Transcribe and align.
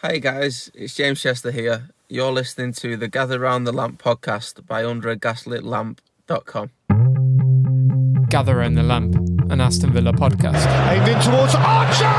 Hey 0.00 0.20
guys, 0.20 0.70
it's 0.74 0.94
James 0.94 1.20
Chester 1.20 1.50
here. 1.50 1.90
You're 2.08 2.30
listening 2.30 2.70
to 2.74 2.96
the 2.96 3.08
Gather 3.08 3.40
Round 3.40 3.66
the 3.66 3.72
Lamp 3.72 4.00
podcast 4.00 4.64
by 4.64 4.84
underagaslitlamp.com. 4.84 6.70
Gather 8.30 8.54
Round 8.62 8.78
the 8.78 8.84
Lamp, 8.84 9.16
an 9.50 9.60
Aston 9.60 9.90
Villa 9.90 10.12
podcast. 10.12 10.62
Aimed 10.86 11.08
in 11.10 11.18
towards 11.18 11.58
Archer! 11.58 12.14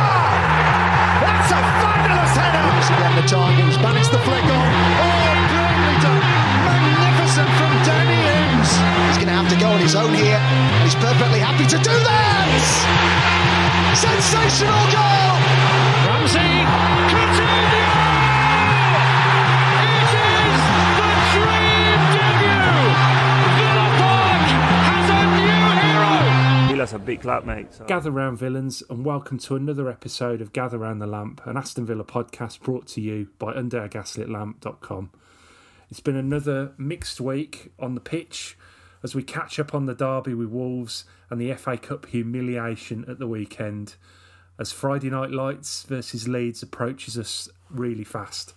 That's 1.23 1.55
a 1.55 1.61
fabulous 1.79 2.35
header! 2.35 2.67
He's 2.75 2.91
again 2.91 3.15
the 3.15 3.23
target, 3.23 3.63
he's 3.63 3.79
managed 3.79 4.11
the 4.11 4.19
flick 4.27 4.43
on. 4.43 4.59
Oh, 4.59 5.39
brilliantly 5.47 6.03
done! 6.03 6.19
Magnificent 6.67 7.47
from 7.63 7.71
Danny 7.87 8.19
Ings! 8.43 8.75
He's 9.07 9.23
going 9.23 9.31
to 9.31 9.39
have 9.39 9.47
to 9.47 9.55
go 9.55 9.71
on 9.71 9.79
his 9.79 9.95
own 9.95 10.11
here, 10.19 10.35
and 10.35 10.83
he's 10.83 10.99
perfectly 10.99 11.39
happy 11.39 11.63
to 11.63 11.79
do 11.79 11.95
that! 11.95 12.59
Sensational 13.95 14.83
goal! 14.91 15.38
Villa's 26.79 26.93
a 26.93 26.99
big 26.99 27.19
club, 27.19 27.43
mate. 27.43 27.73
So. 27.73 27.83
Gather 27.83 28.09
Round 28.09 28.37
Villains, 28.37 28.81
and 28.89 29.03
welcome 29.03 29.37
to 29.39 29.57
another 29.57 29.89
episode 29.89 30.39
of 30.39 30.53
Gather 30.53 30.77
Round 30.77 31.01
the 31.01 31.07
Lamp, 31.07 31.45
an 31.45 31.57
Aston 31.57 31.85
Villa 31.85 32.05
podcast 32.05 32.61
brought 32.61 32.87
to 32.87 33.01
you 33.01 33.27
by 33.37 33.51
underagaslitlamp.com. 33.51 35.09
It's 35.89 35.99
been 35.99 36.15
another 36.15 36.71
mixed 36.77 37.19
week 37.19 37.73
on 37.79 37.95
the 37.95 37.99
pitch 37.99 38.57
as 39.03 39.13
we 39.13 39.23
catch 39.23 39.59
up 39.59 39.75
on 39.75 39.87
the 39.87 39.93
derby 39.93 40.33
with 40.33 40.47
Wolves 40.47 41.03
and 41.29 41.41
the 41.41 41.53
FA 41.55 41.77
Cup 41.77 42.05
humiliation 42.05 43.03
at 43.09 43.19
the 43.19 43.27
weekend 43.27 43.95
as 44.57 44.71
Friday 44.71 45.09
Night 45.09 45.31
Lights 45.31 45.83
versus 45.83 46.29
Leeds 46.29 46.63
approaches 46.63 47.17
us 47.17 47.49
really 47.69 48.05
fast. 48.05 48.53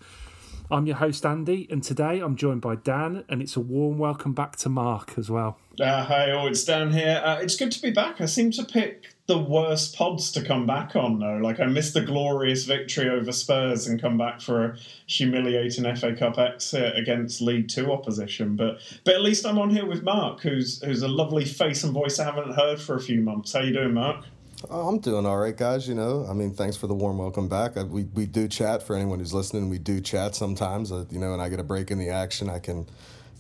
I'm 0.73 0.87
your 0.87 0.97
host 0.97 1.27
Andy, 1.27 1.69
and 1.71 1.83
today 1.83 2.21
I'm 2.21 2.35
joined 2.35 2.63
by 2.63 2.77
Dan, 2.77 3.25
and 3.29 3.43
it's 3.43 3.57
a 3.57 3.61
warm 3.61 3.99
welcome 3.99 4.33
back 4.33 4.57
to 4.57 4.71
Mark 4.71 5.19
as 5.19 5.31
well. 5.31 5.59
Uh, 5.79 6.03
hi, 6.03 6.31
oh, 6.31 6.47
it's 6.47 6.65
Dan 6.65 6.91
here. 6.91 7.21
Uh, 7.23 7.41
it's 7.43 7.57
good 7.57 7.71
to 7.73 7.83
be 7.83 7.91
back. 7.91 8.23
I 8.23 8.25
seem 8.25 8.51
to 8.53 8.65
pick 8.65 9.05
the 9.27 9.37
worst 9.37 9.95
pods 9.95 10.33
to 10.33 10.43
come 10.43 10.67
back 10.67 10.97
on, 10.97 11.19
though. 11.19 11.37
Like, 11.43 11.61
I 11.61 11.67
missed 11.67 11.93
the 11.93 12.01
glorious 12.01 12.65
victory 12.65 13.11
over 13.11 13.33
Spurs 13.33 13.87
and 13.87 14.01
come 14.01 14.17
back 14.17 14.41
for 14.41 14.65
a 14.65 14.77
humiliating 15.07 15.95
FA 15.95 16.17
Cup 16.17 16.39
exit 16.39 16.97
against 16.97 17.43
League 17.43 17.69
Two 17.69 17.93
opposition. 17.93 18.57
But 18.57 18.79
but 19.05 19.15
at 19.15 19.21
least 19.21 19.45
I'm 19.45 19.59
on 19.59 19.69
here 19.69 19.85
with 19.85 20.03
Mark, 20.03 20.41
who's 20.41 20.83
who's 20.83 21.03
a 21.03 21.09
lovely 21.09 21.45
face 21.45 21.85
and 21.85 21.93
voice 21.93 22.19
I 22.19 22.25
haven't 22.25 22.55
heard 22.55 22.81
for 22.81 22.97
a 22.97 23.01
few 23.01 23.21
months. 23.21 23.53
How 23.53 23.61
you 23.61 23.75
doing, 23.75 23.93
Mark? 23.93 24.25
Oh, 24.71 24.89
I'm 24.89 24.99
doing 24.99 25.27
all 25.27 25.39
right, 25.39 25.57
guys. 25.57 25.89
You 25.89 25.95
know, 25.95 26.27
I 26.29 26.35
mean, 26.35 26.53
thanks 26.55 26.77
for 26.77 26.87
the 26.87 26.95
warm 26.95 27.19
welcome 27.19 27.49
back. 27.49 27.77
I, 27.77 27.83
we 27.83 28.05
we 28.05 28.27
do 28.27 28.49
chat 28.49 28.83
for 28.83 28.97
anyone 28.97 29.19
who's 29.19 29.35
listening. 29.35 29.69
We 29.69 29.79
do 29.79 30.01
chat 30.01 30.35
sometimes. 30.35 30.93
Uh, 30.93 31.05
you 31.11 31.19
know, 31.19 31.33
and 31.33 31.43
I 31.43 31.49
get 31.49 31.61
a 31.61 31.65
break 31.65 31.91
in 31.91 31.99
the 31.99 32.11
action. 32.11 32.49
I 32.49 32.59
can 32.59 32.87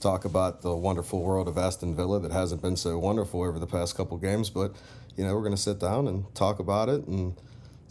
talk 0.00 0.24
about 0.24 0.62
the 0.62 0.74
wonderful 0.74 1.22
world 1.22 1.48
of 1.48 1.56
Aston 1.58 1.94
Villa 1.94 2.20
that 2.20 2.32
hasn't 2.32 2.60
been 2.62 2.76
so 2.76 2.98
wonderful 2.98 3.42
over 3.42 3.58
the 3.58 3.66
past 3.66 3.96
couple 3.96 4.16
games. 4.18 4.50
But 4.50 4.74
you 5.16 5.24
know, 5.24 5.34
we're 5.34 5.42
going 5.42 5.54
to 5.54 5.60
sit 5.60 5.78
down 5.78 6.08
and 6.08 6.32
talk 6.34 6.58
about 6.58 6.88
it. 6.88 7.06
And 7.06 7.36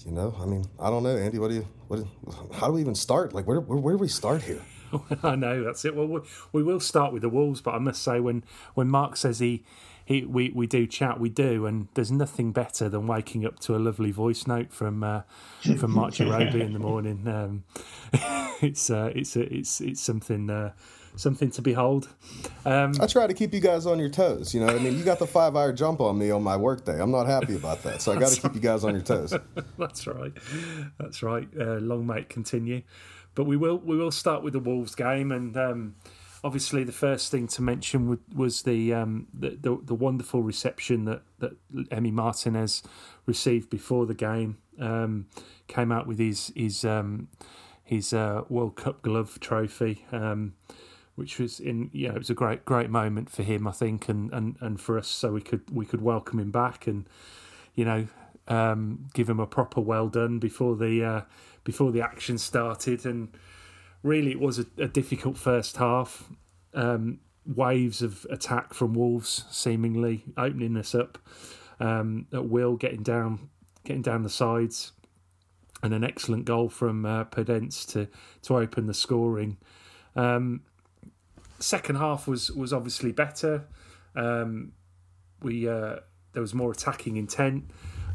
you 0.06 0.12
know, 0.12 0.36
I 0.40 0.46
mean, 0.46 0.66
I 0.80 0.90
don't 0.90 1.04
know, 1.04 1.16
Andy. 1.16 1.40
What 1.40 1.50
do 1.50 1.56
you? 1.56 1.68
What? 1.88 2.06
How 2.54 2.68
do 2.68 2.74
we 2.74 2.82
even 2.82 2.96
start? 2.96 3.34
Like, 3.34 3.48
where 3.48 3.62
where, 3.62 3.80
where 3.80 3.94
do 3.94 4.00
we 4.00 4.08
start 4.10 4.44
here? 4.44 4.62
I 5.24 5.36
know 5.36 5.64
that's 5.64 5.86
it. 5.86 5.96
Well, 5.96 6.08
we, 6.08 6.20
we 6.52 6.64
will 6.64 6.82
start 6.82 7.14
with 7.14 7.22
the 7.22 7.30
Wolves, 7.30 7.62
but 7.62 7.76
I 7.76 7.80
must 7.80 8.02
say 8.04 8.20
when 8.20 8.44
when 8.74 8.88
Mark 8.90 9.16
says 9.18 9.40
he. 9.40 9.64
He, 10.06 10.26
we, 10.26 10.50
we 10.50 10.68
do 10.68 10.88
chat, 10.88 11.20
we 11.20 11.30
do, 11.30 11.66
and 11.66 11.88
there's 11.94 12.12
nothing 12.12 12.52
better 12.52 12.90
than 12.90 13.08
waking 13.08 13.46
up 13.46 13.60
to 13.62 13.76
a 13.76 13.80
lovely 13.80 14.12
voice 14.12 14.48
note 14.48 14.74
from 14.74 15.04
uh, 15.04 15.22
from 15.78 15.92
Mark 15.96 16.14
Jarobi 16.14 16.62
in 16.62 16.74
the 16.74 16.80
morning. 16.80 17.28
Um, 17.28 17.64
it's 18.62 18.90
uh, 18.90 19.12
it's 19.16 19.36
it's 19.36 19.80
it's 19.82 20.02
something 20.02 20.50
uh, 20.50 20.72
something 21.16 21.52
to 21.52 21.62
behold. 21.62 22.10
Um, 22.66 22.94
I 23.00 23.08
try 23.08 23.28
to 23.28 23.34
keep 23.34 23.54
you 23.54 23.60
guys 23.60 23.86
on 23.86 24.00
your 24.00 24.10
toes. 24.10 24.54
You 24.54 24.62
know, 24.62 24.68
I 24.68 24.80
mean, 24.80 24.98
you 24.98 25.04
got 25.04 25.20
the 25.20 25.28
five 25.28 25.56
hour 25.56 25.74
jump 25.74 26.02
on 26.02 26.18
me 26.18 26.32
on 26.32 26.44
my 26.44 26.58
workday. 26.58 27.00
I'm 27.02 27.12
not 27.12 27.28
happy 27.28 27.56
about 27.56 27.84
that, 27.84 28.02
so 28.02 28.12
I 28.12 28.20
got 28.20 28.32
to 28.32 28.42
keep 28.42 28.56
you 28.56 28.62
guys 28.62 28.84
on 28.84 28.94
your 28.94 29.04
toes. 29.04 29.34
That's 29.78 30.08
right. 30.08 30.34
That's 31.00 31.24
right. 31.24 31.48
Uh, 31.60 31.76
long 31.76 32.06
may 32.06 32.22
it 32.22 32.30
continue. 32.30 32.82
But 33.34 33.46
we 33.46 33.56
will 33.56 33.78
we 33.78 33.98
will 33.98 34.12
start 34.12 34.44
with 34.44 34.54
the 34.54 34.60
Wolves 34.60 34.96
game, 34.96 35.32
and 35.32 35.56
um, 35.56 35.96
obviously 36.44 36.84
the 36.84 36.92
first 36.92 37.32
thing 37.32 37.48
to 37.48 37.62
mention 37.62 38.20
was 38.36 38.64
the, 38.64 38.94
um, 38.94 39.28
the, 39.34 39.52
the 39.62 39.80
the 39.84 39.96
wonderful 39.96 40.42
reception 40.42 41.06
that 41.06 41.22
that 41.40 41.54
Emi 41.90 42.12
Martinez 42.12 42.84
received 43.26 43.70
before 43.70 44.06
the 44.06 44.16
game. 44.16 44.58
Um, 44.80 45.28
came 45.68 45.92
out 45.92 46.08
with 46.08 46.20
his 46.20 46.52
his 46.56 46.84
um, 46.86 47.28
his 47.84 48.14
uh, 48.14 48.44
World 48.50 48.76
Cup 48.76 49.02
glove 49.02 49.40
trophy. 49.40 50.06
Um, 50.12 50.54
which 51.16 51.40
was 51.40 51.60
in 51.60 51.90
know 52.08 52.16
it 52.16 52.18
was 52.18 52.30
a 52.30 52.34
great 52.34 52.64
great 52.66 52.90
moment 52.90 53.30
for 53.30 53.44
him 53.44 53.68
I 53.68 53.72
think 53.72 54.08
and, 54.08 54.32
and, 54.32 54.56
and 54.62 54.80
for 54.80 54.98
us 54.98 55.10
so 55.10 55.34
we 55.34 55.42
could 55.42 55.62
we 55.70 55.86
could 55.86 56.02
welcome 56.02 56.40
him 56.40 56.52
back 56.52 56.88
and 56.88 57.08
you 57.76 57.84
know 57.84 58.08
um, 58.48 59.08
give 59.14 59.30
him 59.30 59.40
a 59.40 59.46
proper 59.46 59.82
well 59.82 60.08
done 60.08 60.40
before 60.40 60.76
the 60.76 61.04
uh, 61.04 61.22
before 61.64 61.92
the 61.92 62.02
action 62.02 62.38
started 62.38 63.06
and 63.06 63.30
really 64.04 64.32
it 64.32 64.40
was 64.40 64.60
a, 64.60 64.66
a 64.78 64.88
difficult 64.88 65.38
first 65.38 65.78
half 65.78 66.30
um, 66.74 67.20
waves 67.46 68.02
of 68.02 68.26
attack 68.30 68.74
from 68.74 68.94
Wolves 68.94 69.46
seemingly 69.50 70.24
opening 70.38 70.78
us 70.78 70.96
up 70.96 71.18
um, 71.80 72.28
at 72.34 72.48
will 72.48 72.76
getting 72.76 73.04
down 73.04 73.50
getting 73.84 74.02
down 74.02 74.24
the 74.24 74.30
sides 74.30 74.92
and 75.84 75.94
an 75.94 76.04
excellent 76.04 76.46
goal 76.46 76.70
from 76.70 77.06
uh, 77.06 77.26
Podence 77.26 77.86
to 77.94 78.08
to 78.44 78.58
open 78.58 78.88
the 78.88 78.94
scoring 78.94 79.58
um, 80.16 80.62
second 81.60 81.96
half 81.96 82.28
was 82.28 82.52
was 82.52 82.74
obviously 82.74 83.12
better. 83.12 83.66
Um, 84.16 84.74
we 85.42 85.68
uh, 85.68 85.98
there 86.34 86.42
was 86.42 86.54
more 86.54 86.72
attacking 86.72 87.18
intent. 87.18 87.66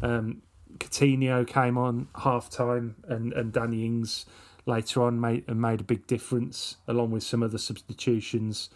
Um, 0.02 0.42
Coutinho 0.78 1.46
came 1.46 1.78
on 1.78 2.08
half 2.16 2.50
time, 2.50 2.96
and 3.08 3.32
and 3.32 3.52
Danny 3.52 3.84
Ings 3.84 4.26
later 4.66 5.02
on 5.02 5.20
made 5.20 5.48
made 5.48 5.80
a 5.80 5.84
big 5.84 6.06
difference, 6.06 6.76
along 6.86 7.12
with 7.12 7.22
some 7.22 7.42
other 7.42 7.58
substitutions 7.58 8.68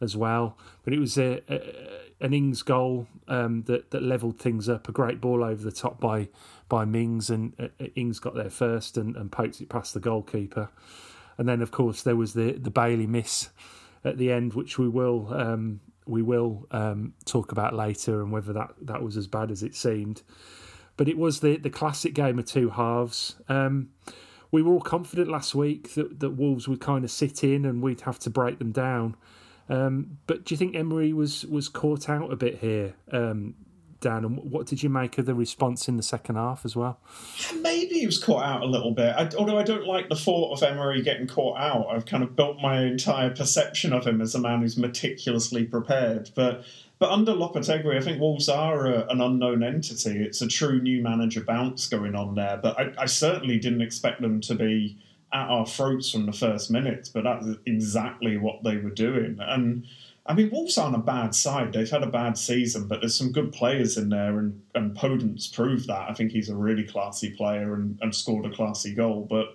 as 0.00 0.16
well. 0.16 0.56
But 0.84 0.94
it 0.94 0.98
was 0.98 1.18
a, 1.18 1.42
a 1.48 2.00
an 2.20 2.32
Ings 2.32 2.62
goal 2.62 3.08
um, 3.28 3.64
that 3.64 3.90
that 3.90 4.02
levelled 4.02 4.38
things 4.38 4.68
up. 4.68 4.88
A 4.88 4.92
great 4.92 5.20
ball 5.20 5.44
over 5.44 5.62
the 5.62 5.72
top 5.72 6.00
by 6.00 6.28
by 6.68 6.84
Mings, 6.84 7.28
and 7.28 7.52
uh, 7.58 7.84
Ings 7.96 8.18
got 8.18 8.34
there 8.34 8.50
first 8.50 8.96
and, 8.96 9.16
and 9.16 9.34
it 9.38 9.68
past 9.68 9.94
the 9.94 10.00
goalkeeper. 10.00 10.70
And 11.36 11.48
then, 11.48 11.62
of 11.62 11.70
course, 11.70 12.02
there 12.02 12.16
was 12.16 12.34
the 12.34 12.52
the 12.52 12.70
Bailey 12.70 13.06
miss 13.06 13.50
at 14.04 14.18
the 14.18 14.32
end, 14.32 14.54
which 14.54 14.78
we 14.78 14.88
will 14.88 15.32
um, 15.34 15.80
we 16.06 16.22
will 16.22 16.66
um, 16.70 17.14
talk 17.24 17.52
about 17.52 17.74
later, 17.74 18.22
and 18.22 18.32
whether 18.32 18.52
that, 18.52 18.70
that 18.80 19.02
was 19.02 19.16
as 19.16 19.26
bad 19.26 19.50
as 19.50 19.62
it 19.62 19.74
seemed. 19.74 20.22
But 20.96 21.08
it 21.08 21.18
was 21.18 21.40
the 21.40 21.56
the 21.56 21.70
classic 21.70 22.14
game 22.14 22.38
of 22.38 22.46
two 22.46 22.70
halves. 22.70 23.36
Um, 23.48 23.90
we 24.52 24.62
were 24.62 24.72
all 24.72 24.80
confident 24.80 25.28
last 25.28 25.54
week 25.54 25.94
that, 25.94 26.20
that 26.20 26.30
Wolves 26.30 26.68
would 26.68 26.80
kind 26.80 27.04
of 27.04 27.10
sit 27.10 27.42
in 27.42 27.64
and 27.64 27.82
we'd 27.82 28.02
have 28.02 28.18
to 28.20 28.30
break 28.30 28.58
them 28.58 28.70
down. 28.70 29.16
Um, 29.68 30.18
but 30.26 30.44
do 30.44 30.54
you 30.54 30.58
think 30.58 30.76
Emery 30.76 31.12
was 31.12 31.46
was 31.46 31.68
caught 31.68 32.08
out 32.08 32.30
a 32.30 32.36
bit 32.36 32.58
here? 32.58 32.94
Um, 33.10 33.54
Dan, 34.02 34.24
and 34.24 34.36
what 34.50 34.66
did 34.66 34.82
you 34.82 34.90
make 34.90 35.16
of 35.16 35.26
the 35.26 35.34
response 35.34 35.88
in 35.88 35.96
the 35.96 36.02
second 36.02 36.36
half 36.36 36.64
as 36.64 36.76
well? 36.76 36.98
Maybe 37.60 38.00
he 38.00 38.06
was 38.06 38.22
caught 38.22 38.44
out 38.44 38.62
a 38.62 38.66
little 38.66 38.92
bit. 38.92 39.14
I, 39.16 39.30
although 39.38 39.58
I 39.58 39.62
don't 39.62 39.86
like 39.86 40.08
the 40.08 40.16
thought 40.16 40.52
of 40.52 40.62
Emery 40.62 41.00
getting 41.02 41.26
caught 41.26 41.58
out. 41.58 41.86
I've 41.88 42.04
kind 42.04 42.22
of 42.22 42.36
built 42.36 42.58
my 42.60 42.82
entire 42.82 43.30
perception 43.30 43.92
of 43.92 44.06
him 44.06 44.20
as 44.20 44.34
a 44.34 44.40
man 44.40 44.60
who's 44.60 44.76
meticulously 44.76 45.64
prepared. 45.64 46.30
But 46.34 46.64
but 46.98 47.10
under 47.10 47.32
Lopetegui, 47.32 47.96
I 47.96 48.00
think 48.00 48.20
Wolves 48.20 48.48
are 48.48 48.86
a, 48.86 49.06
an 49.08 49.20
unknown 49.20 49.64
entity. 49.64 50.22
It's 50.22 50.40
a 50.40 50.46
true 50.46 50.80
new 50.80 51.02
manager 51.02 51.40
bounce 51.40 51.88
going 51.88 52.14
on 52.14 52.36
there. 52.36 52.60
But 52.62 52.78
I, 52.78 52.92
I 52.96 53.06
certainly 53.06 53.58
didn't 53.58 53.82
expect 53.82 54.20
them 54.20 54.40
to 54.42 54.54
be 54.54 54.98
at 55.32 55.48
our 55.48 55.66
throats 55.66 56.12
from 56.12 56.26
the 56.26 56.32
first 56.32 56.70
minutes. 56.70 57.08
But 57.08 57.24
that's 57.24 57.46
exactly 57.66 58.36
what 58.36 58.62
they 58.62 58.76
were 58.76 58.90
doing. 58.90 59.38
And 59.40 59.86
I 60.24 60.34
mean, 60.34 60.50
Wolves 60.50 60.78
aren't 60.78 60.94
a 60.94 61.00
bad 61.00 61.34
side. 61.34 61.72
They've 61.72 61.90
had 61.90 62.04
a 62.04 62.10
bad 62.10 62.38
season, 62.38 62.86
but 62.86 63.00
there's 63.00 63.18
some 63.18 63.32
good 63.32 63.52
players 63.52 63.96
in 63.96 64.08
there, 64.08 64.38
and, 64.38 64.62
and 64.74 64.96
Podence 64.96 65.52
proved 65.52 65.88
that. 65.88 66.08
I 66.08 66.14
think 66.14 66.30
he's 66.30 66.48
a 66.48 66.54
really 66.54 66.84
classy 66.84 67.30
player 67.30 67.74
and, 67.74 67.98
and 68.00 68.14
scored 68.14 68.46
a 68.46 68.54
classy 68.54 68.94
goal. 68.94 69.26
But 69.28 69.48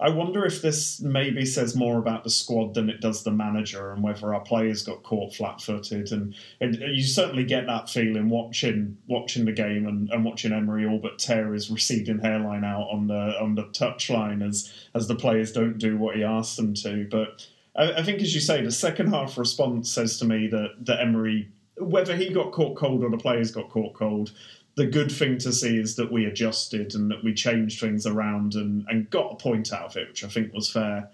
I 0.00 0.08
wonder 0.08 0.44
if 0.44 0.62
this 0.62 1.00
maybe 1.00 1.44
says 1.44 1.76
more 1.76 1.98
about 1.98 2.24
the 2.24 2.30
squad 2.30 2.74
than 2.74 2.90
it 2.90 3.00
does 3.00 3.22
the 3.22 3.30
manager, 3.30 3.92
and 3.92 4.02
whether 4.02 4.34
our 4.34 4.40
players 4.40 4.82
got 4.82 5.04
caught 5.04 5.34
flat-footed. 5.34 6.10
And, 6.10 6.34
and 6.60 6.74
you 6.74 7.04
certainly 7.04 7.44
get 7.44 7.66
that 7.66 7.88
feeling 7.88 8.30
watching 8.30 8.98
watching 9.06 9.44
the 9.44 9.52
game 9.52 9.86
and, 9.86 10.10
and 10.10 10.24
watching 10.24 10.52
Emery 10.52 10.86
all 10.86 10.98
but 10.98 11.20
tear 11.20 11.52
his 11.52 11.70
receding 11.70 12.18
hairline 12.18 12.64
out 12.64 12.88
on 12.90 13.06
the 13.06 13.38
on 13.40 13.54
the 13.54 13.64
touchline 13.66 14.44
as 14.44 14.72
as 14.94 15.06
the 15.06 15.14
players 15.14 15.52
don't 15.52 15.78
do 15.78 15.96
what 15.96 16.16
he 16.16 16.24
asked 16.24 16.56
them 16.56 16.74
to. 16.74 17.06
But 17.08 17.46
I, 17.76 17.92
I 17.92 18.02
think, 18.02 18.20
as 18.20 18.34
you 18.34 18.40
say, 18.40 18.62
the 18.62 18.70
second 18.70 19.12
half 19.12 19.38
response 19.38 19.90
says 19.90 20.18
to 20.18 20.24
me 20.24 20.46
that 20.48 20.86
that 20.86 21.00
Emery, 21.00 21.48
whether 21.78 22.16
he 22.16 22.30
got 22.30 22.52
caught 22.52 22.76
cold 22.76 23.02
or 23.02 23.10
the 23.10 23.18
players 23.18 23.50
got 23.50 23.70
caught 23.70 23.94
cold, 23.94 24.32
the 24.76 24.86
good 24.86 25.10
thing 25.10 25.38
to 25.38 25.52
see 25.52 25.76
is 25.78 25.96
that 25.96 26.12
we 26.12 26.26
adjusted 26.26 26.94
and 26.94 27.10
that 27.10 27.22
we 27.24 27.34
changed 27.34 27.80
things 27.80 28.06
around 28.06 28.54
and, 28.54 28.84
and 28.88 29.10
got 29.10 29.32
a 29.32 29.36
point 29.36 29.72
out 29.72 29.90
of 29.90 29.96
it, 29.96 30.08
which 30.08 30.24
I 30.24 30.28
think 30.28 30.52
was 30.52 30.70
fair. 30.70 31.10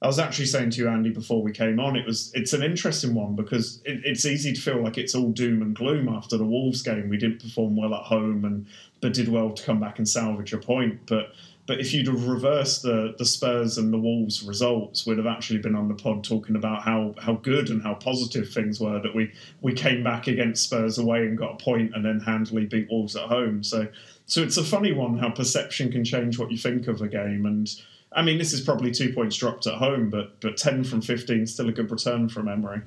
I 0.00 0.08
was 0.08 0.18
actually 0.18 0.46
saying 0.46 0.70
to 0.70 0.78
you, 0.78 0.88
Andy, 0.88 1.10
before 1.10 1.42
we 1.42 1.52
came 1.52 1.78
on, 1.78 1.94
it 1.94 2.04
was 2.04 2.32
it's 2.34 2.52
an 2.52 2.62
interesting 2.62 3.14
one 3.14 3.36
because 3.36 3.80
it, 3.84 4.00
it's 4.04 4.24
easy 4.24 4.52
to 4.52 4.60
feel 4.60 4.82
like 4.82 4.98
it's 4.98 5.14
all 5.14 5.30
doom 5.30 5.62
and 5.62 5.76
gloom 5.76 6.08
after 6.08 6.36
the 6.36 6.44
Wolves 6.44 6.82
game. 6.82 7.08
We 7.08 7.18
didn't 7.18 7.40
perform 7.40 7.76
well 7.76 7.94
at 7.94 8.02
home, 8.02 8.44
and 8.44 8.66
but 9.00 9.12
did 9.12 9.28
well 9.28 9.50
to 9.50 9.62
come 9.62 9.78
back 9.78 9.98
and 9.98 10.08
salvage 10.08 10.52
a 10.52 10.58
point. 10.58 11.00
But 11.06 11.34
but 11.72 11.80
if 11.80 11.94
you'd 11.94 12.06
have 12.06 12.28
reversed 12.28 12.82
the 12.82 13.14
the 13.16 13.24
Spurs 13.24 13.78
and 13.78 13.90
the 13.90 13.96
Wolves 13.96 14.42
results, 14.42 15.06
we'd 15.06 15.16
have 15.16 15.26
actually 15.26 15.58
been 15.60 15.74
on 15.74 15.88
the 15.88 15.94
pod 15.94 16.22
talking 16.22 16.54
about 16.54 16.82
how 16.82 17.14
how 17.18 17.32
good 17.32 17.70
and 17.70 17.82
how 17.82 17.94
positive 17.94 18.52
things 18.52 18.78
were 18.78 19.00
that 19.00 19.14
we 19.14 19.32
we 19.62 19.72
came 19.72 20.04
back 20.04 20.26
against 20.26 20.64
Spurs 20.64 20.98
away 20.98 21.20
and 21.20 21.38
got 21.38 21.54
a 21.54 21.64
point, 21.64 21.92
and 21.94 22.04
then 22.04 22.20
handily 22.20 22.66
beat 22.66 22.90
Wolves 22.90 23.16
at 23.16 23.22
home. 23.22 23.62
So 23.62 23.88
so 24.26 24.42
it's 24.42 24.58
a 24.58 24.62
funny 24.62 24.92
one 24.92 25.16
how 25.16 25.30
perception 25.30 25.90
can 25.90 26.04
change 26.04 26.38
what 26.38 26.52
you 26.52 26.58
think 26.58 26.88
of 26.88 27.00
a 27.00 27.08
game 27.08 27.46
and 27.46 27.74
I 28.14 28.20
mean, 28.20 28.36
this 28.36 28.52
is 28.52 28.60
probably 28.60 28.90
two 28.90 29.10
points 29.14 29.36
dropped 29.38 29.66
at 29.66 29.76
home, 29.76 30.10
but 30.10 30.38
but 30.42 30.58
ten 30.58 30.84
from 30.84 31.00
fifteen 31.00 31.46
still 31.46 31.70
a 31.70 31.72
good 31.72 31.90
return 31.90 32.28
from 32.28 32.48
Emery. 32.48 32.82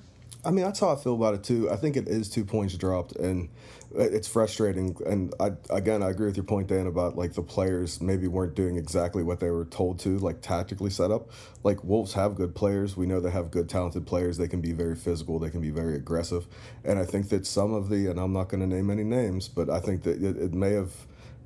I 0.45 0.51
mean, 0.51 0.63
that's 0.63 0.79
how 0.79 0.91
I 0.91 0.95
feel 0.95 1.15
about 1.15 1.33
it 1.33 1.43
too. 1.43 1.71
I 1.71 1.75
think 1.75 1.97
it 1.97 2.07
is 2.07 2.29
two 2.29 2.45
points 2.45 2.75
dropped, 2.75 3.15
and 3.15 3.49
it's 3.97 4.27
frustrating. 4.27 4.95
And 5.05 5.33
I, 5.39 5.51
again, 5.69 6.03
I 6.03 6.09
agree 6.09 6.27
with 6.27 6.37
your 6.37 6.45
point, 6.45 6.67
Dan, 6.67 6.87
about 6.87 7.15
like 7.15 7.33
the 7.33 7.41
players 7.41 8.01
maybe 8.01 8.27
weren't 8.27 8.55
doing 8.55 8.77
exactly 8.77 9.23
what 9.23 9.39
they 9.39 9.49
were 9.49 9.65
told 9.65 9.99
to, 9.99 10.17
like 10.19 10.41
tactically 10.41 10.89
set 10.89 11.11
up. 11.11 11.29
Like 11.63 11.83
Wolves 11.83 12.13
have 12.13 12.35
good 12.35 12.55
players. 12.55 12.95
We 12.97 13.05
know 13.05 13.19
they 13.19 13.31
have 13.31 13.51
good, 13.51 13.69
talented 13.69 14.05
players. 14.05 14.37
They 14.37 14.47
can 14.47 14.61
be 14.61 14.71
very 14.71 14.95
physical. 14.95 15.39
They 15.39 15.49
can 15.49 15.61
be 15.61 15.71
very 15.71 15.95
aggressive. 15.95 16.47
And 16.83 16.99
I 16.99 17.05
think 17.05 17.29
that 17.29 17.45
some 17.45 17.73
of 17.73 17.89
the, 17.89 18.07
and 18.07 18.19
I'm 18.19 18.33
not 18.33 18.49
going 18.49 18.61
to 18.61 18.67
name 18.67 18.89
any 18.89 19.03
names, 19.03 19.47
but 19.47 19.69
I 19.69 19.79
think 19.79 20.03
that 20.03 20.21
it, 20.21 20.37
it 20.37 20.53
may 20.53 20.71
have 20.71 20.91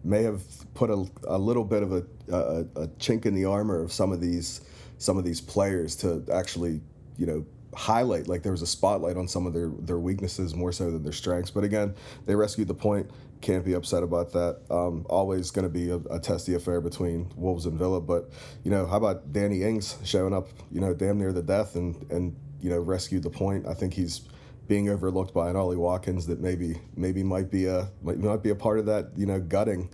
may 0.04 0.24
have 0.24 0.42
put 0.76 0.90
a, 0.90 1.06
a 1.28 1.38
little 1.38 1.66
bit 1.66 1.84
of 1.84 1.92
a, 1.92 2.04
a, 2.32 2.60
a 2.84 2.88
chink 3.00 3.26
in 3.26 3.36
the 3.36 3.44
armor 3.44 3.82
of 3.82 3.92
some 3.92 4.14
of 4.14 4.22
these 4.22 4.62
some 4.98 5.18
of 5.18 5.24
these 5.24 5.42
players 5.42 5.96
to 5.98 6.24
actually 6.32 6.82
you 7.18 7.26
know 7.26 7.46
highlight 7.76 8.28
like 8.28 8.44
there 8.44 8.52
was 8.52 8.62
a 8.62 8.68
spotlight 8.68 9.18
on 9.18 9.28
some 9.28 9.46
of 9.46 9.54
their 9.54 9.70
their 9.80 10.00
weaknesses 10.00 10.56
more 10.56 10.72
so 10.72 10.92
than 10.92 11.04
their 11.04 11.14
strengths. 11.14 11.52
But 11.52 11.64
again 11.64 11.96
they 12.26 12.36
rescued 12.36 12.68
the 12.68 12.74
point. 12.74 13.10
Can't 13.42 13.64
be 13.64 13.74
upset 13.74 14.04
about 14.04 14.34
that. 14.34 14.60
Um, 14.70 15.06
always 15.10 15.52
going 15.52 15.64
to 15.64 15.70
be 15.70 15.90
a, 15.92 15.96
a, 16.14 16.20
testy 16.20 16.56
affair 16.56 16.82
between 16.82 17.32
wolves 17.38 17.66
and 17.66 17.78
villa. 17.78 18.02
But 18.02 18.30
you 18.64 18.72
know 18.72 18.86
how 18.86 18.98
about 18.98 19.32
danny 19.32 19.64
ings 19.64 19.98
showing 20.04 20.34
up 20.34 20.50
you 20.72 20.82
know 20.82 20.94
damn 20.94 21.18
near 21.18 21.32
the 21.32 21.44
death 21.44 21.76
and 21.76 22.06
and 22.12 22.36
you 22.62 22.70
know 22.70 22.80
rescued 22.80 23.24
the 23.24 23.30
point? 23.30 23.68
I 23.68 23.74
think 23.74 23.94
he's 23.94 24.22
being 24.68 24.90
overlooked 24.90 25.34
by 25.34 25.50
an 25.50 25.56
Ollie 25.56 25.78
Watkins 25.78 26.28
that 26.28 26.40
maybe 26.40 26.82
maybe 26.96 27.24
might 27.24 27.50
be 27.50 27.66
a 27.66 27.90
might, 28.02 28.20
might 28.20 28.44
be 28.44 28.50
a 28.50 28.56
part 28.56 28.80
of 28.80 28.86
that 28.88 29.12
you 29.16 29.26
know 29.26 29.40
gutting 29.40 29.90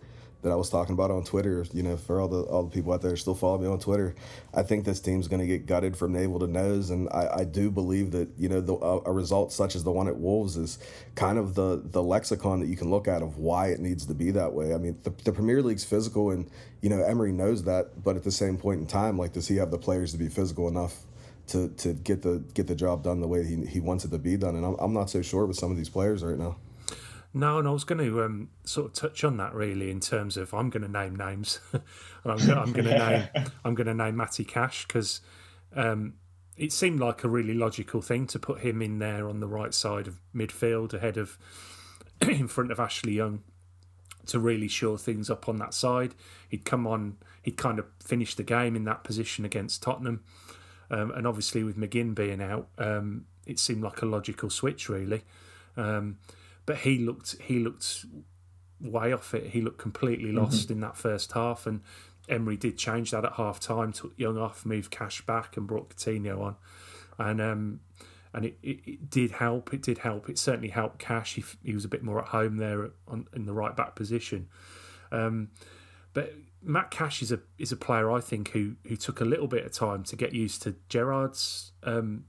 that 0.46 0.52
I 0.52 0.56
was 0.56 0.70
talking 0.70 0.94
about 0.94 1.10
on 1.10 1.24
Twitter. 1.24 1.66
You 1.74 1.82
know, 1.82 1.98
for 1.98 2.22
all 2.22 2.28
the 2.28 2.42
all 2.44 2.64
the 2.64 2.70
people 2.70 2.94
out 2.94 3.02
there 3.02 3.18
still 3.18 3.34
follow 3.34 3.58
me 3.58 3.68
on 3.68 3.80
Twitter, 3.80 4.14
I 4.54 4.62
think 4.62 4.86
this 4.86 5.00
team's 5.00 5.28
going 5.28 5.42
to 5.42 5.48
get 5.48 5.66
gutted 5.66 5.98
from 5.98 6.14
navel 6.14 6.40
to 6.40 6.48
nose, 6.48 6.92
and 6.92 7.10
I, 7.10 7.40
I 7.40 7.44
do 7.46 7.72
believe 7.72 8.12
that 8.12 8.30
you 8.38 8.48
know 8.48 8.62
the, 8.62 8.76
a, 8.76 9.02
a 9.06 9.12
result 9.12 9.52
such 9.52 9.76
as 9.76 9.84
the 9.84 9.92
one 9.92 10.08
at 10.08 10.18
Wolves 10.18 10.56
is 10.56 10.78
kind 11.16 11.40
of 11.40 11.56
the 11.56 11.82
the 11.84 12.02
lexicon 12.02 12.60
that 12.60 12.68
you 12.68 12.78
can 12.78 12.92
look 12.92 13.08
at 13.08 13.24
of 13.24 13.40
why 13.40 13.70
it 13.70 13.80
needs 13.80 14.06
to 14.06 14.14
be 14.14 14.30
that 14.32 14.54
way. 14.54 14.74
I 14.74 14.78
mean, 14.78 15.00
the, 15.02 15.10
the 15.24 15.32
Premier 15.32 15.64
League's 15.64 15.84
physical, 15.84 16.30
and 16.30 16.48
you 16.82 16.90
know 16.90 17.02
Emery 17.02 17.32
knows 17.32 17.64
that, 17.64 18.04
but 18.04 18.16
at 18.16 18.24
the 18.24 18.32
same 18.32 18.58
point 18.58 18.80
in 18.80 18.86
time, 18.86 19.18
like 19.18 19.34
does 19.34 19.48
he 19.48 19.58
have 19.58 19.72
the 19.72 19.80
players 19.80 20.12
to 20.12 20.18
be 20.18 20.30
physical 20.30 20.68
enough? 20.68 21.02
to 21.48 21.70
to 21.78 21.94
get 21.94 22.24
the 22.24 22.44
get 22.56 22.66
the 22.66 22.74
job 22.74 23.04
done 23.04 23.20
the 23.20 23.28
way 23.28 23.46
he 23.46 23.64
he 23.68 23.80
wants 23.80 24.04
it 24.04 24.10
to 24.10 24.18
be 24.18 24.36
done. 24.36 24.56
And 24.56 24.66
I'm 24.66 24.76
I'm 24.80 24.94
not 24.94 25.12
so 25.12 25.22
sure 25.22 25.46
with 25.46 25.58
some 25.58 25.70
of 25.70 25.78
these 25.78 25.90
players 25.90 26.24
right 26.24 26.40
now. 26.40 26.56
No, 27.38 27.60
and 27.60 27.68
I 27.68 27.72
was 27.72 27.84
going 27.84 28.00
to 28.00 28.24
um, 28.24 28.48
sort 28.64 28.88
of 28.88 28.94
touch 28.94 29.26
on 29.26 29.36
that 29.38 29.54
really 29.54 29.92
in 29.92 30.00
terms 30.00 30.38
of 30.38 30.54
I'm 30.54 30.70
going 30.70 30.84
to 30.84 30.92
name 30.92 31.18
names, 31.18 31.60
and 31.74 31.84
I'm, 32.24 32.50
I'm 32.50 32.72
going 32.72 32.86
to 32.86 32.98
name 32.98 33.46
I'm 33.66 33.76
going 33.76 33.88
to 33.88 33.94
name 33.94 34.16
Matty 34.16 34.46
Cash 34.46 34.88
because 34.88 35.20
um, 35.76 36.14
it 36.56 36.72
seemed 36.72 37.02
like 37.02 37.26
a 37.26 37.28
really 37.28 37.54
logical 37.54 38.02
thing 38.02 38.26
to 38.28 38.40
put 38.40 38.62
him 38.62 38.82
in 38.82 39.00
there 39.00 39.28
on 39.28 39.42
the 39.42 39.48
right 39.48 39.74
side 39.74 40.08
of 40.08 40.22
midfield 40.34 40.94
ahead 40.94 41.18
of 41.18 41.38
in 42.22 42.48
front 42.48 42.72
of 42.72 42.80
Ashley 42.80 43.12
Young 43.12 43.44
to 44.28 44.40
really 44.40 44.70
shore 44.70 44.98
things 44.98 45.30
up 45.30 45.50
on 45.50 45.58
that 45.58 45.74
side. 45.74 46.16
He'd 46.48 46.64
come 46.64 46.88
on, 46.88 47.18
he'd 47.44 47.58
kind 47.58 47.80
of 47.80 47.86
finished 48.02 48.38
the 48.38 48.44
game 48.44 48.78
in 48.78 48.86
that 48.86 49.04
position 49.04 49.44
against 49.44 49.84
Tottenham. 49.84 50.24
Um, 50.90 51.12
and 51.12 51.28
obviously, 51.28 51.66
with 51.66 51.76
McGinn 51.76 52.16
being 52.16 52.42
out, 52.42 52.70
um, 52.78 53.26
it 53.46 53.60
seemed 53.60 53.84
like 53.84 54.02
a 54.02 54.06
logical 54.06 54.50
switch, 54.50 54.88
really. 54.88 55.26
But 56.66 56.78
he 56.78 56.98
looked 56.98 57.36
he 57.42 57.60
looked 57.60 58.06
way 58.82 59.14
off 59.14 59.34
it. 59.34 59.52
He 59.52 59.62
looked 59.62 59.78
completely 59.78 60.30
mm-hmm. 60.30 60.40
lost 60.40 60.64
mm-hmm. 60.64 60.74
in 60.74 60.80
that 60.82 60.98
first 60.98 61.34
half, 61.34 61.68
and 61.68 61.82
Emery 62.28 62.58
did 62.58 62.78
change 62.78 63.12
that 63.12 63.26
at 63.26 63.34
half 63.34 63.60
time. 63.60 63.94
Took 63.94 64.14
Young 64.18 64.38
off, 64.38 64.66
moved 64.66 64.92
Cash 64.92 65.26
back, 65.26 65.58
and 65.58 65.68
brought 65.68 65.90
Coutinho 65.90 66.42
on, 66.42 66.56
and 67.18 67.42
um, 67.42 67.80
and 68.34 68.46
it, 68.46 68.58
it, 68.62 68.80
it, 68.86 69.10
did 69.10 69.32
help. 69.32 69.74
It 69.74 69.82
did 69.82 70.00
help. 70.00 70.30
It 70.30 70.38
certainly 70.38 70.70
helped 70.70 71.00
Cash. 71.00 71.36
He, 71.36 71.44
he 71.64 71.74
was 71.74 71.86
a 71.86 71.88
bit 71.88 72.04
more 72.04 72.20
at 72.20 72.28
home 72.28 72.58
there 72.58 72.92
on, 73.08 73.28
in 73.34 73.46
the 73.46 73.54
right 73.54 73.76
back 73.76 73.96
position. 73.96 74.50
Um, 75.12 75.50
but 76.14 76.34
Matt 76.62 76.92
Cash 76.92 77.22
is 77.22 77.32
a 77.32 77.40
is 77.58 77.72
a 77.72 77.78
player 77.78 78.12
I 78.12 78.20
think 78.20 78.50
who 78.50 78.76
who 78.88 78.96
took 78.96 79.22
a 79.22 79.26
little 79.26 79.48
bit 79.48 79.66
of 79.66 79.72
time 79.72 80.04
to 80.06 80.16
get 80.16 80.34
used 80.34 80.64
to 80.64 80.76
Gerrard's 80.90 81.72
um, 81.84 82.26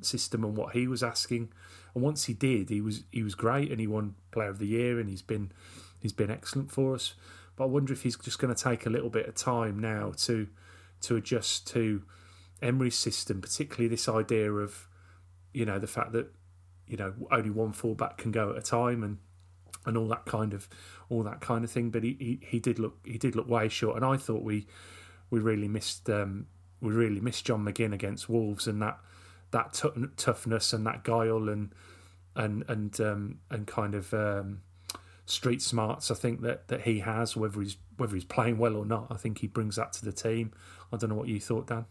system 0.00 0.44
and 0.44 0.56
what 0.56 0.72
he 0.72 0.86
was 0.86 1.02
asking. 1.02 1.52
And 1.94 2.02
once 2.02 2.24
he 2.24 2.34
did, 2.34 2.70
he 2.70 2.80
was 2.80 3.04
he 3.10 3.22
was 3.22 3.34
great 3.34 3.70
and 3.70 3.80
he 3.80 3.86
won 3.86 4.14
Player 4.30 4.48
of 4.48 4.58
the 4.58 4.66
Year 4.66 4.98
and 4.98 5.08
he's 5.08 5.22
been 5.22 5.52
he's 5.98 6.12
been 6.12 6.30
excellent 6.30 6.70
for 6.70 6.94
us. 6.94 7.14
But 7.56 7.64
I 7.64 7.66
wonder 7.68 7.92
if 7.92 8.02
he's 8.02 8.16
just 8.16 8.38
going 8.38 8.54
to 8.54 8.62
take 8.62 8.86
a 8.86 8.90
little 8.90 9.10
bit 9.10 9.26
of 9.26 9.34
time 9.34 9.78
now 9.78 10.12
to 10.18 10.48
to 11.02 11.16
adjust 11.16 11.66
to 11.68 12.02
Emery's 12.62 12.96
system, 12.96 13.40
particularly 13.40 13.88
this 13.88 14.08
idea 14.08 14.50
of 14.52 14.88
you 15.52 15.66
know 15.66 15.78
the 15.78 15.86
fact 15.86 16.12
that 16.12 16.32
you 16.86 16.96
know 16.96 17.12
only 17.30 17.50
one 17.50 17.72
fullback 17.72 18.18
can 18.18 18.32
go 18.32 18.50
at 18.50 18.56
a 18.56 18.62
time 18.62 19.02
and 19.02 19.18
and 19.84 19.96
all 19.96 20.08
that 20.08 20.24
kind 20.24 20.54
of 20.54 20.68
all 21.08 21.22
that 21.24 21.40
kind 21.40 21.64
of 21.64 21.70
thing. 21.70 21.90
But 21.90 22.04
he, 22.04 22.16
he, 22.18 22.40
he 22.42 22.60
did 22.60 22.78
look 22.78 22.98
he 23.04 23.18
did 23.18 23.36
look 23.36 23.48
way 23.48 23.68
short, 23.68 23.96
and 23.96 24.04
I 24.04 24.16
thought 24.16 24.42
we 24.42 24.66
we 25.30 25.40
really 25.40 25.68
missed 25.68 26.08
um, 26.08 26.46
we 26.80 26.92
really 26.92 27.20
missed 27.20 27.44
John 27.44 27.64
McGinn 27.64 27.92
against 27.92 28.28
Wolves 28.28 28.66
and 28.66 28.80
that 28.82 28.98
that 29.52 29.72
t- 29.74 29.88
toughness 30.16 30.72
and 30.72 30.86
that 30.86 31.04
guile 31.04 31.48
and 31.48 31.72
and 32.34 32.64
and 32.68 33.00
um, 33.00 33.38
and 33.50 33.66
kind 33.66 33.94
of 33.94 34.12
um, 34.12 34.62
street 35.26 35.62
smarts. 35.62 36.10
I 36.10 36.14
think 36.14 36.42
that, 36.42 36.68
that 36.68 36.82
he 36.82 37.00
has, 37.00 37.36
whether 37.36 37.60
he's 37.60 37.76
whether 37.96 38.14
he's 38.14 38.24
playing 38.24 38.58
well 38.58 38.76
or 38.76 38.84
not. 38.84 39.06
I 39.10 39.16
think 39.16 39.38
he 39.38 39.46
brings 39.46 39.76
that 39.76 39.92
to 39.94 40.04
the 40.04 40.12
team. 40.12 40.52
I 40.92 40.96
don't 40.96 41.10
know 41.10 41.16
what 41.16 41.28
you 41.28 41.40
thought, 41.40 41.68
Dan. 41.68 41.86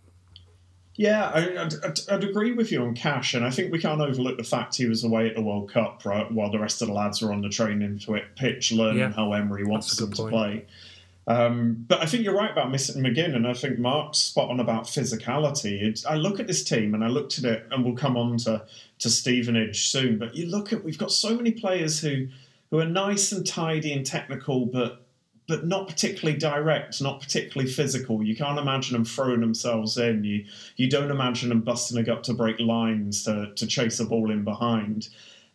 Yeah, 0.96 1.32
I, 1.34 1.64
would 1.64 2.00
I'd 2.10 2.24
agree 2.24 2.52
with 2.52 2.72
you 2.72 2.84
on 2.84 2.96
Cash, 2.96 3.34
and 3.34 3.46
I 3.46 3.50
think 3.50 3.72
we 3.72 3.80
can't 3.80 4.02
overlook 4.02 4.38
the 4.38 4.44
fact 4.44 4.76
he 4.76 4.88
was 4.88 5.04
away 5.04 5.30
at 5.30 5.36
the 5.36 5.42
World 5.42 5.72
Cup, 5.72 6.04
right, 6.04 6.30
while 6.30 6.52
the 6.52 6.60
rest 6.60 6.82
of 6.82 6.90
the 6.90 6.94
lads 6.94 7.22
were 7.22 7.32
on 7.32 7.42
the 7.42 7.50
training 7.50 8.02
pitch 8.36 8.74
learning 8.74 9.00
yeah, 9.00 9.12
how 9.12 9.32
Emery 9.32 9.64
wants 9.64 9.96
them 9.96 10.12
to 10.12 10.28
play. 10.28 10.66
Um, 11.28 11.86
but 11.88 12.02
I 12.02 12.06
think 12.06 12.24
you're 12.24 12.36
right 12.36 12.52
about 12.52 12.72
missing 12.72 13.02
McGinn, 13.04 13.36
and 13.36 13.48
I 13.48 13.54
think 13.54 13.78
Mark's 13.78 14.18
spot 14.18 14.50
on 14.50 14.60
about 14.60 14.86
physicality. 14.86 16.06
I 16.06 16.16
look 16.16 16.40
at 16.40 16.48
this 16.48 16.64
team, 16.64 16.94
and 16.94 17.04
I 17.04 17.08
looked 17.08 17.38
at 17.38 17.46
it, 17.46 17.68
and 17.72 17.86
we'll 17.86 17.96
come 17.96 18.18
on 18.18 18.38
to, 18.40 18.66
to 19.00 19.10
Stevenage 19.10 19.88
soon. 19.90 20.18
But 20.18 20.36
you 20.36 20.48
look 20.48 20.74
at 20.74 20.84
we've 20.84 20.98
got 20.98 21.12
so 21.12 21.36
many 21.36 21.52
players 21.52 22.02
who 22.02 22.28
who 22.72 22.80
are 22.80 22.86
nice 22.86 23.32
and 23.32 23.46
tidy 23.46 23.94
and 23.94 24.06
technical, 24.06 24.66
but 24.66 25.06
but 25.48 25.66
not 25.68 25.88
particularly 25.88 26.38
direct, 26.38 27.02
not 27.02 27.20
particularly 27.20 27.70
physical. 27.70 28.24
You 28.24 28.36
can't 28.36 28.58
imagine 28.58 28.94
them 28.94 29.04
throwing 29.06 29.42
themselves 29.42 29.98
in. 29.98 30.24
You 30.24 30.46
you 30.78 30.90
don't 30.90 31.12
imagine 31.12 31.50
them 31.50 31.62
busting 31.62 31.98
a 31.98 32.04
gut 32.04 32.24
to 32.26 32.34
break 32.34 32.60
lines 32.60 33.26
to, 33.26 33.54
to 33.56 33.68
chase 33.68 34.00
a 34.00 34.06
ball 34.06 34.32
in 34.32 34.44
behind. 34.44 35.10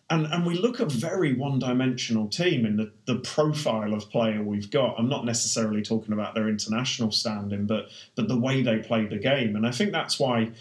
And 0.08 0.26
and 0.26 0.46
we 0.46 0.56
look 0.56 0.80
at 0.80 0.86
a 0.92 0.96
very 0.96 1.34
one 1.34 1.58
dimensional 1.58 2.28
team 2.28 2.64
in 2.64 2.76
the, 2.76 2.92
the 3.06 3.16
profile 3.16 3.92
of 3.92 4.08
player 4.08 4.42
we've 4.42 4.70
got. 4.70 4.94
I'm 4.98 5.08
not 5.08 5.25
necessarily 5.25 5.82
talking 5.82 6.12
about 6.12 6.34
their 6.34 6.48
international 6.48 7.10
standing, 7.10 7.66
but 7.66 7.88
but 8.14 8.28
the 8.28 8.38
way 8.38 8.62
they 8.62 8.78
play 8.78 9.06
the 9.06 9.18
game. 9.18 9.56
And 9.56 9.66
I 9.66 9.72
think 9.72 9.90
that's 9.90 10.20
why 10.20 10.52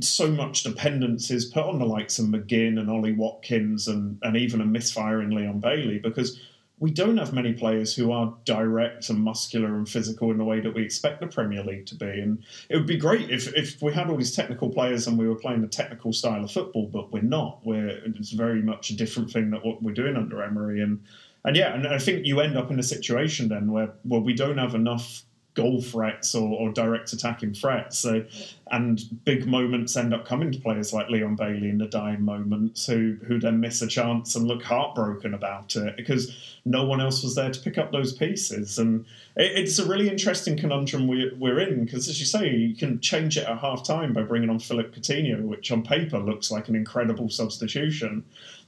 so 0.00 0.28
much 0.28 0.62
dependence 0.62 1.30
is 1.30 1.46
put 1.46 1.64
on 1.64 1.78
the 1.78 1.86
likes 1.86 2.18
of 2.18 2.26
McGinn 2.26 2.78
and 2.78 2.90
Ollie 2.90 3.12
Watkins 3.12 3.88
and, 3.88 4.18
and 4.22 4.36
even 4.36 4.60
a 4.60 4.66
misfire 4.66 5.22
in 5.22 5.30
Leon 5.30 5.60
Bailey 5.60 5.98
because 5.98 6.38
we 6.80 6.90
don't 6.90 7.18
have 7.18 7.32
many 7.32 7.52
players 7.52 7.94
who 7.94 8.10
are 8.10 8.34
direct 8.44 9.08
and 9.08 9.20
muscular 9.20 9.76
and 9.76 9.88
physical 9.88 10.30
in 10.30 10.38
the 10.38 10.44
way 10.44 10.60
that 10.60 10.74
we 10.74 10.82
expect 10.82 11.20
the 11.20 11.26
Premier 11.26 11.62
League 11.62 11.86
to 11.86 11.94
be. 11.94 12.06
And 12.06 12.42
it 12.68 12.76
would 12.76 12.86
be 12.86 12.96
great 12.96 13.30
if, 13.30 13.54
if 13.56 13.80
we 13.80 13.92
had 13.92 14.10
all 14.10 14.16
these 14.16 14.34
technical 14.34 14.70
players 14.70 15.06
and 15.06 15.16
we 15.16 15.28
were 15.28 15.36
playing 15.36 15.62
a 15.62 15.68
technical 15.68 16.12
style 16.12 16.42
of 16.42 16.50
football, 16.50 16.88
but 16.88 17.12
we're 17.12 17.22
not. 17.22 17.60
We're 17.64 17.88
it's 18.04 18.32
very 18.32 18.60
much 18.60 18.90
a 18.90 18.96
different 18.96 19.30
thing 19.30 19.50
that 19.50 19.64
what 19.64 19.82
we're 19.82 19.94
doing 19.94 20.16
under 20.16 20.42
Emery. 20.42 20.82
And 20.82 21.04
and 21.44 21.56
yeah, 21.56 21.74
and 21.74 21.86
I 21.86 21.98
think 21.98 22.26
you 22.26 22.40
end 22.40 22.56
up 22.56 22.70
in 22.70 22.78
a 22.80 22.82
situation 22.82 23.48
then 23.48 23.70
where 23.70 23.92
where 24.02 24.20
we 24.20 24.34
don't 24.34 24.58
have 24.58 24.74
enough 24.74 25.22
goal 25.54 25.80
threats 25.80 26.34
or, 26.34 26.48
or 26.58 26.72
direct 26.72 27.12
attacking 27.12 27.54
threats. 27.54 27.98
So, 27.98 28.24
and 28.70 29.00
big 29.24 29.46
moments 29.46 29.96
end 29.96 30.12
up 30.12 30.26
coming 30.26 30.50
to 30.50 30.58
players 30.58 30.92
like 30.92 31.08
Leon 31.08 31.36
Bailey 31.36 31.68
in 31.68 31.78
the 31.78 31.86
dying 31.86 32.22
moments, 32.22 32.86
who 32.86 33.16
who 33.26 33.38
then 33.38 33.60
miss 33.60 33.80
a 33.80 33.86
chance 33.86 34.34
and 34.34 34.46
look 34.46 34.62
heartbroken 34.62 35.32
about 35.32 35.76
it 35.76 35.96
because 35.96 36.58
no 36.64 36.84
one 36.84 37.00
else 37.00 37.22
was 37.22 37.34
there 37.36 37.50
to 37.50 37.60
pick 37.60 37.78
up 37.78 37.92
those 37.92 38.12
pieces. 38.12 38.78
And 38.78 39.04
it, 39.36 39.52
it's 39.58 39.78
a 39.78 39.86
really 39.86 40.08
interesting 40.08 40.56
conundrum 40.56 41.06
we, 41.06 41.32
we're 41.38 41.60
in 41.60 41.84
because, 41.84 42.08
as 42.08 42.18
you 42.18 42.26
say, 42.26 42.50
you 42.50 42.74
can 42.74 43.00
change 43.00 43.36
it 43.38 43.46
at 43.46 43.58
half 43.58 43.84
time 43.84 44.12
by 44.12 44.22
bringing 44.22 44.50
on 44.50 44.58
Philip 44.58 44.94
Coutinho, 44.94 45.42
which 45.42 45.70
on 45.70 45.82
paper 45.82 46.18
looks 46.18 46.50
like 46.50 46.68
an 46.68 46.74
incredible 46.74 47.28
substitution, 47.28 48.24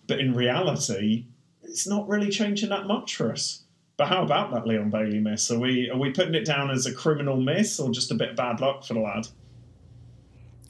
but 0.07 0.21
in 0.21 0.35
reality, 0.35 1.25
it's 1.64 1.87
not 1.87 2.09
really 2.09 2.31
changing 2.31 2.69
that 2.69 2.87
much 2.87 3.16
for 3.16 3.33
us. 3.33 3.62
But 3.96 4.08
how 4.08 4.22
about 4.22 4.50
that 4.52 4.66
Leon 4.66 4.90
Bailey 4.90 5.20
miss? 5.20 5.50
Are 5.50 5.58
we 5.58 5.90
are 5.90 5.96
we 5.96 6.10
putting 6.10 6.34
it 6.34 6.44
down 6.44 6.70
as 6.70 6.86
a 6.86 6.92
criminal 6.92 7.36
miss 7.36 7.80
or 7.80 7.90
just 7.90 8.10
a 8.10 8.14
bit 8.14 8.30
of 8.30 8.36
bad 8.36 8.60
luck 8.60 8.84
for 8.84 8.94
the 8.94 9.00
lad? 9.00 9.26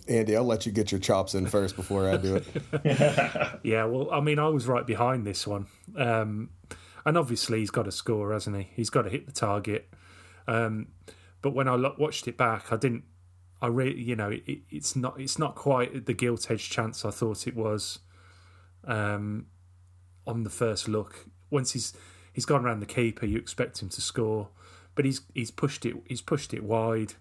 Andy, 0.09 0.37
I'll 0.37 0.45
let 0.45 0.65
you 0.67 0.71
get 0.71 0.93
your 0.93 1.01
chops 1.01 1.35
in 1.35 1.47
first 1.47 1.75
before 1.75 2.09
I 2.09 2.17
do 2.17 2.37
it. 2.37 2.47
yeah, 3.65 3.85
well, 3.85 4.09
I 4.13 4.21
mean, 4.21 4.39
I 4.39 4.49
was 4.49 4.69
right 4.69 4.87
behind 4.87 5.27
this 5.27 5.45
one, 5.47 5.67
um, 5.97 6.51
and 7.05 7.19
obviously 7.19 7.59
he's 7.59 7.73
got 7.73 7.87
to 7.87 7.93
score, 7.93 8.33
hasn't 8.33 8.57
he? 8.57 8.69
He's 8.75 8.91
got 8.91 9.03
to 9.03 9.11
hit 9.11 9.27
the 9.27 9.33
target. 9.33 9.89
Um, 10.47 10.89
but 11.43 11.55
when 11.55 11.67
I 11.67 11.75
watched 11.99 12.29
it 12.29 12.37
back, 12.37 12.73
I 12.73 12.77
didn't. 12.77 13.05
I 13.61 13.69
really, 13.69 14.01
you 14.01 14.15
know, 14.15 14.31
it, 14.31 14.61
it's 14.71 14.95
not 14.95 15.19
it's 15.19 15.39
not 15.39 15.57
quite 15.57 16.07
the 16.07 16.15
gilt 16.15 16.49
edged 16.51 16.71
chance 16.71 17.05
I 17.05 17.11
thought 17.11 17.47
it 17.49 17.57
was. 17.57 17.99
Um, 18.85 19.47
on 20.25 20.45
the 20.45 20.51
first 20.51 20.89
look, 20.89 21.27
once 21.51 21.73
he's 21.73 21.93
he's 22.37 22.45
gone 22.45 22.65
around 22.65 22.81
the 22.81 22.87
keeper. 22.87 23.25
You 23.25 23.39
expect 23.39 23.83
him 23.83 23.89
to 23.89 24.01
score, 24.03 24.51
but 24.95 25.07
he's 25.07 25.23
he's 25.35 25.51
pushed 25.51 25.87
it 25.87 25.97
he's 26.07 26.21
pushed 26.21 26.53
it 26.55 26.63
wide. 26.63 27.15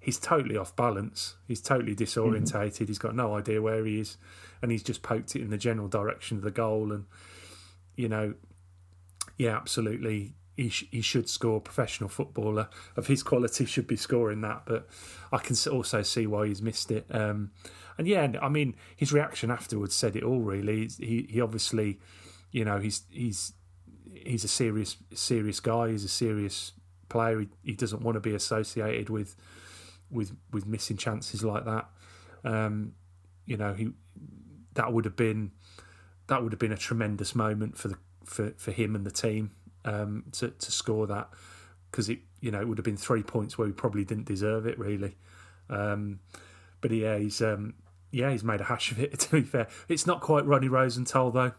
He's 0.00 0.18
totally 0.18 0.56
off 0.56 0.74
balance. 0.76 1.36
He's 1.48 1.60
totally 1.62 1.94
disorientated. 1.94 2.72
Mm-hmm. 2.72 2.84
He's 2.86 2.98
got 2.98 3.14
no 3.14 3.34
idea 3.34 3.62
where 3.62 3.84
he 3.86 4.00
is, 4.00 4.16
and 4.60 4.70
he's 4.70 4.82
just 4.82 5.02
poked 5.02 5.34
it 5.36 5.42
in 5.42 5.50
the 5.50 5.56
general 5.56 5.88
direction 5.88 6.36
of 6.36 6.42
the 6.42 6.50
goal. 6.50 6.92
And 6.92 7.06
you 7.94 8.08
know, 8.08 8.34
yeah, 9.38 9.56
absolutely, 9.56 10.34
he 10.56 10.68
sh- 10.68 10.88
he 10.90 11.00
should 11.00 11.30
score. 11.30 11.60
Professional 11.60 12.08
footballer 12.08 12.68
of 12.96 13.06
his 13.06 13.22
quality 13.22 13.64
should 13.66 13.86
be 13.86 13.96
scoring 13.96 14.40
that. 14.40 14.62
But 14.66 14.88
I 15.32 15.38
can 15.38 15.56
also 15.70 16.02
see 16.02 16.26
why 16.26 16.48
he's 16.48 16.60
missed 16.60 16.90
it. 16.90 17.06
Um, 17.10 17.52
and 17.98 18.08
yeah, 18.08 18.32
I 18.42 18.48
mean, 18.48 18.74
his 18.96 19.12
reaction 19.12 19.52
afterwards 19.52 19.94
said 19.94 20.16
it 20.16 20.24
all. 20.24 20.40
Really, 20.40 20.88
he 20.98 21.28
he 21.30 21.40
obviously, 21.40 22.00
you 22.50 22.64
know, 22.64 22.80
he's 22.80 23.02
he's 23.10 23.52
he's 24.24 24.44
a 24.44 24.48
serious 24.48 24.96
serious 25.14 25.60
guy. 25.60 25.90
He's 25.90 26.04
a 26.04 26.08
serious 26.08 26.72
player. 27.08 27.40
He, 27.40 27.48
he 27.62 27.72
doesn't 27.74 28.02
want 28.02 28.16
to 28.16 28.20
be 28.20 28.34
associated 28.34 29.10
with 29.10 29.36
with 30.10 30.36
with 30.52 30.66
missing 30.66 30.96
chances 30.96 31.44
like 31.44 31.64
that. 31.64 31.88
Um, 32.44 32.92
you 33.44 33.56
know, 33.56 33.74
he 33.74 33.90
that 34.74 34.92
would 34.92 35.04
have 35.04 35.16
been 35.16 35.52
that 36.28 36.42
would 36.42 36.52
have 36.52 36.58
been 36.58 36.72
a 36.72 36.76
tremendous 36.76 37.34
moment 37.34 37.76
for 37.76 37.88
the 37.88 37.98
for, 38.24 38.52
for 38.56 38.72
him 38.72 38.94
and 38.94 39.06
the 39.06 39.10
team 39.10 39.52
um, 39.84 40.24
to 40.32 40.50
to 40.50 40.72
score 40.72 41.06
that 41.06 41.30
because 41.90 42.08
it 42.08 42.18
you 42.40 42.50
know 42.50 42.60
it 42.60 42.68
would 42.68 42.78
have 42.78 42.84
been 42.84 42.96
three 42.96 43.22
points 43.22 43.56
where 43.56 43.66
we 43.66 43.72
probably 43.72 44.04
didn't 44.04 44.26
deserve 44.26 44.66
it 44.66 44.78
really. 44.78 45.16
Um, 45.68 46.20
but 46.80 46.90
yeah, 46.90 47.18
he's 47.18 47.40
um, 47.42 47.74
yeah 48.10 48.30
he's 48.30 48.44
made 48.44 48.60
a 48.60 48.64
hash 48.64 48.92
of 48.92 49.00
it. 49.00 49.18
To 49.20 49.30
be 49.32 49.42
fair, 49.42 49.68
it's 49.88 50.06
not 50.06 50.20
quite 50.20 50.44
Ronnie 50.44 50.68
Rosenthal 50.68 51.30
though. 51.30 51.52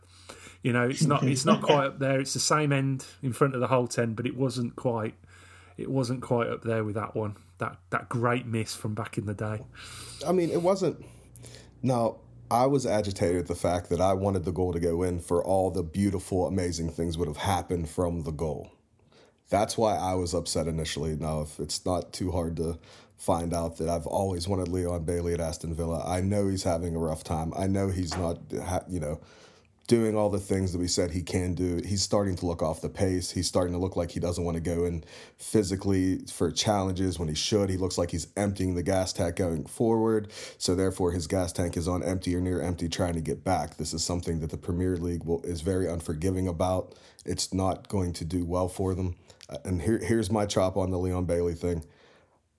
You 0.68 0.74
know, 0.74 0.90
it's 0.90 1.06
not 1.06 1.24
it's 1.24 1.46
not 1.46 1.62
quite 1.62 1.86
up 1.86 2.00
there. 2.00 2.20
It's 2.20 2.34
the 2.34 2.42
same 2.42 2.74
end 2.74 3.06
in 3.24 3.32
front 3.32 3.56
of 3.56 3.62
the 3.62 3.70
Holte 3.70 4.00
End, 4.00 4.18
but 4.18 4.26
it 4.26 4.36
wasn't 4.36 4.76
quite 4.76 5.16
it 5.78 5.90
wasn't 5.90 6.22
quite 6.22 6.50
up 6.50 6.64
there 6.64 6.84
with 6.84 6.96
that 6.96 7.16
one. 7.16 7.38
That 7.60 7.78
that 7.92 8.10
great 8.10 8.46
miss 8.46 8.76
from 8.76 8.94
back 8.94 9.18
in 9.18 9.28
the 9.28 9.34
day. 9.34 9.62
I 10.28 10.34
mean, 10.34 10.50
it 10.50 10.62
wasn't. 10.62 11.06
Now, 11.82 12.18
I 12.52 12.66
was 12.66 12.86
agitated 12.86 13.38
at 13.38 13.48
the 13.48 13.56
fact 13.56 13.90
that 13.92 14.02
I 14.02 14.12
wanted 14.12 14.44
the 14.44 14.52
goal 14.52 14.74
to 14.74 14.80
go 14.82 15.04
in 15.04 15.22
for 15.22 15.42
all 15.42 15.72
the 15.72 15.84
beautiful, 15.84 16.46
amazing 16.46 16.90
things 16.90 17.18
would 17.18 17.30
have 17.30 17.38
happened 17.38 17.88
from 17.88 18.24
the 18.24 18.32
goal. 18.32 18.70
That's 19.50 19.78
why 19.78 19.96
I 19.96 20.16
was 20.16 20.34
upset 20.34 20.68
initially. 20.68 21.16
Now, 21.16 21.44
if 21.44 21.62
it's 21.62 21.86
not 21.86 22.12
too 22.12 22.32
hard 22.32 22.58
to 22.58 22.78
find 23.16 23.54
out 23.54 23.78
that 23.78 23.88
I've 23.88 24.06
always 24.06 24.50
wanted 24.50 24.68
Leon 24.68 25.06
Bailey 25.06 25.34
at 25.34 25.40
Aston 25.40 25.74
Villa, 25.74 26.04
I 26.06 26.20
know 26.20 26.50
he's 26.50 26.64
having 26.64 26.94
a 26.94 27.00
rough 27.00 27.24
time. 27.24 27.54
I 27.58 27.68
know 27.68 27.88
he's 27.88 28.18
not, 28.18 28.40
you 28.90 29.00
know, 29.00 29.22
doing 29.88 30.18
all 30.18 30.30
the 30.30 30.40
things 30.40 30.74
that 30.74 30.80
we 30.80 30.88
said 30.88 31.12
he 31.12 31.22
can 31.22 31.56
do. 31.56 31.82
He's 31.86 32.02
starting 32.02 32.36
to 32.36 32.46
look 32.46 32.62
off 32.62 32.82
the 32.82 32.90
pace. 32.90 33.32
He's 33.32 33.48
starting 33.48 33.74
to 33.74 33.80
look 33.80 33.96
like 33.96 34.12
he 34.12 34.20
doesn't 34.20 34.44
want 34.44 34.56
to 34.56 34.62
go 34.62 34.84
in 34.84 35.06
physically 35.38 36.20
for 36.28 36.52
challenges 36.52 37.18
when 37.18 37.30
he 37.30 37.36
should. 37.36 37.70
He 37.70 37.78
looks 37.78 37.98
like 37.98 38.12
he's 38.12 38.28
emptying 38.36 38.76
the 38.76 38.84
gas 38.84 39.14
tank 39.14 39.38
going 39.38 39.66
forward. 39.66 40.32
So 40.58 40.76
therefore, 40.76 41.14
his 41.14 41.26
gas 41.26 41.54
tank 41.54 41.78
is 41.78 41.88
on 41.88 42.04
empty 42.04 42.36
or 42.36 42.42
near 42.42 42.62
empty, 42.62 42.90
trying 42.90 43.14
to 43.14 43.22
get 43.22 43.46
back. 43.46 43.78
This 43.78 43.94
is 43.94 44.04
something 44.04 44.42
that 44.42 44.50
the 44.50 44.58
Premier 44.58 44.98
League 44.98 45.24
will, 45.24 45.42
is 45.44 45.62
very 45.62 45.88
unforgiving 45.88 46.50
about. 46.50 46.94
It's 47.26 47.54
not 47.54 47.88
going 47.88 48.12
to 48.14 48.26
do 48.26 48.46
well 48.46 48.68
for 48.68 48.94
them. 48.94 49.16
Uh, 49.50 49.58
and 49.64 49.82
here, 49.82 50.00
here's 50.04 50.30
my 50.30 50.46
chop 50.46 50.76
on 50.76 50.92
the 50.92 50.98
Leon 50.98 51.26
Bailey 51.26 51.54
thing. 51.54 51.86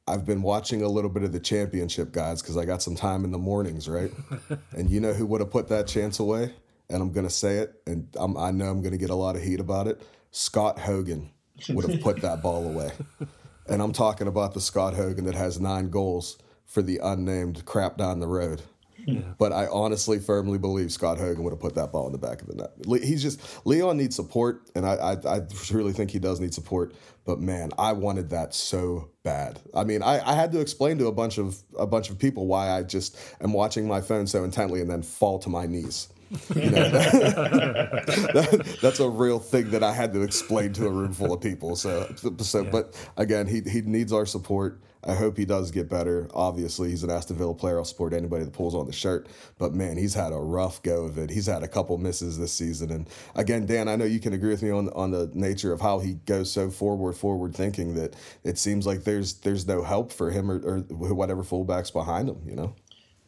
I've 0.06 0.24
been 0.24 0.40
watching 0.40 0.80
a 0.80 0.88
little 0.88 1.10
bit 1.10 1.22
of 1.22 1.32
the 1.32 1.40
championship 1.40 2.12
guys 2.12 2.40
because 2.40 2.56
I 2.56 2.64
got 2.64 2.80
some 2.80 2.94
time 2.94 3.26
in 3.26 3.32
the 3.32 3.38
mornings, 3.38 3.86
right? 3.86 4.10
and 4.72 4.88
you 4.88 5.00
know 5.00 5.12
who 5.12 5.26
would 5.26 5.42
have 5.42 5.50
put 5.50 5.68
that 5.68 5.86
chance 5.86 6.18
away? 6.18 6.54
And 6.90 7.02
I'm 7.02 7.12
going 7.12 7.26
to 7.26 7.32
say 7.32 7.58
it, 7.58 7.74
and 7.86 8.08
I'm, 8.16 8.36
i 8.36 8.50
know 8.50 8.66
I'm 8.66 8.80
going 8.80 8.92
to 8.92 8.98
get 8.98 9.10
a 9.10 9.14
lot 9.14 9.36
of 9.36 9.42
heat 9.42 9.60
about 9.60 9.86
it. 9.86 10.00
Scott 10.30 10.78
Hogan 10.78 11.30
would 11.68 11.88
have 11.88 12.00
put 12.00 12.22
that 12.22 12.42
ball 12.42 12.66
away. 12.66 12.92
And 13.68 13.82
I'm 13.82 13.92
talking 13.92 14.26
about 14.26 14.54
the 14.54 14.60
Scott 14.60 14.94
Hogan 14.94 15.26
that 15.26 15.34
has 15.34 15.60
nine 15.60 15.90
goals 15.90 16.38
for 16.64 16.82
the 16.82 17.00
unnamed 17.02 17.64
crap 17.66 17.98
down 17.98 18.18
the 18.18 18.26
road. 18.26 18.62
Yeah. 19.06 19.20
But 19.38 19.52
I 19.52 19.66
honestly, 19.66 20.18
firmly 20.18 20.58
believe 20.58 20.90
Scott 20.90 21.18
Hogan 21.18 21.44
would 21.44 21.52
have 21.52 21.60
put 21.60 21.74
that 21.76 21.92
ball 21.92 22.06
in 22.06 22.12
the 22.12 22.18
back 22.18 22.42
of 22.42 22.48
the 22.48 22.54
net. 22.54 23.02
He's 23.02 23.22
just 23.22 23.40
Leon 23.66 23.96
needs 23.96 24.16
support, 24.16 24.68
and 24.74 24.84
I, 24.84 24.94
I, 24.94 25.36
I 25.36 25.40
really 25.70 25.92
think 25.92 26.10
he 26.10 26.18
does 26.18 26.40
need 26.40 26.52
support. 26.52 26.94
But 27.24 27.40
man, 27.40 27.70
I 27.78 27.92
wanted 27.92 28.30
that 28.30 28.54
so 28.54 29.10
bad. 29.22 29.60
I 29.74 29.84
mean, 29.84 30.02
I, 30.02 30.20
I 30.26 30.34
had 30.34 30.52
to 30.52 30.60
explain 30.60 30.98
to 30.98 31.06
a 31.06 31.12
bunch 31.12 31.38
of 31.38 31.62
a 31.78 31.86
bunch 31.86 32.10
of 32.10 32.18
people 32.18 32.46
why 32.46 32.70
I 32.70 32.82
just 32.82 33.16
am 33.40 33.52
watching 33.52 33.86
my 33.86 34.00
phone 34.00 34.26
so 34.26 34.44
intently 34.44 34.80
and 34.80 34.90
then 34.90 35.02
fall 35.02 35.38
to 35.40 35.48
my 35.48 35.66
knees. 35.66 36.08
You 36.54 36.70
know, 36.70 36.88
that, 36.90 38.78
that's 38.82 39.00
a 39.00 39.08
real 39.08 39.38
thing 39.38 39.70
that 39.70 39.82
I 39.82 39.92
had 39.92 40.12
to 40.12 40.22
explain 40.22 40.72
to 40.74 40.86
a 40.86 40.90
room 40.90 41.12
full 41.12 41.32
of 41.32 41.40
people. 41.40 41.76
So, 41.76 42.12
so, 42.40 42.62
yeah. 42.62 42.70
but 42.70 43.10
again, 43.16 43.46
he 43.46 43.60
he 43.62 43.80
needs 43.82 44.12
our 44.12 44.26
support. 44.26 44.80
I 45.04 45.14
hope 45.14 45.38
he 45.38 45.44
does 45.44 45.70
get 45.70 45.88
better. 45.88 46.28
Obviously, 46.34 46.90
he's 46.90 47.04
an 47.04 47.10
Aston 47.10 47.36
Villa 47.36 47.54
player. 47.54 47.78
I'll 47.78 47.84
support 47.84 48.12
anybody 48.12 48.44
that 48.44 48.52
pulls 48.52 48.74
on 48.74 48.86
the 48.86 48.92
shirt. 48.92 49.28
But 49.56 49.72
man, 49.72 49.96
he's 49.96 50.12
had 50.12 50.32
a 50.32 50.38
rough 50.38 50.82
go 50.82 51.04
of 51.04 51.18
it. 51.18 51.30
He's 51.30 51.46
had 51.46 51.62
a 51.62 51.68
couple 51.68 51.96
misses 51.98 52.36
this 52.36 52.52
season. 52.52 52.90
And 52.90 53.08
again, 53.34 53.64
Dan, 53.64 53.88
I 53.88 53.96
know 53.96 54.04
you 54.04 54.20
can 54.20 54.32
agree 54.32 54.50
with 54.50 54.62
me 54.62 54.70
on 54.70 54.88
on 54.90 55.10
the 55.12 55.30
nature 55.34 55.72
of 55.72 55.80
how 55.80 56.00
he 56.00 56.14
goes 56.26 56.50
so 56.50 56.68
forward, 56.68 57.14
forward 57.14 57.54
thinking 57.54 57.94
that 57.94 58.16
it 58.44 58.58
seems 58.58 58.86
like 58.86 59.04
there's 59.04 59.34
there's 59.34 59.66
no 59.66 59.82
help 59.82 60.12
for 60.12 60.30
him 60.30 60.50
or, 60.50 60.58
or 60.58 60.80
whatever 61.14 61.42
fullbacks 61.42 61.92
behind 61.92 62.28
him. 62.28 62.42
You 62.44 62.56
know. 62.56 62.74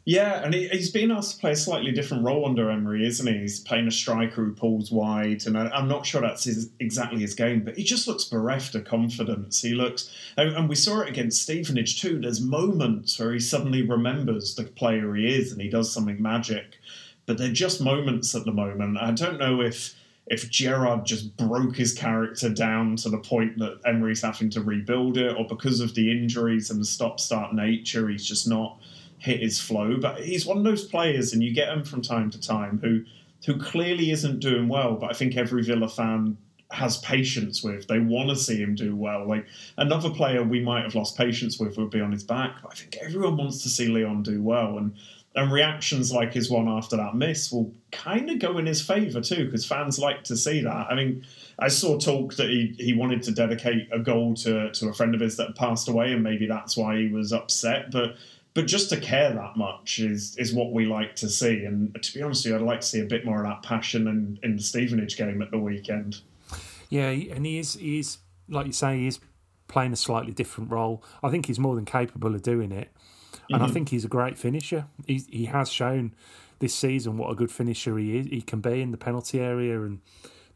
Yeah, 0.03 0.43
and 0.43 0.53
he, 0.53 0.67
has 0.67 0.89
been 0.89 1.11
asked 1.11 1.35
to 1.35 1.41
play 1.41 1.51
a 1.51 1.55
slightly 1.55 1.91
different 1.91 2.23
role 2.23 2.47
under 2.47 2.71
Emery, 2.71 3.05
isn't 3.05 3.27
he? 3.27 3.39
He's 3.39 3.59
playing 3.59 3.87
a 3.87 3.91
striker 3.91 4.45
who 4.45 4.53
pulls 4.53 4.91
wide, 4.91 5.45
and 5.45 5.55
I, 5.55 5.77
am 5.77 5.87
not 5.87 6.07
sure 6.07 6.21
that's 6.21 6.45
his, 6.45 6.71
exactly 6.79 7.21
his 7.21 7.35
game, 7.35 7.63
but 7.63 7.77
he 7.77 7.83
just 7.83 8.07
looks 8.07 8.23
bereft 8.23 8.73
of 8.73 8.85
confidence. 8.85 9.61
He 9.61 9.75
looks, 9.75 10.11
and, 10.37 10.55
and 10.55 10.67
we 10.67 10.75
saw 10.75 11.01
it 11.01 11.09
against 11.09 11.43
Stevenage 11.43 12.01
too. 12.01 12.19
There's 12.19 12.41
moments 12.41 13.19
where 13.19 13.31
he 13.31 13.39
suddenly 13.39 13.83
remembers 13.83 14.55
the 14.55 14.63
player 14.63 15.13
he 15.13 15.35
is, 15.35 15.51
and 15.51 15.61
he 15.61 15.69
does 15.69 15.93
something 15.93 16.19
magic. 16.19 16.79
But 17.27 17.37
they're 17.37 17.51
just 17.51 17.79
moments 17.79 18.33
at 18.33 18.45
the 18.45 18.51
moment. 18.51 18.97
I 18.97 19.11
don't 19.11 19.37
know 19.37 19.61
if 19.61 19.95
if 20.27 20.49
Gerrard 20.49 21.05
just 21.05 21.35
broke 21.35 21.75
his 21.75 21.93
character 21.93 22.49
down 22.49 22.95
to 22.95 23.09
the 23.09 23.17
point 23.17 23.57
that 23.57 23.81
Emery's 23.85 24.21
having 24.21 24.49
to 24.51 24.61
rebuild 24.61 25.17
it, 25.17 25.35
or 25.35 25.45
because 25.45 25.79
of 25.79 25.93
the 25.93 26.09
injuries 26.09 26.71
and 26.71 26.79
the 26.79 26.85
stop-start 26.85 27.53
nature, 27.53 28.07
he's 28.07 28.25
just 28.25 28.47
not 28.47 28.79
hit 29.21 29.39
his 29.39 29.61
flow. 29.61 29.97
But 29.97 30.19
he's 30.21 30.45
one 30.45 30.57
of 30.57 30.63
those 30.63 30.83
players, 30.83 31.31
and 31.31 31.43
you 31.43 31.53
get 31.53 31.69
him 31.69 31.83
from 31.83 32.01
time 32.01 32.29
to 32.31 32.41
time 32.41 32.79
who 32.83 33.05
who 33.45 33.59
clearly 33.59 34.11
isn't 34.11 34.39
doing 34.39 34.67
well. 34.67 34.95
But 34.95 35.11
I 35.11 35.13
think 35.13 35.37
every 35.37 35.63
Villa 35.63 35.87
fan 35.87 36.37
has 36.71 36.97
patience 36.99 37.63
with. 37.63 37.87
They 37.87 37.99
want 37.99 38.29
to 38.29 38.35
see 38.35 38.57
him 38.57 38.75
do 38.75 38.95
well. 38.95 39.27
Like 39.27 39.45
another 39.77 40.09
player 40.09 40.43
we 40.43 40.61
might 40.61 40.83
have 40.83 40.95
lost 40.95 41.17
patience 41.17 41.59
with 41.59 41.77
would 41.77 41.89
be 41.89 42.01
on 42.01 42.11
his 42.11 42.23
back. 42.23 42.61
But 42.61 42.71
I 42.71 42.75
think 42.75 42.97
everyone 43.01 43.37
wants 43.37 43.61
to 43.63 43.69
see 43.69 43.87
Leon 43.87 44.23
do 44.23 44.41
well, 44.41 44.77
and 44.77 44.95
and 45.33 45.51
reactions 45.51 46.11
like 46.11 46.33
his 46.33 46.49
one 46.49 46.67
after 46.67 46.97
that 46.97 47.15
miss 47.15 47.51
will 47.51 47.73
kind 47.91 48.29
of 48.29 48.39
go 48.39 48.57
in 48.57 48.65
his 48.65 48.81
favour 48.81 49.21
too, 49.21 49.45
because 49.45 49.65
fans 49.65 49.97
like 49.97 50.23
to 50.25 50.35
see 50.35 50.61
that. 50.61 50.87
I 50.89 50.95
mean, 50.95 51.23
I 51.59 51.69
saw 51.69 51.97
talk 51.97 52.35
that 52.35 52.49
he, 52.49 52.75
he 52.77 52.93
wanted 52.93 53.23
to 53.23 53.31
dedicate 53.31 53.87
a 53.93 53.99
goal 53.99 54.33
to, 54.35 54.71
to 54.71 54.89
a 54.89 54.93
friend 54.93 55.15
of 55.15 55.21
his 55.21 55.37
that 55.37 55.55
passed 55.55 55.87
away, 55.87 56.11
and 56.11 56.21
maybe 56.21 56.47
that's 56.47 56.75
why 56.75 56.97
he 56.97 57.07
was 57.07 57.31
upset. 57.31 57.91
But 57.91 58.15
but 58.53 58.67
just 58.67 58.89
to 58.89 58.99
care 58.99 59.33
that 59.33 59.55
much 59.55 59.99
is 59.99 60.35
is 60.37 60.53
what 60.53 60.73
we 60.73 60.85
like 60.85 61.15
to 61.17 61.29
see. 61.29 61.63
And 61.65 61.95
to 62.01 62.13
be 62.13 62.21
honest 62.21 62.45
with 62.45 62.51
you, 62.51 62.59
I'd 62.59 62.65
like 62.65 62.81
to 62.81 62.87
see 62.87 62.99
a 62.99 63.05
bit 63.05 63.25
more 63.25 63.43
of 63.43 63.47
that 63.47 63.63
passion 63.63 64.07
in, 64.07 64.39
in 64.43 64.57
the 64.57 64.63
Stevenage 64.63 65.17
game 65.17 65.41
at 65.41 65.51
the 65.51 65.57
weekend. 65.57 66.21
Yeah, 66.89 67.09
and 67.09 67.45
he 67.45 67.59
is 67.59 67.75
he 67.75 67.99
is 67.99 68.17
like 68.49 68.67
you 68.67 68.73
say, 68.73 68.97
he 68.97 69.07
is 69.07 69.19
playing 69.67 69.93
a 69.93 69.97
slightly 69.97 70.33
different 70.33 70.69
role. 70.69 71.03
I 71.23 71.29
think 71.29 71.45
he's 71.45 71.59
more 71.59 71.75
than 71.75 71.85
capable 71.85 72.35
of 72.35 72.41
doing 72.41 72.71
it, 72.71 72.89
and 73.49 73.61
mm-hmm. 73.61 73.63
I 73.63 73.73
think 73.73 73.89
he's 73.89 74.05
a 74.05 74.09
great 74.09 74.37
finisher. 74.37 74.85
He 75.07 75.23
he 75.29 75.45
has 75.45 75.71
shown 75.71 76.13
this 76.59 76.75
season 76.75 77.17
what 77.17 77.31
a 77.31 77.35
good 77.35 77.51
finisher 77.51 77.97
he 77.97 78.17
is. 78.17 78.27
He 78.27 78.41
can 78.41 78.59
be 78.59 78.81
in 78.81 78.91
the 78.91 78.97
penalty 78.97 79.39
area, 79.39 79.81
and 79.81 80.01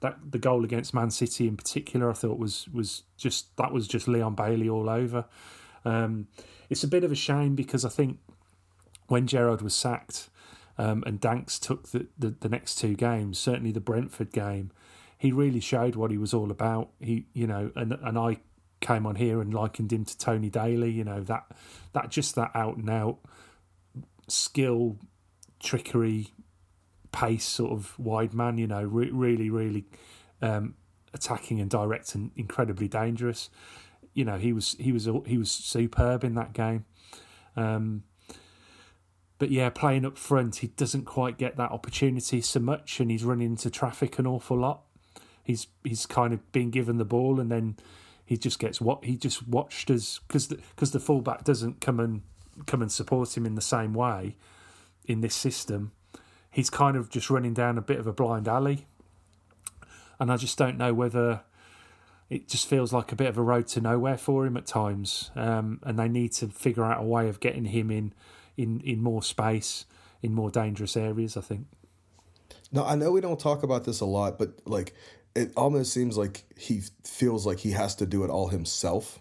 that 0.02 0.18
the 0.30 0.38
goal 0.38 0.66
against 0.66 0.94
Man 0.94 1.10
City 1.10 1.48
in 1.48 1.56
particular, 1.56 2.10
I 2.10 2.14
thought 2.14 2.38
was 2.38 2.68
was 2.74 3.04
just 3.18 3.56
that 3.56 3.72
was 3.72 3.88
just 3.88 4.08
Leon 4.08 4.36
Bailey 4.36 4.68
all 4.68 4.90
over. 4.90 5.26
Um, 5.86 6.28
it's 6.70 6.84
a 6.84 6.88
bit 6.88 7.04
of 7.04 7.12
a 7.12 7.16
shame 7.16 7.56
because 7.56 7.86
I 7.86 7.90
think 7.90 8.20
when 9.08 9.28
Gerrard 9.28 9.62
was 9.62 9.76
sacked 9.76 10.30
um, 10.78 11.04
and 11.06 11.20
Danks 11.20 11.60
took 11.60 11.90
the, 11.90 12.08
the, 12.18 12.36
the 12.40 12.50
next 12.50 12.76
two 12.76 12.96
games, 12.96 13.38
certainly 13.38 13.72
the 13.72 13.80
Brentford 13.80 14.32
game, 14.32 14.72
he 15.18 15.32
really 15.32 15.60
showed 15.60 15.96
what 15.96 16.12
he 16.12 16.18
was 16.18 16.34
all 16.34 16.52
about. 16.52 16.90
He, 17.00 17.28
you 17.34 17.48
know, 17.48 17.72
and 17.76 17.94
and 18.04 18.18
I 18.18 18.38
came 18.82 19.06
on 19.06 19.16
here 19.16 19.42
and 19.42 19.54
likened 19.54 19.92
him 19.92 20.06
to 20.06 20.18
Tony 20.18 20.50
Daley. 20.50 20.92
You 20.92 21.04
know 21.04 21.22
that 21.24 21.46
that 21.94 22.10
just 22.10 22.36
that 22.36 22.52
out 22.54 22.78
and 22.78 22.90
out 22.90 23.20
skill, 24.28 24.98
trickery, 25.62 26.28
pace 27.12 27.46
sort 27.46 27.72
of 27.72 27.98
wide 27.98 28.34
man. 28.34 28.58
You 28.58 28.68
know, 28.68 28.84
re- 28.84 29.12
really, 29.12 29.50
really 29.50 29.86
um, 30.42 30.76
attacking 31.14 31.60
and 31.62 31.70
direct 31.70 32.16
and 32.16 32.32
incredibly 32.36 32.88
dangerous. 32.88 33.50
You 34.16 34.26
know, 34.26 34.38
he 34.38 34.52
was 34.52 34.76
he 34.80 34.92
was 34.92 35.08
he 35.28 35.38
was 35.38 35.52
superb 35.52 36.24
in 36.24 36.34
that 36.34 36.54
game. 36.54 36.86
Um, 37.56 38.04
but 39.38 39.52
yeah, 39.52 39.70
playing 39.70 40.06
up 40.06 40.18
front, 40.18 40.58
he 40.58 40.68
doesn't 40.68 41.06
quite 41.06 41.38
get 41.38 41.58
that 41.58 41.72
opportunity 41.72 42.42
so 42.42 42.60
much, 42.60 43.00
and 43.00 43.12
he's 43.12 43.24
running 43.24 43.52
into 43.52 43.70
traffic 43.70 44.18
an 44.18 44.26
awful 44.26 44.58
lot. 44.58 44.82
He's 45.44 45.68
he's 45.84 46.06
kind 46.06 46.34
of 46.34 46.52
been 46.52 46.72
given 46.72 46.98
the 46.98 47.06
ball, 47.06 47.40
and 47.40 47.52
then 47.52 47.76
he 48.26 48.38
just 48.38 48.58
gets 48.58 48.82
what 48.82 49.04
he 49.04 49.18
just 49.18 49.48
watched 49.48 49.90
as 49.90 50.22
because 50.28 50.48
because 50.48 50.92
the, 50.92 51.00
the 51.00 51.06
fullback 51.06 51.44
doesn't 51.44 51.82
come 51.82 52.00
and 52.00 52.22
come 52.66 52.82
and 52.82 52.92
support 52.92 53.36
him 53.36 53.46
in 53.46 53.56
the 53.56 53.62
same 53.62 53.94
way 53.94 54.36
in 55.06 55.22
this 55.22 55.36
system. 55.36 55.92
He's 56.50 56.70
kind 56.70 56.96
of 56.96 57.10
just 57.10 57.30
running 57.30 57.54
down 57.54 57.78
a 57.78 57.82
bit 57.82 58.00
of 58.00 58.08
a 58.08 58.14
blind 58.14 58.48
alley, 58.48 58.88
and 60.18 60.32
I 60.32 60.38
just 60.38 60.58
don't 60.58 60.78
know 60.78 60.94
whether 60.94 61.42
it 62.30 62.48
just 62.48 62.68
feels 62.68 62.92
like 62.92 63.12
a 63.12 63.16
bit 63.16 63.28
of 63.28 63.38
a 63.38 63.42
road 63.42 63.68
to 63.68 63.82
nowhere 63.82 64.18
for 64.18 64.46
him 64.46 64.58
at 64.58 64.66
times. 64.66 65.32
Um, 65.36 65.80
and 65.84 66.00
they 66.00 66.08
need 66.08 66.34
to 66.34 66.48
figure 66.48 66.84
out 66.84 67.02
a 67.02 67.06
way 67.06 67.30
of 67.30 67.40
getting 67.40 67.66
him 67.66 67.92
in 67.92 68.14
in 68.58 68.82
in 68.82 69.02
more 69.02 69.22
space 69.22 69.86
in 70.22 70.34
more 70.34 70.50
dangerous 70.50 70.98
areas. 70.98 71.38
I 71.38 71.42
think. 71.42 71.68
No, 72.72 72.86
I 72.86 72.96
know 72.96 73.12
we 73.12 73.22
don't 73.22 73.40
talk 73.40 73.64
about 73.64 73.84
this 73.84 74.00
a 74.00 74.06
lot, 74.06 74.40
but 74.40 74.60
like 74.66 74.94
it 75.36 75.52
almost 75.56 75.94
seems 75.94 76.18
like 76.18 76.44
he 76.58 76.82
feels 77.04 77.46
like 77.46 77.60
he 77.60 77.72
has 77.72 77.96
to 77.96 78.06
do 78.06 78.24
it 78.24 78.30
all 78.30 78.48
himself. 78.48 79.20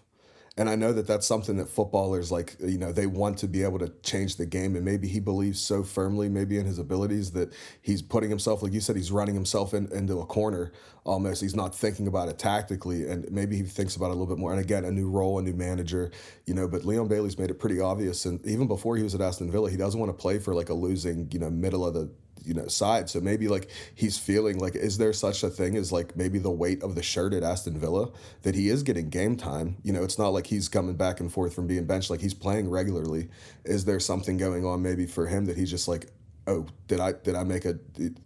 And 0.57 0.69
I 0.69 0.75
know 0.75 0.93
that 0.93 1.05
that's 1.05 1.27
something 1.27 1.57
that 1.57 1.67
footballers 1.67 2.31
like, 2.31 2.55
you 2.61 2.77
know, 2.77 2.93
they 2.93 3.07
want 3.07 3.37
to 3.39 3.47
be 3.47 3.63
able 3.63 3.77
to 3.79 3.89
change 4.03 4.37
the 4.37 4.45
game. 4.45 4.77
And 4.77 4.85
maybe 4.85 5.09
he 5.09 5.19
believes 5.19 5.59
so 5.59 5.83
firmly, 5.83 6.29
maybe 6.29 6.57
in 6.57 6.65
his 6.65 6.79
abilities, 6.79 7.31
that 7.31 7.51
he's 7.81 8.01
putting 8.01 8.29
himself, 8.29 8.63
like 8.63 8.71
you 8.71 8.79
said, 8.79 8.95
he's 8.95 9.11
running 9.11 9.35
himself 9.35 9.73
in, 9.73 9.91
into 9.91 10.21
a 10.21 10.25
corner 10.25 10.71
almost. 11.03 11.41
He's 11.41 11.57
not 11.57 11.75
thinking 11.75 12.07
about 12.07 12.29
it 12.29 12.39
tactically. 12.39 13.05
And 13.05 13.29
maybe 13.29 13.57
he 13.57 13.63
thinks 13.63 13.97
about 13.97 14.07
it 14.07 14.11
a 14.11 14.13
little 14.13 14.33
bit 14.33 14.37
more. 14.37 14.51
And 14.51 14.61
again, 14.61 14.85
a 14.85 14.91
new 14.91 15.09
role, 15.09 15.39
a 15.39 15.41
new 15.41 15.53
manager, 15.53 16.09
you 16.45 16.53
know, 16.53 16.69
but 16.69 16.85
Leon 16.85 17.09
Bailey's 17.09 17.37
made 17.37 17.49
it 17.49 17.59
pretty 17.59 17.81
obvious. 17.81 18.25
And 18.25 18.45
even 18.45 18.65
before 18.65 18.95
he 18.95 19.03
was 19.03 19.13
at 19.13 19.19
Aston 19.19 19.51
Villa, 19.51 19.69
he 19.69 19.75
doesn't 19.75 19.99
want 19.99 20.09
to 20.09 20.17
play 20.17 20.39
for 20.39 20.55
like 20.55 20.69
a 20.69 20.73
losing, 20.73 21.27
you 21.33 21.39
know, 21.39 21.49
middle 21.49 21.85
of 21.85 21.93
the 21.93 22.09
you 22.45 22.53
know 22.53 22.67
side. 22.67 23.09
So 23.09 23.19
maybe 23.19 23.47
like 23.47 23.69
he's 23.93 24.17
feeling 24.17 24.57
like 24.59 24.75
is 24.75 24.97
there 24.97 25.13
such 25.13 25.43
a 25.43 25.49
thing 25.49 25.75
as 25.75 25.91
like 25.91 26.15
maybe 26.15 26.39
the 26.39 26.51
weight 26.51 26.83
of 26.83 26.95
the 26.95 27.03
shirt 27.03 27.33
at 27.33 27.43
Aston 27.43 27.77
Villa 27.77 28.09
that 28.43 28.55
he 28.55 28.69
is 28.69 28.83
getting 28.83 29.09
game 29.09 29.35
time. 29.35 29.77
You 29.83 29.93
know, 29.93 30.03
it's 30.03 30.19
not 30.19 30.29
like 30.29 30.47
he's 30.47 30.69
coming 30.69 30.95
back 30.95 31.19
and 31.19 31.31
forth 31.31 31.53
from 31.53 31.67
being 31.67 31.85
benched. 31.85 32.09
Like 32.09 32.21
he's 32.21 32.33
playing 32.33 32.69
regularly. 32.69 33.29
Is 33.63 33.85
there 33.85 33.99
something 33.99 34.37
going 34.37 34.65
on 34.65 34.81
maybe 34.81 35.05
for 35.05 35.27
him 35.27 35.45
that 35.45 35.57
he's 35.57 35.71
just 35.71 35.87
like 35.87 36.07
oh 36.47 36.65
did 36.87 36.99
i 36.99 37.11
did 37.11 37.33
i 37.33 37.43
make 37.43 37.65
a 37.65 37.75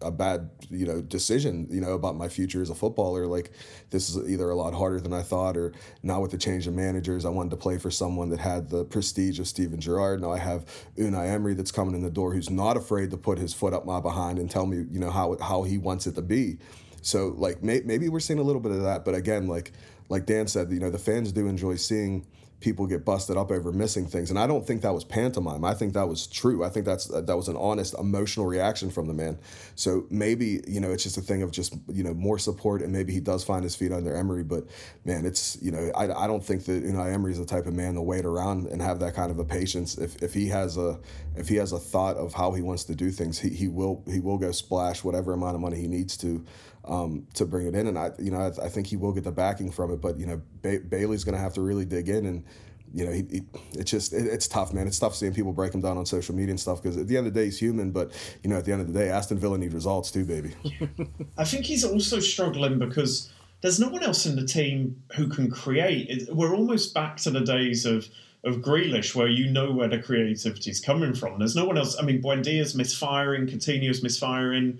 a 0.01 0.11
bad 0.11 0.49
you 0.69 0.85
know 0.85 1.01
decision 1.01 1.67
you 1.69 1.79
know 1.79 1.93
about 1.93 2.15
my 2.15 2.27
future 2.27 2.61
as 2.61 2.69
a 2.69 2.75
footballer? 2.75 3.25
Like 3.25 3.51
this 3.89 4.09
is 4.09 4.29
either 4.29 4.49
a 4.49 4.55
lot 4.55 4.73
harder 4.73 4.99
than 4.99 5.13
i 5.13 5.21
thought 5.21 5.55
or 5.55 5.71
now 6.03 6.19
with 6.19 6.31
the 6.31 6.37
change 6.37 6.67
of 6.67 6.73
managers. 6.73 7.25
I 7.25 7.29
wanted 7.29 7.51
to 7.51 7.57
play 7.57 7.77
for 7.77 7.91
someone 7.91 8.29
that 8.29 8.39
had 8.39 8.69
the 8.69 8.85
prestige 8.85 9.39
of 9.39 9.47
steven 9.47 9.79
gerrard. 9.79 10.21
Now 10.21 10.31
i 10.31 10.37
have 10.37 10.65
unai 10.97 11.29
emery 11.29 11.53
that's 11.53 11.71
coming 11.71 11.95
in 11.95 12.01
the 12.01 12.11
door 12.11 12.33
who's 12.33 12.49
not 12.49 12.77
afraid 12.77 13.11
to 13.11 13.17
put 13.17 13.37
his 13.37 13.53
foot 13.53 13.73
up 13.73 13.85
my 13.85 13.99
behind 13.99 14.39
and 14.39 14.49
tell 14.49 14.65
me 14.65 14.77
you 14.91 14.99
know 14.99 15.11
how 15.11 15.37
how 15.41 15.63
he 15.63 15.77
wants 15.77 16.07
it 16.07 16.15
to 16.15 16.21
be. 16.21 16.57
So 17.01 17.33
like 17.37 17.63
may, 17.63 17.81
maybe 17.85 18.09
we're 18.09 18.19
seeing 18.19 18.39
a 18.39 18.43
little 18.43 18.61
bit 18.61 18.73
of 18.73 18.83
that 18.83 19.05
but 19.05 19.15
again 19.15 19.47
like 19.47 19.71
like 20.09 20.25
dan 20.25 20.47
said 20.47 20.71
you 20.71 20.79
know 20.79 20.89
the 20.89 20.99
fans 20.99 21.31
do 21.31 21.47
enjoy 21.47 21.75
seeing 21.75 22.25
people 22.59 22.85
get 22.87 23.05
busted 23.05 23.37
up 23.37 23.51
over 23.51 23.71
missing 23.71 24.05
things. 24.05 24.29
And 24.29 24.37
I 24.37 24.45
don't 24.45 24.65
think 24.65 24.81
that 24.81 24.93
was 24.93 25.03
pantomime. 25.03 25.63
I 25.63 25.73
think 25.73 25.93
that 25.93 26.07
was 26.07 26.27
true. 26.27 26.63
I 26.63 26.69
think 26.69 26.85
that's 26.85 27.11
uh, 27.11 27.21
that 27.21 27.37
was 27.37 27.47
an 27.47 27.55
honest 27.55 27.93
emotional 27.97 28.45
reaction 28.45 28.91
from 28.91 29.07
the 29.07 29.13
man. 29.13 29.37
So 29.75 30.05
maybe 30.09 30.61
you 30.67 30.79
know 30.79 30.91
it's 30.91 31.03
just 31.03 31.17
a 31.17 31.21
thing 31.21 31.41
of 31.41 31.51
just 31.51 31.75
you 31.87 32.03
know 32.03 32.13
more 32.13 32.37
support, 32.37 32.81
and 32.81 32.91
maybe 32.91 33.13
he 33.13 33.19
does 33.19 33.43
find 33.43 33.63
his 33.63 33.75
feet 33.75 33.91
under 33.91 34.13
Emery. 34.15 34.43
But 34.43 34.65
man, 35.05 35.25
it's 35.25 35.57
you 35.61 35.71
know 35.71 35.91
I, 35.95 36.23
I 36.23 36.27
don't 36.27 36.43
think 36.43 36.65
that 36.65 36.83
you 36.83 36.91
know 36.91 37.01
Emery 37.01 37.31
is 37.31 37.39
the 37.39 37.45
type 37.45 37.65
of 37.65 37.73
man 37.73 37.95
to 37.95 38.01
wait 38.01 38.25
around 38.25 38.67
and 38.67 38.81
have 38.81 38.99
that 38.99 39.13
kind 39.13 39.31
of 39.31 39.39
a 39.39 39.45
patience. 39.45 39.97
If 39.97 40.21
if 40.21 40.33
he 40.33 40.47
has 40.47 40.77
a 40.77 40.99
if 41.35 41.47
he 41.47 41.55
has 41.55 41.71
a 41.71 41.79
thought 41.79 42.17
of 42.17 42.33
how 42.33 42.51
he 42.51 42.61
wants 42.61 42.83
to 42.85 42.95
do 42.95 43.11
things, 43.11 43.39
he, 43.39 43.49
he 43.49 43.67
will 43.67 44.03
he 44.05 44.19
will 44.19 44.37
go 44.37 44.51
splash 44.51 45.03
whatever 45.03 45.33
amount 45.33 45.55
of 45.55 45.61
money 45.61 45.79
he 45.79 45.87
needs 45.87 46.17
to 46.17 46.45
um, 46.85 47.27
to 47.33 47.45
bring 47.45 47.67
it 47.67 47.75
in. 47.75 47.87
And 47.87 47.97
I, 47.97 48.11
you 48.19 48.31
know, 48.31 48.39
I, 48.39 48.65
I, 48.65 48.69
think 48.69 48.87
he 48.87 48.97
will 48.97 49.11
get 49.11 49.23
the 49.23 49.31
backing 49.31 49.71
from 49.71 49.91
it. 49.91 50.01
But 50.01 50.19
you 50.19 50.25
know, 50.25 50.41
ba- 50.61 50.79
Bailey's 50.79 51.23
going 51.23 51.35
to 51.35 51.41
have 51.41 51.53
to 51.53 51.61
really 51.61 51.85
dig 51.85 52.09
in, 52.09 52.25
and 52.25 52.45
you 52.93 53.05
know, 53.05 53.11
he, 53.11 53.25
he 53.29 53.41
it's 53.73 53.91
just 53.91 54.13
it, 54.13 54.25
it's 54.25 54.47
tough, 54.47 54.73
man. 54.73 54.87
It's 54.87 54.99
tough 54.99 55.15
seeing 55.15 55.33
people 55.33 55.53
break 55.53 55.73
him 55.73 55.81
down 55.81 55.97
on 55.97 56.05
social 56.05 56.35
media 56.35 56.51
and 56.51 56.59
stuff 56.59 56.81
because 56.81 56.97
at 56.97 57.07
the 57.07 57.17
end 57.17 57.27
of 57.27 57.33
the 57.33 57.39
day, 57.39 57.45
he's 57.45 57.59
human. 57.59 57.91
But 57.91 58.11
you 58.43 58.49
know, 58.49 58.57
at 58.57 58.65
the 58.65 58.71
end 58.71 58.81
of 58.81 58.91
the 58.91 58.97
day, 58.97 59.09
Aston 59.09 59.37
Villa 59.37 59.57
need 59.57 59.73
results 59.73 60.11
too, 60.11 60.25
baby. 60.25 60.55
I 61.37 61.43
think 61.43 61.65
he's 61.65 61.83
also 61.83 62.19
struggling 62.19 62.79
because 62.79 63.31
there's 63.61 63.79
no 63.79 63.89
one 63.89 64.03
else 64.03 64.25
in 64.25 64.35
the 64.35 64.45
team 64.45 65.01
who 65.15 65.27
can 65.27 65.51
create. 65.51 66.27
We're 66.31 66.55
almost 66.55 66.93
back 66.93 67.17
to 67.17 67.31
the 67.31 67.41
days 67.41 67.85
of 67.85 68.09
of 68.45 68.57
Grealish, 68.57 69.15
where 69.15 69.27
you 69.27 69.51
know 69.51 69.71
where 69.71 69.89
the 69.89 69.99
creativity 69.99 70.71
is 70.71 70.79
coming 70.79 71.13
from. 71.13 71.39
There's 71.39 71.55
no 71.55 71.65
one 71.65 71.77
else. 71.77 71.97
I 71.99 72.03
mean, 72.03 72.21
Buendia's 72.21 72.73
misfiring, 72.73 73.47
Coutinho's 73.47 74.01
misfiring. 74.01 74.79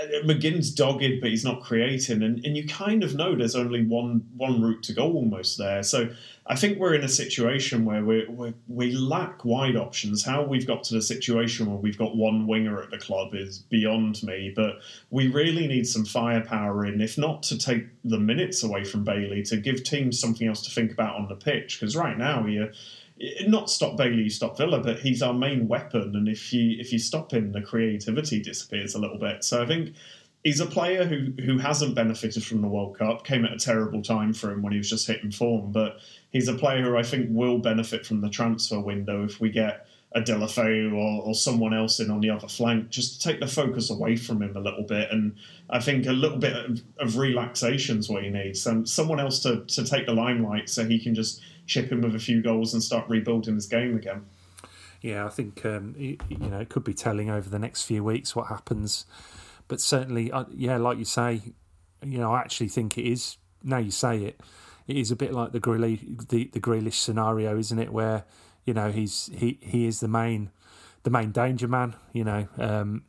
Uh, 0.00 0.06
McGinn's 0.24 0.70
dogged, 0.70 1.20
but 1.20 1.30
he's 1.30 1.44
not 1.44 1.62
creating, 1.62 2.22
and, 2.22 2.44
and 2.44 2.56
you 2.56 2.66
kind 2.66 3.04
of 3.04 3.14
know 3.14 3.34
there's 3.34 3.54
only 3.54 3.84
one 3.84 4.26
one 4.36 4.60
route 4.60 4.82
to 4.84 4.92
go 4.92 5.12
almost 5.12 5.58
there. 5.58 5.82
So 5.82 6.08
I 6.46 6.56
think 6.56 6.78
we're 6.78 6.94
in 6.94 7.04
a 7.04 7.08
situation 7.08 7.84
where 7.84 8.04
we 8.04 8.26
we 8.26 8.54
we 8.68 8.92
lack 8.92 9.44
wide 9.44 9.76
options. 9.76 10.24
How 10.24 10.42
we've 10.42 10.66
got 10.66 10.84
to 10.84 10.94
the 10.94 11.02
situation 11.02 11.66
where 11.66 11.76
we've 11.76 11.98
got 11.98 12.16
one 12.16 12.46
winger 12.46 12.82
at 12.82 12.90
the 12.90 12.98
club 12.98 13.34
is 13.34 13.58
beyond 13.58 14.22
me. 14.22 14.52
But 14.54 14.80
we 15.10 15.28
really 15.28 15.66
need 15.66 15.86
some 15.86 16.04
firepower 16.04 16.84
in, 16.86 17.00
if 17.00 17.16
not 17.16 17.42
to 17.44 17.58
take 17.58 17.86
the 18.04 18.18
minutes 18.18 18.62
away 18.62 18.84
from 18.84 19.04
Bailey, 19.04 19.42
to 19.44 19.56
give 19.56 19.84
teams 19.84 20.18
something 20.18 20.46
else 20.48 20.62
to 20.62 20.70
think 20.70 20.92
about 20.92 21.16
on 21.16 21.28
the 21.28 21.36
pitch. 21.36 21.78
Because 21.78 21.96
right 21.96 22.18
now 22.18 22.46
you 22.46 22.70
not 23.46 23.70
stop 23.70 23.96
Bailey, 23.96 24.28
stop 24.28 24.58
Villa, 24.58 24.80
but 24.80 24.98
he's 24.98 25.22
our 25.22 25.34
main 25.34 25.68
weapon. 25.68 26.14
And 26.16 26.28
if 26.28 26.52
you 26.52 26.76
if 26.78 26.92
you 26.92 26.98
stop 26.98 27.32
him, 27.32 27.52
the 27.52 27.62
creativity 27.62 28.40
disappears 28.40 28.94
a 28.94 28.98
little 28.98 29.18
bit. 29.18 29.44
So 29.44 29.62
I 29.62 29.66
think 29.66 29.94
he's 30.42 30.60
a 30.60 30.66
player 30.66 31.04
who 31.04 31.32
who 31.42 31.58
hasn't 31.58 31.94
benefited 31.94 32.44
from 32.44 32.60
the 32.60 32.68
World 32.68 32.98
Cup. 32.98 33.24
Came 33.24 33.44
at 33.44 33.52
a 33.52 33.58
terrible 33.58 34.02
time 34.02 34.32
for 34.32 34.50
him 34.50 34.62
when 34.62 34.72
he 34.72 34.78
was 34.78 34.90
just 34.90 35.06
hitting 35.06 35.30
form, 35.30 35.72
but 35.72 35.98
he's 36.30 36.48
a 36.48 36.54
player 36.54 36.82
who 36.82 36.96
I 36.96 37.02
think 37.02 37.28
will 37.30 37.58
benefit 37.58 38.04
from 38.04 38.20
the 38.20 38.30
transfer 38.30 38.80
window 38.80 39.24
if 39.24 39.40
we 39.40 39.50
get 39.50 39.86
a 40.14 40.20
Deulofeu 40.20 40.92
or, 40.92 41.24
or 41.24 41.34
someone 41.34 41.74
else 41.74 41.98
in 41.98 42.08
on 42.08 42.20
the 42.20 42.30
other 42.30 42.46
flank, 42.46 42.88
just 42.88 43.20
to 43.20 43.28
take 43.28 43.40
the 43.40 43.48
focus 43.48 43.90
away 43.90 44.14
from 44.14 44.40
him 44.42 44.56
a 44.56 44.60
little 44.60 44.84
bit. 44.84 45.10
And 45.10 45.34
I 45.70 45.80
think 45.80 46.06
a 46.06 46.12
little 46.12 46.38
bit 46.38 46.54
of, 46.54 46.82
of 46.98 47.18
relaxation 47.18 47.98
is 47.98 48.08
what 48.08 48.22
he 48.22 48.30
needs. 48.30 48.64
And 48.64 48.88
someone 48.88 49.18
else 49.18 49.40
to, 49.40 49.64
to 49.64 49.84
take 49.84 50.06
the 50.06 50.14
limelight 50.14 50.68
so 50.68 50.84
he 50.84 51.00
can 51.00 51.16
just 51.16 51.42
chip 51.66 51.90
him 51.90 52.02
with 52.02 52.14
a 52.14 52.18
few 52.18 52.42
goals 52.42 52.74
and 52.74 52.82
start 52.82 53.08
rebuilding 53.08 53.54
his 53.54 53.66
game 53.66 53.96
again. 53.96 54.24
Yeah, 55.00 55.26
I 55.26 55.28
think 55.28 55.64
um, 55.66 55.94
you 55.98 56.18
know 56.30 56.60
it 56.60 56.70
could 56.70 56.84
be 56.84 56.94
telling 56.94 57.30
over 57.30 57.48
the 57.48 57.58
next 57.58 57.82
few 57.82 58.02
weeks 58.02 58.34
what 58.34 58.46
happens, 58.46 59.04
but 59.68 59.80
certainly, 59.80 60.32
uh, 60.32 60.44
yeah, 60.54 60.78
like 60.78 60.98
you 60.98 61.04
say, 61.04 61.42
you 62.02 62.18
know, 62.18 62.32
I 62.32 62.40
actually 62.40 62.68
think 62.68 62.96
it 62.96 63.06
is. 63.06 63.36
Now 63.62 63.78
you 63.78 63.90
say 63.90 64.24
it, 64.24 64.40
it 64.86 64.96
is 64.96 65.10
a 65.10 65.16
bit 65.16 65.32
like 65.32 65.52
the 65.52 65.60
Grealish, 65.60 66.28
the 66.28 66.48
the 66.52 66.60
Grealish 66.60 66.94
scenario, 66.94 67.58
isn't 67.58 67.78
it? 67.78 67.92
Where 67.92 68.24
you 68.64 68.72
know 68.72 68.90
he's 68.90 69.30
he 69.34 69.58
he 69.60 69.86
is 69.86 70.00
the 70.00 70.08
main 70.08 70.50
the 71.02 71.10
main 71.10 71.32
danger 71.32 71.68
man. 71.68 71.96
You 72.12 72.24
know, 72.24 72.48
um, 72.58 73.04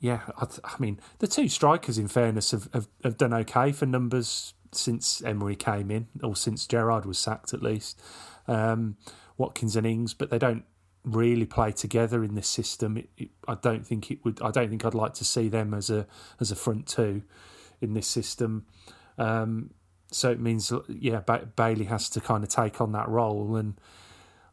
yeah, 0.00 0.20
I, 0.36 0.46
I, 0.64 0.74
mean 0.78 1.00
the 1.18 1.26
two 1.26 1.48
strikers, 1.48 1.98
in 1.98 2.08
fairness, 2.08 2.52
have, 2.52 2.68
have, 2.72 2.88
have 3.04 3.16
done 3.16 3.34
okay 3.34 3.72
for 3.72 3.84
numbers 3.84 4.54
since 4.72 5.22
Emery 5.22 5.56
came 5.56 5.90
in, 5.90 6.08
or 6.22 6.36
since 6.36 6.66
Gerrard 6.66 7.04
was 7.04 7.18
sacked 7.18 7.52
at 7.54 7.62
least. 7.62 8.00
Um, 8.46 8.96
Watkins 9.36 9.76
and 9.76 9.86
Ings, 9.86 10.14
but 10.14 10.30
they 10.30 10.38
don't 10.38 10.64
really 11.04 11.46
play 11.46 11.72
together 11.72 12.24
in 12.24 12.34
this 12.34 12.48
system. 12.48 12.96
It, 12.96 13.08
it, 13.16 13.28
I 13.46 13.54
don't 13.54 13.86
think 13.86 14.10
it 14.10 14.24
would. 14.24 14.40
I 14.42 14.50
don't 14.50 14.68
think 14.68 14.84
I'd 14.84 14.94
like 14.94 15.14
to 15.14 15.24
see 15.24 15.48
them 15.48 15.74
as 15.74 15.90
a 15.90 16.06
as 16.40 16.50
a 16.50 16.56
front 16.56 16.86
two 16.86 17.22
in 17.80 17.94
this 17.94 18.06
system. 18.06 18.66
Um, 19.16 19.70
so 20.10 20.30
it 20.30 20.40
means 20.40 20.72
yeah, 20.88 21.20
ba- 21.20 21.48
Bailey 21.54 21.84
has 21.84 22.08
to 22.10 22.20
kind 22.20 22.42
of 22.42 22.50
take 22.50 22.80
on 22.80 22.92
that 22.92 23.08
role, 23.08 23.56
and 23.56 23.80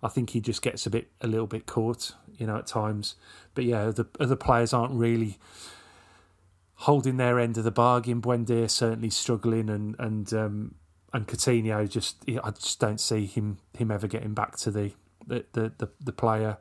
I 0.04 0.08
think 0.10 0.32
he 0.32 0.42
just 0.42 0.62
gets 0.62 0.86
a 0.86 0.90
bit 0.90 1.10
a 1.22 1.28
little 1.28 1.48
bit 1.48 1.66
caught, 1.66 2.14
you 2.38 2.48
know, 2.48 2.58
at 2.58 2.68
times. 2.68 3.16
But 3.54 3.66
yeah, 3.66 3.86
the 3.92 4.06
other 4.20 4.36
players 4.36 4.74
aren't 4.74 4.94
really 4.94 5.38
holding 6.76 7.18
their 7.18 7.40
end 7.40 7.58
of 7.58 7.64
the 7.64 7.72
bargain. 7.72 8.22
Buendia 8.22 8.70
certainly 8.70 9.10
struggling, 9.10 9.70
and 9.70 9.96
and 10.00 10.34
um, 10.34 10.76
and 11.14 11.28
Coutinho 11.28 11.90
just 11.90 12.24
I 12.28 12.52
just 12.52 12.80
don't 12.80 13.00
see 13.00 13.26
him 13.26 13.58
him 13.78 13.92
ever 13.92 14.08
getting 14.08 14.34
back 14.34 14.58
to 14.58 14.72
the 14.72 14.92
the, 15.26 15.46
the 15.54 15.72
the 15.78 15.90
the 16.00 16.12
player, 16.14 16.58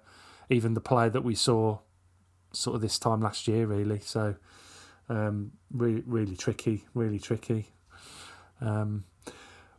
even 0.48 0.74
the 0.74 0.80
player 0.80 1.10
that 1.10 1.24
we 1.24 1.34
saw 1.34 1.78
sort 2.52 2.76
of 2.76 2.82
this 2.82 2.98
time 2.98 3.20
last 3.20 3.48
year, 3.48 3.66
really. 3.66 4.00
So 4.00 4.36
um, 5.08 5.52
really 5.72 6.02
really 6.06 6.36
tricky, 6.36 6.84
really 6.94 7.18
tricky. 7.18 7.68
Um, 8.60 9.04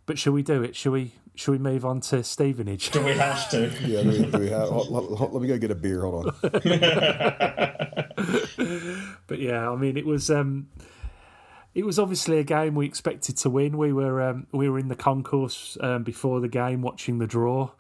but 0.05 0.19
shall 0.19 0.33
we 0.33 0.43
do 0.43 0.61
it? 0.61 0.75
Shall 0.75 0.91
we? 0.91 1.13
Shall 1.35 1.51
we 1.51 1.57
move 1.57 1.85
on 1.85 1.99
to 2.01 2.23
Stevenage? 2.23 2.91
Do 2.91 3.01
we 3.01 3.11
have 3.11 3.49
to? 3.49 3.69
Yeah, 3.85 4.03
do 4.03 4.09
we, 4.09 4.25
do 4.25 4.39
we 4.39 4.49
have, 4.49 4.69
let, 4.69 5.11
let, 5.11 5.33
let 5.33 5.41
me 5.41 5.47
go 5.47 5.57
get 5.57 5.71
a 5.71 5.75
beer. 5.75 6.01
Hold 6.01 6.27
on. 6.27 6.35
but 9.27 9.39
yeah, 9.39 9.69
I 9.69 9.75
mean, 9.75 9.97
it 9.97 10.05
was 10.05 10.31
um, 10.31 10.69
it 11.75 11.85
was 11.85 11.99
obviously 11.99 12.39
a 12.39 12.43
game 12.43 12.73
we 12.73 12.85
expected 12.85 13.35
to 13.37 13.49
win. 13.49 13.77
We 13.77 13.91
were 13.91 14.21
um, 14.21 14.47
we 14.53 14.69
were 14.69 14.79
in 14.79 14.87
the 14.87 14.95
concourse 14.95 15.77
um, 15.81 16.03
before 16.03 16.39
the 16.39 16.47
game, 16.47 16.81
watching 16.81 17.19
the 17.19 17.27
draw, 17.27 17.71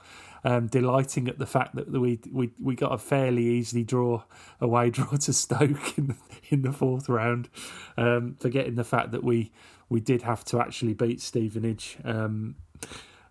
um, 0.43 0.67
delighting 0.67 1.29
at 1.29 1.39
the 1.39 1.45
fact 1.45 1.75
that 1.75 1.89
we 1.89 2.19
we 2.31 2.51
we 2.61 2.75
got 2.75 2.91
a 2.91 2.97
fairly 2.97 3.45
easy 3.45 3.83
draw 3.83 4.23
away 4.59 4.89
draw 4.91 5.11
to 5.11 5.33
Stoke 5.33 5.97
in 5.97 6.07
the, 6.07 6.15
in 6.49 6.61
the 6.61 6.73
fourth 6.73 7.07
round, 7.07 7.49
um, 7.97 8.35
forgetting 8.39 8.75
the 8.75 8.83
fact 8.83 9.11
that 9.11 9.23
we 9.23 9.51
we 9.87 10.01
did 10.01 10.23
have 10.23 10.43
to 10.45 10.59
actually 10.59 10.93
beat 10.93 11.21
Stevenage. 11.21 11.97
Um, 12.03 12.55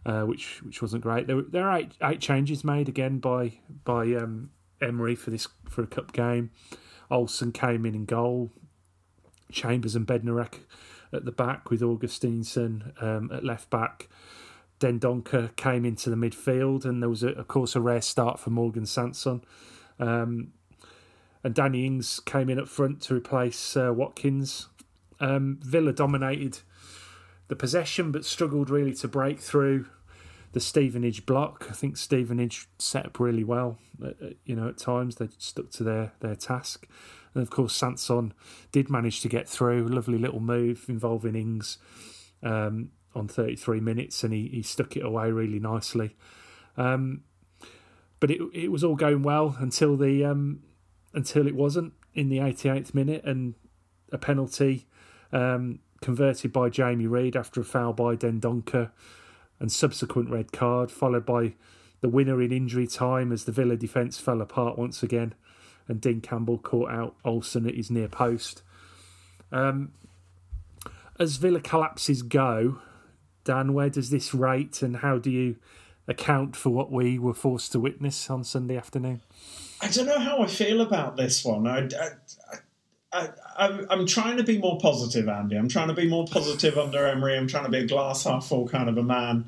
uh, 0.07 0.23
which 0.23 0.63
which 0.63 0.83
wasn't 0.83 1.03
great. 1.03 1.27
There, 1.27 1.37
were, 1.37 1.43
there 1.43 1.69
are 1.69 1.79
eight, 1.79 1.93
eight 2.03 2.21
changes 2.21 2.65
made 2.65 2.89
again 2.89 3.19
by 3.19 3.59
by 3.85 4.15
um, 4.15 4.51
Emery 4.81 5.15
for 5.15 5.31
this 5.31 5.49
for 5.69 5.83
a 5.83 5.87
cup 5.87 6.13
game. 6.13 6.51
Olsen 7.11 7.53
came 7.53 7.87
in 7.87 7.95
in 7.95 8.05
goal. 8.05 8.51
Chambers 9.53 9.95
and 9.95 10.07
Bednarek 10.07 10.61
at 11.13 11.25
the 11.25 11.33
back 11.33 11.71
with 11.71 11.81
Augustinsson 11.81 13.01
um, 13.03 13.31
at 13.33 13.45
left 13.45 13.71
back. 13.71 14.09
Dendoncker 14.81 15.55
came 15.57 15.85
into 15.85 16.11
the 16.11 16.17
midfield, 16.17 16.85
and 16.85 17.01
there 17.01 17.09
was, 17.09 17.23
a, 17.23 17.29
of 17.29 17.47
course, 17.47 17.77
a 17.77 17.81
rare 17.81 18.03
start 18.03 18.41
for 18.41 18.51
Morgan 18.51 18.87
Sanson. 18.87 19.43
Um, 19.99 20.53
and 21.43 21.55
Danny 21.55 21.87
Ings 21.87 22.21
came 22.21 22.51
in 22.51 22.59
up 22.59 22.69
front 22.69 23.01
to 23.03 23.15
replace 23.15 23.77
uh, 23.77 23.93
Watkins. 23.95 24.69
Um, 25.21 25.61
Villa 25.63 25.93
dominated 25.93 26.61
the 27.49 27.57
possession, 27.57 28.13
but 28.13 28.25
struggled 28.25 28.71
really 28.71 28.95
to 28.95 29.09
break 29.09 29.41
through 29.41 29.87
the 30.53 30.61
Stevenage 30.61 31.27
block. 31.27 31.67
I 31.69 31.73
think 31.73 31.97
Stevenage 31.97 32.69
set 32.79 33.07
up 33.07 33.21
really 33.21 33.45
well. 33.45 33.79
You 34.45 34.57
know, 34.57 34.69
at 34.69 34.79
times 34.79 35.17
they 35.17 35.29
stuck 35.39 35.71
to 35.73 35.85
their 35.85 36.13
their 36.21 36.37
task, 36.37 36.87
and 37.35 37.43
of 37.43 37.51
course 37.51 37.75
Sanson 37.75 38.33
did 38.73 38.89
manage 38.89 39.21
to 39.23 39.29
get 39.29 39.49
through. 39.49 39.87
Lovely 39.89 40.19
little 40.19 40.41
move 40.41 40.87
involving 40.89 41.35
Ings 41.35 41.79
um, 42.43 42.91
on 43.15 43.29
33 43.29 43.81
minutes, 43.81 44.25
and 44.25 44.33
he, 44.33 44.49
he 44.49 44.63
stuck 44.63 44.97
it 44.97 45.05
away 45.05 45.31
really 45.31 45.61
nicely. 45.61 46.17
Um, 46.77 47.23
but 48.21 48.31
it 48.31 48.41
it 48.55 48.71
was 48.71 48.85
all 48.85 48.97
going 48.97 49.23
well 49.23 49.57
until 49.59 49.97
the 49.97 50.25
um, 50.25 50.61
until 51.13 51.47
it 51.47 51.55
wasn't 51.55 51.93
in 52.15 52.29
the 52.29 52.39
88th 52.39 52.95
minute, 52.95 53.25
and 53.25 53.55
a 54.13 54.19
penalty 54.19 54.87
um, 55.33 55.81
converted 56.05 56.53
by 56.53 56.69
Jamie 56.69 57.07
Reid 57.07 57.35
after 57.35 57.63
a 57.63 57.65
foul 57.65 57.95
by 57.95 58.15
Dendoncker 58.15 58.91
and 59.59 59.73
subsequent 59.73 60.29
red 60.29 60.53
card, 60.53 60.91
followed 60.91 61.25
by 61.25 61.55
the 62.03 62.11
winner 62.11 62.43
in 62.43 62.53
injury 62.53 62.87
time 62.87 63.33
as 63.33 63.45
the 63.45 63.53
Villa 63.53 63.75
defence 63.75 64.21
fell 64.21 64.43
apart 64.43 64.77
once 64.79 65.03
again 65.03 65.35
and 65.89 66.01
Dean 66.01 66.21
Campbell 66.21 66.59
caught 66.59 66.91
out 66.91 67.17
Olsen 67.25 67.67
at 67.67 67.75
his 67.75 67.91
near 67.91 68.09
post. 68.09 68.63
Um, 69.51 69.93
as 71.19 71.37
Villa 71.37 71.61
collapses 71.61 72.23
go, 72.23 72.81
Dan, 73.45 73.73
where 73.73 73.91
does 73.91 74.11
this 74.11 74.35
rate 74.35 74.83
and 74.83 74.97
how 74.97 75.19
do 75.19 75.31
you 75.31 75.57
account 76.07 76.55
for 76.55 76.71
what 76.71 76.93
we 76.93 77.19
were 77.19 77.35
forced 77.35 77.73
to 77.73 77.81
witness 77.81 78.29
on 78.29 78.45
Sunday 78.45 78.77
afternoon? 78.77 79.23
I 79.81 79.89
don't 79.89 80.07
know 80.07 80.19
how 80.19 80.43
I 80.43 80.47
feel 80.47 80.81
about 80.81 81.17
this 81.17 81.45
one. 81.45 81.67
I, 81.67 81.81
I, 81.81 82.09
I, 82.53 82.57
I'm 83.57 84.07
trying 84.07 84.37
to 84.39 84.43
be 84.43 84.59
more 84.59 84.79
positive, 84.79 85.29
Andy. 85.29 85.57
I'm 85.57 85.69
trying 85.69 85.89
to 85.89 85.95
be 85.95 86.09
more 86.09 86.27
positive 86.27 86.77
under 86.77 87.07
Emery. 87.07 87.37
I'm 87.37 87.47
trying 87.47 87.65
to 87.65 87.71
be 87.71 87.79
a 87.79 87.87
glass 87.87 88.25
half 88.25 88.47
full 88.47 88.69
kind 88.69 88.89
of 88.89 88.99
a 88.99 89.03
man. 89.03 89.47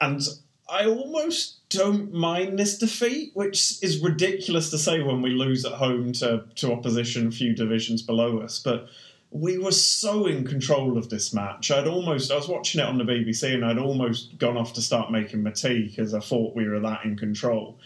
And 0.00 0.20
I 0.68 0.86
almost 0.86 1.68
don't 1.68 2.12
mind 2.12 2.58
this 2.58 2.78
defeat, 2.78 3.32
which 3.34 3.82
is 3.82 3.98
ridiculous 3.98 4.70
to 4.70 4.78
say 4.78 5.02
when 5.02 5.20
we 5.20 5.30
lose 5.30 5.64
at 5.64 5.72
home 5.72 6.12
to, 6.14 6.44
to 6.56 6.72
opposition 6.72 7.28
a 7.28 7.30
few 7.30 7.54
divisions 7.54 8.00
below 8.00 8.38
us. 8.38 8.58
But 8.58 8.88
we 9.30 9.58
were 9.58 9.72
so 9.72 10.26
in 10.26 10.46
control 10.46 10.96
of 10.96 11.10
this 11.10 11.34
match. 11.34 11.70
I'd 11.70 11.86
almost, 11.86 12.30
I 12.30 12.36
was 12.36 12.48
watching 12.48 12.80
it 12.80 12.86
on 12.86 12.98
the 12.98 13.04
BBC 13.04 13.54
and 13.54 13.64
I'd 13.64 13.78
almost 13.78 14.38
gone 14.38 14.56
off 14.56 14.72
to 14.74 14.82
start 14.82 15.10
making 15.10 15.42
my 15.42 15.50
tea 15.50 15.88
because 15.88 16.14
I 16.14 16.20
thought 16.20 16.56
we 16.56 16.68
were 16.68 16.80
that 16.80 17.04
in 17.04 17.16
control 17.16 17.78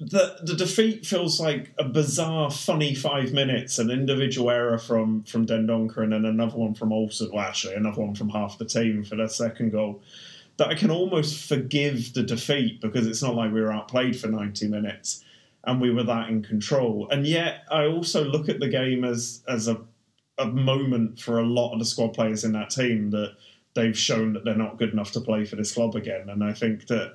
the 0.00 0.38
the 0.42 0.54
defeat 0.54 1.04
feels 1.04 1.38
like 1.38 1.72
a 1.78 1.84
bizarre, 1.84 2.50
funny 2.50 2.94
five 2.94 3.32
minutes, 3.32 3.78
an 3.78 3.90
individual 3.90 4.50
error 4.50 4.78
from 4.78 5.22
from 5.24 5.46
Dendoncker 5.46 5.98
and 5.98 6.12
then 6.12 6.24
another 6.24 6.56
one 6.56 6.74
from 6.74 6.92
Olsen. 6.92 7.30
Well, 7.32 7.44
actually, 7.44 7.74
another 7.74 8.00
one 8.00 8.14
from 8.14 8.30
half 8.30 8.56
the 8.56 8.64
team 8.64 9.04
for 9.04 9.16
their 9.16 9.28
second 9.28 9.72
goal. 9.72 10.02
That 10.56 10.68
I 10.68 10.74
can 10.74 10.90
almost 10.90 11.46
forgive 11.46 12.14
the 12.14 12.22
defeat 12.22 12.80
because 12.80 13.06
it's 13.06 13.22
not 13.22 13.34
like 13.34 13.52
we 13.52 13.60
were 13.60 13.72
outplayed 13.72 14.18
for 14.18 14.28
ninety 14.28 14.68
minutes 14.68 15.22
and 15.64 15.80
we 15.80 15.90
were 15.90 16.04
that 16.04 16.30
in 16.30 16.42
control. 16.42 17.06
And 17.10 17.26
yet, 17.26 17.64
I 17.70 17.84
also 17.86 18.24
look 18.24 18.48
at 18.48 18.58
the 18.58 18.68
game 18.68 19.04
as 19.04 19.42
as 19.46 19.68
a 19.68 19.82
a 20.38 20.46
moment 20.46 21.20
for 21.20 21.38
a 21.38 21.46
lot 21.46 21.74
of 21.74 21.78
the 21.78 21.84
squad 21.84 22.14
players 22.14 22.44
in 22.44 22.52
that 22.52 22.70
team 22.70 23.10
that 23.10 23.34
they've 23.74 23.96
shown 23.96 24.32
that 24.32 24.44
they're 24.44 24.56
not 24.56 24.78
good 24.78 24.92
enough 24.92 25.12
to 25.12 25.20
play 25.20 25.44
for 25.44 25.56
this 25.56 25.74
club 25.74 25.94
again. 25.94 26.30
And 26.30 26.42
I 26.42 26.54
think 26.54 26.86
that 26.86 27.14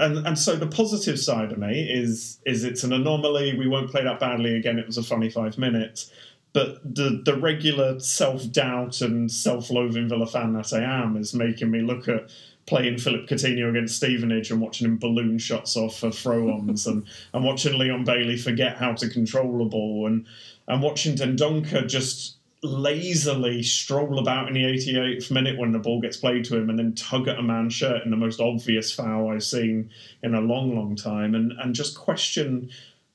and 0.00 0.26
and 0.26 0.38
so 0.38 0.56
the 0.56 0.66
positive 0.66 1.18
side 1.18 1.52
of 1.52 1.58
me 1.58 1.82
is 1.88 2.38
is 2.46 2.64
it's 2.64 2.84
an 2.84 2.92
anomaly. 2.92 3.56
We 3.58 3.68
won't 3.68 3.90
play 3.90 4.02
that 4.04 4.20
badly 4.20 4.56
again. 4.56 4.78
It 4.78 4.86
was 4.86 4.98
a 4.98 5.02
funny 5.02 5.30
five 5.30 5.58
minutes, 5.58 6.10
but 6.52 6.82
the 6.82 7.22
the 7.24 7.36
regular 7.36 8.00
self 8.00 8.50
doubt 8.50 9.00
and 9.00 9.30
self 9.30 9.70
loathing 9.70 10.08
Villa 10.08 10.26
fan 10.26 10.54
that 10.54 10.72
I 10.72 10.82
am 10.82 11.16
is 11.16 11.34
making 11.34 11.70
me 11.70 11.82
look 11.82 12.08
at 12.08 12.30
playing 12.66 12.98
Philip 12.98 13.28
Coutinho 13.28 13.70
against 13.70 13.96
Stevenage 13.96 14.50
and 14.50 14.60
watching 14.60 14.86
him 14.86 14.98
balloon 14.98 15.38
shots 15.38 15.76
off 15.76 15.98
for 15.98 16.10
throw 16.10 16.52
ons 16.52 16.86
and, 16.86 17.04
and 17.32 17.44
watching 17.44 17.76
Leon 17.76 18.04
Bailey 18.04 18.36
forget 18.36 18.76
how 18.76 18.92
to 18.92 19.08
control 19.08 19.58
the 19.58 19.64
ball 19.64 20.06
and 20.06 20.26
and 20.68 20.82
watching 20.82 21.16
Dendoncker 21.16 21.88
just 21.88 22.36
lazily 22.62 23.62
stroll 23.62 24.18
about 24.18 24.48
in 24.48 24.54
the 24.54 24.64
88th 24.64 25.30
minute 25.30 25.58
when 25.58 25.72
the 25.72 25.78
ball 25.78 26.00
gets 26.00 26.18
played 26.18 26.44
to 26.44 26.56
him 26.56 26.68
and 26.68 26.78
then 26.78 26.94
tug 26.94 27.26
at 27.26 27.38
a 27.38 27.42
man's 27.42 27.72
shirt 27.72 28.04
in 28.04 28.10
the 28.10 28.16
most 28.16 28.40
obvious 28.40 28.92
foul 28.92 29.30
I've 29.30 29.42
seen 29.42 29.90
in 30.22 30.34
a 30.34 30.40
long, 30.40 30.76
long 30.76 30.94
time 30.94 31.34
and, 31.34 31.52
and 31.52 31.74
just 31.74 31.96
question 31.96 32.70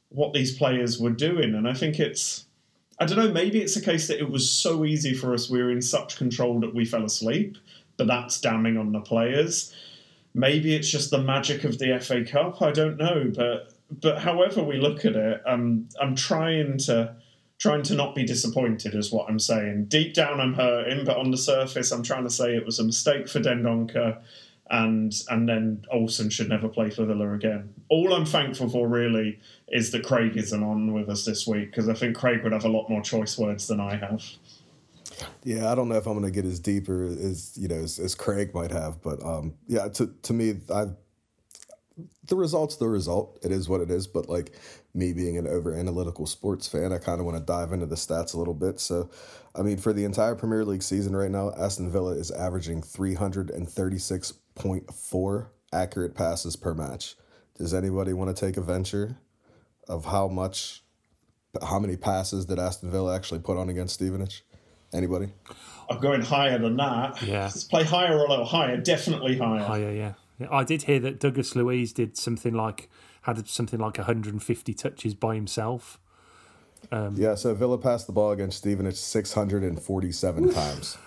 what 0.10 0.34
these 0.34 0.58
players 0.58 0.99
were 0.99 1.12
doing. 1.12 1.53
And 1.53 1.67
I 1.67 1.73
think 1.73 1.99
it's, 1.99 2.45
I 2.99 3.05
don't 3.05 3.17
know, 3.17 3.31
maybe 3.31 3.62
it's 3.62 3.75
a 3.75 3.81
case 3.81 4.08
that 4.08 4.19
it 4.19 4.31
was 4.31 4.49
so 4.49 4.84
easy 4.84 5.13
for 5.13 5.34
us, 5.34 5.49
we 5.49 5.62
were 5.62 5.71
in 5.71 5.81
such 5.81 6.17
control 6.17 6.60
that 6.62 6.73
we 6.73 6.86
fell 6.86 7.05
asleep, 7.05 7.58
but 7.97 8.08
that's 8.08 8.41
damning 8.41 8.77
on 8.77 8.93
the 8.93 9.01
players. 9.01 9.75
Maybe 10.34 10.73
it's 10.73 10.89
just 10.89 11.12
the 11.12 11.21
magic 11.21 11.63
of 11.63 11.77
the 11.77 11.99
FA 11.99 12.25
Cup. 12.25 12.62
I 12.62 12.71
don't 12.71 12.97
know, 12.97 13.31
but 13.34 13.71
but 14.01 14.19
however 14.19 14.63
we 14.63 14.77
look 14.77 15.05
at 15.05 15.15
it, 15.15 15.41
um, 15.45 15.88
I'm 16.01 16.15
trying 16.15 16.79
to 16.79 17.15
trying 17.57 17.83
to 17.83 17.95
not 17.95 18.15
be 18.15 18.25
disappointed 18.25 18.95
is 18.95 19.11
what 19.11 19.29
I'm 19.29 19.39
saying. 19.39 19.85
Deep 19.85 20.13
down, 20.13 20.39
I'm 20.39 20.53
hurting, 20.53 21.05
but 21.05 21.17
on 21.17 21.31
the 21.31 21.37
surface, 21.37 21.91
I'm 21.91 22.03
trying 22.03 22.23
to 22.23 22.29
say 22.29 22.55
it 22.55 22.65
was 22.65 22.79
a 22.79 22.83
mistake 22.83 23.27
for 23.29 23.39
Dendoncker, 23.39 24.21
and 24.69 25.13
and 25.29 25.47
then 25.47 25.85
Olsen 25.91 26.29
should 26.29 26.49
never 26.49 26.67
play 26.67 26.89
for 26.89 27.05
Villa 27.05 27.31
again. 27.33 27.73
All 27.89 28.13
I'm 28.13 28.25
thankful 28.25 28.69
for 28.69 28.87
really 28.87 29.39
is 29.67 29.91
that 29.91 30.03
Craig 30.03 30.35
isn't 30.35 30.63
on 30.63 30.93
with 30.93 31.09
us 31.09 31.23
this 31.23 31.47
week 31.47 31.71
because 31.71 31.87
I 31.87 31.93
think 31.93 32.15
Craig 32.15 32.43
would 32.43 32.51
have 32.51 32.65
a 32.65 32.69
lot 32.69 32.89
more 32.89 33.01
choice 33.01 33.37
words 33.37 33.67
than 33.67 33.79
I 33.79 33.95
have. 33.95 34.23
Yeah, 35.43 35.71
I 35.71 35.75
don't 35.75 35.87
know 35.87 35.95
if 35.95 36.07
I'm 36.07 36.13
going 36.19 36.25
to 36.25 36.31
get 36.31 36.45
as 36.45 36.59
deeper 36.59 37.05
as 37.05 37.57
you 37.57 37.67
know 37.67 37.75
as, 37.75 37.99
as 37.99 38.15
Craig 38.15 38.53
might 38.53 38.71
have, 38.71 39.01
but 39.01 39.23
um, 39.23 39.53
yeah, 39.67 39.87
to 39.89 40.07
to 40.23 40.33
me, 40.33 40.55
I've 40.73 40.95
the 42.27 42.35
result's 42.35 42.75
the 42.77 42.87
result. 42.87 43.39
It 43.43 43.51
is 43.51 43.69
what 43.69 43.81
it 43.81 43.89
is. 43.89 44.07
But 44.07 44.27
like 44.27 44.53
me 44.95 45.13
being 45.13 45.38
an 45.38 45.47
over 45.47 45.75
analytical 45.75 46.25
sports 46.25 46.67
fan, 46.67 46.91
I 46.93 46.97
kind 46.97 47.19
of 47.19 47.25
want 47.25 47.38
to 47.38 47.43
dive 47.43 47.73
into 47.73 47.86
the 47.86 47.95
stats 47.95 48.34
a 48.34 48.38
little 48.38 48.53
bit. 48.53 48.79
So, 48.79 49.10
I 49.53 49.62
mean, 49.62 49.75
for 49.77 49.91
the 49.93 50.05
entire 50.05 50.36
Premier 50.36 50.63
League 50.65 50.84
season 50.84 51.13
right 51.15 51.29
now, 51.29 51.51
Aston 51.58 51.91
Villa 51.91 52.12
is 52.12 52.31
averaging 52.31 52.81
336.4 52.81 55.47
accurate 55.73 56.15
passes 56.15 56.55
per 56.55 56.73
match. 56.73 57.15
Does 57.58 57.73
anybody 57.73 58.13
want 58.13 58.34
to 58.36 58.45
take 58.45 58.58
a 58.58 58.62
venture 58.62 59.17
of 59.88 60.05
how 60.05 60.27
much, 60.27 60.84
how 61.62 61.79
many 61.79 61.95
passes 61.97 62.45
did 62.45 62.60
Aston 62.60 62.91
Villa 62.91 63.15
actually 63.15 63.39
put 63.39 63.58
on 63.58 63.69
against 63.69 63.93
Stevenage? 63.95 64.43
Anybody? 64.93 65.29
I'm 65.89 65.99
going 65.99 66.21
higher 66.21 66.58
than 66.58 66.77
that. 66.77 67.21
Yeah. 67.21 67.43
Let's 67.43 67.65
play 67.65 67.84
higher 67.84 68.17
or 68.17 68.25
a 68.25 68.29
little 68.29 68.45
higher. 68.45 68.77
Definitely 68.77 69.38
higher. 69.38 69.65
Oh 69.67 69.75
yeah, 69.75 69.91
yeah. 69.91 70.13
yeah. 70.39 70.47
I 70.51 70.63
did 70.63 70.84
hear 70.84 70.99
that 70.99 71.19
Douglas 71.19 71.55
Luiz 71.55 71.91
did 71.91 72.15
something 72.17 72.53
like 72.53 72.89
had 73.25 73.47
something 73.47 73.79
like 73.79 73.97
150 73.97 74.73
touches 74.73 75.15
by 75.15 75.35
himself. 75.35 75.99
Um, 76.91 77.15
yeah, 77.17 77.33
so 77.33 77.55
Villa 77.55 77.79
passed 77.79 78.05
the 78.05 78.13
ball 78.13 78.31
against 78.31 78.59
Stevenage 78.59 78.97
647 78.97 80.53
times. 80.53 80.97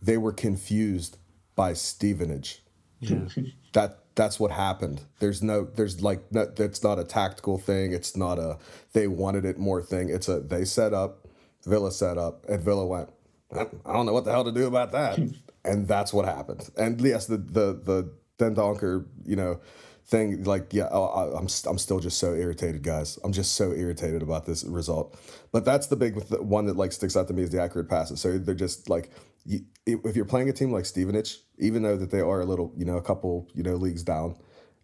They 0.00 0.16
were 0.16 0.32
confused 0.32 1.18
by 1.54 1.74
Stevenage. 1.74 2.62
Yeah. 3.00 3.26
That 3.72 3.98
that's 4.14 4.40
what 4.40 4.50
happened. 4.50 5.02
There's 5.18 5.42
no 5.42 5.64
there's 5.64 6.00
like 6.02 6.32
no, 6.32 6.46
that's 6.46 6.82
not 6.82 6.98
a 6.98 7.04
tactical 7.04 7.58
thing. 7.58 7.92
It's 7.92 8.16
not 8.16 8.38
a 8.38 8.58
they 8.92 9.06
wanted 9.06 9.44
it 9.44 9.58
more 9.58 9.82
thing. 9.82 10.08
It's 10.08 10.28
a 10.28 10.40
they 10.40 10.64
set 10.64 10.94
up, 10.94 11.28
Villa 11.64 11.92
set 11.92 12.16
up, 12.16 12.46
and 12.48 12.62
Villa 12.62 12.86
went. 12.86 13.10
I 13.54 13.66
I 13.84 13.92
don't 13.92 14.06
know 14.06 14.12
what 14.12 14.24
the 14.24 14.32
hell 14.32 14.44
to 14.44 14.52
do 14.52 14.66
about 14.66 14.92
that, 14.92 15.18
and 15.64 15.86
that's 15.86 16.12
what 16.12 16.24
happened. 16.24 16.70
And 16.76 17.00
yes, 17.00 17.26
the 17.26 17.36
the 17.36 17.80
the 17.84 18.12
Dendoncker, 18.38 19.06
you 19.24 19.36
know, 19.36 19.60
thing 20.06 20.44
like 20.44 20.72
yeah, 20.72 20.84
I, 20.86 20.98
I- 20.98 21.38
I'm 21.38 21.48
I'm 21.66 21.78
still 21.78 22.00
just 22.00 22.18
so 22.18 22.34
irritated, 22.34 22.82
guys. 22.82 23.18
I'm 23.24 23.32
just 23.32 23.54
so 23.54 23.72
irritated 23.72 24.22
about 24.22 24.46
this 24.46 24.64
result. 24.64 25.18
But 25.52 25.64
that's 25.64 25.86
the 25.86 25.96
big 25.96 26.16
one 26.40 26.66
that 26.66 26.76
like 26.76 26.92
sticks 26.92 27.16
out 27.16 27.28
to 27.28 27.34
me 27.34 27.42
is 27.42 27.50
the 27.50 27.60
accurate 27.60 27.88
passes. 27.88 28.20
So 28.20 28.38
they're 28.38 28.54
just 28.54 28.88
like 28.90 29.10
you, 29.44 29.60
if 29.86 30.16
you're 30.16 30.24
playing 30.24 30.48
a 30.48 30.52
team 30.52 30.72
like 30.72 30.86
Stevenage, 30.86 31.38
even 31.58 31.82
though 31.82 31.96
that 31.96 32.10
they 32.10 32.20
are 32.20 32.40
a 32.40 32.44
little, 32.44 32.72
you 32.76 32.84
know, 32.84 32.96
a 32.96 33.02
couple, 33.02 33.48
you 33.54 33.62
know, 33.62 33.74
leagues 33.76 34.02
down, 34.02 34.36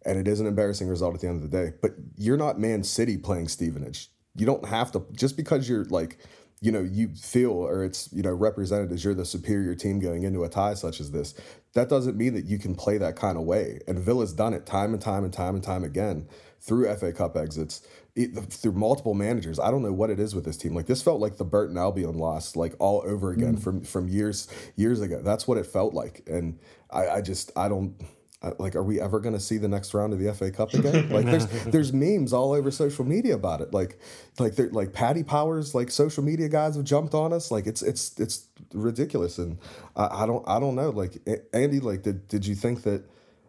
and 0.04 0.18
it 0.18 0.28
is 0.28 0.40
an 0.40 0.46
embarrassing 0.46 0.88
result 0.88 1.14
at 1.14 1.20
the 1.20 1.28
end 1.28 1.42
of 1.42 1.50
the 1.50 1.56
day. 1.56 1.72
But 1.80 1.92
you're 2.16 2.37
not 2.37 2.59
Man 2.59 2.83
City 2.83 3.16
playing 3.16 3.48
Stevenage. 3.48 4.11
You 4.37 4.46
don't 4.46 4.64
have 4.66 4.92
to 4.92 5.04
just 5.12 5.37
because 5.37 5.68
you're 5.68 5.85
like, 5.87 6.18
you 6.61 6.70
know, 6.70 6.81
you 6.81 7.09
feel 7.14 7.53
or 7.53 7.85
it's 7.85 8.12
you 8.12 8.23
know 8.23 8.33
represented 8.33 8.92
as 8.92 9.03
you're 9.03 9.14
the 9.14 9.25
superior 9.25 9.75
team 9.75 9.99
going 9.99 10.25
into 10.25 10.44
a 10.44 10.49
tie 10.49 10.75
such 10.75 11.01
as 11.01 11.11
this. 11.11 11.35
That 11.73 11.88
doesn't 11.88 12.16
mean 12.16 12.35
that 12.35 12.44
you 12.44 12.59
can 12.59 12.75
play 12.75 12.99
that 12.99 13.16
kind 13.16 13.38
of 13.38 13.44
way. 13.44 13.81
And 13.88 13.99
Villa's 13.99 14.33
done 14.33 14.53
it 14.53 14.66
time 14.66 14.92
and 14.92 15.01
time 15.01 15.25
and 15.25 15.33
time 15.33 15.55
and 15.55 15.64
time 15.64 15.85
again 15.85 16.29
through 16.61 16.94
FA 16.96 17.12
Cup 17.12 17.37
exits, 17.37 17.87
it, 18.14 18.37
through 18.53 18.73
multiple 18.73 19.14
managers. 19.14 19.59
I 19.59 19.70
don't 19.70 19.83
know 19.83 19.92
what 19.92 20.11
it 20.11 20.20
is 20.20 20.35
with 20.35 20.44
this 20.44 20.59
team. 20.59 20.75
Like 20.75 20.87
this 20.87 21.01
felt 21.01 21.20
like 21.20 21.38
the 21.38 21.44
Burton 21.44 21.79
Albion 21.79 22.18
loss, 22.18 22.57
like 22.57 22.75
all 22.79 23.03
over 23.07 23.31
again 23.31 23.55
hmm. 23.55 23.61
from 23.61 23.83
from 23.83 24.09
years 24.09 24.49
years 24.77 25.01
ago. 25.01 25.23
That's 25.23 25.49
what 25.49 25.57
it 25.57 25.66
felt 25.66 25.94
like. 25.94 26.23
And 26.27 26.59
I, 26.90 27.09
I 27.09 27.20
just 27.23 27.53
I 27.57 27.68
don't. 27.68 27.94
I- 28.42 28.53
Like, 28.59 28.74
are 28.74 28.83
we 28.83 29.00
ever 29.00 29.20
going 29.20 29.35
to 29.35 29.40
see 29.40 29.59
the 29.59 29.68
next 29.68 29.92
round 29.94 30.12
of 30.12 30.18
the 30.18 30.33
FA 30.33 30.50
Cup 30.50 30.72
again? 30.74 31.09
Like, 31.11 31.26
there's 31.26 31.46
there's 31.64 31.92
memes 31.92 32.33
all 32.33 32.53
over 32.53 32.70
social 32.70 33.05
media 33.05 33.35
about 33.35 33.61
it. 33.61 33.72
Like, 33.74 33.98
like 34.38 34.55
like 34.72 34.92
Paddy 34.92 35.22
Powers, 35.22 35.74
like 35.74 35.90
social 35.90 36.24
media 36.24 36.48
guys 36.48 36.76
have 36.76 36.85
jumped 36.85 37.14
on 37.14 37.33
us. 37.33 37.50
Like, 37.50 37.66
it's 37.66 37.83
it's 37.83 38.18
it's 38.18 38.46
ridiculous, 38.72 39.38
and 39.38 39.59
I, 39.96 40.22
I 40.22 40.26
don't 40.26 40.46
I 40.48 40.59
don't 40.61 40.74
know. 40.74 40.90
Like, 40.90 41.18
Andy, 41.53 41.81
like, 41.81 42.03
did 42.03 42.29
did 42.29 42.46
you 42.46 42.55
think 42.55 42.83
that? 42.83 43.05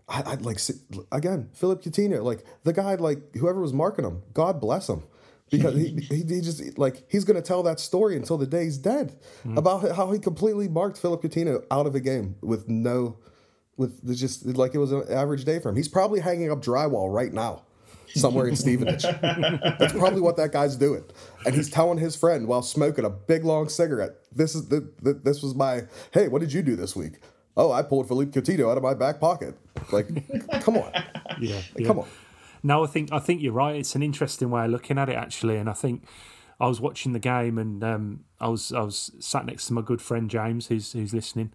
I, 0.09 0.23
I 0.25 0.33
like 0.35 0.59
again, 1.11 1.49
Philip 1.53 1.81
Coutinho, 1.81 2.21
like 2.21 2.43
the 2.63 2.73
guy, 2.73 2.95
like 2.95 3.33
whoever 3.35 3.61
was 3.61 3.71
marking 3.71 4.03
him, 4.03 4.23
God 4.33 4.59
bless 4.59 4.89
him, 4.89 5.03
because 5.51 5.75
he, 5.75 6.05
he 6.09 6.23
he 6.23 6.41
just 6.41 6.77
like 6.77 7.03
he's 7.09 7.23
gonna 7.23 7.41
tell 7.41 7.63
that 7.63 7.79
story 7.79 8.15
until 8.15 8.37
the 8.37 8.47
day 8.47 8.63
he's 8.63 8.77
dead 8.77 9.17
hmm. 9.43 9.57
about 9.57 9.95
how 9.95 10.11
he 10.11 10.19
completely 10.19 10.67
marked 10.67 10.97
Philip 10.97 11.21
Coutinho 11.21 11.63
out 11.69 11.85
of 11.85 11.93
a 11.93 11.99
game 11.99 12.35
with 12.41 12.67
no, 12.67 13.17
with 13.81 14.05
the 14.07 14.15
just 14.15 14.45
like 14.45 14.75
it 14.75 14.77
was 14.77 14.91
an 14.91 15.03
average 15.09 15.43
day 15.43 15.59
for 15.59 15.69
him. 15.69 15.75
He's 15.75 15.87
probably 15.87 16.19
hanging 16.19 16.51
up 16.51 16.61
drywall 16.61 17.13
right 17.13 17.33
now. 17.33 17.63
Somewhere 18.13 18.45
in 18.47 18.57
Stevenage. 18.57 19.03
That's 19.03 19.93
probably 19.93 20.19
what 20.19 20.35
that 20.35 20.51
guy's 20.51 20.75
doing. 20.75 21.05
And 21.45 21.55
he's 21.55 21.69
telling 21.69 21.97
his 21.97 22.13
friend 22.13 22.45
while 22.45 22.61
smoking 22.61 23.05
a 23.05 23.09
big 23.09 23.45
long 23.45 23.69
cigarette, 23.69 24.11
this 24.35 24.53
is 24.53 24.67
the, 24.67 24.91
the 25.01 25.13
this 25.13 25.41
was 25.41 25.55
my 25.55 25.83
hey, 26.13 26.27
what 26.27 26.41
did 26.41 26.51
you 26.51 26.61
do 26.61 26.75
this 26.75 26.93
week? 26.93 27.21
Oh, 27.55 27.71
I 27.71 27.81
pulled 27.83 28.07
Philippe 28.09 28.31
Coutinho 28.39 28.69
out 28.69 28.77
of 28.77 28.83
my 28.83 28.93
back 28.93 29.19
pocket. 29.19 29.55
Like, 29.91 30.07
come 30.61 30.77
on. 30.77 30.91
Yeah, 31.39 31.55
Like, 31.55 31.65
yeah. 31.77 31.87
Come 31.87 31.99
on. 31.99 32.07
No, 32.63 32.83
I 32.83 32.87
think 32.87 33.11
I 33.11 33.19
think 33.19 33.41
you're 33.41 33.53
right. 33.53 33.77
It's 33.77 33.95
an 33.95 34.03
interesting 34.03 34.51
way 34.51 34.65
of 34.65 34.71
looking 34.71 34.97
at 34.97 35.09
it, 35.09 35.15
actually. 35.15 35.57
And 35.57 35.69
I 35.69 35.73
think 35.73 36.03
I 36.59 36.67
was 36.67 36.79
watching 36.79 37.13
the 37.13 37.19
game, 37.19 37.57
and 37.57 37.83
um, 37.83 38.25
I 38.39 38.49
was 38.49 38.71
I 38.71 38.81
was 38.81 39.11
sat 39.19 39.45
next 39.45 39.67
to 39.67 39.73
my 39.73 39.81
good 39.81 40.01
friend 40.01 40.29
James, 40.29 40.67
who's 40.67 40.91
who's 40.91 41.13
listening, 41.13 41.51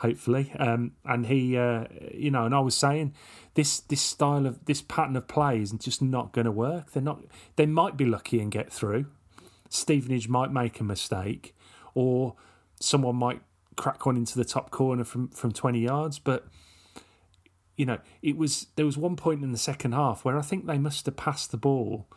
hopefully. 0.00 0.50
Um, 0.58 0.92
and 1.04 1.26
he, 1.26 1.56
uh, 1.56 1.84
you 2.12 2.30
know, 2.30 2.46
and 2.46 2.54
I 2.54 2.60
was 2.60 2.74
saying 2.74 3.14
this 3.54 3.80
this 3.80 4.00
style 4.00 4.46
of 4.46 4.64
this 4.64 4.82
pattern 4.82 5.16
of 5.16 5.28
play 5.28 5.60
is 5.60 5.72
just 5.72 6.00
not 6.00 6.32
going 6.32 6.46
to 6.46 6.50
work. 6.50 6.92
They're 6.92 7.02
not. 7.02 7.22
They 7.56 7.66
might 7.66 7.96
be 7.96 8.06
lucky 8.06 8.40
and 8.40 8.50
get 8.50 8.72
through. 8.72 9.06
Stevenage 9.68 10.28
might 10.28 10.52
make 10.52 10.80
a 10.80 10.84
mistake, 10.84 11.54
or 11.94 12.34
someone 12.80 13.16
might 13.16 13.42
crack 13.76 14.04
one 14.04 14.16
into 14.16 14.36
the 14.36 14.44
top 14.44 14.70
corner 14.70 15.04
from 15.04 15.28
from 15.28 15.52
twenty 15.52 15.80
yards, 15.80 16.18
but 16.18 16.46
you 17.76 17.86
know, 17.86 17.98
it 18.22 18.36
was 18.36 18.68
there 18.76 18.86
was 18.86 18.96
one 18.96 19.16
point 19.16 19.42
in 19.42 19.52
the 19.52 19.58
second 19.58 19.92
half 19.92 20.24
where 20.24 20.38
I 20.38 20.42
think 20.42 20.66
they 20.66 20.78
must 20.78 21.06
have 21.06 21.16
passed 21.16 21.50
the 21.50 21.56
ball, 21.58 22.08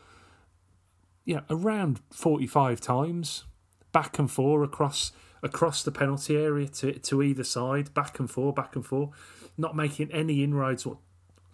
know, 1.35 1.43
around 1.49 1.99
forty 2.11 2.47
five 2.47 2.79
times, 2.79 3.43
back 3.91 4.17
and 4.17 4.31
forth 4.31 4.65
across 4.67 5.11
across 5.43 5.83
the 5.83 5.91
penalty 5.91 6.37
area 6.37 6.67
to 6.67 6.93
to 6.93 7.21
either 7.21 7.43
side, 7.43 7.93
back 7.93 8.17
and 8.19 8.31
forth, 8.31 8.55
back 8.55 8.75
and 8.75 8.85
forth, 8.85 9.09
not 9.57 9.75
making 9.75 10.11
any 10.11 10.43
inroads 10.43 10.85
what, 10.85 10.97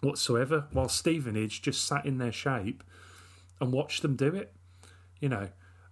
whatsoever, 0.00 0.66
while 0.72 0.88
Stevenage 0.88 1.60
just 1.60 1.84
sat 1.86 2.06
in 2.06 2.18
their 2.18 2.32
shape 2.32 2.82
and 3.60 3.72
watched 3.72 4.02
them 4.02 4.16
do 4.16 4.34
it, 4.34 4.54
you 5.20 5.28
know, 5.28 5.48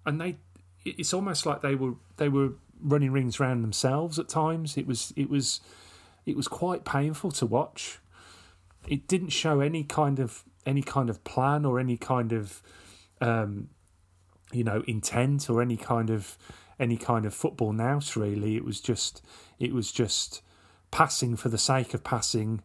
and 0.07 0.21
they 0.21 0.37
it's 0.85 1.13
almost 1.13 1.45
like 1.45 1.61
they 1.61 1.75
were 1.75 1.95
they 2.17 2.29
were 2.29 2.53
running 2.81 3.11
rings 3.11 3.41
around 3.41 3.63
themselves 3.63 4.19
at 4.19 4.29
times. 4.29 4.77
It 4.77 4.87
was 4.87 5.13
it 5.17 5.29
was 5.29 5.61
it 6.25 6.37
was 6.37 6.49
quite 6.49 6.85
painful 6.85 7.33
to 7.33 7.47
watch. 7.47 7.99
It 8.87 9.07
didn't 9.09 9.31
show 9.31 9.61
any 9.61 9.85
kind 9.85 10.19
of 10.19 10.45
any 10.65 10.83
kind 10.83 11.11
of 11.11 11.25
plan 11.25 11.65
or 11.65 11.79
any 11.81 11.97
kind 11.97 12.33
of 12.33 12.63
um, 13.21 13.71
you 14.53 14.65
know 14.65 14.83
intent 14.87 15.51
or 15.51 15.61
any 15.61 15.77
kind 15.77 16.11
of 16.11 16.39
any 16.79 16.97
kind 16.97 17.25
of 17.27 17.35
football 17.35 17.73
nous. 17.73 18.17
Really, 18.17 18.57
it 18.57 18.65
was 18.65 18.81
just 18.81 19.25
it 19.59 19.73
was 19.73 19.93
just 19.93 20.43
passing 20.91 21.37
for 21.37 21.49
the 21.49 21.59
sake 21.59 21.95
of 21.95 22.03
passing 22.03 22.63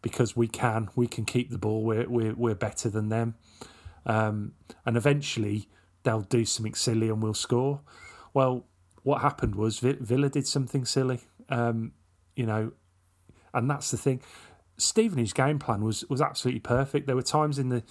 because 0.00 0.36
we 0.36 0.48
can 0.48 0.88
we 0.94 1.06
can 1.06 1.24
keep 1.24 1.50
the 1.50 1.58
ball. 1.58 1.82
We're 1.84 2.08
we're 2.08 2.34
we're 2.34 2.54
better 2.54 2.88
than 2.88 3.08
them, 3.08 3.36
um, 4.04 4.52
and 4.84 4.96
eventually 4.96 5.68
they'll 6.02 6.22
do 6.22 6.44
something 6.44 6.74
silly 6.74 7.08
and 7.08 7.22
we'll 7.22 7.34
score. 7.34 7.80
Well, 8.34 8.66
what 9.02 9.22
happened 9.22 9.54
was 9.54 9.78
Villa 9.78 10.28
did 10.28 10.46
something 10.46 10.84
silly, 10.84 11.20
um, 11.48 11.92
you 12.34 12.46
know, 12.46 12.72
and 13.54 13.70
that's 13.70 13.90
the 13.90 13.96
thing. 13.96 14.20
Stevenage's 14.78 15.32
game 15.32 15.58
plan 15.58 15.84
was 15.84 16.04
was 16.08 16.20
absolutely 16.20 16.60
perfect. 16.60 17.06
There 17.06 17.16
were 17.16 17.22
times 17.22 17.58
in 17.58 17.68
the 17.68 17.82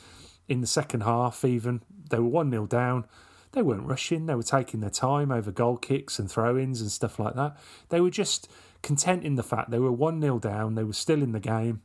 in 0.47 0.61
the 0.61 0.67
second 0.67 1.01
half, 1.01 1.45
even 1.45 1.81
they 2.09 2.19
were 2.19 2.27
one 2.27 2.51
0 2.51 2.67
down. 2.67 3.05
They 3.53 3.61
weren't 3.61 3.85
rushing. 3.85 4.25
They 4.25 4.35
were 4.35 4.43
taking 4.43 4.79
their 4.79 4.89
time 4.89 5.31
over 5.31 5.51
goal 5.51 5.77
kicks 5.77 6.19
and 6.19 6.31
throw-ins 6.31 6.81
and 6.81 6.91
stuff 6.91 7.19
like 7.19 7.35
that. 7.35 7.57
They 7.89 7.99
were 7.99 8.09
just 8.09 8.49
content 8.81 9.23
in 9.23 9.35
the 9.35 9.43
fact 9.43 9.71
they 9.71 9.79
were 9.79 9.91
one 9.91 10.21
0 10.21 10.39
down. 10.39 10.75
They 10.75 10.83
were 10.83 10.93
still 10.93 11.21
in 11.21 11.33
the 11.33 11.39
game. 11.39 11.81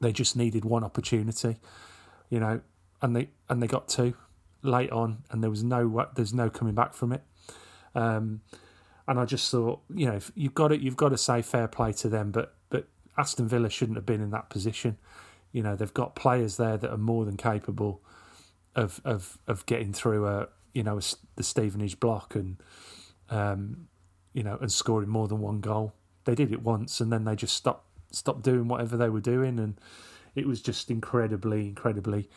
They 0.00 0.12
just 0.12 0.36
needed 0.36 0.64
one 0.64 0.82
opportunity, 0.82 1.58
you 2.28 2.40
know, 2.40 2.60
and 3.02 3.14
they 3.14 3.28
and 3.48 3.62
they 3.62 3.66
got 3.66 3.88
two 3.88 4.14
late 4.62 4.90
on, 4.90 5.24
and 5.30 5.42
there 5.42 5.50
was 5.50 5.62
no 5.62 6.06
there's 6.14 6.34
no 6.34 6.50
coming 6.50 6.74
back 6.74 6.94
from 6.94 7.12
it. 7.12 7.22
Um, 7.94 8.40
and 9.06 9.18
I 9.18 9.24
just 9.24 9.50
thought, 9.50 9.80
you 9.94 10.06
know, 10.06 10.18
you've 10.34 10.54
got 10.54 10.72
it, 10.72 10.80
you've 10.80 10.96
got 10.96 11.10
to 11.10 11.18
say 11.18 11.42
fair 11.42 11.68
play 11.68 11.92
to 11.94 12.08
them, 12.08 12.30
but 12.30 12.54
but 12.70 12.88
Aston 13.18 13.46
Villa 13.48 13.68
shouldn't 13.68 13.96
have 13.96 14.06
been 14.06 14.20
in 14.20 14.30
that 14.30 14.50
position. 14.50 14.96
You 15.52 15.62
know, 15.62 15.76
they've 15.76 15.92
got 15.92 16.14
players 16.14 16.56
there 16.56 16.76
that 16.76 16.90
are 16.90 16.98
more 16.98 17.24
than 17.24 17.36
capable 17.36 18.02
of 18.74 19.00
of 19.04 19.38
of 19.46 19.66
getting 19.66 19.92
through 19.92 20.26
a 20.26 20.48
you 20.72 20.82
know 20.82 21.00
the 21.36 21.42
Stevenage 21.42 22.00
block 22.00 22.34
and 22.34 22.62
um, 23.28 23.88
you 24.32 24.42
know 24.42 24.58
and 24.60 24.70
scoring 24.70 25.08
more 25.08 25.28
than 25.28 25.40
one 25.40 25.60
goal. 25.60 25.94
They 26.24 26.34
did 26.34 26.52
it 26.52 26.62
once, 26.62 27.00
and 27.00 27.12
then 27.12 27.24
they 27.24 27.36
just 27.36 27.56
stopped 27.56 27.86
stopped 28.12 28.42
doing 28.42 28.68
whatever 28.68 28.96
they 28.96 29.08
were 29.08 29.20
doing, 29.20 29.58
and 29.58 29.80
it 30.34 30.46
was 30.46 30.60
just 30.60 30.90
incredibly, 30.90 31.68
incredibly 31.68 32.28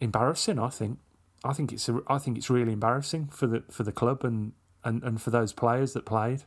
embarrassing. 0.00 0.58
I 0.58 0.68
think. 0.68 0.98
I 1.46 1.52
think 1.52 1.74
it's 1.74 1.90
a, 1.90 2.00
I 2.06 2.16
think 2.16 2.38
it's 2.38 2.48
really 2.48 2.72
embarrassing 2.72 3.26
for 3.26 3.46
the 3.46 3.62
for 3.70 3.82
the 3.82 3.92
club 3.92 4.24
and, 4.24 4.52
and, 4.82 5.02
and 5.02 5.20
for 5.20 5.28
those 5.28 5.52
players 5.52 5.92
that 5.92 6.06
played, 6.06 6.44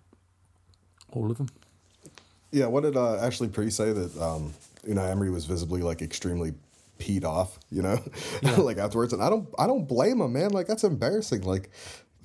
all 1.11 1.29
of 1.29 1.37
them. 1.37 1.49
Yeah, 2.51 2.65
what 2.65 2.81
did 2.81 2.97
uh, 2.97 3.17
Ashley 3.17 3.47
Preece 3.47 3.75
say 3.75 3.93
that 3.93 4.19
um, 4.19 4.55
Unai 4.87 5.11
Emery 5.11 5.29
was 5.29 5.45
visibly 5.45 5.81
like 5.81 6.01
extremely 6.01 6.53
peed 6.97 7.23
off, 7.23 7.59
you 7.69 7.81
know, 7.81 7.99
like 8.57 8.77
afterwards, 8.77 9.13
and 9.13 9.23
I 9.23 9.29
don't, 9.29 9.47
I 9.57 9.67
don't 9.67 9.87
blame 9.87 10.21
him, 10.21 10.33
man. 10.33 10.51
Like 10.51 10.67
that's 10.67 10.83
embarrassing. 10.83 11.41
Like 11.43 11.69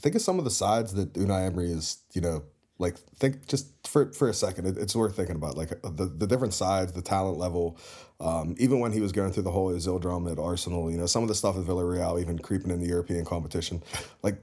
think 0.00 0.14
of 0.14 0.22
some 0.22 0.38
of 0.38 0.44
the 0.44 0.50
sides 0.50 0.94
that 0.94 1.12
Unai 1.14 1.46
Emery 1.46 1.70
is, 1.70 1.98
you 2.12 2.20
know, 2.20 2.42
Like 2.78 2.96
think 3.18 3.46
just 3.46 3.66
for 3.87 4.12
for 4.12 4.28
a 4.28 4.35
second, 4.35 4.66
it, 4.66 4.76
it's 4.76 4.96
worth 4.96 5.14
thinking 5.16 5.37
about 5.37 5.56
like 5.56 5.68
the 5.82 6.06
the 6.06 6.26
different 6.26 6.54
sides, 6.54 6.92
the 6.92 7.02
talent 7.02 7.38
level. 7.38 7.78
Um, 8.18 8.54
even 8.58 8.78
when 8.80 8.92
he 8.92 9.00
was 9.00 9.12
going 9.12 9.32
through 9.32 9.42
the 9.44 9.50
whole 9.50 9.72
Özil 9.72 10.00
drama 10.00 10.32
at 10.32 10.38
Arsenal, 10.38 10.90
you 10.90 10.96
know, 10.96 11.06
some 11.06 11.22
of 11.24 11.28
the 11.28 11.35
stuff 11.35 11.56
at 11.56 11.64
Villarreal, 11.64 12.20
even 12.20 12.38
creeping 12.38 12.70
in 12.70 12.80
the 12.80 12.87
European 12.87 13.24
competition, 13.24 13.82
like 14.22 14.37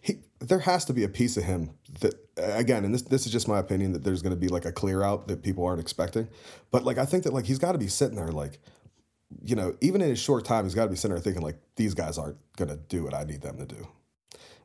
he, 0.00 0.20
there 0.40 0.60
has 0.60 0.84
to 0.86 0.92
be 0.92 1.04
a 1.04 1.08
piece 1.08 1.36
of 1.36 1.42
him 1.44 1.70
that, 2.00 2.14
again, 2.36 2.84
and 2.84 2.94
this 2.94 3.02
this 3.02 3.26
is 3.26 3.32
just 3.32 3.48
my 3.48 3.58
opinion 3.58 3.92
that 3.92 4.04
there's 4.04 4.22
going 4.22 4.34
to 4.34 4.40
be 4.40 4.48
like 4.48 4.64
a 4.64 4.72
clear 4.72 5.02
out 5.02 5.26
that 5.28 5.42
people 5.42 5.64
aren't 5.64 5.80
expecting, 5.80 6.28
but 6.70 6.84
like 6.84 6.98
I 6.98 7.04
think 7.04 7.24
that 7.24 7.32
like 7.32 7.44
he's 7.46 7.58
got 7.58 7.72
to 7.72 7.78
be 7.78 7.88
sitting 7.88 8.16
there 8.16 8.28
like, 8.32 8.60
you 9.44 9.56
know, 9.56 9.76
even 9.80 10.00
in 10.00 10.10
his 10.10 10.18
short 10.18 10.44
time, 10.44 10.64
he's 10.64 10.74
got 10.74 10.84
to 10.84 10.90
be 10.90 10.96
sitting 10.96 11.14
there 11.14 11.22
thinking 11.22 11.42
like 11.42 11.58
these 11.76 11.94
guys 11.94 12.18
aren't 12.18 12.38
going 12.56 12.68
to 12.68 12.76
do 12.76 13.04
what 13.04 13.14
I 13.14 13.24
need 13.24 13.42
them 13.42 13.58
to 13.58 13.66
do, 13.66 13.86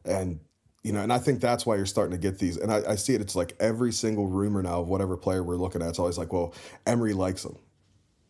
and 0.06 0.40
you 0.84 0.94
know, 0.94 1.02
and 1.02 1.12
I 1.12 1.18
think 1.18 1.42
that's 1.42 1.66
why 1.66 1.76
you're 1.76 1.86
starting 1.86 2.12
to 2.12 2.18
get 2.18 2.40
these. 2.40 2.58
And 2.58 2.72
I, 2.72 2.92
I, 2.92 2.96
see 2.96 3.14
it. 3.14 3.20
It's 3.20 3.36
like 3.36 3.54
every 3.60 3.92
single 3.92 4.28
rumor 4.28 4.62
now 4.62 4.80
of 4.80 4.88
whatever 4.88 5.18
player 5.18 5.44
we're 5.44 5.58
looking 5.58 5.82
at. 5.82 5.90
It's 5.90 6.00
always 6.00 6.18
like, 6.18 6.32
well, 6.32 6.54
Emery 6.86 7.12
likes 7.12 7.44
him 7.44 7.58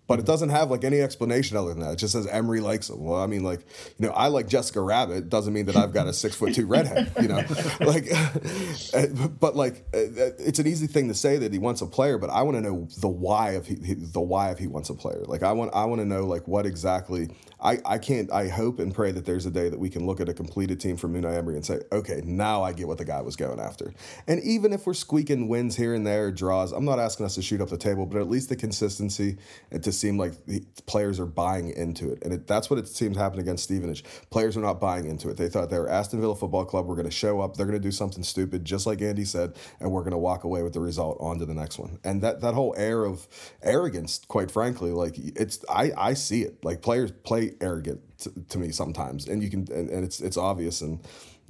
but 0.08 0.20
it 0.20 0.26
doesn't 0.26 0.50
have 0.50 0.72
like 0.72 0.84
any 0.84 1.02
explanation 1.02 1.58
other 1.58 1.70
than 1.70 1.82
that. 1.82 1.93
It 1.93 1.96
just 1.98 2.13
says 2.13 2.26
Emery 2.28 2.62
likes 2.62 2.89
him. 2.89 3.04
Well, 3.04 3.22
I 3.22 3.28
mean, 3.28 3.43
like 3.43 3.60
you 3.98 4.08
know, 4.08 4.13
I 4.13 4.28
like 4.30 4.48
Jessica 4.48 4.82
Rabbit. 4.82 5.30
Doesn't 5.30 5.54
mean 5.54 5.65
that 5.65 5.76
I've 5.76 5.93
got 5.93 6.08
a 6.08 6.13
six 6.13 6.36
foot 6.36 6.56
two 6.56 6.65
redhead. 6.65 7.12
You 7.22 7.28
know, 7.28 7.36
like, 7.82 8.06
eh, 8.93 9.08
but 9.39 9.56
like 9.56 9.86
eh, 9.93 10.08
eh, 10.17 10.32
it's 10.39 10.60
an 10.60 10.67
easy 10.67 10.88
thing 10.88 11.10
to 11.10 11.13
say 11.13 11.38
that 11.38 11.52
he 11.52 11.60
wants 11.60 11.82
a 11.82 11.86
player, 11.86 12.17
but 12.17 12.30
I 12.30 12.41
want 12.43 12.58
to 12.58 12.62
know 12.62 12.88
the 13.00 13.10
why 13.10 13.52
of 13.52 13.67
he, 13.67 13.76
the 13.76 14.22
why 14.22 14.52
if 14.52 14.60
he 14.60 14.67
wants 14.67 14.89
a 14.89 14.93
player. 14.93 15.24
Like 15.26 15.43
I 15.43 15.52
want 15.52 15.74
I 15.74 15.86
want 15.86 16.00
to 16.00 16.06
know 16.06 16.26
like 16.26 16.48
what 16.48 16.65
exactly. 16.65 17.30
I 17.60 17.80
I 17.86 17.98
can't. 17.98 18.32
I 18.32 18.48
hope 18.48 18.80
and 18.80 18.93
pray 18.93 19.12
that 19.12 19.26
there's 19.26 19.46
a 19.46 19.52
day 19.52 19.67
that 19.67 19.80
we 19.80 19.89
can 19.89 20.06
look 20.06 20.22
at 20.22 20.30
a 20.30 20.34
completed 20.34 20.80
team 20.80 20.96
from 20.96 21.13
Unai 21.13 21.38
Emery 21.38 21.56
and 21.56 21.65
say, 21.65 21.80
okay, 21.91 22.22
now 22.24 22.63
I 22.63 22.72
get 22.72 22.88
what 22.88 22.98
the 22.98 23.06
guy 23.06 23.22
was 23.22 23.36
going 23.36 23.60
after. 23.60 23.93
And 24.28 24.41
even 24.43 24.74
if 24.74 24.86
we're 24.86 24.93
squeaking 24.93 25.48
wins 25.48 25.76
here 25.76 25.93
and 25.93 26.06
there, 26.06 26.32
draws, 26.32 26.72
I'm 26.72 26.86
not 26.86 27.00
asking 27.00 27.26
us 27.26 27.36
to 27.36 27.41
shoot 27.41 27.62
up 27.62 27.70
the 27.70 27.78
table, 27.78 28.06
but 28.06 28.22
at 28.22 28.30
least 28.30 28.50
the 28.50 28.56
consistency 28.56 29.38
and 29.72 29.84
to 29.84 29.91
seem 29.98 30.18
like 30.18 30.46
the 30.46 30.64
players 30.86 31.20
are 31.20 31.26
buying 31.26 31.70
into 31.70 32.12
it. 32.12 32.24
And 32.24 32.34
it, 32.34 32.48
that's 32.48 32.70
what 32.70 32.80
it 32.80 32.88
seems 32.88 33.18
happened 33.18 33.42
against 33.42 33.64
Stevenage. 33.64 34.04
Players 34.30 34.56
are 34.56 34.62
not 34.62 34.80
buying 34.80 35.06
into 35.06 35.30
it. 35.30 35.38
They 35.38 35.50
thought 35.50 35.70
they 35.70 35.80
were 35.80 35.90
Aston 35.90 36.22
Villa 36.22 36.36
Football 36.36 36.66
Club. 36.66 36.86
We're 36.86 36.96
going 36.96 37.06
to 37.06 37.12
show 37.12 37.42
up. 37.42 37.58
They're 37.58 37.66
going 37.66 37.80
to 37.82 37.88
do 37.88 37.92
something 37.92 38.24
stupid, 38.24 38.64
just 38.66 38.86
like 38.86 39.02
Andy 39.02 39.26
said, 39.26 39.56
and 39.80 39.92
we're 39.92 40.02
going 40.02 40.12
to 40.12 40.18
walk 40.18 40.44
away 40.44 40.64
with 40.64 40.74
the 40.74 40.80
result 40.80 41.18
on 41.20 41.40
to 41.40 41.46
the 41.46 41.54
next 41.54 41.80
one. 41.80 42.00
And 42.04 42.22
that, 42.22 42.42
that 42.42 42.54
whole 42.54 42.74
air 42.78 43.04
of 43.04 43.28
arrogance, 43.62 44.22
quite 44.28 44.52
frankly, 44.52 44.92
like 44.92 45.16
it's, 45.18 45.64
I, 45.70 45.92
I 45.98 46.14
see 46.14 46.44
it. 46.44 46.64
Like 46.64 46.82
players 46.82 47.12
play 47.24 47.56
arrogant 47.60 48.02
to, 48.20 48.32
to 48.50 48.58
me 48.58 48.72
sometimes, 48.72 49.28
and 49.28 49.44
you 49.44 49.50
can, 49.50 49.68
and, 49.72 49.90
and 49.90 50.06
it's, 50.06 50.20
it's 50.22 50.38
obvious. 50.38 50.82
And, 50.82 51.00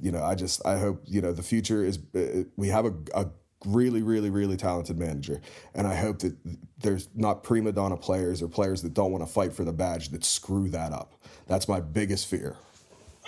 you 0.00 0.12
know, 0.12 0.22
I 0.22 0.34
just, 0.34 0.64
I 0.66 0.78
hope, 0.78 1.02
you 1.06 1.20
know, 1.20 1.32
the 1.32 1.42
future 1.42 1.84
is, 1.84 1.98
uh, 2.14 2.44
we 2.56 2.68
have 2.68 2.86
a, 2.86 2.94
a 3.14 3.26
really, 3.66 4.02
really, 4.02 4.30
really 4.30 4.56
talented 4.56 4.98
manager. 4.98 5.40
And 5.74 5.86
I 5.86 5.96
hope 5.96 6.20
that 6.20 6.36
there's 6.80 7.08
not 7.14 7.42
prima 7.42 7.72
donna 7.72 7.96
players 7.96 8.42
or 8.42 8.48
players 8.48 8.82
that 8.82 8.94
don't 8.94 9.10
want 9.10 9.26
to 9.26 9.32
fight 9.32 9.52
for 9.52 9.64
the 9.64 9.72
badge 9.72 10.10
that 10.10 10.24
screw 10.24 10.68
that 10.70 10.92
up. 10.92 11.14
That's 11.46 11.68
my 11.68 11.80
biggest 11.80 12.26
fear. 12.26 12.56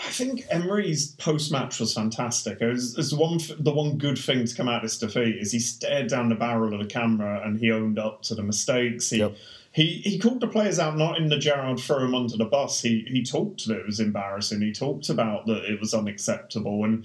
I 0.07 0.11
think 0.11 0.45
Emery's 0.51 1.15
post 1.17 1.53
match 1.53 1.79
was 1.79 1.93
fantastic. 1.93 2.61
It 2.61 2.67
was, 2.67 2.93
it 2.95 2.99
was 2.99 3.15
one 3.15 3.39
the 3.59 3.73
one 3.73 3.99
good 3.99 4.19
thing 4.19 4.47
to 4.47 4.55
come 4.55 4.69
out 4.69 4.77
of 4.77 4.83
this 4.83 4.99
defeat 4.99 5.37
is 5.37 5.53
he 5.53 5.59
stared 5.59 6.09
down 6.09 6.31
the 6.31 6.35
barrel 6.35 6.73
of 6.73 6.81
the 6.81 6.87
camera 6.87 7.43
and 7.45 7.59
he 7.59 7.71
owned 7.71 7.99
up 7.99 8.23
to 8.23 8.35
the 8.35 8.43
mistakes. 8.43 9.11
He 9.11 9.19
yep. 9.19 9.37
he, 9.73 10.01
he 10.03 10.19
called 10.19 10.41
the 10.41 10.47
players 10.47 10.79
out 10.79 10.97
not 10.97 11.19
in 11.19 11.29
the 11.29 11.39
Gerrard 11.39 11.81
throw 11.81 12.03
him 12.03 12.15
under 12.15 12.39
the 12.39 12.47
bus. 12.47 12.81
He 12.81 13.05
he 13.09 13.23
talked 13.23 13.67
that 13.67 13.81
it 13.81 13.87
was 13.87 14.01
embarrassing. 14.01 14.63
He 14.63 14.73
talked 14.73 15.11
about 15.11 15.47
that 15.47 15.71
it 15.71 15.79
was 15.81 15.93
unacceptable 15.93 16.83
and 16.85 17.05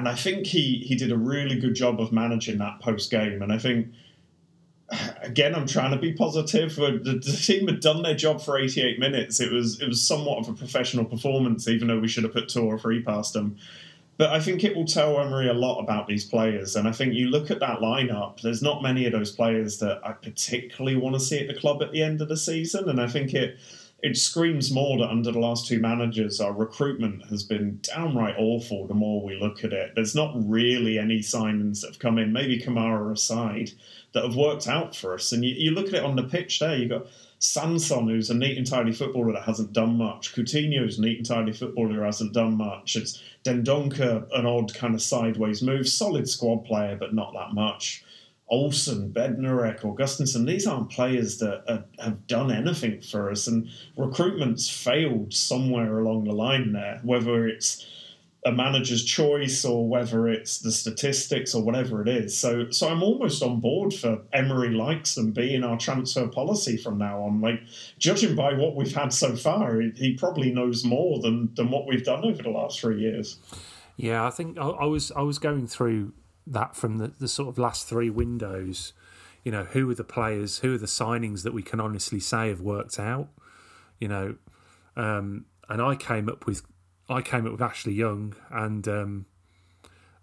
and 0.00 0.08
I 0.08 0.14
think 0.14 0.46
he 0.46 0.78
he 0.78 0.94
did 0.94 1.12
a 1.12 1.18
really 1.18 1.60
good 1.60 1.74
job 1.74 2.00
of 2.00 2.10
managing 2.10 2.56
that 2.56 2.80
post 2.80 3.10
game. 3.10 3.42
And 3.42 3.52
I 3.52 3.58
think 3.58 3.88
again, 5.22 5.54
I'm 5.54 5.66
trying 5.66 5.90
to 5.90 5.98
be 5.98 6.14
positive. 6.14 6.74
The, 6.74 7.20
the, 7.22 7.36
team 7.36 7.68
had 7.68 7.80
done 7.80 8.02
their 8.02 8.14
job 8.14 8.40
for 8.40 8.58
88 8.58 8.98
minutes. 8.98 9.40
It 9.40 9.52
was 9.52 9.78
it 9.82 9.86
was 9.86 10.02
somewhat 10.02 10.38
of 10.38 10.48
a 10.48 10.54
professional 10.54 11.04
performance, 11.04 11.68
even 11.68 11.88
though 11.88 11.98
we 11.98 12.08
should 12.08 12.24
have 12.24 12.32
put 12.32 12.48
two 12.48 12.62
or 12.62 12.78
three 12.78 13.02
past 13.02 13.34
them. 13.34 13.58
But 14.16 14.30
I 14.30 14.40
think 14.40 14.64
it 14.64 14.74
will 14.74 14.86
tell 14.86 15.20
Emery 15.20 15.48
a 15.48 15.52
lot 15.52 15.80
about 15.80 16.06
these 16.06 16.24
players. 16.24 16.76
And 16.76 16.88
I 16.88 16.92
think 16.92 17.12
you 17.12 17.28
look 17.28 17.50
at 17.50 17.60
that 17.60 17.80
lineup, 17.80 18.40
there's 18.40 18.62
not 18.62 18.82
many 18.82 19.04
of 19.04 19.12
those 19.12 19.32
players 19.32 19.80
that 19.80 20.00
I 20.02 20.12
particularly 20.12 20.96
want 20.96 21.14
to 21.14 21.20
see 21.20 21.40
at 21.40 21.46
the 21.46 21.60
club 21.60 21.82
at 21.82 21.92
the 21.92 22.02
end 22.02 22.22
of 22.22 22.28
the 22.28 22.38
season. 22.38 22.88
And 22.88 23.02
I 23.02 23.06
think 23.06 23.34
it 23.34 23.58
it 24.02 24.16
screams 24.16 24.72
more 24.72 24.98
that 24.98 25.10
under 25.10 25.30
the 25.30 25.38
last 25.38 25.66
two 25.66 25.78
managers, 25.78 26.40
our 26.40 26.52
recruitment 26.52 27.26
has 27.26 27.42
been 27.42 27.80
downright 27.82 28.36
awful 28.38 28.86
the 28.86 28.94
more 28.94 29.22
we 29.22 29.38
look 29.38 29.62
at 29.64 29.72
it. 29.72 29.92
There's 29.94 30.14
not 30.14 30.32
really 30.34 30.98
any 30.98 31.20
signings 31.20 31.80
that 31.80 31.88
have 31.88 31.98
come 31.98 32.18
in, 32.18 32.32
maybe 32.32 32.58
Kamara 32.58 33.12
aside, 33.12 33.72
that 34.12 34.24
have 34.24 34.36
worked 34.36 34.66
out 34.66 34.96
for 34.96 35.14
us. 35.14 35.32
And 35.32 35.44
you, 35.44 35.54
you 35.54 35.70
look 35.72 35.88
at 35.88 35.94
it 35.94 36.04
on 36.04 36.16
the 36.16 36.22
pitch 36.22 36.58
there, 36.60 36.76
you've 36.76 36.90
got 36.90 37.06
Sanson, 37.40 38.08
who's 38.08 38.30
a 38.30 38.34
neat 38.34 38.58
and 38.58 38.66
tidy 38.66 38.92
footballer 38.92 39.32
that 39.32 39.44
hasn't 39.44 39.72
done 39.72 39.96
much. 39.96 40.34
Coutinho's 40.34 40.98
a 40.98 41.02
neat 41.02 41.18
and 41.18 41.26
tidy 41.26 41.52
footballer 41.52 41.94
who 41.94 42.00
hasn't 42.00 42.32
done 42.32 42.56
much. 42.56 42.96
It's 42.96 43.22
Dendoncker, 43.44 44.26
an 44.34 44.46
odd 44.46 44.74
kind 44.74 44.94
of 44.94 45.02
sideways 45.02 45.62
move. 45.62 45.88
Solid 45.88 46.28
squad 46.28 46.64
player, 46.64 46.96
but 46.96 47.14
not 47.14 47.32
that 47.34 47.54
much. 47.54 48.04
Olsen, 48.50 49.12
Bednarek, 49.12 49.80
Augustinsson, 49.80 50.46
these 50.46 50.66
aren't 50.66 50.90
players 50.90 51.38
that 51.38 51.62
are, 51.68 51.84
have 52.02 52.26
done 52.26 52.50
anything 52.50 53.00
for 53.00 53.30
us. 53.30 53.46
And 53.46 53.68
recruitment's 53.96 54.68
failed 54.68 55.32
somewhere 55.32 56.00
along 56.00 56.24
the 56.24 56.32
line 56.32 56.72
there, 56.72 57.00
whether 57.04 57.46
it's 57.46 57.86
a 58.46 58.50
manager's 58.50 59.04
choice 59.04 59.64
or 59.64 59.86
whether 59.86 60.26
it's 60.26 60.58
the 60.60 60.72
statistics 60.72 61.54
or 61.54 61.62
whatever 61.62 62.00
it 62.00 62.08
is. 62.08 62.36
So 62.36 62.70
so 62.70 62.88
I'm 62.88 63.02
almost 63.02 63.42
on 63.42 63.60
board 63.60 63.92
for 63.92 64.22
Emery 64.32 64.70
likes 64.70 65.14
them 65.14 65.32
being 65.32 65.62
our 65.62 65.76
transfer 65.76 66.26
policy 66.26 66.76
from 66.76 66.98
now 66.98 67.22
on. 67.22 67.40
Like 67.40 67.60
judging 67.98 68.34
by 68.34 68.54
what 68.54 68.76
we've 68.76 68.94
had 68.94 69.12
so 69.12 69.36
far, 69.36 69.80
he, 69.80 69.90
he 69.94 70.14
probably 70.14 70.52
knows 70.52 70.84
more 70.84 71.20
than 71.20 71.54
than 71.54 71.70
what 71.70 71.86
we've 71.86 72.04
done 72.04 72.24
over 72.24 72.42
the 72.42 72.50
last 72.50 72.80
three 72.80 73.00
years. 73.00 73.38
Yeah, 73.96 74.26
I 74.26 74.30
think 74.30 74.56
I, 74.58 74.68
I 74.68 74.86
was 74.86 75.12
I 75.12 75.20
was 75.20 75.38
going 75.38 75.66
through 75.66 76.14
that 76.46 76.76
from 76.76 76.98
the, 76.98 77.08
the 77.08 77.28
sort 77.28 77.48
of 77.48 77.58
last 77.58 77.88
three 77.88 78.10
windows. 78.10 78.92
You 79.44 79.52
know, 79.52 79.64
who 79.64 79.90
are 79.90 79.94
the 79.94 80.04
players, 80.04 80.58
who 80.58 80.74
are 80.74 80.78
the 80.78 80.86
signings 80.86 81.44
that 81.44 81.54
we 81.54 81.62
can 81.62 81.80
honestly 81.80 82.20
say 82.20 82.48
have 82.48 82.60
worked 82.60 82.98
out? 82.98 83.28
You 83.98 84.08
know, 84.08 84.36
um, 84.96 85.46
and 85.68 85.80
I 85.80 85.94
came 85.94 86.28
up 86.28 86.46
with 86.46 86.62
I 87.08 87.22
came 87.22 87.46
up 87.46 87.52
with 87.52 87.62
Ashley 87.62 87.94
Young 87.94 88.34
and 88.50 88.86
um, 88.86 89.26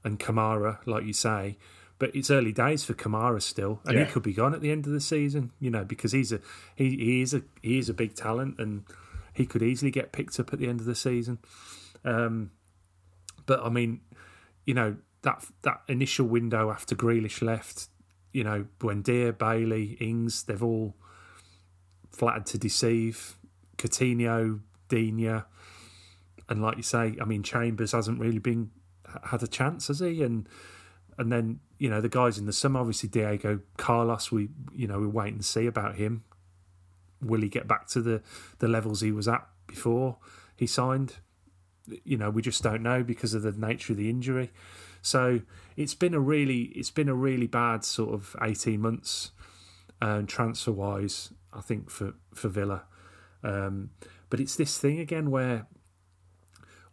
and 0.04 0.20
Kamara, 0.20 0.80
like 0.86 1.06
you 1.06 1.14
say. 1.14 1.58
But 2.00 2.16
it's 2.16 2.30
early 2.30 2.52
days 2.52 2.84
for 2.84 2.94
Kamara 2.94 3.42
still, 3.42 3.82
and 3.84 3.98
yeah. 3.98 4.06
he 4.06 4.12
could 4.12 4.22
be 4.22 4.34
gone 4.34 4.54
at 4.54 4.62
the 4.62 4.72
end 4.72 4.86
of 4.86 4.92
the 4.94 5.02
season. 5.02 5.52
You 5.60 5.72
know, 5.72 5.84
because 5.84 6.12
he's 6.12 6.32
a 6.32 6.40
he, 6.76 6.96
he 6.96 7.22
is 7.22 7.34
a 7.34 7.42
he 7.64 7.80
is 7.80 7.90
a 7.90 7.94
big 7.94 8.14
talent, 8.14 8.60
and 8.60 8.84
he 9.34 9.46
could 9.46 9.64
easily 9.64 9.90
get 9.90 10.12
picked 10.12 10.40
up 10.40 10.54
at 10.54 10.60
the 10.60 10.68
end 10.68 10.80
of 10.80 10.86
the 10.86 10.96
season. 10.96 11.40
Um, 12.06 12.52
but 13.48 13.64
I 13.64 13.70
mean, 13.70 14.02
you 14.66 14.76
know, 14.76 14.98
that 15.28 15.46
that 15.64 15.82
initial 15.90 16.26
window 16.26 16.72
after 16.72 16.96
Grealish 16.96 17.42
left, 17.42 17.90
you 18.32 18.46
know, 18.46 18.66
Buendia, 18.80 19.38
Bailey, 19.38 19.98
Ings, 20.00 20.44
they've 20.44 20.64
all 20.64 20.96
flattered 22.12 22.46
to 22.48 22.58
deceive. 22.58 23.36
Coutinho, 23.78 24.62
Digne, 24.88 25.44
and 26.50 26.62
like 26.62 26.78
you 26.78 26.84
say, 26.84 27.18
I 27.22 27.26
mean 27.26 27.44
Chambers 27.44 27.92
hasn't 27.92 28.22
really 28.22 28.40
been 28.40 28.72
had 29.26 29.44
a 29.44 29.48
chance, 29.48 29.90
has 29.90 30.00
he? 30.00 30.24
And 30.24 30.48
and 31.18 31.30
then 31.30 31.60
you 31.78 31.90
know 31.90 32.00
the 32.00 32.10
guys 32.10 32.38
in 32.38 32.46
the 32.46 32.54
summer, 32.54 32.80
obviously 32.80 33.10
Diego 33.10 33.60
Carlos, 33.76 34.32
we 34.32 34.48
you 34.74 34.88
know 34.88 35.00
we 35.00 35.08
wait 35.08 35.34
and 35.34 35.44
see 35.44 35.68
about 35.68 35.96
him. 35.96 36.24
Will 37.22 37.42
he 37.42 37.50
get 37.50 37.68
back 37.68 37.88
to 37.90 38.02
the 38.02 38.22
the 38.60 38.70
levels 38.70 39.02
he 39.02 39.12
was 39.12 39.28
at 39.28 39.46
before 39.68 40.20
he 40.56 40.68
signed? 40.68 41.16
You 42.06 42.18
know, 42.18 42.30
we 42.30 42.42
just 42.42 42.64
don't 42.64 42.82
know 42.82 43.04
because 43.04 43.34
of 43.34 43.42
the 43.42 43.52
nature 43.52 43.92
of 43.92 43.98
the 43.98 44.10
injury. 44.10 44.52
So 45.08 45.40
it's 45.78 45.96
been 45.96 46.14
a 46.14 46.20
really 46.20 46.64
it's 46.76 46.92
been 46.92 47.08
a 47.08 47.16
really 47.16 47.48
bad 47.48 47.86
sort 47.86 48.14
of 48.14 48.36
eighteen 48.42 48.82
months 48.82 49.32
um, 50.02 50.28
transfer 50.28 50.74
wise. 50.74 51.32
I 51.54 51.62
think 51.62 51.90
for 51.90 52.16
for 52.34 52.50
Villa, 52.50 52.84
um, 53.42 53.92
but 54.30 54.42
it's 54.42 54.58
this 54.58 54.78
thing 54.78 55.00
again 55.00 55.32
where 55.32 55.68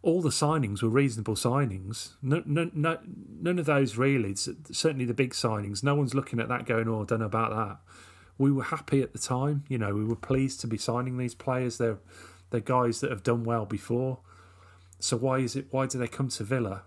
all 0.01 0.21
the 0.21 0.29
signings 0.29 0.81
were 0.81 0.89
reasonable 0.89 1.35
signings. 1.35 2.13
No, 2.21 2.41
no, 2.45 2.71
no, 2.73 2.99
none 3.05 3.59
of 3.59 3.65
those 3.65 3.97
really. 3.97 4.33
Certainly 4.35 5.05
the 5.05 5.13
big 5.13 5.33
signings. 5.33 5.83
No 5.83 5.95
one's 5.95 6.13
looking 6.13 6.39
at 6.39 6.47
that 6.47 6.65
going, 6.65 6.87
"Oh, 6.87 7.01
I 7.01 7.05
don't 7.05 7.19
know 7.19 7.25
about 7.25 7.51
that." 7.51 7.79
We 8.37 8.49
were 8.49 8.63
happy 8.63 9.01
at 9.01 9.11
the 9.11 9.19
time. 9.19 9.65
You 9.67 9.77
know, 9.77 9.93
we 9.93 10.05
were 10.05 10.15
pleased 10.15 10.61
to 10.61 10.67
be 10.67 10.77
signing 10.77 11.17
these 11.17 11.35
players. 11.35 11.77
They're 11.77 11.99
they're 12.49 12.61
guys 12.61 13.01
that 13.01 13.11
have 13.11 13.23
done 13.23 13.43
well 13.43 13.65
before. 13.65 14.19
So 14.99 15.17
why 15.17 15.39
is 15.39 15.57
it? 15.57 15.67
Why 15.71 15.85
do 15.85 15.97
they 15.97 16.07
come 16.07 16.29
to 16.29 16.45
Villa? 16.45 16.83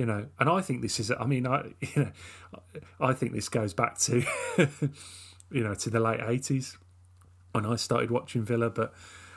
You 0.00 0.06
know 0.06 0.26
and 0.38 0.48
i 0.48 0.60
think 0.60 0.80
this 0.80 0.98
is 0.98 1.10
i 1.10 1.26
mean 1.26 1.46
i 1.46 1.62
you 1.80 1.90
know 1.96 2.10
i 3.00 3.12
think 3.12 3.32
this 3.32 3.48
goes 3.48 3.74
back 3.74 3.98
to 3.98 4.24
you 5.50 5.62
know 5.62 5.74
to 5.74 5.90
the 5.90 6.00
late 6.00 6.20
80s 6.20 6.76
when 7.52 7.66
i 7.66 7.76
started 7.76 8.10
watching 8.10 8.42
villa 8.42 8.70
but 8.70 8.94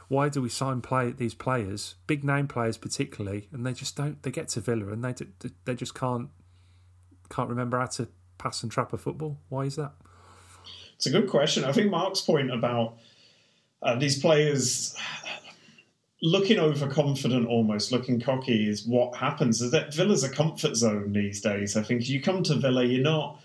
why 0.07 0.29
do 0.29 0.41
we 0.41 0.49
sign 0.49 0.81
play 0.81 1.11
these 1.11 1.33
players 1.33 1.95
big 2.07 2.23
name 2.23 2.47
players 2.47 2.77
particularly 2.77 3.49
and 3.51 3.65
they 3.65 3.73
just 3.73 3.95
don't 3.95 4.23
they 4.23 4.31
get 4.31 4.47
to 4.49 4.61
villa 4.61 4.87
and 4.93 5.03
they 5.03 5.13
they 5.65 5.75
just 5.75 5.93
can't 5.93 6.29
can't 7.29 7.49
remember 7.49 7.79
how 7.79 7.87
to 7.87 8.07
pass 8.37 8.61
and 8.63 8.71
trap 8.71 8.93
a 8.93 8.97
football. 8.97 9.39
Why 9.49 9.65
is 9.65 9.75
that? 9.77 9.93
It's 10.95 11.07
a 11.07 11.09
good 11.11 11.29
question. 11.29 11.63
I 11.63 11.71
think 11.71 11.89
Mark's 11.89 12.21
point 12.21 12.51
about 12.51 12.97
uh, 13.81 13.95
these 13.95 14.19
players 14.19 14.95
looking 16.23 16.57
overconfident 16.57 17.45
almost, 17.47 17.91
looking 17.91 18.19
cocky 18.19 18.69
is 18.69 18.87
what 18.87 19.13
happens. 19.15 19.61
Is 19.61 19.71
that 19.71 19.93
Villa's 19.93 20.23
a 20.23 20.29
comfort 20.29 20.75
zone 20.75 21.11
these 21.11 21.41
days. 21.41 21.75
I 21.75 21.83
think 21.83 22.07
you 22.07 22.21
come 22.21 22.41
to 22.43 22.55
Villa, 22.55 22.85
you're 22.85 23.03
not 23.03 23.39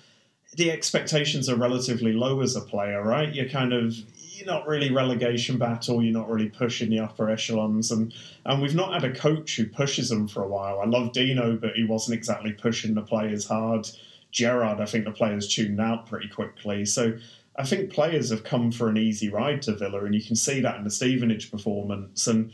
the 0.54 0.70
expectations 0.70 1.48
are 1.48 1.56
relatively 1.56 2.12
low 2.12 2.40
as 2.40 2.56
a 2.56 2.60
player, 2.60 3.02
right? 3.02 3.34
You're 3.34 3.48
kind 3.48 3.72
of 3.72 3.94
you're 4.16 4.46
not 4.46 4.68
really 4.68 4.92
relegation 4.92 5.58
battle. 5.58 6.02
You're 6.02 6.16
not 6.16 6.30
really 6.30 6.48
pushing 6.48 6.90
the 6.90 7.00
upper 7.00 7.28
echelons, 7.28 7.90
and 7.90 8.14
and 8.46 8.62
we've 8.62 8.76
not 8.76 8.94
had 8.94 9.04
a 9.04 9.14
coach 9.14 9.56
who 9.56 9.66
pushes 9.66 10.08
them 10.08 10.28
for 10.28 10.44
a 10.44 10.48
while. 10.48 10.80
I 10.80 10.86
love 10.86 11.12
Dino, 11.12 11.56
but 11.56 11.74
he 11.74 11.84
wasn't 11.84 12.16
exactly 12.16 12.52
pushing 12.52 12.94
the 12.94 13.02
players 13.02 13.46
hard. 13.46 13.88
Gerrard, 14.30 14.80
I 14.80 14.84
think 14.84 15.04
the 15.04 15.10
players 15.10 15.48
tuned 15.48 15.80
out 15.80 16.06
pretty 16.06 16.28
quickly. 16.28 16.84
So 16.84 17.14
I 17.58 17.64
think 17.64 17.92
players 17.92 18.30
have 18.30 18.44
come 18.44 18.70
for 18.70 18.88
an 18.88 18.96
easy 18.96 19.28
ride 19.28 19.62
to 19.62 19.74
Villa, 19.74 20.04
and 20.04 20.14
you 20.14 20.22
can 20.22 20.36
see 20.36 20.60
that 20.60 20.76
in 20.76 20.84
the 20.84 20.90
Stevenage 20.90 21.50
performance. 21.50 22.28
And 22.28 22.52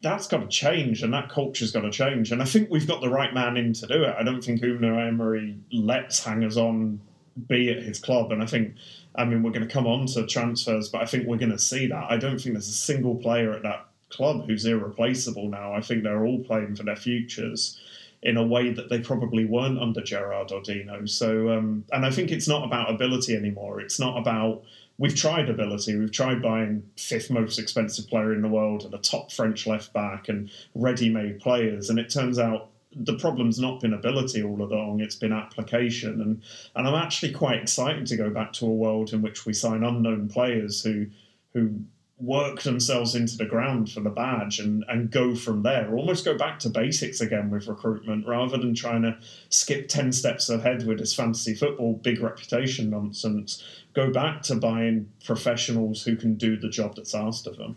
that's 0.00 0.26
got 0.26 0.38
to 0.38 0.48
change, 0.48 1.02
and 1.02 1.12
that 1.12 1.28
culture's 1.28 1.70
got 1.70 1.82
to 1.82 1.90
change. 1.90 2.32
And 2.32 2.40
I 2.40 2.46
think 2.46 2.70
we've 2.70 2.86
got 2.86 3.02
the 3.02 3.10
right 3.10 3.34
man 3.34 3.58
in 3.58 3.74
to 3.74 3.86
do 3.86 4.02
it. 4.02 4.14
I 4.18 4.22
don't 4.22 4.42
think 4.42 4.62
Unai 4.62 5.08
Emery 5.08 5.58
lets 5.70 6.24
hangers 6.24 6.56
on 6.56 7.00
be 7.46 7.70
at 7.70 7.82
his 7.82 7.98
club, 7.98 8.32
and 8.32 8.42
I 8.42 8.46
think, 8.46 8.74
I 9.14 9.26
mean, 9.26 9.42
we're 9.42 9.52
going 9.52 9.68
to 9.68 9.72
come 9.72 9.86
on 9.86 10.06
to 10.06 10.26
transfers, 10.26 10.88
but 10.88 11.02
I 11.02 11.04
think 11.04 11.26
we're 11.26 11.36
going 11.36 11.52
to 11.52 11.58
see 11.58 11.86
that. 11.88 12.10
I 12.10 12.16
don't 12.16 12.40
think 12.40 12.54
there's 12.54 12.68
a 12.68 12.72
single 12.72 13.16
player 13.16 13.52
at 13.52 13.62
that 13.64 13.86
club 14.08 14.46
who's 14.46 14.64
irreplaceable 14.64 15.48
now. 15.48 15.74
I 15.74 15.82
think 15.82 16.02
they're 16.02 16.24
all 16.24 16.42
playing 16.42 16.74
for 16.74 16.84
their 16.84 16.96
futures 16.96 17.78
in 18.22 18.36
a 18.36 18.42
way 18.42 18.70
that 18.72 18.90
they 18.90 19.00
probably 19.00 19.46
weren't 19.46 19.78
under 19.78 20.02
Gerrard 20.02 20.52
or 20.52 20.60
Dino. 20.60 21.06
So, 21.06 21.50
um, 21.50 21.84
and 21.92 22.04
I 22.04 22.10
think 22.10 22.30
it's 22.30 22.48
not 22.48 22.64
about 22.64 22.90
ability 22.90 23.34
anymore. 23.34 23.80
It's 23.80 23.98
not 23.98 24.18
about 24.18 24.62
we've 24.98 25.16
tried 25.16 25.48
ability. 25.48 25.96
We've 25.96 26.12
tried 26.12 26.42
buying 26.42 26.82
fifth 26.98 27.30
most 27.30 27.58
expensive 27.58 28.06
player 28.08 28.34
in 28.34 28.42
the 28.42 28.48
world 28.48 28.84
and 28.84 28.92
a 28.92 28.98
top 28.98 29.32
French 29.32 29.66
left 29.66 29.94
back 29.94 30.28
and 30.28 30.50
ready-made 30.74 31.40
players, 31.40 31.88
and 31.88 31.98
it 31.98 32.10
turns 32.10 32.38
out 32.38 32.68
the 32.94 33.16
problem's 33.16 33.58
not 33.58 33.80
been 33.80 33.94
ability 33.94 34.42
all 34.42 34.60
along; 34.60 35.00
it's 35.00 35.16
been 35.16 35.32
application. 35.32 36.20
And 36.20 36.42
and 36.76 36.86
I'm 36.86 37.02
actually 37.02 37.32
quite 37.32 37.62
excited 37.62 38.06
to 38.08 38.16
go 38.16 38.28
back 38.28 38.52
to 38.54 38.66
a 38.66 38.74
world 38.74 39.14
in 39.14 39.22
which 39.22 39.46
we 39.46 39.54
sign 39.54 39.82
unknown 39.82 40.28
players 40.28 40.82
who 40.82 41.06
who 41.54 41.80
work 42.20 42.60
themselves 42.62 43.14
into 43.14 43.36
the 43.36 43.46
ground 43.46 43.90
for 43.90 44.00
the 44.00 44.10
badge 44.10 44.58
and, 44.58 44.84
and 44.88 45.10
go 45.10 45.34
from 45.34 45.62
there. 45.62 45.92
Almost 45.94 46.24
go 46.24 46.36
back 46.36 46.58
to 46.60 46.68
basics 46.68 47.20
again 47.20 47.50
with 47.50 47.66
recruitment 47.66 48.26
rather 48.26 48.58
than 48.58 48.74
trying 48.74 49.02
to 49.02 49.16
skip 49.48 49.88
10 49.88 50.12
steps 50.12 50.50
ahead 50.50 50.86
with 50.86 50.98
this 50.98 51.14
fantasy 51.14 51.54
football 51.54 51.94
big 51.94 52.20
reputation 52.20 52.90
nonsense. 52.90 53.64
Go 53.94 54.12
back 54.12 54.42
to 54.42 54.54
buying 54.54 55.10
professionals 55.24 56.02
who 56.02 56.14
can 56.14 56.34
do 56.34 56.56
the 56.56 56.68
job 56.68 56.96
that's 56.96 57.14
asked 57.14 57.46
of 57.46 57.56
them. 57.56 57.76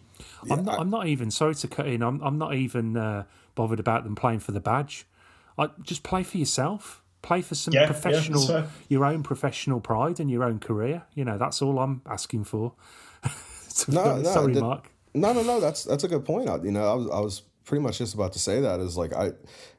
I'm, 0.50 0.66
not, 0.66 0.80
I'm 0.80 0.90
not 0.90 1.08
even, 1.08 1.32
sorry 1.32 1.56
to 1.56 1.68
cut 1.68 1.88
in, 1.88 2.04
I'm, 2.04 2.22
I'm 2.22 2.38
not 2.38 2.54
even 2.54 2.98
uh, 2.98 3.24
bothered 3.56 3.80
about 3.80 4.04
them 4.04 4.16
playing 4.16 4.40
for 4.40 4.52
the 4.52 4.60
badge. 4.60 5.06
I, 5.58 5.70
just 5.82 6.04
play 6.04 6.24
for 6.24 6.38
yourself. 6.38 7.02
Play 7.22 7.42
for 7.42 7.56
some 7.56 7.74
Yeah, 7.74 7.82
yeah, 7.82 7.86
professional, 7.88 8.46
fair. 8.46 8.68
your 8.90 9.06
own 9.06 9.24
professional 9.24 9.80
pride 9.80 10.20
and 10.20 10.30
your 10.30 10.44
own 10.44 10.60
career. 10.60 11.04
You 11.14 11.24
know, 11.24 11.38
that's 11.38 11.62
all 11.62 11.80
I'm 11.80 12.02
asking 12.06 12.44
for. 12.44 12.74
No, 13.88 14.18
no, 14.18 14.24
sorry, 14.24 14.54
Mark. 14.54 14.90
No, 15.14 15.34
no, 15.34 15.44
no. 15.44 15.60
That's 15.60 15.84
that's 15.84 16.04
a 16.04 16.08
good 16.08 16.26
point. 16.26 16.50
I, 16.50 16.58
you 16.58 16.72
know, 16.72 16.86
I 16.86 16.94
was 16.94 17.10
I 17.10 17.20
was 17.20 17.42
pretty 17.66 17.82
much 17.82 17.98
just 17.98 18.14
about 18.14 18.34
to 18.34 18.40
say 18.40 18.60
that 18.62 18.80
is 18.80 18.98
like 18.98 19.14
I, 19.14 19.32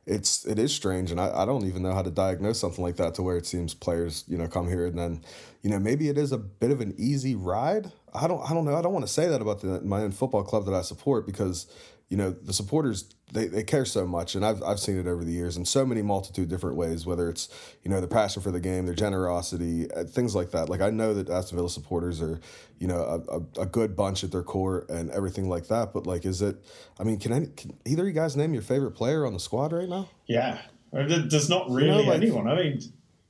it's 0.07 0.45
it 0.47 0.59
is 0.59 0.74
strange, 0.74 1.11
and 1.11 1.20
I, 1.20 1.42
I 1.42 1.45
don't 1.45 1.64
even 1.66 1.82
know 1.82 1.92
how 1.92 2.03
to 2.03 2.11
diagnose 2.11 2.59
something 2.59 2.82
like 2.82 2.97
that 2.97 3.14
to 3.14 3.22
where 3.22 3.36
it 3.36 3.47
seems 3.47 3.74
players 3.74 4.24
you 4.28 4.38
know 4.38 4.49
come 4.49 4.68
here 4.68 4.86
and 4.86 4.99
then 4.99 5.22
you 5.62 5.70
know 5.70 5.78
maybe 5.78 6.09
it 6.09 6.18
is 6.18 6.32
a 6.32 6.38
bit 6.38 6.70
of 6.70 6.80
an 6.80 6.95
easy 6.99 7.34
ride. 7.34 7.92
I 8.12 8.26
don't 8.28 8.42
I 8.49 8.55
don't 8.55 8.64
know. 8.64 8.76
I 8.76 8.82
don't 8.82 8.92
want 8.92 9.07
to 9.07 9.12
say 9.12 9.28
that 9.28 9.40
about 9.40 9.61
the, 9.61 9.80
my 9.82 10.01
own 10.01 10.12
football 10.12 10.45
club 10.45 10.66
that 10.66 10.74
I 10.74 10.82
support 10.82 11.26
because 11.26 11.66
you 12.09 12.16
know 12.16 12.30
the 12.30 12.52
supporters 12.52 13.05
they, 13.32 13.46
they 13.46 13.62
care 13.62 13.84
so 13.84 14.07
much 14.07 14.34
and 14.34 14.44
I've, 14.44 14.62
I've 14.62 14.78
seen 14.78 14.98
it 14.98 15.07
over 15.07 15.24
the 15.24 15.32
years 15.32 15.57
in 15.57 15.64
so 15.64 15.84
many 15.84 16.02
multitude 16.02 16.48
different 16.48 16.76
ways 16.76 17.07
whether 17.07 17.28
it's 17.28 17.48
you 17.82 17.90
know 17.90 18.00
the 18.00 18.07
passion 18.07 18.42
for 18.42 18.50
the 18.50 18.61
game 18.61 18.86
their 18.86 18.94
generosity 18.94 19.90
uh, 19.90 20.05
things 20.05 20.34
like 20.34 20.50
that 20.50 20.68
like 20.68 20.80
I 20.80 20.90
know 20.90 21.14
that 21.14 21.28
Aston 21.28 21.57
Villa 21.57 21.70
supporters 21.70 22.20
are 22.20 22.40
you 22.78 22.86
know 22.86 23.24
a, 23.28 23.62
a, 23.62 23.66
good 23.66 23.96
bunch 23.96 24.22
at 24.22 24.30
their 24.30 24.42
core 24.42 24.86
and 24.88 25.11
everything 25.11 25.48
like 25.48 25.68
that 25.68 25.92
but 25.92 26.07
like 26.07 26.24
is 26.24 26.42
it 26.42 26.57
I 27.00 27.05
mean 27.05 27.18
can, 27.18 27.32
any, 27.32 27.46
can 27.46 27.76
either 27.84 28.02
of 28.02 28.09
you 28.09 28.14
guys 28.14 28.36
name 28.36 28.52
your 28.52 28.62
favorite 28.62 28.92
player 28.92 29.26
on 29.26 29.32
the 29.32 29.40
squad 29.40 29.72
right 29.72 29.88
now 29.88 30.09
Yeah. 30.26 30.61
There's 30.94 31.48
not 31.48 31.68
really 31.70 32.07
like- 32.07 32.22
anyone. 32.22 32.46
I 32.46 32.55
mean, 32.55 32.80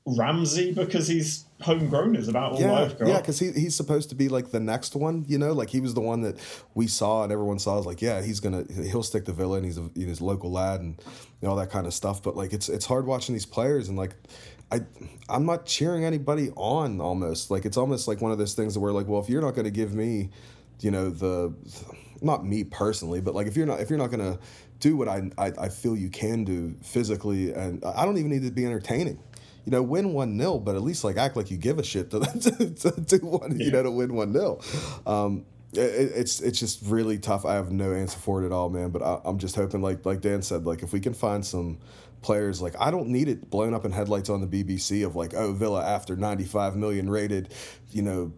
Ramsey, 0.06 0.72
because 0.72 1.08
he's 1.08 1.46
homegrown, 1.64 2.14
is 2.16 2.28
about 2.28 2.52
all 2.52 2.60
yeah, 2.60 2.72
I've 2.74 2.98
got. 2.98 3.08
yeah, 3.08 3.18
because 3.18 3.38
he, 3.38 3.50
he's 3.52 3.74
supposed 3.74 4.10
to 4.10 4.14
be 4.14 4.28
like 4.28 4.50
the 4.50 4.60
next 4.60 4.94
one, 4.94 5.24
you 5.26 5.38
know, 5.38 5.52
like 5.52 5.70
he 5.70 5.80
was 5.80 5.94
the 5.94 6.00
one 6.00 6.20
that 6.22 6.38
we 6.74 6.86
saw 6.86 7.22
and 7.24 7.32
everyone 7.32 7.58
saw. 7.58 7.76
Was 7.76 7.86
like, 7.86 8.02
yeah, 8.02 8.22
he's 8.22 8.40
gonna 8.40 8.64
he'll 8.70 9.02
stick 9.02 9.24
to 9.24 9.32
villain. 9.32 9.64
he's 9.64 9.78
a 9.78 9.90
he's 9.94 10.20
a 10.20 10.24
local 10.24 10.50
lad 10.50 10.80
and 10.80 11.00
you 11.00 11.46
know, 11.46 11.50
all 11.50 11.56
that 11.56 11.70
kind 11.70 11.86
of 11.86 11.94
stuff. 11.94 12.22
But 12.22 12.36
like, 12.36 12.52
it's 12.52 12.68
it's 12.68 12.84
hard 12.84 13.06
watching 13.06 13.34
these 13.34 13.46
players 13.46 13.88
and 13.88 13.96
like, 13.96 14.14
I 14.70 14.80
I'm 15.28 15.46
not 15.46 15.66
cheering 15.66 16.04
anybody 16.04 16.50
on. 16.56 17.00
Almost 17.00 17.50
like 17.50 17.64
it's 17.64 17.76
almost 17.76 18.06
like 18.08 18.20
one 18.20 18.32
of 18.32 18.38
those 18.38 18.54
things 18.54 18.78
where 18.78 18.92
like, 18.92 19.08
well, 19.08 19.20
if 19.20 19.28
you're 19.28 19.42
not 19.42 19.54
going 19.54 19.64
to 19.64 19.70
give 19.70 19.94
me, 19.94 20.30
you 20.80 20.90
know, 20.90 21.10
the 21.10 21.54
not 22.20 22.44
me 22.44 22.64
personally, 22.64 23.20
but 23.20 23.34
like 23.34 23.46
if 23.46 23.56
you're 23.56 23.66
not 23.66 23.80
if 23.80 23.90
you're 23.90 23.98
not 23.98 24.10
going 24.10 24.32
to 24.32 24.38
do 24.80 24.96
what 24.96 25.08
I, 25.08 25.30
I 25.38 25.52
I 25.58 25.68
feel 25.68 25.96
you 25.96 26.10
can 26.10 26.44
do 26.44 26.76
physically, 26.82 27.52
and 27.52 27.84
I 27.84 28.04
don't 28.04 28.18
even 28.18 28.30
need 28.30 28.42
to 28.42 28.50
be 28.50 28.66
entertaining 28.66 29.18
you 29.64 29.70
know, 29.70 29.82
win 29.82 30.12
one 30.12 30.38
0 30.38 30.58
but 30.58 30.76
at 30.76 30.82
least 30.82 31.04
like 31.04 31.16
act 31.16 31.36
like 31.36 31.50
you 31.50 31.56
give 31.56 31.78
a 31.78 31.84
shit 31.84 32.10
to 32.10 32.20
to, 32.40 32.70
to, 32.70 33.04
to 33.04 33.18
one, 33.24 33.58
you 33.58 33.70
know, 33.70 33.82
to 33.82 33.90
win 33.90 34.14
one 34.14 34.32
0 34.32 34.60
um, 35.06 35.44
it, 35.76 36.12
it's 36.14 36.40
it's 36.40 36.58
just 36.58 36.80
really 36.84 37.18
tough. 37.18 37.44
I 37.44 37.54
have 37.54 37.72
no 37.72 37.92
answer 37.92 38.18
for 38.18 38.42
it 38.42 38.46
at 38.46 38.52
all, 38.52 38.70
man. 38.70 38.90
But 38.90 39.02
I, 39.02 39.20
I'm 39.24 39.38
just 39.38 39.56
hoping, 39.56 39.82
like 39.82 40.04
like 40.04 40.20
Dan 40.20 40.42
said, 40.42 40.66
like 40.66 40.82
if 40.82 40.92
we 40.92 41.00
can 41.00 41.14
find 41.14 41.44
some 41.44 41.78
players, 42.22 42.62
like 42.62 42.74
I 42.80 42.90
don't 42.90 43.08
need 43.08 43.28
it 43.28 43.50
blown 43.50 43.74
up 43.74 43.84
in 43.84 43.92
headlights 43.92 44.30
on 44.30 44.40
the 44.40 44.46
BBC 44.46 45.04
of 45.04 45.16
like, 45.16 45.34
oh 45.34 45.52
Villa 45.52 45.84
after 45.84 46.16
95 46.16 46.76
million 46.76 47.10
rated, 47.10 47.52
you 47.90 48.02
know, 48.02 48.32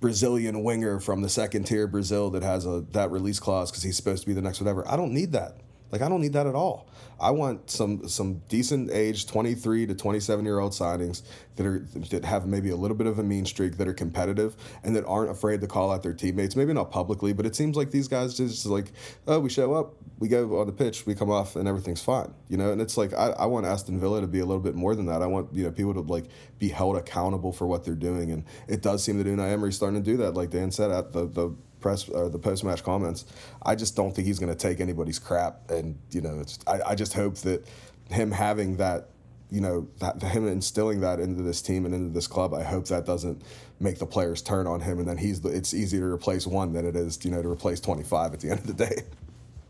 Brazilian 0.00 0.62
winger 0.62 1.00
from 1.00 1.22
the 1.22 1.28
second 1.28 1.64
tier 1.64 1.86
Brazil 1.86 2.30
that 2.30 2.42
has 2.42 2.66
a 2.66 2.84
that 2.92 3.10
release 3.10 3.40
clause 3.40 3.70
because 3.70 3.82
he's 3.82 3.96
supposed 3.96 4.22
to 4.22 4.26
be 4.26 4.34
the 4.34 4.42
next 4.42 4.60
whatever. 4.60 4.86
I 4.88 4.96
don't 4.96 5.12
need 5.12 5.32
that. 5.32 5.58
Like 5.92 6.00
I 6.00 6.08
don't 6.08 6.22
need 6.22 6.32
that 6.32 6.46
at 6.46 6.54
all. 6.54 6.88
I 7.20 7.30
want 7.30 7.70
some 7.70 8.08
some 8.08 8.42
decent 8.48 8.90
age 8.90 9.26
23 9.26 9.86
to 9.86 9.94
27 9.94 10.44
year 10.44 10.58
old 10.58 10.72
signings 10.72 11.22
that 11.56 11.66
are 11.66 11.86
that 12.10 12.24
have 12.24 12.46
maybe 12.46 12.70
a 12.70 12.76
little 12.76 12.96
bit 12.96 13.06
of 13.06 13.18
a 13.18 13.22
mean 13.22 13.44
streak 13.44 13.76
that 13.76 13.86
are 13.86 13.92
competitive 13.92 14.56
and 14.82 14.96
that 14.96 15.04
aren't 15.06 15.30
afraid 15.30 15.60
to 15.60 15.66
call 15.66 15.92
out 15.92 16.02
their 16.02 16.14
teammates. 16.14 16.56
Maybe 16.56 16.72
not 16.72 16.90
publicly, 16.90 17.34
but 17.34 17.44
it 17.44 17.54
seems 17.54 17.76
like 17.76 17.90
these 17.90 18.08
guys 18.08 18.36
just 18.36 18.64
like, 18.66 18.92
oh, 19.28 19.38
we 19.38 19.50
show 19.50 19.74
up, 19.74 19.94
we 20.18 20.28
go 20.28 20.60
on 20.60 20.66
the 20.66 20.72
pitch, 20.72 21.04
we 21.04 21.14
come 21.14 21.30
off, 21.30 21.56
and 21.56 21.68
everything's 21.68 22.02
fine. 22.02 22.32
You 22.48 22.56
know, 22.56 22.72
and 22.72 22.80
it's 22.80 22.96
like 22.96 23.12
I, 23.12 23.28
I 23.38 23.46
want 23.46 23.66
Aston 23.66 24.00
Villa 24.00 24.22
to 24.22 24.26
be 24.26 24.40
a 24.40 24.46
little 24.46 24.62
bit 24.62 24.74
more 24.74 24.96
than 24.96 25.06
that. 25.06 25.20
I 25.20 25.26
want 25.26 25.52
you 25.52 25.64
know 25.64 25.70
people 25.70 25.92
to 25.94 26.00
like 26.00 26.24
be 26.58 26.68
held 26.68 26.96
accountable 26.96 27.52
for 27.52 27.66
what 27.66 27.84
they're 27.84 27.94
doing, 27.94 28.30
and 28.30 28.44
it 28.66 28.80
does 28.80 29.04
seem 29.04 29.18
that 29.18 29.26
Unai 29.26 29.52
Emery's 29.52 29.76
starting 29.76 30.02
to 30.02 30.10
do 30.10 30.16
that. 30.16 30.32
Like 30.32 30.50
Dan 30.50 30.70
said 30.70 30.90
at 30.90 31.12
the 31.12 31.26
the 31.26 31.54
press 31.82 32.08
uh, 32.08 32.28
the 32.28 32.38
post 32.38 32.64
match 32.64 32.82
comments. 32.82 33.26
I 33.66 33.74
just 33.74 33.96
don't 33.96 34.14
think 34.14 34.26
he's 34.26 34.38
going 34.38 34.54
to 34.54 34.58
take 34.68 34.80
anybody's 34.80 35.18
crap, 35.18 35.70
and 35.70 35.98
you 36.10 36.22
know, 36.22 36.44
I, 36.66 36.80
I 36.86 36.94
just 36.94 37.12
hope 37.12 37.36
that 37.38 37.66
him 38.08 38.30
having 38.30 38.76
that. 38.76 39.08
You 39.50 39.60
know, 39.60 39.86
that 39.98 40.22
him 40.22 40.48
instilling 40.48 41.02
that 41.02 41.20
into 41.20 41.42
this 41.42 41.60
team 41.60 41.84
and 41.84 41.94
into 41.94 42.14
this 42.14 42.26
club. 42.26 42.54
I 42.54 42.62
hope 42.62 42.86
that 42.86 43.04
doesn't 43.04 43.42
make 43.80 43.98
the 43.98 44.06
players 44.06 44.40
turn 44.40 44.66
on 44.66 44.80
him, 44.80 44.98
and 44.98 45.06
then 45.06 45.18
he's 45.18 45.44
it's 45.44 45.74
easier 45.74 46.00
to 46.00 46.06
replace 46.06 46.46
one 46.46 46.72
than 46.72 46.86
it 46.86 46.96
is, 46.96 47.22
you 47.22 47.30
know, 47.30 47.42
to 47.42 47.50
replace 47.50 47.78
twenty 47.78 48.02
five 48.02 48.32
at 48.32 48.40
the 48.40 48.48
end 48.48 48.60
of 48.60 48.66
the 48.66 48.86
day. 48.86 49.02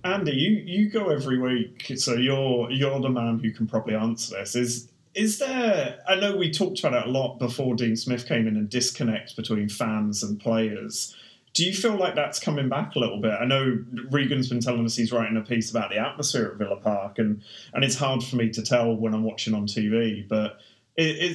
Andy, 0.05 0.33
you, 0.33 0.51
you 0.65 0.89
go 0.89 1.11
every 1.11 1.37
week, 1.37 1.93
so 1.97 2.15
you're 2.15 2.71
you're 2.71 3.01
the 3.01 3.09
man 3.09 3.41
who 3.41 3.51
can 3.51 3.67
probably 3.67 3.97
answer 3.97 4.37
this. 4.37 4.55
Is 4.55 4.93
is 5.15 5.39
there? 5.39 5.99
I 6.09 6.15
know 6.15 6.37
we 6.37 6.51
talked 6.51 6.79
about 6.79 6.95
it 6.95 7.09
a 7.09 7.11
lot 7.11 7.39
before 7.39 7.75
Dean 7.75 7.97
Smith 7.97 8.27
came 8.29 8.47
in 8.47 8.57
and 8.57 8.69
disconnect 8.69 9.35
between 9.35 9.69
fans 9.69 10.23
and 10.23 10.41
players. 10.41 11.17
Do 11.55 11.65
you 11.65 11.75
feel 11.75 11.97
like 11.97 12.15
that's 12.15 12.41
coming 12.41 12.69
back 12.69 12.95
a 12.95 12.99
little 12.99 13.21
bit? 13.21 13.33
I 13.33 13.45
know 13.45 13.85
Regan's 14.11 14.49
been 14.49 14.61
telling 14.61 14.85
us 14.87 14.97
he's 14.97 15.13
writing 15.13 15.37
a 15.37 15.43
piece 15.43 15.71
about 15.71 15.91
the 15.91 15.99
atmosphere 15.99 16.51
at 16.53 16.59
Villa 16.59 16.77
Park, 16.77 17.19
and 17.19 17.43
and 17.75 17.85
it's 17.85 17.97
hard 17.97 18.23
for 18.23 18.37
me 18.37 18.51
to 18.51 18.63
tell 18.63 18.95
when 18.95 19.15
I'm 19.15 19.25
watching 19.25 19.55
on 19.55 19.67
TV, 19.67 20.27
but. 20.27 20.59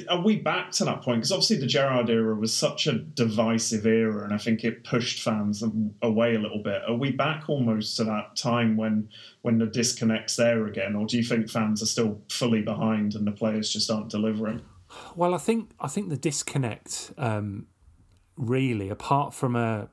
Are 0.08 0.22
we 0.22 0.36
back 0.36 0.70
to 0.74 0.86
that 0.86 1.02
point? 1.02 1.18
Because 1.18 1.32
obviously 1.32 1.58
the 1.58 1.66
Gerrard 1.66 2.12
era 2.12 2.36
was 2.36 2.54
such 2.54 2.86
a 2.86 2.94
divisive 2.94 3.88
era, 3.88 4.24
and 4.24 4.32
I 4.32 4.38
think 4.38 4.64
it 4.64 4.84
pushed 4.84 5.24
fans 5.24 5.64
away 6.04 6.36
a 6.36 6.40
little 6.40 6.62
bit. 6.62 6.84
Are 6.88 6.94
we 6.94 7.12
back 7.12 7.50
almost 7.50 7.98
to 7.98 8.04
that 8.04 8.36
time 8.36 8.78
when 8.78 9.10
when 9.42 9.58
the 9.58 9.66
disconnect's 9.66 10.36
there 10.36 10.68
again, 10.68 10.96
or 10.96 11.08
do 11.08 11.18
you 11.18 11.24
think 11.24 11.50
fans 11.50 11.82
are 11.82 11.88
still 11.88 12.22
fully 12.30 12.62
behind 12.62 13.16
and 13.16 13.26
the 13.26 13.32
players 13.32 13.74
just 13.74 13.90
aren't 13.90 14.10
delivering? 14.10 14.62
Well, 15.16 15.34
I 15.34 15.40
think 15.40 15.72
I 15.80 15.88
think 15.88 16.10
the 16.10 16.18
disconnect, 16.18 17.12
um, 17.18 17.66
really, 18.36 18.90
apart 18.90 19.34
from 19.34 19.56
a 19.56 19.90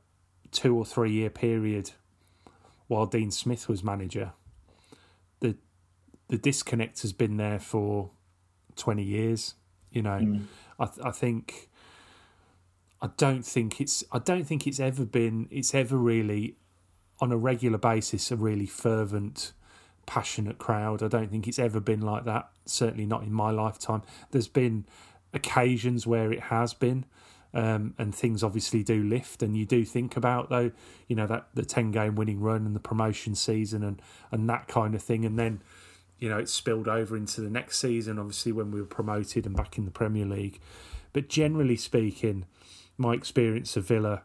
two 0.54 0.74
or 0.74 0.86
three 0.86 1.12
year 1.12 1.28
period 1.28 1.90
while 2.86 3.06
Dean 3.06 3.30
Smith 3.30 3.68
was 3.68 3.84
manager, 3.84 4.32
the 5.40 5.56
the 6.28 6.38
disconnect 6.38 7.02
has 7.02 7.12
been 7.12 7.36
there 7.36 7.58
for 7.58 8.10
twenty 8.76 9.02
years. 9.02 9.54
You 9.90 10.02
know, 10.02 10.18
mm. 10.18 10.44
I, 10.78 10.88
I 11.08 11.10
think. 11.10 11.68
I 13.02 13.10
don't 13.18 13.44
think 13.44 13.82
it's. 13.82 14.02
I 14.12 14.18
don't 14.18 14.44
think 14.44 14.66
it's 14.66 14.80
ever 14.80 15.04
been. 15.04 15.46
It's 15.50 15.74
ever 15.74 15.98
really, 15.98 16.56
on 17.20 17.32
a 17.32 17.36
regular 17.36 17.76
basis, 17.76 18.30
a 18.30 18.36
really 18.36 18.64
fervent, 18.64 19.52
passionate 20.06 20.56
crowd. 20.56 21.02
I 21.02 21.08
don't 21.08 21.30
think 21.30 21.46
it's 21.46 21.58
ever 21.58 21.80
been 21.80 22.00
like 22.00 22.24
that. 22.24 22.48
Certainly 22.64 23.04
not 23.04 23.22
in 23.22 23.30
my 23.30 23.50
lifetime. 23.50 24.02
There's 24.30 24.48
been 24.48 24.86
occasions 25.34 26.06
where 26.06 26.32
it 26.32 26.44
has 26.44 26.72
been, 26.72 27.04
um, 27.54 27.94
and 27.98 28.14
things 28.14 28.42
obviously 28.42 28.82
do 28.82 29.02
lift. 29.02 29.42
And 29.42 29.56
you 29.56 29.64
do 29.64 29.84
think 29.84 30.16
about 30.16 30.50
though, 30.50 30.72
you 31.08 31.16
know 31.16 31.26
that 31.26 31.48
the 31.54 31.64
ten 31.64 31.90
game 31.90 32.14
winning 32.16 32.40
run 32.40 32.66
and 32.66 32.74
the 32.74 32.80
promotion 32.80 33.34
season 33.34 33.82
and 33.82 34.02
and 34.30 34.48
that 34.48 34.68
kind 34.68 34.94
of 34.94 35.02
thing. 35.02 35.24
And 35.24 35.38
then, 35.38 35.62
you 36.18 36.28
know, 36.28 36.38
it 36.38 36.48
spilled 36.48 36.88
over 36.88 37.16
into 37.16 37.40
the 37.40 37.50
next 37.50 37.78
season. 37.78 38.18
Obviously, 38.18 38.52
when 38.52 38.70
we 38.70 38.80
were 38.80 38.86
promoted 38.86 39.46
and 39.46 39.56
back 39.56 39.78
in 39.78 39.84
the 39.84 39.90
Premier 39.90 40.26
League. 40.26 40.60
But 41.12 41.28
generally 41.28 41.76
speaking, 41.76 42.44
my 42.98 43.14
experience 43.14 43.76
of 43.76 43.86
Villa 43.86 44.22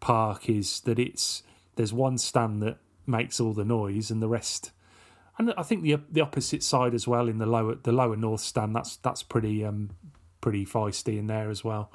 Park 0.00 0.48
is 0.48 0.80
that 0.80 0.98
it's 0.98 1.42
there's 1.76 1.92
one 1.92 2.18
stand 2.18 2.62
that 2.62 2.78
makes 3.06 3.40
all 3.40 3.52
the 3.52 3.64
noise 3.64 4.10
and 4.10 4.22
the 4.22 4.28
rest 4.28 4.72
and 5.38 5.52
I 5.56 5.62
think 5.62 5.82
the 5.82 5.98
the 6.10 6.20
opposite 6.20 6.62
side 6.62 6.94
as 6.94 7.08
well 7.08 7.28
in 7.28 7.38
the 7.38 7.46
lower 7.46 7.74
the 7.74 7.92
lower 7.92 8.16
north 8.16 8.40
stand 8.40 8.76
that's 8.76 8.96
that's 8.96 9.22
pretty 9.22 9.64
um 9.64 9.90
pretty 10.40 10.66
feisty 10.66 11.18
in 11.18 11.26
there 11.28 11.50
as 11.50 11.64
well. 11.64 11.90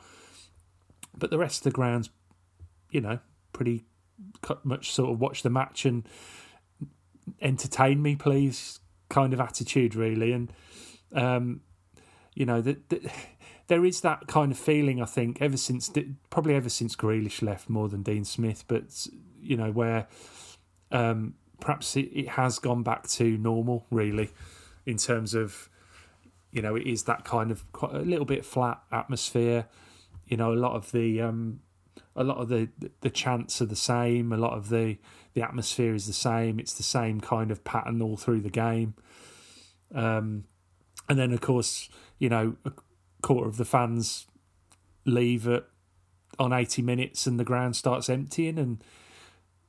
But 1.18 1.30
the 1.30 1.38
rest 1.38 1.60
of 1.60 1.64
the 1.66 1.76
ground's, 1.76 2.10
you 2.92 3.02
know, 3.02 3.20
pretty 3.54 3.86
much 4.64 4.92
sort 4.92 5.12
of 5.12 5.20
watch 5.20 5.44
the 5.44 5.50
match 5.50 5.86
and 5.86 6.08
entertain 7.42 8.02
me, 8.02 8.16
please, 8.16 8.80
kind 9.10 9.34
of 9.34 9.40
attitude, 9.40 9.96
really. 9.96 10.32
And, 10.32 10.54
um, 11.14 11.62
you 12.34 12.46
know, 12.46 12.62
that 12.62 12.90
the, 12.90 13.12
there 13.68 13.84
is 13.86 14.02
that 14.02 14.28
kind 14.28 14.52
of 14.52 14.58
feeling, 14.58 15.02
I 15.02 15.06
think, 15.06 15.42
ever 15.42 15.58
since, 15.58 15.92
probably 16.30 16.56
ever 16.56 16.70
since 16.70 16.96
Grealish 16.96 17.42
left 17.42 17.70
more 17.70 17.90
than 17.90 18.04
Dean 18.04 18.26
Smith, 18.26 18.64
but, 18.68 19.08
you 19.42 19.58
know, 19.58 19.72
where 19.72 20.08
um, 20.92 21.36
perhaps 21.60 21.96
it, 21.96 22.10
it 22.14 22.30
has 22.30 22.60
gone 22.60 22.84
back 22.84 23.08
to 23.10 23.38
normal, 23.38 23.86
really, 23.92 24.30
in 24.86 24.98
terms 24.98 25.34
of 25.34 25.70
you 26.52 26.62
know, 26.62 26.76
it 26.76 26.88
is 26.88 27.04
that 27.04 27.26
kind 27.26 27.52
of 27.52 27.64
a 27.84 28.00
little 28.00 28.26
bit 28.26 28.46
flat 28.46 28.82
atmosphere. 28.92 29.68
You 30.28 30.38
know, 30.38 30.54
a 30.54 30.56
lot 30.56 30.74
of 30.74 30.92
the 30.92 31.22
um, 31.22 31.62
a 32.16 32.24
lot 32.24 32.38
of 32.38 32.50
the 32.50 32.70
the 33.02 33.10
chants 33.10 33.62
are 33.62 33.66
the 33.66 33.76
same. 33.76 34.32
A 34.32 34.38
lot 34.38 34.54
of 34.54 34.70
the 34.70 34.98
the 35.34 35.42
atmosphere 35.42 35.94
is 35.94 36.08
the 36.08 36.14
same. 36.14 36.60
It's 36.60 36.74
the 36.74 36.84
same 36.84 37.22
kind 37.22 37.52
of 37.52 37.64
pattern 37.64 38.02
all 38.02 38.18
through 38.18 38.42
the 38.42 38.50
game. 38.50 38.96
Um, 39.94 40.46
and 41.08 41.18
then 41.18 41.32
of 41.32 41.42
course, 41.42 41.90
you 42.20 42.30
know, 42.30 42.56
a 42.66 42.72
quarter 43.22 43.48
of 43.48 43.58
the 43.58 43.66
fans 43.66 44.28
leave 45.06 45.48
at 45.48 45.66
on 46.40 46.54
80 46.54 46.82
minutes 46.82 47.26
and 47.26 47.40
the 47.40 47.44
ground 47.44 47.76
starts 47.76 48.10
emptying 48.10 48.60
and 48.60 48.84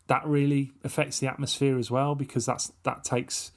that 0.09 0.27
really 0.27 0.73
affects 0.85 1.19
the 1.19 1.27
atmosphere 1.27 1.79
as 1.79 1.91
well 1.91 2.15
because 2.15 2.45
that's 2.45 2.73
that 2.83 3.05
takes 3.05 3.53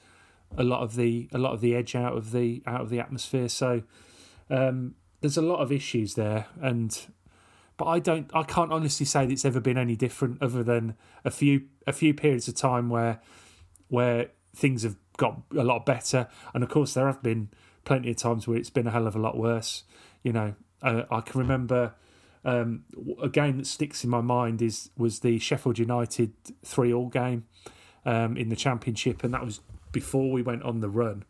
a 0.56 0.62
lot 0.62 0.82
of 0.82 0.96
the 0.96 1.28
a 1.32 1.38
lot 1.38 1.52
of 1.52 1.60
the 1.60 1.74
edge 1.74 1.94
out 1.94 2.16
of 2.16 2.30
the 2.30 2.62
out 2.66 2.80
of 2.80 2.90
the 2.90 3.00
atmosphere. 3.00 3.48
So 3.48 3.82
um, 4.50 4.94
there's 5.22 5.36
a 5.36 5.42
lot 5.42 5.60
of 5.60 5.72
issues 5.72 6.14
there, 6.14 6.46
and 6.60 6.98
but 7.76 7.86
I 7.86 7.98
don't 8.00 8.30
I 8.34 8.42
can't 8.42 8.72
honestly 8.72 9.06
say 9.06 9.24
that 9.24 9.32
it's 9.32 9.44
ever 9.44 9.60
been 9.60 9.78
any 9.78 9.96
different, 9.96 10.42
other 10.42 10.62
than 10.62 10.96
a 11.24 11.30
few 11.30 11.62
a 11.86 11.92
few 11.92 12.12
periods 12.12 12.48
of 12.48 12.56
time 12.56 12.90
where 12.90 13.20
where 13.88 14.30
things 14.54 14.82
have 14.82 14.96
got 15.16 15.40
a 15.56 15.64
lot 15.64 15.86
better, 15.86 16.28
and 16.52 16.62
of 16.62 16.68
course 16.68 16.92
there 16.94 17.06
have 17.06 17.22
been 17.22 17.48
plenty 17.84 18.10
of 18.10 18.16
times 18.16 18.46
where 18.46 18.58
it's 18.58 18.70
been 18.70 18.86
a 18.86 18.90
hell 18.90 19.06
of 19.06 19.16
a 19.16 19.18
lot 19.18 19.38
worse. 19.38 19.84
You 20.22 20.32
know, 20.32 20.54
uh, 20.82 21.04
I 21.10 21.22
can 21.22 21.40
remember. 21.40 21.94
Um, 22.44 22.82
a 23.22 23.28
game 23.28 23.58
that 23.58 23.68
sticks 23.68 24.02
in 24.02 24.10
my 24.10 24.20
mind 24.20 24.60
is 24.60 24.90
was 24.98 25.20
the 25.20 25.38
Sheffield 25.38 25.78
United 25.78 26.32
three 26.64 26.92
all 26.92 27.08
game 27.08 27.44
um, 28.04 28.36
in 28.36 28.48
the 28.48 28.56
Championship, 28.56 29.22
and 29.22 29.32
that 29.32 29.44
was 29.44 29.60
before 29.92 30.32
we 30.32 30.42
went 30.42 30.64
on 30.64 30.80
the 30.80 30.88
run, 30.88 31.24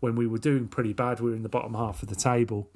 when 0.00 0.16
we 0.16 0.26
were 0.26 0.38
doing 0.38 0.68
pretty 0.68 0.94
bad, 0.94 1.20
we 1.20 1.30
were 1.30 1.36
in 1.36 1.42
the 1.42 1.50
bottom 1.50 1.74
half 1.74 2.02
of 2.02 2.08
the 2.08 2.14
table. 2.14 2.70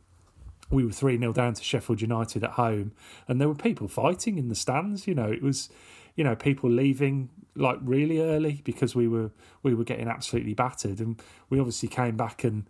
We 0.70 0.84
were 0.84 0.92
3 0.92 1.18
0 1.18 1.32
down 1.32 1.54
to 1.54 1.62
Sheffield 1.62 2.00
United 2.00 2.44
at 2.44 2.50
home, 2.50 2.92
and 3.26 3.40
there 3.40 3.48
were 3.48 3.54
people 3.54 3.88
fighting 3.88 4.38
in 4.38 4.48
the 4.48 4.54
stands. 4.54 5.06
You 5.06 5.14
know, 5.14 5.30
it 5.30 5.42
was, 5.42 5.70
you 6.14 6.24
know, 6.24 6.36
people 6.36 6.70
leaving 6.70 7.30
like 7.54 7.78
really 7.82 8.20
early 8.20 8.60
because 8.64 8.94
we 8.94 9.08
were 9.08 9.30
we 9.62 9.74
were 9.74 9.84
getting 9.84 10.08
absolutely 10.08 10.54
battered, 10.54 11.00
and 11.00 11.20
we 11.50 11.58
obviously 11.58 11.88
came 11.88 12.16
back 12.16 12.44
and 12.44 12.68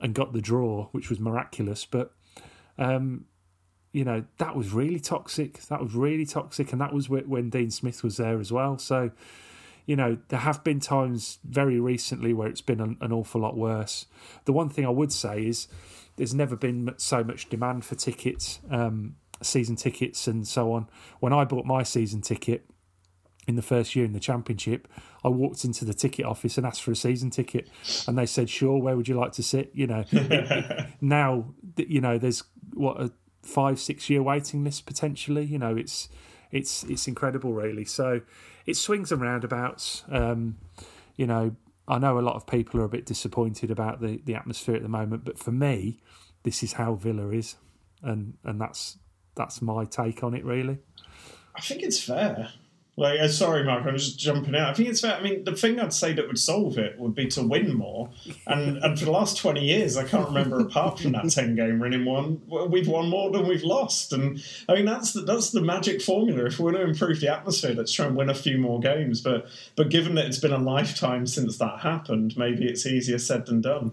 and 0.00 0.14
got 0.14 0.32
the 0.32 0.40
draw, 0.40 0.88
which 0.92 1.08
was 1.08 1.18
miraculous. 1.20 1.84
But 1.84 2.12
um, 2.78 3.24
you 3.92 4.04
know 4.04 4.24
that 4.38 4.56
was 4.56 4.72
really 4.72 5.00
toxic. 5.00 5.62
That 5.68 5.82
was 5.82 5.94
really 5.94 6.26
toxic, 6.26 6.72
and 6.72 6.80
that 6.80 6.92
was 6.92 7.08
when 7.08 7.50
Dean 7.50 7.70
Smith 7.70 8.02
was 8.02 8.16
there 8.18 8.38
as 8.38 8.52
well. 8.52 8.78
So 8.78 9.10
you 9.86 9.96
know, 9.96 10.18
there 10.28 10.40
have 10.40 10.62
been 10.62 10.80
times 10.80 11.38
very 11.44 11.80
recently 11.80 12.32
where 12.32 12.48
it's 12.48 12.60
been 12.60 12.80
an, 12.80 12.96
an, 13.00 13.12
awful 13.12 13.40
lot 13.40 13.56
worse. 13.56 14.06
The 14.44 14.52
one 14.52 14.68
thing 14.68 14.86
I 14.86 14.90
would 14.90 15.12
say 15.12 15.44
is 15.46 15.66
there's 16.16 16.34
never 16.34 16.56
been 16.56 16.94
so 16.96 17.24
much 17.24 17.48
demand 17.48 17.84
for 17.84 17.94
tickets, 17.94 18.60
um, 18.70 19.16
season 19.40 19.76
tickets, 19.76 20.26
and 20.26 20.46
so 20.46 20.72
on. 20.72 20.88
When 21.20 21.32
I 21.32 21.44
bought 21.44 21.64
my 21.64 21.82
season 21.82 22.20
ticket 22.20 22.66
in 23.48 23.56
the 23.56 23.62
first 23.62 23.96
year 23.96 24.04
in 24.04 24.12
the 24.12 24.20
championship, 24.20 24.86
I 25.24 25.28
walked 25.28 25.64
into 25.64 25.84
the 25.84 25.94
ticket 25.94 26.24
office 26.24 26.56
and 26.56 26.66
asked 26.66 26.82
for 26.82 26.92
a 26.92 26.96
season 26.96 27.30
ticket, 27.30 27.68
and 28.06 28.16
they 28.16 28.26
said, 28.26 28.50
"Sure, 28.50 28.78
where 28.78 28.96
would 28.96 29.08
you 29.08 29.14
like 29.14 29.32
to 29.32 29.42
sit?" 29.42 29.70
You 29.74 29.86
know, 29.86 30.04
now 31.00 31.54
you 31.76 32.00
know 32.00 32.18
there's 32.18 32.44
what 32.74 33.00
a 33.00 33.12
five 33.42 33.80
six 33.80 34.08
year 34.08 34.22
waiting 34.22 34.64
list 34.64 34.86
potentially. 34.86 35.44
You 35.44 35.58
know, 35.58 35.76
it's 35.76 36.08
it's 36.50 36.84
it's 36.84 37.08
incredible, 37.08 37.52
really. 37.52 37.84
So 37.84 38.20
it 38.66 38.76
swings 38.76 39.10
and 39.10 39.20
roundabouts. 39.20 40.04
Um, 40.10 40.58
you 41.16 41.26
know, 41.26 41.56
I 41.88 41.98
know 41.98 42.18
a 42.18 42.20
lot 42.20 42.36
of 42.36 42.46
people 42.46 42.80
are 42.80 42.84
a 42.84 42.88
bit 42.88 43.06
disappointed 43.06 43.70
about 43.70 44.00
the, 44.00 44.20
the 44.24 44.34
atmosphere 44.34 44.76
at 44.76 44.82
the 44.82 44.88
moment, 44.88 45.24
but 45.24 45.38
for 45.38 45.50
me, 45.50 46.00
this 46.42 46.62
is 46.62 46.74
how 46.74 46.94
Villa 46.94 47.30
is, 47.30 47.56
and 48.02 48.34
and 48.44 48.60
that's 48.60 48.98
that's 49.34 49.60
my 49.62 49.84
take 49.84 50.22
on 50.22 50.34
it. 50.34 50.44
Really, 50.44 50.78
I 51.54 51.60
think 51.60 51.82
it's 51.82 52.02
fair. 52.02 52.50
Like, 52.94 53.20
uh, 53.20 53.28
sorry, 53.28 53.64
Mark, 53.64 53.86
I'm 53.86 53.96
just 53.96 54.18
jumping 54.18 54.54
out. 54.54 54.68
I 54.68 54.74
think 54.74 54.90
it's 54.90 55.00
fair. 55.00 55.14
I 55.14 55.22
mean, 55.22 55.44
the 55.44 55.56
thing 55.56 55.80
I'd 55.80 55.94
say 55.94 56.12
that 56.12 56.26
would 56.26 56.38
solve 56.38 56.76
it 56.76 56.98
would 56.98 57.14
be 57.14 57.26
to 57.28 57.42
win 57.42 57.74
more. 57.74 58.10
And 58.46 58.76
and 58.84 58.98
for 58.98 59.06
the 59.06 59.10
last 59.10 59.38
20 59.38 59.64
years, 59.64 59.96
I 59.96 60.04
can't 60.04 60.28
remember 60.28 60.60
apart 60.60 61.00
from 61.00 61.12
that 61.12 61.30
10 61.30 61.56
game 61.56 61.78
winning 61.78 62.04
one, 62.04 62.42
we've 62.68 62.88
won 62.88 63.08
more 63.08 63.30
than 63.30 63.46
we've 63.46 63.64
lost. 63.64 64.12
And 64.12 64.44
I 64.68 64.74
mean, 64.74 64.84
that's 64.84 65.14
the, 65.14 65.22
that's 65.22 65.52
the 65.52 65.62
magic 65.62 66.02
formula. 66.02 66.44
If 66.44 66.58
we 66.58 66.66
want 66.66 66.76
to 66.76 66.82
improve 66.82 67.20
the 67.20 67.32
atmosphere, 67.34 67.72
let's 67.74 67.92
try 67.92 68.06
and 68.06 68.14
win 68.14 68.28
a 68.28 68.34
few 68.34 68.58
more 68.58 68.78
games. 68.78 69.22
But 69.22 69.46
but 69.74 69.88
given 69.88 70.14
that 70.16 70.26
it's 70.26 70.38
been 70.38 70.52
a 70.52 70.58
lifetime 70.58 71.26
since 71.26 71.56
that 71.58 71.80
happened, 71.80 72.36
maybe 72.36 72.66
it's 72.66 72.84
easier 72.84 73.18
said 73.18 73.46
than 73.46 73.62
done 73.62 73.92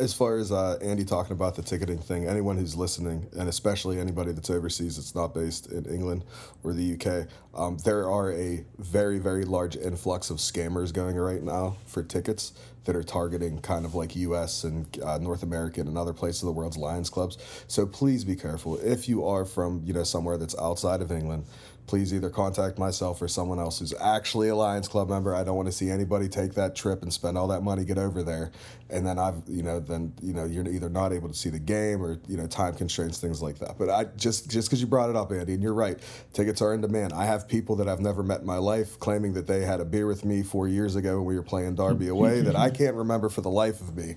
as 0.00 0.14
far 0.14 0.36
as 0.36 0.52
uh, 0.52 0.78
Andy 0.80 1.04
talking 1.04 1.32
about 1.32 1.56
the 1.56 1.62
ticketing 1.62 1.98
thing, 1.98 2.26
anyone 2.26 2.56
who's 2.56 2.76
listening, 2.76 3.26
and 3.36 3.48
especially 3.48 3.98
anybody 3.98 4.32
that's 4.32 4.50
overseas 4.50 4.96
that's 4.96 5.14
not 5.14 5.34
based 5.34 5.72
in 5.72 5.84
England 5.86 6.24
or 6.62 6.72
the 6.72 6.94
UK, 6.94 7.26
um, 7.58 7.78
there 7.78 8.08
are 8.08 8.32
a 8.32 8.64
very, 8.78 9.18
very 9.18 9.44
large 9.44 9.76
influx 9.76 10.30
of 10.30 10.36
scammers 10.36 10.92
going 10.92 11.16
right 11.16 11.42
now 11.42 11.76
for 11.86 12.04
tickets 12.04 12.52
that 12.84 12.94
are 12.94 13.02
targeting 13.02 13.60
kind 13.60 13.84
of 13.84 13.94
like 13.94 14.14
US 14.16 14.64
and 14.64 14.86
uh, 15.02 15.18
North 15.18 15.42
American 15.42 15.88
and 15.88 15.98
other 15.98 16.12
places 16.12 16.42
of 16.42 16.46
the 16.46 16.52
world's 16.52 16.78
Lions 16.78 17.10
clubs. 17.10 17.36
So 17.66 17.84
please 17.84 18.24
be 18.24 18.36
careful. 18.36 18.78
If 18.78 19.08
you 19.08 19.26
are 19.26 19.44
from, 19.44 19.82
you 19.84 19.92
know, 19.92 20.04
somewhere 20.04 20.38
that's 20.38 20.56
outside 20.58 21.02
of 21.02 21.10
England, 21.10 21.44
please 21.88 22.14
either 22.14 22.30
contact 22.30 22.78
myself 22.78 23.20
or 23.20 23.26
someone 23.26 23.58
else 23.58 23.78
who's 23.80 23.94
actually 24.00 24.48
a 24.48 24.54
Lions 24.54 24.86
Club 24.86 25.08
member. 25.08 25.34
I 25.34 25.42
don't 25.42 25.56
want 25.56 25.66
to 25.66 25.72
see 25.72 25.90
anybody 25.90 26.28
take 26.28 26.54
that 26.54 26.76
trip 26.76 27.02
and 27.02 27.12
spend 27.12 27.36
all 27.36 27.48
that 27.48 27.62
money, 27.62 27.84
get 27.84 27.98
over 27.98 28.22
there, 28.22 28.52
and 28.90 29.06
then 29.06 29.18
I've, 29.18 29.42
you 29.48 29.62
know, 29.62 29.80
then 29.80 30.12
you 30.22 30.34
know 30.34 30.44
you're 30.44 30.68
either 30.68 30.88
not 30.88 31.12
able 31.12 31.28
to 31.28 31.34
see 31.34 31.50
the 31.50 31.58
game 31.58 32.02
or 32.02 32.20
you 32.28 32.36
know 32.36 32.46
time 32.46 32.74
constraints, 32.74 33.18
things 33.18 33.42
like 33.42 33.58
that. 33.58 33.78
But 33.78 33.90
I 33.90 34.04
just 34.16 34.48
just 34.50 34.68
because 34.68 34.80
you 34.80 34.86
brought 34.86 35.10
it 35.10 35.16
up, 35.16 35.32
Andy, 35.32 35.54
and 35.54 35.62
you're 35.62 35.74
right, 35.74 35.98
tickets 36.32 36.62
are 36.62 36.74
in 36.74 36.80
demand. 36.82 37.12
I 37.12 37.24
have 37.24 37.48
people 37.48 37.76
that 37.76 37.88
I've 37.88 38.00
never 38.00 38.22
met 38.22 38.40
in 38.40 38.46
my 38.46 38.58
life 38.58 38.98
claiming 38.98 39.32
that 39.32 39.46
they 39.46 39.62
had 39.62 39.80
a 39.80 39.84
beer 39.84 40.06
with 40.06 40.24
me 40.24 40.42
four 40.42 40.68
years 40.68 40.94
ago 40.94 41.16
when 41.16 41.24
we 41.24 41.34
were 41.34 41.42
playing 41.42 41.74
Derby 41.74 42.08
away 42.18 42.42
that 42.42 42.54
I 42.54 42.70
can't 42.70 42.94
remember 42.94 43.28
for 43.28 43.40
the 43.40 43.50
life 43.50 43.80
of 43.80 43.96
me 43.96 44.14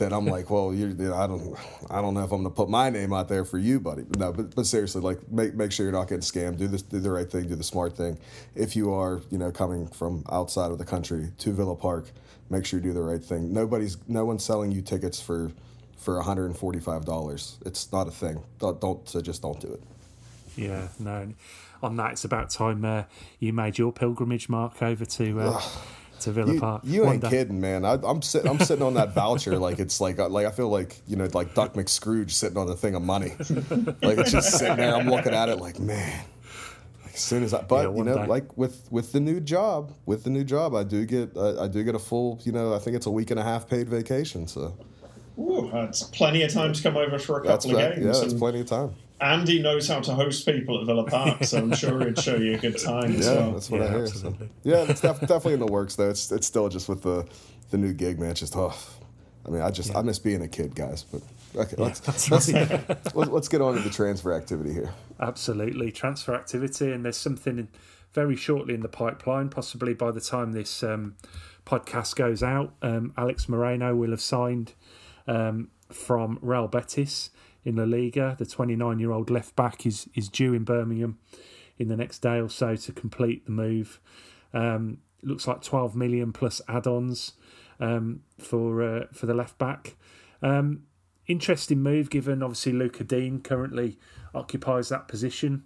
that 0.00 0.12
I'm 0.12 0.26
like, 0.26 0.50
well, 0.50 0.74
you 0.74 0.88
know, 0.88 1.14
I 1.14 1.26
don't, 1.26 1.56
I 1.88 2.00
don't 2.02 2.14
know 2.14 2.24
if 2.24 2.32
I'm 2.32 2.42
gonna 2.42 2.54
put 2.54 2.68
my 2.68 2.90
name 2.90 3.12
out 3.12 3.28
there 3.28 3.44
for 3.44 3.58
you, 3.58 3.78
buddy. 3.80 4.04
No, 4.18 4.32
but, 4.32 4.54
but 4.54 4.66
seriously, 4.66 5.00
like, 5.00 5.30
make 5.30 5.54
make 5.54 5.72
sure 5.72 5.86
you're 5.86 5.92
not 5.92 6.08
getting 6.08 6.22
scammed. 6.22 6.58
Do 6.58 6.66
this, 6.66 6.82
do 6.82 6.98
the 6.98 7.10
right 7.10 7.30
thing, 7.30 7.48
do 7.48 7.54
the 7.54 7.62
smart 7.62 7.96
thing. 7.96 8.18
If 8.54 8.74
you 8.76 8.92
are, 8.92 9.22
you 9.30 9.38
know, 9.38 9.50
coming 9.52 9.86
from 9.86 10.24
outside 10.30 10.72
of 10.72 10.78
the 10.78 10.84
country 10.84 11.30
to 11.38 11.52
Villa 11.52 11.76
Park, 11.76 12.10
make 12.50 12.66
sure 12.66 12.80
you 12.80 12.84
do 12.84 12.92
the 12.92 13.02
right 13.02 13.22
thing. 13.22 13.52
Nobody's, 13.52 13.96
no 14.08 14.24
one's 14.24 14.44
selling 14.44 14.72
you 14.72 14.82
tickets 14.82 15.20
for, 15.20 15.52
for 15.96 16.16
145 16.16 17.04
dollars. 17.04 17.58
It's 17.64 17.92
not 17.92 18.08
a 18.08 18.10
thing. 18.10 18.42
Don't, 18.58 18.80
don't 18.80 19.08
so 19.08 19.20
just 19.20 19.42
don't 19.42 19.60
do 19.60 19.68
it. 19.72 19.82
Yeah, 20.56 20.88
no. 20.98 21.32
On 21.82 21.96
that, 21.96 22.12
it's 22.12 22.24
about 22.24 22.50
time 22.50 22.84
uh, 22.84 23.04
you 23.38 23.52
made 23.52 23.78
your 23.78 23.92
pilgrimage, 23.92 24.48
Mark, 24.48 24.82
over 24.82 25.04
to. 25.06 25.40
Uh, 25.40 25.62
to 26.20 26.32
Villa 26.32 26.52
You, 26.54 26.60
Park. 26.60 26.82
you 26.84 27.06
ain't 27.06 27.22
day. 27.22 27.30
kidding, 27.30 27.60
man. 27.60 27.84
I, 27.84 27.94
I'm 28.04 28.22
sitting. 28.22 28.50
I'm 28.50 28.58
sitting 28.60 28.82
on 28.84 28.94
that 28.94 29.14
voucher 29.14 29.58
like 29.58 29.78
it's 29.78 30.00
like 30.00 30.18
uh, 30.18 30.28
like 30.28 30.46
I 30.46 30.50
feel 30.50 30.68
like 30.68 31.00
you 31.06 31.16
know 31.16 31.28
like 31.34 31.54
Duck 31.54 31.74
McScrooge 31.74 32.30
sitting 32.30 32.56
on 32.58 32.68
a 32.68 32.74
thing 32.76 32.94
of 32.94 33.02
money. 33.02 33.30
like 34.02 34.18
it's 34.18 34.32
just 34.32 34.58
sitting 34.58 34.76
there. 34.76 34.94
I'm 34.94 35.08
looking 35.08 35.34
at 35.34 35.48
it 35.48 35.56
like 35.56 35.78
man. 35.78 36.24
Like 37.04 37.14
as 37.14 37.20
soon 37.20 37.42
as 37.42 37.52
I, 37.54 37.62
but 37.62 37.90
Yeah, 37.90 37.96
you 37.96 38.04
know, 38.04 38.14
day. 38.16 38.26
like 38.26 38.56
with 38.56 38.86
with 38.90 39.12
the 39.12 39.20
new 39.20 39.40
job, 39.40 39.92
with 40.06 40.24
the 40.24 40.30
new 40.30 40.44
job, 40.44 40.74
I 40.74 40.84
do 40.84 41.04
get 41.06 41.36
I, 41.36 41.64
I 41.64 41.68
do 41.68 41.82
get 41.84 41.94
a 41.94 41.98
full. 41.98 42.40
You 42.44 42.52
know, 42.52 42.74
I 42.74 42.78
think 42.78 42.96
it's 42.96 43.06
a 43.06 43.10
week 43.10 43.30
and 43.30 43.40
a 43.40 43.44
half 43.44 43.68
paid 43.68 43.88
vacation. 43.88 44.46
So 44.46 44.76
Ooh, 45.38 45.70
that's 45.72 46.02
plenty 46.02 46.42
of 46.42 46.52
time 46.52 46.72
to 46.72 46.82
come 46.82 46.96
over 46.96 47.18
for 47.18 47.40
a 47.40 47.46
that's 47.46 47.64
couple 47.64 47.78
of 47.80 47.82
that, 47.84 47.94
games. 47.96 48.06
yeah, 48.06 48.12
that's 48.12 48.32
and 48.32 48.38
plenty 48.38 48.60
of 48.60 48.66
time. 48.66 48.94
Andy 49.20 49.60
knows 49.60 49.86
how 49.88 50.00
to 50.00 50.14
host 50.14 50.46
people 50.46 50.80
at 50.80 50.86
Villa 50.86 51.04
Park, 51.04 51.44
so 51.44 51.58
I'm 51.58 51.74
sure 51.74 52.04
he'd 52.06 52.18
show 52.18 52.36
you 52.36 52.54
a 52.54 52.58
good 52.58 52.78
time 52.78 53.14
as 53.16 53.26
Yeah, 53.26 53.34
well. 53.34 53.52
that's 53.52 53.70
what 53.70 53.80
Yeah, 53.80 53.86
I 53.86 53.90
hear. 53.90 54.06
So. 54.06 54.34
Yeah, 54.62 54.76
it's 54.88 55.00
def- 55.00 55.20
definitely 55.20 55.54
in 55.54 55.60
the 55.60 55.66
works 55.66 55.96
though. 55.96 56.10
It's 56.10 56.30
it's 56.32 56.46
still 56.46 56.68
just 56.68 56.88
with 56.88 57.02
the 57.02 57.26
the 57.70 57.78
new 57.78 57.92
gig, 57.92 58.18
man. 58.18 58.30
It's 58.30 58.40
just 58.40 58.56
oh, 58.56 58.74
I 59.46 59.50
mean, 59.50 59.62
I 59.62 59.70
just 59.70 59.94
I 59.94 60.02
miss 60.02 60.18
being 60.18 60.42
a 60.42 60.48
kid, 60.48 60.74
guys. 60.74 61.04
But 61.04 61.22
okay, 61.56 61.76
let's 61.78 62.30
let's, 62.30 62.52
right. 62.52 62.88
let's 63.14 63.30
let's 63.30 63.48
get 63.48 63.60
on 63.60 63.74
to 63.74 63.80
the 63.80 63.90
transfer 63.90 64.32
activity 64.32 64.72
here. 64.72 64.90
Absolutely, 65.20 65.92
transfer 65.92 66.34
activity, 66.34 66.90
and 66.92 67.04
there's 67.04 67.16
something 67.16 67.58
in, 67.58 67.68
very 68.12 68.36
shortly 68.36 68.74
in 68.74 68.80
the 68.80 68.88
pipeline. 68.88 69.48
Possibly 69.50 69.94
by 69.94 70.10
the 70.10 70.20
time 70.20 70.52
this 70.52 70.82
um, 70.82 71.16
podcast 71.66 72.16
goes 72.16 72.42
out, 72.42 72.74
um, 72.82 73.12
Alex 73.16 73.48
Moreno 73.48 73.94
will 73.94 74.10
have 74.10 74.20
signed 74.22 74.72
um, 75.26 75.68
from 75.90 76.38
Real 76.40 76.68
Betis 76.68 77.30
in 77.64 77.76
La 77.76 77.84
Liga. 77.84 78.36
The 78.38 78.46
29-year-old 78.46 79.30
left 79.30 79.56
back 79.56 79.86
is 79.86 80.08
is 80.14 80.28
due 80.28 80.54
in 80.54 80.64
Birmingham 80.64 81.18
in 81.78 81.88
the 81.88 81.96
next 81.96 82.20
day 82.20 82.40
or 82.40 82.48
so 82.48 82.76
to 82.76 82.92
complete 82.92 83.46
the 83.46 83.52
move. 83.52 84.00
Um, 84.52 84.98
looks 85.22 85.46
like 85.46 85.62
12 85.62 85.94
million 85.94 86.32
plus 86.32 86.60
add-ons 86.68 87.32
um, 87.78 88.22
for 88.38 88.82
uh, 88.82 89.06
for 89.12 89.26
the 89.26 89.34
left 89.34 89.58
back. 89.58 89.96
Um, 90.42 90.84
interesting 91.26 91.82
move, 91.82 92.10
given 92.10 92.42
obviously 92.42 92.72
Lucas 92.72 93.06
Digne 93.06 93.40
currently 93.40 93.98
occupies 94.34 94.88
that 94.88 95.08
position. 95.08 95.64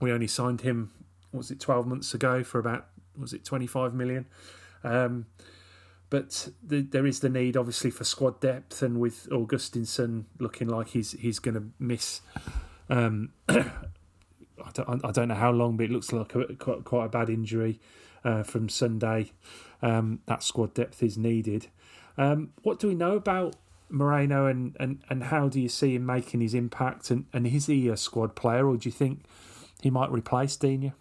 We 0.00 0.12
only 0.12 0.26
signed 0.26 0.60
him, 0.60 0.92
was 1.32 1.50
it, 1.50 1.60
12 1.60 1.86
months 1.86 2.14
ago 2.14 2.44
for 2.44 2.58
about, 2.58 2.86
was 3.18 3.32
it 3.32 3.44
25 3.44 3.94
million? 3.94 4.26
Um, 4.84 5.26
but 6.08 6.48
the, 6.62 6.82
there 6.82 7.06
is 7.06 7.20
the 7.20 7.28
need, 7.28 7.56
obviously, 7.56 7.90
for 7.90 8.04
squad 8.04 8.40
depth, 8.40 8.82
and 8.82 9.00
with 9.00 9.28
Augustinsson 9.30 10.24
looking 10.38 10.68
like 10.68 10.88
he's 10.88 11.12
he's 11.12 11.38
going 11.38 11.54
to 11.54 11.64
miss. 11.78 12.20
Um, 12.88 13.32
I, 13.48 14.70
don't, 14.72 15.04
I 15.04 15.10
don't 15.10 15.28
know 15.28 15.34
how 15.34 15.50
long, 15.50 15.76
but 15.76 15.84
it 15.84 15.90
looks 15.90 16.12
like 16.12 16.34
a, 16.34 16.54
quite, 16.54 16.84
quite 16.84 17.06
a 17.06 17.08
bad 17.08 17.28
injury 17.28 17.80
uh, 18.24 18.42
from 18.42 18.68
Sunday. 18.68 19.32
Um, 19.82 20.20
that 20.26 20.42
squad 20.42 20.74
depth 20.74 21.02
is 21.02 21.18
needed. 21.18 21.68
Um, 22.16 22.50
what 22.62 22.78
do 22.78 22.88
we 22.88 22.94
know 22.94 23.16
about 23.16 23.56
Moreno, 23.88 24.46
and, 24.46 24.76
and, 24.78 25.02
and 25.10 25.24
how 25.24 25.48
do 25.48 25.60
you 25.60 25.68
see 25.68 25.94
him 25.94 26.06
making 26.06 26.40
his 26.40 26.54
impact? 26.54 27.10
And, 27.10 27.26
and 27.32 27.46
is 27.46 27.66
he 27.66 27.88
a 27.88 27.96
squad 27.96 28.34
player, 28.34 28.68
or 28.68 28.76
do 28.76 28.88
you 28.88 28.92
think 28.92 29.24
he 29.82 29.90
might 29.90 30.10
replace 30.10 30.56
Digne? 30.56 30.92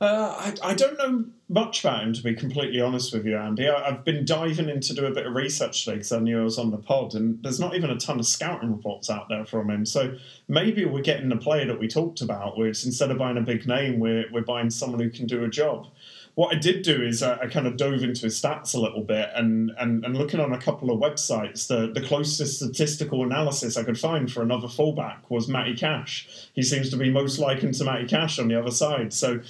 Uh, 0.00 0.52
I, 0.62 0.70
I 0.70 0.74
don't 0.74 0.96
know 0.96 1.24
much 1.48 1.80
about 1.80 2.04
him, 2.04 2.12
to 2.12 2.22
be 2.22 2.32
completely 2.32 2.80
honest 2.80 3.12
with 3.12 3.26
you, 3.26 3.36
Andy. 3.36 3.68
I, 3.68 3.88
I've 3.88 4.04
been 4.04 4.24
diving 4.24 4.68
in 4.68 4.80
to 4.82 4.94
do 4.94 5.06
a 5.06 5.10
bit 5.10 5.26
of 5.26 5.34
research 5.34 5.84
today 5.84 5.96
because 5.96 6.12
I 6.12 6.20
knew 6.20 6.40
I 6.40 6.44
was 6.44 6.58
on 6.58 6.70
the 6.70 6.76
pod, 6.76 7.14
and 7.14 7.42
there's 7.42 7.58
not 7.58 7.74
even 7.74 7.90
a 7.90 7.98
ton 7.98 8.20
of 8.20 8.26
scouting 8.26 8.70
reports 8.70 9.10
out 9.10 9.28
there 9.28 9.44
from 9.44 9.70
him. 9.70 9.84
So 9.84 10.16
maybe 10.46 10.84
we're 10.84 11.02
getting 11.02 11.28
the 11.28 11.36
player 11.36 11.66
that 11.66 11.80
we 11.80 11.88
talked 11.88 12.20
about, 12.20 12.56
which 12.56 12.84
instead 12.84 13.10
of 13.10 13.18
buying 13.18 13.38
a 13.38 13.42
big 13.42 13.66
name, 13.66 13.98
we're, 13.98 14.26
we're 14.32 14.42
buying 14.42 14.70
someone 14.70 15.00
who 15.00 15.10
can 15.10 15.26
do 15.26 15.42
a 15.42 15.48
job. 15.48 15.88
What 16.36 16.54
I 16.54 16.58
did 16.60 16.82
do 16.82 17.02
is 17.02 17.20
I, 17.20 17.36
I 17.36 17.46
kind 17.48 17.66
of 17.66 17.76
dove 17.76 18.04
into 18.04 18.22
his 18.22 18.40
stats 18.40 18.72
a 18.72 18.78
little 18.78 19.02
bit 19.02 19.30
and, 19.34 19.72
and, 19.76 20.04
and 20.04 20.16
looking 20.16 20.38
on 20.38 20.52
a 20.52 20.60
couple 20.60 20.92
of 20.92 21.00
websites, 21.00 21.66
the, 21.66 21.90
the 21.92 22.06
closest 22.06 22.58
statistical 22.58 23.24
analysis 23.24 23.76
I 23.76 23.82
could 23.82 23.98
find 23.98 24.30
for 24.30 24.44
another 24.44 24.68
fullback 24.68 25.28
was 25.28 25.48
Matty 25.48 25.74
Cash. 25.74 26.28
He 26.52 26.62
seems 26.62 26.90
to 26.90 26.96
be 26.96 27.10
most 27.10 27.40
likened 27.40 27.74
to 27.74 27.84
Matty 27.84 28.06
Cash 28.06 28.38
on 28.38 28.46
the 28.46 28.56
other 28.56 28.70
side. 28.70 29.12
So 29.12 29.40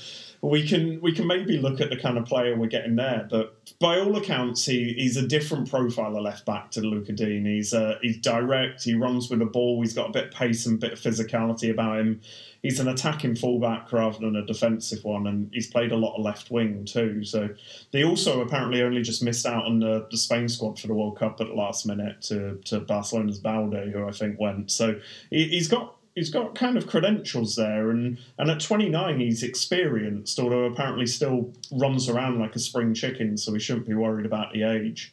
we 0.40 0.66
can 0.66 1.00
we 1.00 1.12
can 1.12 1.26
maybe 1.26 1.58
look 1.58 1.80
at 1.80 1.90
the 1.90 1.96
kind 1.96 2.16
of 2.16 2.24
player 2.24 2.56
we're 2.56 2.68
getting 2.68 2.96
there. 2.96 3.26
But 3.28 3.54
by 3.80 3.98
all 3.98 4.16
accounts, 4.16 4.64
he, 4.64 4.94
he's 4.94 5.16
a 5.16 5.26
different 5.26 5.68
profile 5.68 6.16
of 6.16 6.22
left 6.22 6.46
back 6.46 6.70
to 6.72 6.80
Lucas 6.80 7.16
Digne. 7.16 7.44
He's 7.44 7.74
uh, 7.74 7.98
he's 8.02 8.18
direct. 8.18 8.84
He 8.84 8.94
runs 8.94 9.28
with 9.30 9.40
the 9.40 9.46
ball. 9.46 9.80
He's 9.82 9.94
got 9.94 10.10
a 10.10 10.12
bit 10.12 10.26
of 10.26 10.30
pace 10.32 10.66
and 10.66 10.76
a 10.76 10.78
bit 10.78 10.92
of 10.92 11.00
physicality 11.00 11.70
about 11.70 11.98
him. 11.98 12.20
He's 12.62 12.80
an 12.80 12.88
attacking 12.88 13.36
fullback 13.36 13.92
rather 13.92 14.18
than 14.18 14.36
a 14.36 14.44
defensive 14.44 15.04
one, 15.04 15.26
and 15.26 15.50
he's 15.52 15.68
played 15.68 15.92
a 15.92 15.96
lot 15.96 16.16
of 16.16 16.24
left 16.24 16.50
wing 16.50 16.84
too. 16.84 17.24
So 17.24 17.48
they 17.92 18.04
also 18.04 18.40
apparently 18.40 18.82
only 18.82 19.02
just 19.02 19.22
missed 19.22 19.46
out 19.46 19.64
on 19.64 19.80
the, 19.80 20.06
the 20.10 20.16
Spain 20.16 20.48
squad 20.48 20.78
for 20.78 20.86
the 20.86 20.94
World 20.94 21.18
Cup 21.18 21.40
at 21.40 21.48
the 21.48 21.54
last 21.54 21.84
minute 21.86 22.22
to 22.22 22.60
to 22.66 22.80
Barcelona's 22.80 23.40
Balde, 23.40 23.90
who 23.92 24.06
I 24.06 24.12
think 24.12 24.38
went. 24.38 24.70
So 24.70 25.00
he, 25.30 25.48
he's 25.48 25.68
got 25.68 25.96
he's 26.18 26.30
got 26.30 26.54
kind 26.54 26.76
of 26.76 26.86
credentials 26.86 27.56
there, 27.56 27.90
and 27.90 28.18
and 28.38 28.50
at 28.50 28.60
29 28.60 29.20
he's 29.20 29.42
experienced, 29.42 30.38
although 30.38 30.64
apparently 30.64 31.06
still 31.06 31.52
runs 31.72 32.08
around 32.08 32.38
like 32.38 32.56
a 32.56 32.58
spring 32.58 32.92
chicken, 32.92 33.36
so 33.36 33.52
we 33.52 33.60
shouldn't 33.60 33.86
be 33.86 33.94
worried 33.94 34.26
about 34.26 34.52
the 34.52 34.62
age. 34.62 35.12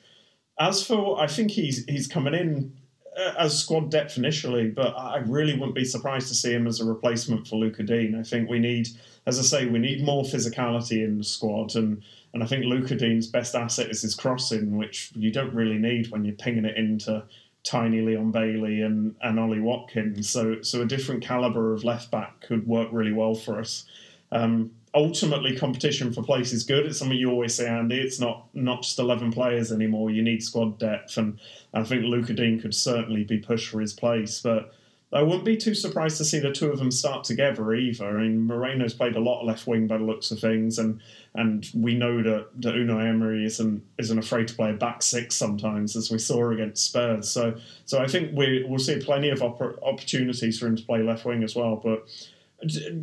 As 0.60 0.86
for, 0.86 1.20
I 1.20 1.28
think 1.28 1.52
he's 1.52 1.86
he's 1.86 2.08
coming 2.08 2.34
in 2.34 2.74
uh, 3.18 3.34
as 3.38 3.58
squad 3.58 3.92
depth 3.92 4.18
initially, 4.18 4.70
but 4.70 4.94
I 4.98 5.20
really 5.20 5.54
wouldn't 5.54 5.76
be 5.76 5.86
surprised 5.86 6.28
to 6.30 6.36
see 6.36 6.54
him 6.54 6.68
as 6.68 6.80
a 6.80 6.86
replacement 6.86 7.48
for 7.48 7.58
Lucas 7.58 7.86
Digne. 7.86 8.18
I 8.18 8.24
think 8.24 8.50
we 8.50 8.60
need, 8.60 8.90
as 9.26 9.40
I 9.40 9.44
say, 9.44 9.66
we 9.68 9.80
need 9.80 10.04
more 10.04 10.24
physicality 10.24 11.04
in 11.04 11.18
the 11.20 11.24
squad, 11.24 11.76
and 11.76 12.02
and 12.34 12.44
I 12.44 12.48
think 12.48 12.66
Lucas 12.66 12.98
Digne's 13.00 13.28
best 13.28 13.56
asset 13.56 13.90
is 13.90 14.02
his 14.02 14.16
crossing, 14.16 14.76
which 14.76 15.12
you 15.16 15.32
don't 15.32 15.54
really 15.54 15.78
need 15.78 16.12
when 16.12 16.26
you're 16.26 16.36
pinging 16.36 16.66
it 16.66 16.76
into 16.76 17.24
tiny 17.66 18.02
Leon 18.02 18.32
Bailey 18.32 18.82
and, 18.82 19.16
and 19.22 19.40
Ollie 19.40 19.60
Watkins. 19.60 20.30
So 20.30 20.62
so 20.62 20.82
a 20.82 20.86
different 20.86 21.24
caliber 21.24 21.74
of 21.74 21.84
left 21.84 22.12
back 22.12 22.40
could 22.42 22.66
work 22.66 22.90
really 22.92 23.12
well 23.12 23.36
for 23.36 23.60
us. 23.60 23.86
Um, 24.32 24.72
ultimately, 24.94 25.58
competition 25.58 26.14
for 26.14 26.24
place 26.24 26.54
is 26.54 26.64
good. 26.64 26.86
It's 26.86 27.00
something 27.00 27.18
you 27.18 27.30
always 27.30 27.54
say, 27.56 27.68
Andy. 27.68 28.00
It's 28.00 28.20
not 28.20 28.48
not 28.54 28.84
just 28.84 29.00
eleven 29.00 29.32
players 29.32 29.72
anymore. 29.72 30.12
You 30.12 30.22
need 30.22 30.44
squad 30.44 30.80
depth, 30.80 31.18
and 31.18 31.40
I 31.74 31.84
think 31.84 32.04
Lucas 32.04 32.36
Digne 32.36 32.60
could 32.60 32.76
certainly 32.76 33.24
be 33.24 33.40
pushed 33.40 33.70
for 33.70 33.82
his 33.82 33.94
place. 33.94 34.40
But 34.40 34.74
I 35.16 35.24
wouldn't 35.24 35.46
be 35.46 35.56
too 35.56 35.74
surprised 35.74 36.18
to 36.18 36.26
see 36.26 36.40
the 36.40 36.52
two 36.52 36.70
of 36.70 36.78
them 36.78 36.92
start 36.92 37.24
together 37.24 37.74
either. 37.74 38.06
I 38.06 38.24
mean, 38.24 38.46
Moreno's 38.46 38.94
played 38.94 39.16
a 39.16 39.22
lot 39.22 39.40
of 39.40 39.48
left 39.48 39.66
wing 39.66 39.88
by 39.88 39.98
the 39.98 40.04
looks 40.04 40.30
of 40.30 40.40
things, 40.40 40.78
and 40.78 41.00
and 41.34 41.66
we 41.74 41.96
know 41.96 42.22
that, 42.22 42.50
that 42.62 42.76
Unai 42.76 43.08
Emery 43.08 43.46
isn't 43.46 43.82
isn't 43.98 44.20
afraid 44.20 44.50
to 44.50 44.54
play 44.54 44.72
a 44.72 44.74
back 44.74 45.02
six 45.02 45.34
sometimes, 45.36 45.96
as 45.96 46.12
we 46.12 46.20
saw 46.20 46.52
against 46.52 46.86
Spurs. 46.86 47.30
So 47.30 47.56
so 47.86 48.02
I 48.02 48.08
think 48.08 48.36
we 48.36 48.66
we'll 48.68 48.78
see 48.78 49.00
plenty 49.00 49.30
of 49.30 49.40
oppor- 49.40 49.82
opportunities 49.82 50.60
for 50.60 50.68
him 50.68 50.76
to 50.76 50.84
play 50.84 51.02
left 51.02 51.24
wing 51.24 51.44
as 51.44 51.56
well. 51.56 51.78
But 51.78 52.10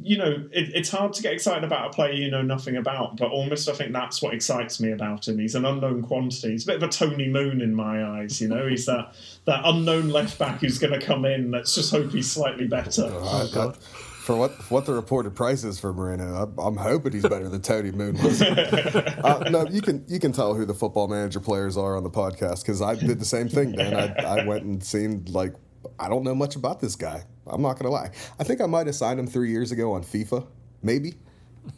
you 0.02 0.16
know, 0.18 0.48
it, 0.52 0.70
it's 0.74 0.90
hard 0.90 1.12
to 1.14 1.22
get 1.22 1.32
excited 1.32 1.64
about 1.64 1.88
a 1.88 1.90
player 1.90 2.12
you 2.12 2.30
know 2.30 2.42
nothing 2.42 2.76
about, 2.76 3.16
but 3.16 3.30
almost 3.30 3.68
I 3.68 3.72
think 3.72 3.92
that's 3.92 4.22
what 4.22 4.34
excites 4.34 4.80
me 4.80 4.92
about 4.92 5.28
him. 5.28 5.38
He's 5.38 5.54
an 5.54 5.64
unknown 5.64 6.02
quantity. 6.02 6.50
He's 6.50 6.64
a 6.64 6.66
bit 6.66 6.76
of 6.76 6.82
a 6.82 6.88
Tony 6.88 7.28
Moon 7.28 7.60
in 7.60 7.74
my 7.74 8.04
eyes, 8.04 8.40
you 8.40 8.48
know. 8.48 8.66
He's 8.66 8.86
that 8.86 9.14
that 9.44 9.60
unknown 9.64 10.08
left 10.08 10.38
back 10.38 10.60
who's 10.60 10.78
going 10.78 10.98
to 10.98 11.04
come 11.04 11.24
in. 11.24 11.50
Let's 11.50 11.74
just 11.74 11.90
hope 11.90 12.10
he's 12.12 12.30
slightly 12.30 12.66
better. 12.66 13.04
Uh, 13.04 13.46
that- 13.46 13.78
for 14.22 14.36
what 14.36 14.52
what 14.70 14.86
the 14.86 14.94
reported 14.94 15.34
price 15.34 15.64
is 15.64 15.80
for 15.80 15.92
Moreno, 15.92 16.44
I'm, 16.44 16.58
I'm 16.58 16.76
hoping 16.76 17.12
he's 17.12 17.24
better 17.24 17.48
than 17.48 17.60
Tony 17.60 17.90
Moon 17.90 18.16
was. 18.22 18.40
uh, 18.42 19.48
no, 19.50 19.66
you 19.66 19.82
can 19.82 20.04
you 20.06 20.20
can 20.20 20.30
tell 20.30 20.54
who 20.54 20.64
the 20.64 20.74
football 20.74 21.08
manager 21.08 21.40
players 21.40 21.76
are 21.76 21.96
on 21.96 22.04
the 22.04 22.10
podcast 22.10 22.62
because 22.62 22.80
I 22.80 22.94
did 22.94 23.18
the 23.18 23.24
same 23.24 23.48
thing, 23.48 23.72
man. 23.72 23.94
I, 23.94 24.40
I 24.40 24.44
went 24.46 24.62
and 24.62 24.82
seen 24.82 25.24
like 25.26 25.54
I 25.98 26.08
don't 26.08 26.24
know 26.24 26.34
much 26.34 26.56
about 26.56 26.80
this 26.80 26.96
guy. 26.96 27.24
I'm 27.46 27.62
not 27.62 27.78
gonna 27.78 27.90
lie. 27.90 28.10
I 28.38 28.44
think 28.44 28.60
I 28.60 28.66
might 28.66 28.86
have 28.86 28.96
signed 28.96 29.18
him 29.18 29.26
three 29.26 29.50
years 29.50 29.72
ago 29.72 29.92
on 29.92 30.02
FIFA, 30.02 30.46
maybe. 30.82 31.14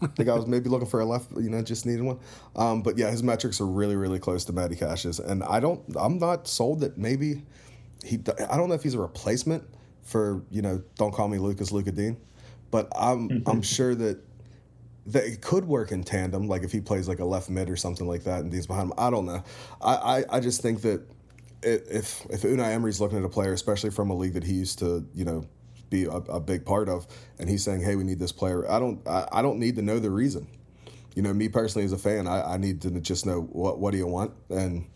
I 0.01 0.07
think 0.07 0.29
I 0.29 0.35
was 0.35 0.47
maybe 0.47 0.71
looking 0.71 0.89
for 0.89 1.01
a 1.01 1.05
left, 1.05 1.31
you 1.33 1.51
know, 1.51 1.63
just 1.63 1.85
needed 1.85 2.03
one. 2.03 2.19
Um, 2.57 2.83
but 2.83 2.97
yeah, 2.97 3.11
his 3.11 3.23
metrics 3.23 3.61
are 3.61 3.67
really, 3.67 3.97
really 3.97 4.19
close 4.19 4.45
to 4.47 4.53
Matty 4.53 4.77
Cash's, 4.77 5.19
and 5.19 5.43
I 5.45 5.61
don't, 5.61 5.83
I'm 5.97 6.19
not 6.19 6.49
sold 6.49 6.81
that 6.81 6.97
maybe 6.97 7.43
he. 8.03 8.19
I 8.51 8.57
don't 8.57 8.69
know 8.69 8.75
if 8.75 8.83
he's 8.83 8.95
a 8.95 9.01
replacement 9.01 9.65
for 10.03 10.43
you 10.51 10.63
know, 10.63 10.83
don't 10.97 11.13
call 11.13 11.29
me 11.29 11.39
Lucas 11.39 11.73
Luca 11.73 11.93
Dean, 11.93 12.17
but 12.71 12.89
I'm 12.97 13.43
I'm 13.47 13.63
sure 13.77 13.95
that 13.95 14.21
that 15.07 15.25
it 15.25 15.43
could 15.43 15.67
work 15.67 15.93
in 15.93 16.03
tandem, 16.03 16.49
like 16.49 16.63
if 16.63 16.73
he 16.73 16.81
plays 16.81 17.09
like 17.09 17.19
a 17.19 17.25
left 17.25 17.51
mid 17.51 17.69
or 17.69 17.77
something 17.77 18.07
like 18.07 18.25
that, 18.25 18.41
and 18.41 18.51
Digne's 18.51 18.67
behind 18.67 18.91
him. 18.91 18.95
I 18.99 19.11
don't 19.11 19.27
know. 19.27 19.43
I 19.83 19.95
I, 19.95 20.25
I 20.37 20.41
just 20.41 20.63
think 20.63 20.83
that 20.83 21.03
if 21.65 22.27
if 22.31 22.43
Unai 22.43 22.73
Emery's 22.73 23.01
looking 23.01 23.19
at 23.19 23.25
a 23.25 23.29
player, 23.29 23.53
especially 23.53 23.91
from 23.91 24.11
a 24.11 24.15
league 24.15 24.35
that 24.35 24.45
he 24.45 24.55
used 24.55 24.79
to, 24.81 25.07
you 25.15 25.25
know, 25.25 25.47
be 25.91 26.05
a, 26.05 26.11
a 26.11 26.41
big 26.41 26.65
part 26.65 26.89
of, 26.89 27.07
and 27.39 27.49
he's 27.49 27.65
saying, 27.65 27.83
"Hey, 27.83 27.97
we 27.97 28.05
need 28.05 28.19
this 28.19 28.33
player," 28.33 28.71
I 28.71 28.79
don't 28.79 29.07
I, 29.07 29.27
I 29.33 29.43
don't 29.43 29.59
need 29.59 29.77
to 29.77 29.83
know 29.83 29.99
the 29.99 30.11
reason. 30.11 30.47
You 31.15 31.23
know, 31.23 31.33
me 31.33 31.49
personally 31.49 31.85
as 31.85 31.93
a 31.93 31.99
fan, 31.99 32.27
I, 32.27 32.55
I 32.55 32.57
need 32.57 32.83
to 32.83 32.91
just 33.01 33.27
know 33.27 33.43
what 33.43 33.79
what 33.79 33.93
do 33.93 33.99
you 33.99 34.07
want, 34.07 34.33
and 34.51 34.87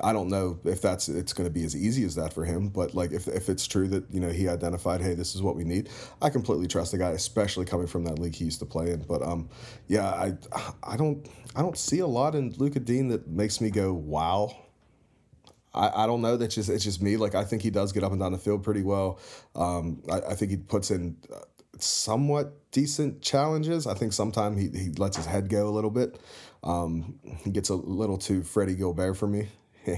I 0.00 0.12
don't 0.12 0.28
know 0.28 0.58
if 0.64 0.80
that's 0.80 1.08
it's 1.08 1.32
going 1.32 1.46
to 1.46 1.52
be 1.52 1.64
as 1.64 1.76
easy 1.76 2.04
as 2.04 2.14
that 2.16 2.32
for 2.32 2.44
him, 2.44 2.68
but 2.68 2.94
like 2.94 3.12
if 3.12 3.28
if 3.28 3.48
it's 3.48 3.66
true 3.66 3.88
that 3.88 4.04
you 4.12 4.20
know 4.20 4.30
he 4.30 4.48
identified, 4.48 5.00
hey, 5.00 5.14
this 5.14 5.34
is 5.34 5.42
what 5.42 5.54
we 5.54 5.64
need, 5.64 5.90
I 6.20 6.30
completely 6.30 6.66
trust 6.66 6.92
the 6.92 6.98
guy, 6.98 7.10
especially 7.10 7.66
coming 7.66 7.86
from 7.86 8.04
that 8.04 8.18
league 8.18 8.34
he 8.34 8.44
used 8.44 8.58
to 8.60 8.66
play 8.66 8.90
in. 8.90 9.02
But 9.02 9.22
um, 9.22 9.48
yeah, 9.88 10.06
I 10.06 10.34
I 10.82 10.96
don't 10.96 11.28
I 11.54 11.62
don't 11.62 11.76
see 11.76 12.00
a 12.00 12.06
lot 12.06 12.34
in 12.34 12.52
Lucas 12.58 12.82
Digne 12.82 13.10
that 13.10 13.28
makes 13.28 13.60
me 13.60 13.70
go 13.70 13.92
wow. 13.92 14.56
I, 15.74 16.04
I 16.04 16.06
don't 16.06 16.20
know. 16.20 16.36
That's 16.36 16.54
just 16.54 16.68
it's 16.68 16.84
just 16.84 17.02
me. 17.02 17.16
Like 17.16 17.34
I 17.34 17.44
think 17.44 17.62
he 17.62 17.70
does 17.70 17.92
get 17.92 18.04
up 18.04 18.12
and 18.12 18.20
down 18.20 18.32
the 18.32 18.38
field 18.38 18.62
pretty 18.62 18.82
well. 18.82 19.18
Um, 19.54 20.02
I, 20.10 20.20
I 20.30 20.34
think 20.34 20.50
he 20.50 20.56
puts 20.56 20.90
in 20.90 21.16
uh, 21.32 21.38
somewhat 21.78 22.70
decent 22.70 23.22
challenges. 23.22 23.86
I 23.86 23.94
think 23.94 24.12
sometimes 24.12 24.60
he, 24.60 24.68
he 24.68 24.90
lets 24.90 25.16
his 25.16 25.26
head 25.26 25.48
go 25.48 25.68
a 25.68 25.70
little 25.70 25.90
bit. 25.90 26.18
Um, 26.62 27.18
he 27.44 27.50
gets 27.50 27.70
a 27.70 27.74
little 27.74 28.18
too 28.18 28.42
Freddie 28.42 28.74
Guilbert 28.74 29.14
for 29.14 29.26
me. 29.26 29.48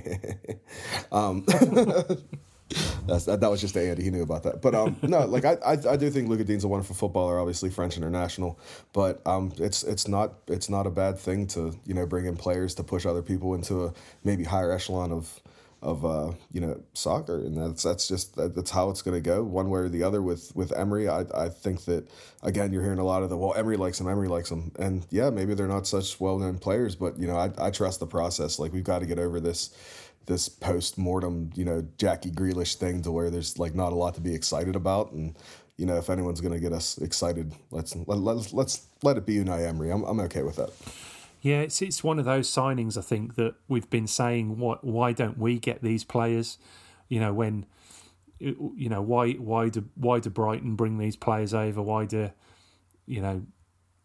um, 1.13 1.45
that, 3.07 3.39
that 3.41 3.51
was 3.51 3.61
just 3.61 3.77
Andy. 3.77 4.03
He 4.03 4.11
knew 4.11 4.23
about 4.23 4.45
that. 4.45 4.63
But 4.63 4.75
um, 4.75 4.97
no, 5.03 5.27
like 5.27 5.45
I, 5.45 5.57
I, 5.65 5.73
I 5.91 5.97
do 5.97 6.11
think 6.11 6.29
Lucas 6.29 6.47
Digne's 6.47 6.65
a 6.65 6.69
wonderful 6.69 6.97
footballer. 6.97 7.39
Obviously 7.39 7.71
French 7.71 7.97
international, 7.97 8.59
but 8.93 9.21
um, 9.27 9.53
it's 9.59 9.83
it's 9.83 10.09
not 10.09 10.35
it's 10.47 10.69
not 10.69 10.87
a 10.87 10.91
bad 10.91 11.19
thing 11.19 11.47
to 11.49 11.79
you 11.85 11.95
know 11.95 12.07
bring 12.07 12.27
in 12.27 12.37
players 12.37 12.75
to 12.77 12.83
push 12.83 13.05
other 13.07 13.23
people 13.23 13.55
into 13.55 13.85
a 13.85 13.93
maybe 14.25 14.45
higher 14.45 14.73
echelon 14.73 15.13
of 15.13 15.41
of 15.85 16.05
uh, 16.05 16.33
you 16.51 16.61
know 16.61 16.81
soccer, 16.95 17.37
and 17.37 17.57
that's 17.57 17.83
that's 17.83 18.09
just 18.09 18.35
that's 18.37 18.71
how 18.71 18.89
it's 18.89 19.03
going 19.03 19.15
to 19.15 19.21
go 19.21 19.45
one 19.45 19.69
way 19.69 19.81
or 19.81 19.89
the 19.89 20.03
other 20.03 20.23
with 20.23 20.51
with 20.57 20.77
Emery. 20.77 21.09
I 21.09 21.25
I 21.35 21.51
think 21.51 21.85
that 21.85 22.09
again 22.43 22.73
you're 22.73 22.83
hearing 22.83 22.99
a 22.99 23.05
lot 23.05 23.23
of 23.23 23.29
the 23.29 23.37
well 23.37 23.55
Emery 23.55 23.77
likes 23.77 24.01
him, 24.01 24.09
Emery 24.09 24.29
likes 24.29 24.51
him, 24.51 24.73
and 24.79 25.07
yeah 25.11 25.31
maybe 25.31 25.55
they're 25.55 25.69
not 25.69 25.87
such 25.87 26.19
well 26.19 26.39
known 26.39 26.59
players, 26.59 26.97
but 26.97 27.19
you 27.19 27.27
know 27.27 27.37
I 27.37 27.51
I 27.59 27.71
trust 27.71 28.01
the 28.01 28.07
process. 28.07 28.59
Like 28.59 28.73
we've 28.73 28.83
got 28.83 29.01
to 29.01 29.07
get 29.07 29.19
over 29.19 29.39
this 29.41 29.77
this 30.27 30.49
post 30.49 30.97
mortem 30.97 31.51
you 31.55 31.67
know 31.67 31.87
Jackie 31.99 32.31
Grealish 32.31 32.77
thing 32.77 33.03
to 33.03 33.13
where 33.13 33.29
there's 33.29 33.59
like 33.59 33.75
not 33.75 33.93
a 33.93 33.97
lot 33.97 34.15
to 34.15 34.21
be 34.21 34.35
excited 34.35 34.75
about 34.75 35.13
and. 35.13 35.37
You 35.77 35.87
know, 35.87 35.97
if 35.97 36.09
anyone's 36.09 36.41
going 36.41 36.55
to 36.55 36.61
get 36.61 36.73
us 36.73 36.99
excited, 36.99 37.53
let's 37.73 37.97
let, 37.97 38.21
let's 38.21 38.53
let's 38.53 38.87
let 39.03 39.17
it 39.17 39.27
be 39.27 39.39
Unai 39.39 39.67
Emery. 39.67 39.91
I'm 39.91 40.05
I'm 40.05 40.21
okay 40.21 40.45
with 40.45 40.55
that. 40.55 40.71
Yeah, 41.45 41.61
it's 41.61 41.83
it's 41.83 42.03
one 42.03 42.19
of 42.19 42.25
those 42.25 42.51
signings 42.51 42.97
I 42.97 43.03
think 43.03 43.35
that 43.35 43.55
we've 43.69 43.91
been 43.91 44.07
saying 44.07 44.57
what 44.57 44.83
why 44.83 45.13
don't 45.13 45.37
we 45.37 45.59
get 45.59 45.83
these 45.83 46.03
players? 46.03 46.57
You 47.11 47.21
know, 47.21 47.35
when 47.35 47.67
you 48.39 48.89
know 48.89 49.03
why 49.03 49.33
why 49.33 49.69
do 49.69 49.85
why 49.95 50.21
do 50.21 50.31
Brighton 50.31 50.75
bring 50.75 50.97
these 50.97 51.17
players 51.17 51.53
over? 51.53 51.83
Why 51.83 52.07
do 52.07 52.31
you 53.05 53.21
know 53.21 53.43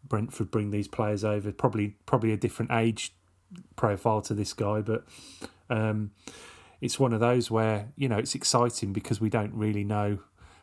Brentford 0.06 0.50
bring 0.50 0.70
these 0.70 0.86
players 0.86 1.24
over? 1.24 1.50
Probably 1.50 1.96
probably 2.04 2.32
a 2.32 2.36
different 2.36 2.72
age 2.72 3.14
profile 3.74 4.20
to 4.20 4.34
this 4.34 4.52
guy, 4.52 4.82
but 4.82 5.06
um, 5.70 6.10
it's 6.82 7.00
one 7.00 7.14
of 7.14 7.20
those 7.20 7.50
where 7.50 7.88
you 7.96 8.06
know 8.06 8.18
it's 8.18 8.34
exciting 8.34 8.92
because 8.92 9.18
we 9.18 9.30
don't 9.30 9.54
really 9.54 9.82
know 9.82 10.18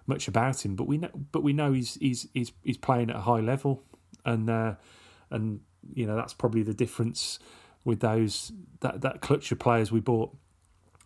much 0.05 0.27
about 0.27 0.63
him, 0.63 0.75
but 0.75 0.85
we 0.85 0.99
know 0.99 1.09
but 1.31 1.41
we 1.41 1.53
know 1.53 1.73
he's 1.73 1.95
he's 1.95 2.27
he's, 2.35 2.51
he's 2.61 2.77
playing 2.77 3.09
at 3.09 3.15
a 3.15 3.21
high 3.21 3.39
level, 3.39 3.81
and 4.25 4.47
uh, 4.47 4.75
and 5.31 5.61
you 5.93 6.05
know 6.05 6.15
that's 6.15 6.33
probably 6.33 6.63
the 6.63 6.73
difference 6.73 7.39
with 7.83 7.99
those 7.99 8.51
that 8.81 9.01
that 9.01 9.21
clutch 9.21 9.51
of 9.51 9.59
players 9.59 9.91
we 9.91 9.99
bought 9.99 10.35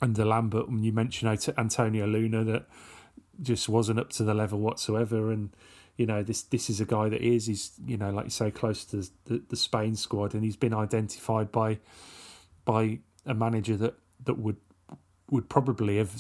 under 0.02 0.26
Lambert. 0.26 0.68
When 0.68 0.84
you 0.84 0.92
mentioned 0.92 1.48
Antonio 1.58 2.08
Luna, 2.08 2.44
that 2.46 2.66
just 3.42 3.70
wasn't 3.70 4.00
up 4.00 4.10
to 4.14 4.24
the 4.24 4.34
level 4.34 4.60
whatsoever, 4.60 5.32
and 5.32 5.56
you 5.98 6.06
know 6.06 6.24
this 6.24 6.42
this 6.44 6.70
is 6.70 6.82
a 6.82 6.86
guy 6.86 7.10
that 7.10 7.22
is 7.22 7.46
he's 7.46 7.72
you 7.86 7.98
know 7.98 8.10
like 8.10 8.26
you 8.26 8.32
say 8.32 8.52
close 8.52 8.86
to 8.86 9.08
the, 9.26 9.42
the 9.50 9.56
Spain 9.56 9.96
squad, 9.96 10.34
and 10.34 10.44
he's 10.44 10.56
been 10.56 10.74
identified 10.74 11.52
by 11.52 11.80
by 12.66 13.00
a 13.26 13.34
manager 13.34 13.78
that 13.78 13.96
that 14.24 14.38
would 14.38 14.58
would 15.30 15.50
probably 15.50 15.98
have 15.98 16.14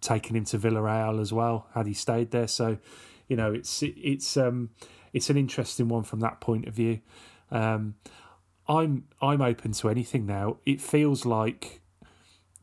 taken 0.00 0.36
him 0.36 0.44
to 0.44 0.58
Villarreal 0.58 1.20
as 1.20 1.32
well 1.32 1.68
had 1.74 1.86
he 1.86 1.94
stayed 1.94 2.30
there. 2.30 2.48
So 2.48 2.78
you 3.28 3.36
know 3.36 3.52
it's 3.52 3.82
it's 3.82 4.36
um 4.36 4.70
it's 5.12 5.30
an 5.30 5.36
interesting 5.36 5.88
one 5.88 6.02
from 6.02 6.20
that 6.20 6.40
point 6.40 6.66
of 6.66 6.74
view. 6.74 7.00
Um, 7.52 7.94
I'm 8.66 9.04
I'm 9.20 9.42
open 9.42 9.72
to 9.72 9.88
anything 9.88 10.26
now. 10.26 10.56
It 10.66 10.80
feels 10.80 11.24
like 11.24 11.82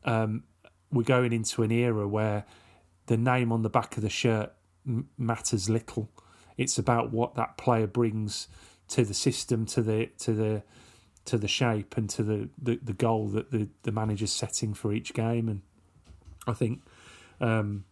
um, 0.04 0.42
we're 0.92 1.02
going 1.02 1.32
into 1.32 1.62
an 1.62 1.70
era 1.70 2.06
where 2.06 2.44
the 3.06 3.16
name 3.16 3.52
on 3.52 3.62
the 3.62 3.70
back 3.70 3.96
of 3.96 4.02
the 4.02 4.10
shirt 4.10 4.52
m- 4.86 5.08
matters 5.16 5.70
little. 5.70 6.10
It's 6.56 6.78
about 6.78 7.12
what 7.12 7.36
that 7.36 7.56
player 7.56 7.86
brings 7.86 8.48
to 8.88 9.04
the 9.04 9.14
system, 9.14 9.64
to 9.66 9.82
the 9.82 10.10
to 10.18 10.32
the 10.32 10.62
to 11.26 11.38
the 11.38 11.48
shape, 11.48 11.96
and 11.96 12.10
to 12.10 12.22
the, 12.22 12.48
the, 12.60 12.80
the 12.82 12.92
goal 12.92 13.28
that 13.28 13.50
the, 13.50 13.68
the 13.82 13.92
manager's 13.92 14.32
setting 14.32 14.74
for 14.74 14.92
each 14.92 15.14
game. 15.14 15.48
And 15.48 15.60
I 16.46 16.54
think 16.54 16.82
um, 17.40 17.84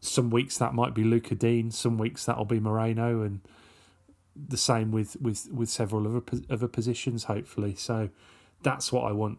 some 0.00 0.30
weeks 0.30 0.56
that 0.58 0.72
might 0.72 0.94
be 0.94 1.04
Lucas 1.04 1.38
Digne, 1.38 1.70
some 1.70 1.98
weeks 1.98 2.24
that'll 2.24 2.44
be 2.44 2.60
Moreno, 2.60 3.22
and 3.22 3.40
the 4.36 4.56
same 4.56 4.90
with 4.90 5.16
with 5.20 5.48
with 5.52 5.68
several 5.68 6.06
other 6.06 6.22
other 6.50 6.68
positions. 6.68 7.24
Hopefully, 7.24 7.74
so 7.74 8.10
that's 8.62 8.92
what 8.92 9.04
I 9.04 9.12
want 9.12 9.38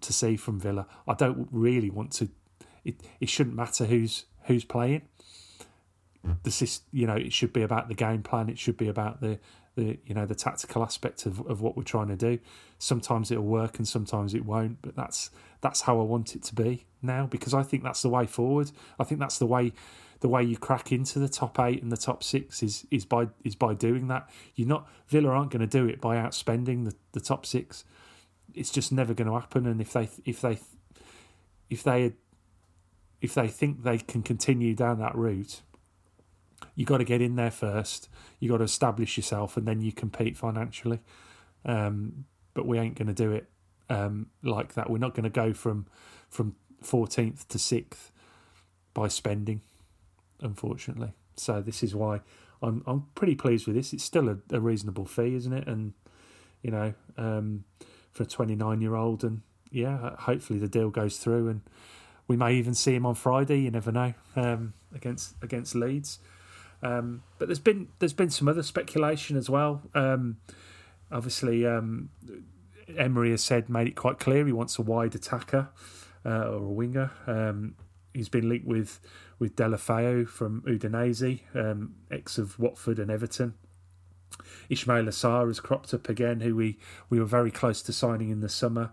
to 0.00 0.12
see 0.12 0.36
from 0.36 0.60
Villa. 0.60 0.86
I 1.06 1.14
don't 1.14 1.48
really 1.50 1.90
want 1.90 2.12
to. 2.12 2.28
It 2.84 2.96
it 3.20 3.28
shouldn't 3.28 3.56
matter 3.56 3.86
who's 3.86 4.26
who's 4.44 4.64
playing. 4.64 5.02
The 6.42 6.80
you 6.92 7.06
know 7.06 7.14
it 7.14 7.32
should 7.32 7.52
be 7.52 7.62
about 7.62 7.88
the 7.88 7.94
game 7.94 8.22
plan. 8.22 8.48
It 8.48 8.58
should 8.58 8.76
be 8.76 8.88
about 8.88 9.20
the 9.20 9.38
the 9.76 9.98
you 10.04 10.14
know 10.14 10.26
the 10.26 10.34
tactical 10.34 10.82
aspect 10.82 11.24
of, 11.24 11.40
of 11.46 11.62
what 11.62 11.76
we're 11.76 11.84
trying 11.84 12.08
to 12.08 12.16
do. 12.16 12.38
Sometimes 12.78 13.30
it'll 13.30 13.44
work 13.44 13.78
and 13.78 13.86
sometimes 13.86 14.34
it 14.34 14.44
won't. 14.44 14.82
But 14.82 14.96
that's 14.96 15.30
that's 15.60 15.82
how 15.82 16.00
I 16.00 16.02
want 16.02 16.34
it 16.34 16.42
to 16.44 16.54
be 16.54 16.86
now 17.02 17.26
because 17.26 17.54
I 17.54 17.62
think 17.62 17.84
that's 17.84 18.02
the 18.02 18.08
way 18.08 18.26
forward. 18.26 18.70
I 18.98 19.04
think 19.04 19.20
that's 19.20 19.38
the 19.38 19.46
way 19.46 19.72
the 20.20 20.28
way 20.28 20.42
you 20.42 20.56
crack 20.56 20.90
into 20.90 21.18
the 21.18 21.28
top 21.28 21.58
eight 21.60 21.82
and 21.82 21.92
the 21.92 21.96
top 21.96 22.22
six 22.22 22.62
is 22.62 22.86
is 22.90 23.04
by 23.04 23.28
is 23.44 23.54
by 23.54 23.74
doing 23.74 24.08
that. 24.08 24.28
You're 24.54 24.68
not 24.68 24.88
Villa 25.06 25.30
aren't 25.30 25.50
going 25.50 25.60
to 25.60 25.66
do 25.66 25.86
it 25.86 26.00
by 26.00 26.16
outspending 26.16 26.84
the, 26.84 26.94
the 27.12 27.20
top 27.20 27.46
six. 27.46 27.84
It's 28.54 28.70
just 28.70 28.90
never 28.90 29.14
going 29.14 29.28
to 29.28 29.34
happen. 29.34 29.66
And 29.66 29.80
if 29.80 29.92
they 29.92 30.08
if 30.24 30.40
they 30.40 30.58
if 31.70 31.82
they 31.82 32.14
if 33.20 33.34
they 33.34 33.48
think 33.48 33.82
they 33.82 33.98
can 33.98 34.22
continue 34.22 34.74
down 34.74 34.98
that 35.00 35.14
route, 35.14 35.62
you 36.74 36.84
got 36.84 36.98
to 36.98 37.04
get 37.04 37.20
in 37.20 37.36
there 37.36 37.50
first. 37.50 38.08
You 38.40 38.48
got 38.50 38.58
to 38.58 38.64
establish 38.64 39.16
yourself, 39.16 39.56
and 39.56 39.66
then 39.66 39.80
you 39.80 39.92
compete 39.92 40.36
financially. 40.36 41.00
Um, 41.64 42.24
but 42.54 42.66
we 42.66 42.78
ain't 42.78 42.96
going 42.96 43.08
to 43.08 43.14
do 43.14 43.32
it 43.32 43.48
um, 43.88 44.26
like 44.42 44.74
that. 44.74 44.90
We're 44.90 44.98
not 44.98 45.14
going 45.14 45.24
to 45.24 45.30
go 45.30 45.52
from 45.52 45.86
from 46.28 46.56
14th 46.82 47.46
to 47.48 47.58
6th 47.58 48.10
by 48.94 49.08
spending 49.08 49.62
unfortunately. 50.40 51.12
So 51.36 51.60
this 51.60 51.82
is 51.82 51.94
why 51.94 52.20
I'm 52.62 52.82
I'm 52.86 53.06
pretty 53.14 53.34
pleased 53.34 53.66
with 53.66 53.76
this. 53.76 53.92
It's 53.92 54.04
still 54.04 54.28
a, 54.28 54.38
a 54.50 54.60
reasonable 54.60 55.04
fee, 55.04 55.34
isn't 55.34 55.52
it? 55.52 55.66
And 55.66 55.94
you 56.62 56.70
know, 56.70 56.94
um, 57.16 57.64
for 58.12 58.24
a 58.24 58.26
29 58.26 58.80
year 58.80 58.94
old, 58.94 59.24
and 59.24 59.42
yeah, 59.70 60.16
hopefully 60.20 60.58
the 60.58 60.68
deal 60.68 60.90
goes 60.90 61.18
through, 61.18 61.48
and 61.48 61.60
we 62.26 62.36
may 62.36 62.54
even 62.54 62.74
see 62.74 62.94
him 62.94 63.06
on 63.06 63.14
Friday. 63.14 63.60
You 63.60 63.70
never 63.70 63.92
know 63.92 64.14
um, 64.36 64.74
against 64.94 65.34
against 65.42 65.74
Leeds. 65.74 66.18
Um, 66.82 67.22
but 67.38 67.48
there's 67.48 67.58
been 67.58 67.88
there's 67.98 68.12
been 68.12 68.30
some 68.30 68.48
other 68.48 68.62
speculation 68.62 69.36
as 69.36 69.48
well. 69.50 69.82
Um, 69.94 70.38
obviously, 71.10 71.66
um, 71.66 72.10
Emery 72.96 73.30
has 73.30 73.42
said 73.42 73.68
made 73.68 73.88
it 73.88 73.96
quite 73.96 74.18
clear 74.18 74.46
he 74.46 74.52
wants 74.52 74.78
a 74.78 74.82
wide 74.82 75.14
attacker 75.14 75.68
uh, 76.24 76.48
or 76.48 76.64
a 76.64 76.72
winger. 76.72 77.10
He's 78.14 78.28
been 78.28 78.48
linked 78.48 78.66
with 78.66 79.00
with 79.38 79.56
Deulofeu 79.56 80.28
from 80.28 80.62
Udinese, 80.62 81.40
um, 81.54 81.94
ex 82.10 82.38
of 82.38 82.58
Watford 82.58 82.98
and 82.98 83.10
Everton. 83.10 83.54
Ismaila 84.70 85.08
Sarr 85.08 85.46
has 85.46 85.60
cropped 85.60 85.94
up 85.94 86.08
again, 86.08 86.40
who 86.40 86.54
we, 86.54 86.78
we 87.08 87.18
were 87.18 87.26
very 87.26 87.50
close 87.50 87.82
to 87.82 87.92
signing 87.92 88.30
in 88.30 88.40
the 88.40 88.48
summer. 88.48 88.90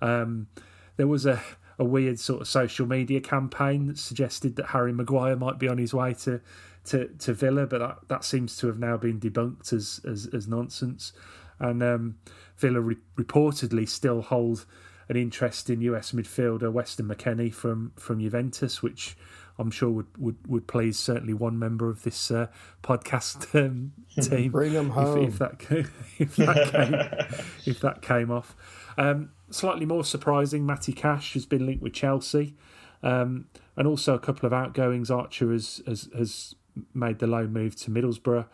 Um, 0.00 0.48
there 0.96 1.06
was 1.06 1.26
a, 1.26 1.40
a 1.78 1.84
weird 1.84 2.18
sort 2.18 2.40
of 2.40 2.48
social 2.48 2.86
media 2.86 3.20
campaign 3.20 3.86
that 3.86 3.98
suggested 3.98 4.56
that 4.56 4.66
Harry 4.66 4.92
Maguire 4.92 5.36
might 5.36 5.58
be 5.58 5.68
on 5.68 5.78
his 5.78 5.94
way 5.94 6.14
to 6.14 6.40
to, 6.84 7.06
to 7.20 7.32
Villa, 7.32 7.64
but 7.64 7.78
that, 7.78 7.98
that 8.08 8.24
seems 8.24 8.56
to 8.56 8.66
have 8.66 8.78
now 8.78 8.96
been 8.96 9.20
debunked 9.20 9.72
as 9.72 10.00
as, 10.08 10.28
as 10.32 10.48
nonsense. 10.48 11.12
And 11.58 11.82
um, 11.82 12.16
Villa 12.56 12.80
re- 12.80 12.96
reportedly 13.16 13.88
still 13.88 14.22
hold 14.22 14.66
an 15.08 15.16
interest 15.16 15.70
in 15.70 15.80
US 15.82 16.12
midfielder 16.12 16.72
Weston 16.72 17.06
McKennie 17.06 17.52
from 17.52 17.92
from 17.96 18.20
Juventus, 18.20 18.82
which 18.82 19.16
I'm 19.58 19.70
sure 19.70 19.90
would, 19.90 20.18
would, 20.18 20.36
would 20.46 20.66
please 20.66 20.98
certainly 20.98 21.34
one 21.34 21.58
member 21.58 21.90
of 21.90 22.02
this 22.02 22.30
uh, 22.30 22.48
podcast 22.82 23.54
um, 23.66 23.92
team. 24.20 24.50
Bring 24.50 24.72
him 24.72 24.90
home 24.90 25.24
if, 25.24 25.34
if 25.34 25.38
that 25.38 25.58
came, 25.58 25.90
if 26.18 26.36
that 26.36 26.70
came, 26.72 27.40
if 27.66 27.80
that 27.80 28.02
came 28.02 28.30
off. 28.30 28.56
Um, 28.98 29.30
slightly 29.50 29.86
more 29.86 30.04
surprising, 30.04 30.66
Matty 30.66 30.92
Cash 30.92 31.34
has 31.34 31.46
been 31.46 31.66
linked 31.66 31.82
with 31.82 31.92
Chelsea, 31.92 32.56
um, 33.02 33.46
and 33.76 33.86
also 33.86 34.14
a 34.14 34.18
couple 34.18 34.46
of 34.46 34.52
outgoings. 34.52 35.10
Archer 35.10 35.52
has, 35.52 35.82
has 35.86 36.08
has 36.16 36.54
made 36.94 37.18
the 37.18 37.26
loan 37.26 37.52
move 37.52 37.76
to 37.76 37.90
Middlesbrough. 37.90 38.46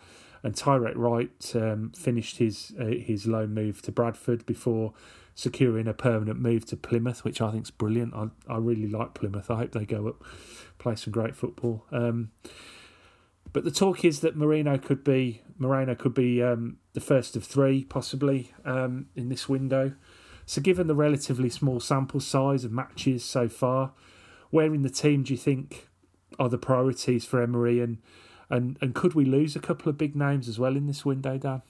and 0.42 0.54
Tyreik 0.54 0.96
Wright 0.96 1.52
um, 1.54 1.92
finished 1.96 2.38
his 2.38 2.72
uh, 2.80 2.86
his 2.86 3.26
loan 3.26 3.54
move 3.54 3.82
to 3.82 3.92
Bradford 3.92 4.44
before 4.46 4.92
securing 5.38 5.86
a 5.86 5.94
permanent 5.94 6.40
move 6.40 6.66
to 6.66 6.76
Plymouth, 6.76 7.22
which 7.22 7.40
I 7.40 7.52
think 7.52 7.62
is 7.62 7.70
brilliant. 7.70 8.12
I 8.12 8.26
I 8.52 8.58
really 8.58 8.88
like 8.88 9.14
Plymouth. 9.14 9.48
I 9.52 9.58
hope 9.58 9.70
they 9.70 9.86
go 9.86 10.08
up, 10.08 10.24
play 10.78 10.96
some 10.96 11.12
great 11.12 11.36
football. 11.36 11.86
Um, 11.92 12.32
but 13.52 13.62
the 13.62 13.70
talk 13.70 14.04
is 14.04 14.18
that 14.20 14.36
Moreno 14.36 14.78
could 14.78 15.04
be 15.04 15.42
Moreno 15.56 15.94
could 15.94 16.12
be 16.12 16.42
um, 16.42 16.78
the 16.92 17.00
first 17.00 17.36
of 17.36 17.44
three, 17.44 17.84
possibly 17.84 18.52
um, 18.64 19.06
in 19.14 19.28
this 19.28 19.48
window. 19.48 19.92
So, 20.44 20.60
given 20.60 20.88
the 20.88 20.96
relatively 20.96 21.50
small 21.50 21.78
sample 21.78 22.18
size 22.18 22.64
of 22.64 22.72
matches 22.72 23.24
so 23.24 23.48
far, 23.48 23.92
where 24.50 24.74
in 24.74 24.82
the 24.82 24.90
team 24.90 25.22
do 25.22 25.32
you 25.32 25.38
think 25.38 25.88
are 26.40 26.48
the 26.48 26.58
priorities 26.58 27.24
for 27.24 27.40
Emery, 27.40 27.80
and 27.80 27.98
and 28.50 28.76
and 28.80 28.92
could 28.92 29.14
we 29.14 29.24
lose 29.24 29.54
a 29.54 29.60
couple 29.60 29.88
of 29.88 29.96
big 29.96 30.16
names 30.16 30.48
as 30.48 30.58
well 30.58 30.74
in 30.74 30.88
this 30.88 31.04
window, 31.04 31.38
Dan? 31.38 31.62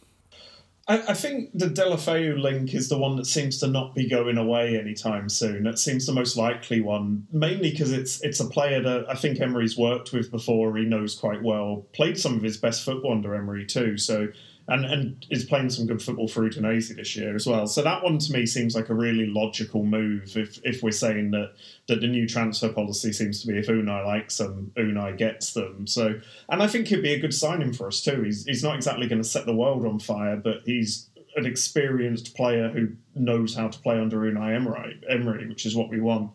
I, 0.89 1.03
I 1.09 1.15
think 1.15 1.51
the 1.55 1.67
Deulofeu 1.67 2.41
link 2.41 2.75
is 2.75 2.89
the 2.89 2.99
one 2.99 3.17
that 3.17 3.27
seems 3.27 3.59
to 3.59 3.67
not 3.67 3.95
be 3.95 4.09
going 4.09 4.39
away 4.39 4.79
anytime 4.79 5.29
soon. 5.29 5.67
It 5.67 5.79
seems 5.79 6.07
the 6.07 6.13
most 6.13 6.37
likely 6.37 6.81
one, 6.81 7.27
mainly 7.31 7.71
because 7.71 7.93
it's 7.93 8.21
it's 8.23 8.41
a 8.41 8.49
player 8.49 8.83
that 8.83 9.07
I 9.09 9.15
think 9.15 9.41
Emery's 9.41 9.77
worked 9.77 10.13
with 10.13 10.31
before. 10.31 10.77
He 10.77 10.85
knows 10.85 11.15
quite 11.15 11.43
well. 11.43 11.87
Played 11.93 12.19
some 12.19 12.37
of 12.37 12.43
his 12.43 12.57
best 12.57 12.85
football 12.85 13.13
under 13.13 13.35
Emery 13.35 13.67
too. 13.67 13.99
So 13.99 14.29
and 14.69 14.85
and 14.85 15.27
is 15.31 15.45
playing 15.45 15.71
some 15.71 15.87
good 15.87 16.03
football 16.03 16.29
for 16.29 16.49
Udinese 16.49 16.95
this 16.95 17.17
year 17.17 17.35
as 17.35 17.47
well. 17.47 17.67
So 17.67 17.83
that 17.83 18.05
one 18.05 18.19
to 18.19 18.33
me 18.33 18.47
seems 18.47 18.75
like 18.77 18.91
a 18.91 18.95
really 18.95 19.27
logical 19.27 19.85
move. 19.85 20.37
If 20.37 20.61
if 20.63 20.83
we're 20.83 20.91
saying 20.93 21.31
that 21.33 21.53
that 21.89 22.01
the 22.01 22.07
new 22.07 22.29
transfer 22.29 22.69
policy 22.69 23.13
seems 23.13 23.41
to 23.41 23.47
be 23.47 23.59
if 23.59 23.67
Unai 23.67 24.07
likes 24.07 24.37
them, 24.37 24.73
Unai 24.77 25.17
gets 25.17 25.55
them. 25.55 25.87
So 25.87 26.21
and 26.49 26.63
I 26.63 26.67
think 26.67 26.89
he'd 26.89 27.03
be 27.03 27.15
a 27.15 27.19
good 27.19 27.35
signing 27.35 27.73
for 27.73 27.87
us 27.87 28.03
too. 28.03 28.23
He's 28.23 28.45
he's 28.45 28.63
not 28.63 28.77
exactly 28.77 29.09
going 29.09 29.23
to 29.23 29.29
set 29.29 29.47
the 29.47 29.57
world 29.57 29.87
on 29.87 29.99
fire, 29.99 30.37
but 30.37 30.63
he's 30.67 31.09
an 31.37 31.47
experienced 31.47 32.35
player 32.37 32.69
who 32.69 32.89
knows 33.15 33.55
how 33.55 33.69
to 33.69 33.79
play 33.79 33.99
under 33.99 34.19
Unai 34.19 34.55
Emery, 34.55 35.01
Emery 35.09 35.49
which 35.49 35.65
is 35.65 35.75
what 35.75 35.89
we 35.89 36.01
want. 36.01 36.31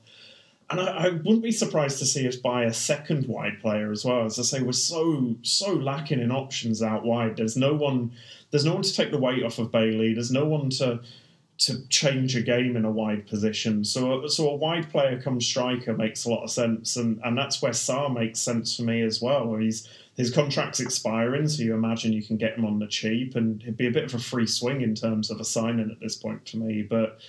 And 0.73 0.89
I, 0.89 1.05
I, 1.05 1.09
wouldn't 1.09 1.43
be 1.43 1.51
surprised 1.51 1.99
to 1.99 2.05
see 2.05 2.27
us 2.27 2.35
buy 2.35 2.63
a 2.63 2.73
second 2.73 3.27
wide 3.27 3.59
player 3.61 3.91
as 3.91 4.03
well. 4.03 4.25
As 4.25 4.39
I 4.39 4.41
say, 4.41 4.61
we're 4.61 4.71
so 4.71 5.35
so 5.43 5.73
lacking 5.73 6.19
in 6.19 6.31
options 6.31 6.81
out 6.81 7.05
wide. 7.05 7.37
There's 7.37 7.55
no 7.55 7.73
one. 7.73 8.11
There's 8.51 8.65
no 8.65 8.73
one 8.73 8.83
to 8.83 8.93
take 8.93 9.11
the 9.11 9.19
weight 9.19 9.43
off 9.43 9.59
of 9.59 9.71
Bailey. 9.71 10.13
There's 10.13 10.31
no 10.31 10.45
one 10.45 10.69
to 10.71 11.01
to 11.59 11.87
change 11.87 12.35
a 12.35 12.41
game 12.41 12.75
in 12.75 12.85
a 12.85 12.91
wide 12.91 13.27
position. 13.27 13.85
So 13.85 14.25
so 14.27 14.49
a 14.49 14.55
wide 14.55 14.89
player 14.89 15.21
come 15.21 15.39
striker 15.39 15.95
makes 15.95 16.25
a 16.25 16.29
lot 16.29 16.43
of 16.43 16.49
sense, 16.49 16.95
and 16.95 17.19
and 17.23 17.37
that's 17.37 17.61
where 17.61 17.71
Sarr 17.71 18.13
makes 18.13 18.39
sense 18.39 18.75
for 18.75 18.81
me 18.81 19.03
as 19.03 19.21
well. 19.21 19.55
He's 19.55 19.87
his 20.15 20.31
contract's 20.31 20.79
expiring, 20.79 21.47
so 21.47 21.63
you 21.63 21.73
imagine 21.73 22.13
you 22.13 22.23
can 22.23 22.37
get 22.37 22.57
him 22.57 22.65
on 22.65 22.79
the 22.79 22.87
cheap, 22.87 23.35
and 23.35 23.61
it'd 23.61 23.77
be 23.77 23.87
a 23.87 23.91
bit 23.91 24.05
of 24.05 24.13
a 24.15 24.19
free 24.19 24.47
swing 24.47 24.81
in 24.81 24.95
terms 24.95 25.29
of 25.29 25.39
a 25.39 25.45
signing 25.45 25.91
at 25.91 25.99
this 25.99 26.15
point 26.15 26.49
for 26.49 26.57
me. 26.57 26.81
But 26.81 27.19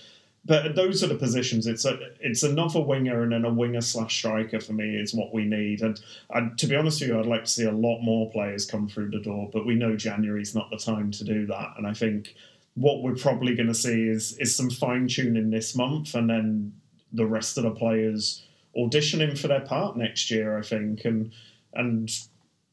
but 0.45 0.75
those 0.75 1.03
are 1.03 1.07
the 1.07 1.15
positions. 1.15 1.65
It's 1.65 1.85
a 1.85 1.97
it's 2.19 2.43
another 2.43 2.79
winger 2.79 3.23
and 3.23 3.31
then 3.31 3.45
a 3.45 3.53
winger 3.53 3.81
slash 3.81 4.15
striker 4.15 4.59
for 4.59 4.73
me 4.73 4.95
is 4.95 5.13
what 5.13 5.33
we 5.33 5.43
need. 5.43 5.81
And, 5.81 5.99
and 6.29 6.57
to 6.59 6.67
be 6.67 6.75
honest 6.75 7.01
with 7.01 7.09
you, 7.09 7.19
I'd 7.19 7.25
like 7.25 7.45
to 7.45 7.51
see 7.51 7.65
a 7.65 7.71
lot 7.71 8.01
more 8.01 8.29
players 8.29 8.65
come 8.65 8.87
through 8.87 9.09
the 9.09 9.21
door. 9.21 9.49
But 9.51 9.65
we 9.65 9.73
know 9.73 9.95
January's 9.95 10.53
not 10.53 10.69
the 10.69 10.77
time 10.77 11.09
to 11.11 11.23
do 11.23 11.47
that. 11.47 11.73
And 11.77 11.87
I 11.87 11.93
think 11.93 12.35
what 12.75 13.01
we're 13.01 13.15
probably 13.15 13.55
going 13.55 13.69
to 13.69 13.73
see 13.73 14.07
is 14.07 14.37
is 14.37 14.55
some 14.55 14.69
fine 14.69 15.07
tuning 15.07 15.49
this 15.49 15.75
month, 15.75 16.13
and 16.13 16.29
then 16.29 16.73
the 17.11 17.25
rest 17.25 17.57
of 17.57 17.63
the 17.63 17.71
players 17.71 18.45
auditioning 18.77 19.37
for 19.37 19.47
their 19.47 19.61
part 19.61 19.97
next 19.97 20.29
year. 20.29 20.59
I 20.59 20.61
think 20.61 21.05
and 21.05 21.31
and 21.73 22.11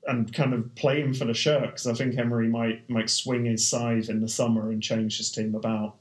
and 0.07 0.31
kind 0.35 0.53
of 0.53 0.75
playing 0.75 1.15
for 1.15 1.25
the 1.25 1.33
shirt 1.33 1.67
because 1.67 1.87
I 1.87 1.95
think 1.95 2.19
Emery 2.19 2.49
might 2.49 2.91
might 2.91 3.09
swing 3.09 3.47
his 3.47 3.67
side 3.67 4.11
in 4.11 4.21
the 4.21 4.29
summer 4.29 4.71
and 4.71 4.83
change 4.83 5.17
his 5.17 5.31
team 5.31 5.55
about 5.55 5.97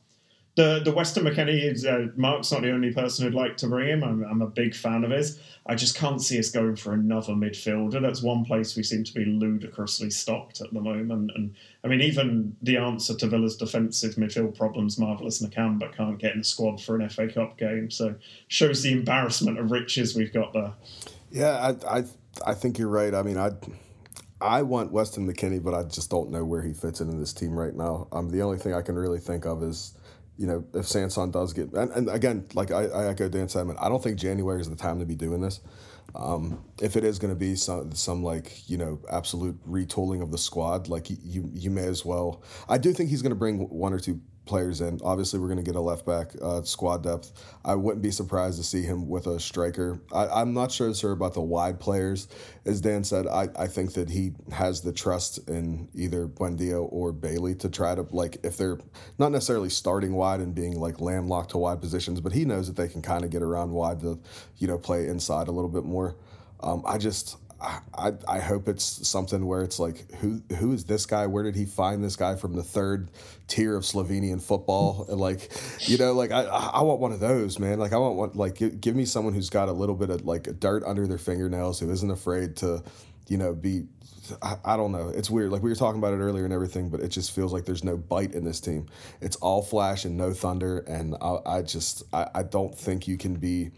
the 0.55 0.81
the 0.83 0.91
Weston 0.91 1.23
McKennie 1.23 1.63
is 1.63 1.85
uh, 1.85 2.07
Mark's 2.15 2.51
not 2.51 2.61
the 2.61 2.71
only 2.71 2.93
person 2.93 3.23
who'd 3.23 3.33
like 3.33 3.55
to 3.57 3.67
bring 3.67 3.87
him. 3.87 4.03
I'm, 4.03 4.23
I'm, 4.23 4.41
a 4.41 4.47
big 4.47 4.75
fan 4.75 5.05
of 5.05 5.11
his. 5.11 5.39
I 5.65 5.75
just 5.75 5.95
can't 5.95 6.21
see 6.21 6.37
us 6.39 6.51
going 6.51 6.75
for 6.75 6.93
another 6.93 7.33
midfielder. 7.33 8.01
That's 8.01 8.21
one 8.21 8.43
place 8.43 8.75
we 8.75 8.83
seem 8.83 9.05
to 9.05 9.13
be 9.13 9.23
ludicrously 9.23 10.09
stocked 10.09 10.59
at 10.59 10.73
the 10.73 10.81
moment. 10.81 11.31
And 11.33 11.55
I 11.85 11.87
mean, 11.87 12.01
even 12.01 12.57
the 12.61 12.77
answer 12.77 13.15
to 13.15 13.27
Villa's 13.27 13.55
defensive 13.55 14.15
midfield 14.15 14.57
problems, 14.57 14.97
marvelous 14.97 15.41
Nakamba 15.41 15.95
can't 15.95 16.19
get 16.19 16.33
in 16.33 16.39
the 16.39 16.43
squad 16.43 16.81
for 16.81 16.99
an 16.99 17.07
FA 17.09 17.29
Cup 17.29 17.57
game. 17.57 17.89
So 17.89 18.15
shows 18.49 18.83
the 18.83 18.91
embarrassment 18.91 19.57
of 19.57 19.71
riches 19.71 20.15
we've 20.15 20.33
got 20.33 20.51
there. 20.51 20.73
Yeah, 21.31 21.75
I 21.85 21.99
I, 21.99 22.03
I 22.45 22.53
think 22.55 22.77
you're 22.77 22.89
right. 22.89 23.13
I 23.13 23.23
mean, 23.23 23.37
I. 23.37 23.51
I 24.43 24.63
want 24.63 24.91
Weston 24.91 25.31
McKennie, 25.31 25.61
but 25.61 25.75
I 25.75 25.83
just 25.83 26.09
don't 26.09 26.31
know 26.31 26.43
where 26.43 26.63
he 26.63 26.73
fits 26.73 26.99
in 26.99 27.09
in 27.09 27.19
this 27.19 27.31
team 27.31 27.51
right 27.51 27.75
now. 27.75 28.07
Um, 28.11 28.31
the 28.31 28.41
only 28.41 28.57
thing 28.57 28.73
I 28.73 28.81
can 28.81 28.95
really 28.95 29.19
think 29.19 29.45
of 29.45 29.61
is 29.61 29.93
you 30.41 30.47
know, 30.47 30.65
if 30.73 30.87
Sanson 30.87 31.29
does 31.29 31.53
get, 31.53 31.71
and, 31.73 31.91
and 31.91 32.09
again, 32.09 32.47
like 32.55 32.71
I, 32.71 32.85
I 32.85 33.07
echo 33.09 33.29
Dan 33.29 33.45
Sedman, 33.45 33.75
I 33.79 33.89
don't 33.89 34.01
think 34.01 34.17
January 34.17 34.59
is 34.59 34.67
the 34.67 34.75
time 34.75 34.97
to 34.97 35.05
be 35.05 35.13
doing 35.13 35.39
this. 35.39 35.59
Um, 36.15 36.63
if 36.81 36.97
it 36.97 37.03
is 37.03 37.19
going 37.19 37.31
to 37.31 37.39
be 37.39 37.55
some 37.55 37.93
some 37.93 38.23
like 38.23 38.67
you 38.67 38.75
know 38.75 38.99
absolute 39.11 39.55
retooling 39.69 40.23
of 40.23 40.31
the 40.31 40.39
squad, 40.39 40.89
like 40.89 41.11
you 41.11 41.47
you 41.53 41.69
may 41.69 41.85
as 41.85 42.03
well. 42.03 42.41
I 42.67 42.79
do 42.79 42.91
think 42.91 43.11
he's 43.11 43.21
going 43.21 43.29
to 43.29 43.35
bring 43.35 43.69
one 43.69 43.93
or 43.93 43.99
two 43.99 44.19
players 44.45 44.81
in. 44.81 44.99
Obviously, 45.03 45.39
we're 45.39 45.47
going 45.47 45.57
to 45.57 45.63
get 45.63 45.75
a 45.75 45.81
left 45.81 46.05
back 46.05 46.31
uh, 46.41 46.61
squad 46.63 47.03
depth. 47.03 47.31
I 47.63 47.75
wouldn't 47.75 48.01
be 48.01 48.11
surprised 48.11 48.57
to 48.57 48.63
see 48.63 48.81
him 48.81 49.07
with 49.07 49.27
a 49.27 49.39
striker. 49.39 50.01
I, 50.11 50.41
am 50.41 50.53
not 50.53 50.71
sure, 50.71 50.93
sir, 50.93 51.11
about 51.11 51.33
the 51.33 51.41
wide 51.41 51.79
players. 51.79 52.27
As 52.65 52.81
Dan 52.81 53.03
said, 53.03 53.27
I, 53.27 53.49
I 53.57 53.67
think 53.67 53.93
that 53.93 54.09
he 54.09 54.33
has 54.51 54.81
the 54.81 54.91
trust 54.91 55.47
in 55.49 55.89
either 55.93 56.27
Buendia 56.27 56.85
or 56.91 57.11
Bailey 57.11 57.55
to 57.55 57.69
try 57.69 57.95
to, 57.95 58.05
like, 58.11 58.37
if 58.43 58.57
they're 58.57 58.79
not 59.19 59.31
necessarily 59.31 59.69
starting 59.69 60.13
wide 60.13 60.39
and 60.39 60.55
being, 60.55 60.79
like, 60.79 60.99
landlocked 60.99 61.51
to 61.51 61.57
wide 61.57 61.79
positions, 61.79 62.19
but 62.19 62.33
he 62.33 62.45
knows 62.45 62.67
that 62.67 62.75
they 62.75 62.87
can 62.87 63.01
kind 63.01 63.23
of 63.23 63.29
get 63.29 63.43
around 63.43 63.71
wide 63.71 63.99
to, 64.01 64.19
you 64.57 64.67
know, 64.67 64.77
play 64.77 65.07
inside 65.07 65.47
a 65.47 65.51
little 65.51 65.69
bit 65.69 65.83
more. 65.83 66.15
Um, 66.63 66.83
I 66.85 66.97
just, 66.97 67.37
I, 67.61 68.13
I 68.27 68.39
hope 68.39 68.67
it's 68.67 69.07
something 69.07 69.45
where 69.45 69.61
it's 69.61 69.79
like 69.79 70.11
who 70.15 70.41
who 70.57 70.73
is 70.73 70.85
this 70.85 71.05
guy? 71.05 71.27
Where 71.27 71.43
did 71.43 71.55
he 71.55 71.65
find 71.65 72.03
this 72.03 72.15
guy 72.15 72.35
from 72.35 72.55
the 72.55 72.63
third 72.63 73.11
tier 73.47 73.75
of 73.75 73.83
Slovenian 73.83 74.41
football? 74.41 75.05
And 75.09 75.19
like, 75.19 75.51
you 75.81 75.97
know, 75.97 76.13
like 76.13 76.31
I 76.31 76.43
I 76.43 76.81
want 76.81 76.99
one 76.99 77.11
of 77.11 77.19
those, 77.19 77.59
man. 77.59 77.77
Like 77.79 77.93
I 77.93 77.97
want 77.97 78.15
one 78.15 78.31
like 78.33 78.55
give, 78.55 78.81
give 78.81 78.95
me 78.95 79.05
someone 79.05 79.33
who's 79.33 79.49
got 79.49 79.69
a 79.69 79.73
little 79.73 79.95
bit 79.95 80.09
of 80.09 80.25
like 80.25 80.59
dirt 80.59 80.83
under 80.85 81.05
their 81.05 81.19
fingernails, 81.19 81.79
who 81.79 81.91
isn't 81.91 82.09
afraid 82.09 82.55
to, 82.57 82.83
you 83.27 83.37
know, 83.37 83.53
be 83.53 83.83
I, 84.41 84.57
I, 84.63 84.77
don't 84.77 84.91
know. 84.91 85.09
It's 85.09 85.29
weird. 85.29 85.51
Like 85.51 85.61
we 85.61 85.69
were 85.69 85.75
talking 85.75 85.99
about 85.99 86.13
it 86.13 86.17
earlier 86.17 86.45
and 86.45 86.53
everything, 86.53 86.89
but 86.89 86.99
it 86.99 87.09
just 87.09 87.31
feels 87.31 87.53
like 87.53 87.65
there's 87.65 87.83
no 87.83 87.97
bite 87.97 88.33
in 88.33 88.43
this 88.43 88.59
team. 88.59 88.87
It's 89.19 89.35
all 89.37 89.61
flash 89.61 90.05
and 90.05 90.17
no 90.17 90.33
thunder, 90.33 90.79
and 90.79 91.15
I, 91.21 91.37
I 91.45 91.61
just 91.61 92.03
I, 92.13 92.27
I 92.33 92.43
don't 92.43 92.75
think 92.75 93.07
you 93.07 93.17
can 93.17 93.35
be 93.35 93.71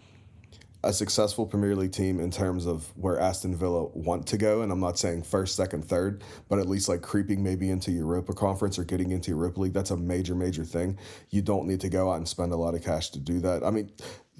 a 0.84 0.92
successful 0.92 1.46
Premier 1.46 1.76
League 1.76 1.94
team 1.94 2.20
in 2.20 2.30
terms 2.30 2.66
of 2.66 2.92
where 2.98 3.18
Aston 3.20 3.56
Villa 3.56 3.86
want 3.94 4.28
to 4.28 4.38
go. 4.38 4.62
And 4.62 4.72
I'm 4.72 4.82
not 4.82 5.00
saying 5.00 5.24
first, 5.24 5.56
second, 5.56 5.86
third, 5.86 6.24
but 6.50 6.60
at 6.60 6.68
least 6.68 6.90
like 6.90 7.02
creeping 7.02 7.42
maybe 7.42 7.70
into 7.70 7.92
Europa 7.92 8.34
Conference 8.34 8.78
or 8.78 8.84
getting 8.84 9.12
into 9.12 9.32
Europa 9.32 9.62
League. 9.62 9.74
That's 9.74 9.92
a 9.92 9.98
major, 9.98 10.36
major 10.36 10.66
thing. 10.66 10.98
You 11.30 11.42
don't 11.42 11.68
need 11.68 11.80
to 11.82 11.90
go 11.90 12.12
out 12.12 12.18
and 12.18 12.28
spend 12.28 12.52
a 12.52 12.58
lot 12.58 12.76
of 12.76 12.84
cash 12.84 13.12
to 13.12 13.20
do 13.20 13.40
that. 13.40 13.64
I 13.64 13.72
mean, 13.72 13.92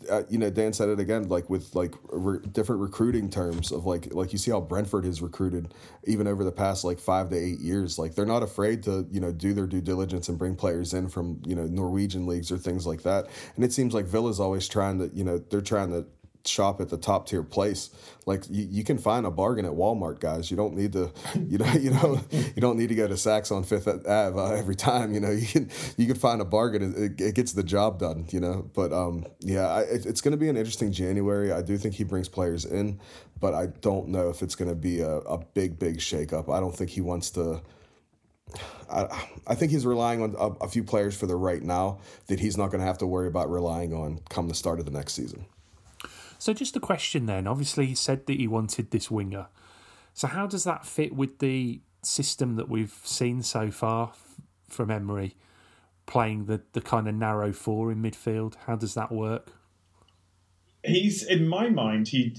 uh, 0.10 0.24
you 0.30 0.38
know, 0.38 0.50
Dan 0.50 0.74
said 0.74 0.90
it 0.90 1.00
again, 1.00 1.30
like 1.30 1.50
with 1.50 1.74
like 1.76 1.94
re- 2.12 2.46
different 2.52 2.82
recruiting 2.82 3.30
terms 3.30 3.72
of 3.72 3.86
like 3.86 4.14
like 4.14 4.34
you 4.34 4.38
see 4.38 4.52
how 4.52 4.60
Brentford 4.60 5.06
has 5.06 5.22
recruited 5.22 5.74
even 6.06 6.28
over 6.28 6.44
the 6.44 6.52
past 6.52 6.84
like 6.84 7.00
five 7.00 7.30
to 7.30 7.38
eight 7.38 7.60
years. 7.60 7.98
Like 7.98 8.16
they're 8.16 8.26
not 8.26 8.44
afraid 8.44 8.84
to 8.84 9.08
you 9.12 9.22
know 9.22 9.32
do 9.32 9.54
their 9.54 9.68
due 9.68 9.80
diligence 9.80 10.28
and 10.28 10.38
bring 10.38 10.56
players 10.56 10.94
in 10.94 11.08
from 11.08 11.42
you 11.46 11.56
know 11.56 11.68
Norwegian 11.68 12.28
leagues 12.28 12.52
or 12.52 12.58
things 12.58 12.86
like 12.86 13.04
that. 13.04 13.28
And 13.56 13.64
it 13.64 13.72
seems 13.72 13.94
like 13.94 14.06
Villa's 14.06 14.42
always 14.42 14.68
trying 14.68 15.00
to 15.00 15.10
you 15.16 15.24
know 15.24 15.38
they're 15.38 15.62
trying 15.62 15.92
to 15.92 16.06
shop 16.46 16.82
at 16.82 16.90
the 16.90 16.98
top 16.98 17.28
tier 17.28 17.44
place. 17.44 17.90
Like 18.26 18.44
you, 18.50 18.68
you 18.70 18.84
can 18.84 18.98
find 18.98 19.26
a 19.26 19.32
bargain 19.32 19.66
at 19.66 19.72
Walmart, 19.72 20.20
guys. 20.20 20.50
You 20.52 20.58
don't 20.58 20.76
need 20.76 20.94
to, 20.94 21.12
you 21.36 21.58
know, 21.58 21.72
you 21.80 21.92
know, 21.92 22.22
you 22.32 22.62
don't 22.62 22.78
need 22.78 22.90
to 22.90 22.96
go 22.96 23.08
to 23.08 23.14
Saks 23.14 23.52
on 23.52 23.64
Fifth 23.64 23.88
Ave 23.88 24.08
uh, 24.40 24.52
every 24.52 24.76
time. 24.76 25.14
You 25.14 25.20
know, 25.20 25.32
you 25.32 25.46
can 25.46 25.70
you 25.98 26.08
can 26.08 26.16
find 26.16 26.42
a 26.42 26.46
bargain. 26.46 26.94
It, 26.96 27.22
it 27.22 27.36
gets 27.36 27.54
the 27.54 27.64
job 27.64 28.00
done. 28.00 28.26
You 28.32 28.40
know, 28.40 28.70
but 28.74 28.94
um, 28.94 29.26
yeah, 29.40 29.68
I, 29.68 29.82
it, 29.82 30.06
it's 30.06 30.22
going 30.22 30.32
to 30.32 30.38
be 30.38 30.50
an 30.50 30.58
interesting 30.58 30.92
January. 30.92 31.52
I 31.52 31.62
do 31.62 31.78
think 31.78 31.96
he 31.96 32.04
brings 32.04 32.30
players 32.30 32.66
in, 32.66 33.00
but 33.40 33.54
I 33.54 33.68
don't 33.68 34.10
know 34.10 34.30
if 34.30 34.42
it's 34.42 34.56
going 34.56 34.70
to 34.70 34.76
be 34.76 35.02
a, 35.02 35.18
a 35.18 35.38
big 35.38 35.80
big 35.80 35.98
shakeup. 35.98 36.54
I 36.54 36.60
don't 36.60 36.76
think 36.76 36.92
he 36.92 37.02
wants 37.02 37.32
to. 37.32 37.62
I, 38.90 39.28
I 39.48 39.56
think 39.56 39.72
he's 39.72 39.86
relying 39.86 40.22
on 40.22 40.36
a, 40.38 40.66
a 40.66 40.68
few 40.68 40.84
players 40.84 41.18
for 41.18 41.26
the 41.26 41.36
right 41.36 41.64
now 41.64 42.00
that 42.28 42.40
he's 42.40 42.58
not 42.58 42.68
going 42.68 42.82
to 42.82 42.86
have 42.86 43.00
to 43.00 43.08
worry 43.08 43.28
about 43.28 43.50
relying 43.50 43.94
on 43.94 44.20
come 44.30 44.48
the 44.48 44.54
start 44.54 44.80
of 44.80 44.86
the 44.86 44.92
next 44.92 45.14
season. 45.14 45.46
So, 46.44 46.52
just 46.52 46.76
a 46.76 46.82
question 46.82 47.26
then. 47.26 47.48
Obviously, 47.48 47.86
he 47.86 47.96
said 47.96 48.26
that 48.26 48.36
he 48.36 48.48
wanted 48.48 48.92
this 48.92 49.10
winger. 49.10 49.48
So, 50.14 50.28
how 50.28 50.46
does 50.46 50.66
that 50.66 50.86
fit 50.86 51.16
with 51.16 51.40
the 51.40 51.80
system 52.02 52.58
that 52.58 52.68
we've 52.68 53.00
seen 53.06 53.42
so 53.44 53.72
far 53.72 54.12
from 54.68 54.92
Emery, 54.92 55.38
playing 56.06 56.48
the, 56.48 56.60
the 56.74 56.82
kind 56.82 57.08
of 57.08 57.16
narrow 57.16 57.54
four 57.54 57.94
in 57.94 58.02
midfield? 58.02 58.56
How 58.66 58.76
does 58.76 58.94
that 58.94 59.10
work? 59.10 59.54
He's, 60.84 61.24
in 61.24 61.48
my 61.48 61.70
mind, 61.70 62.10
he 62.10 62.36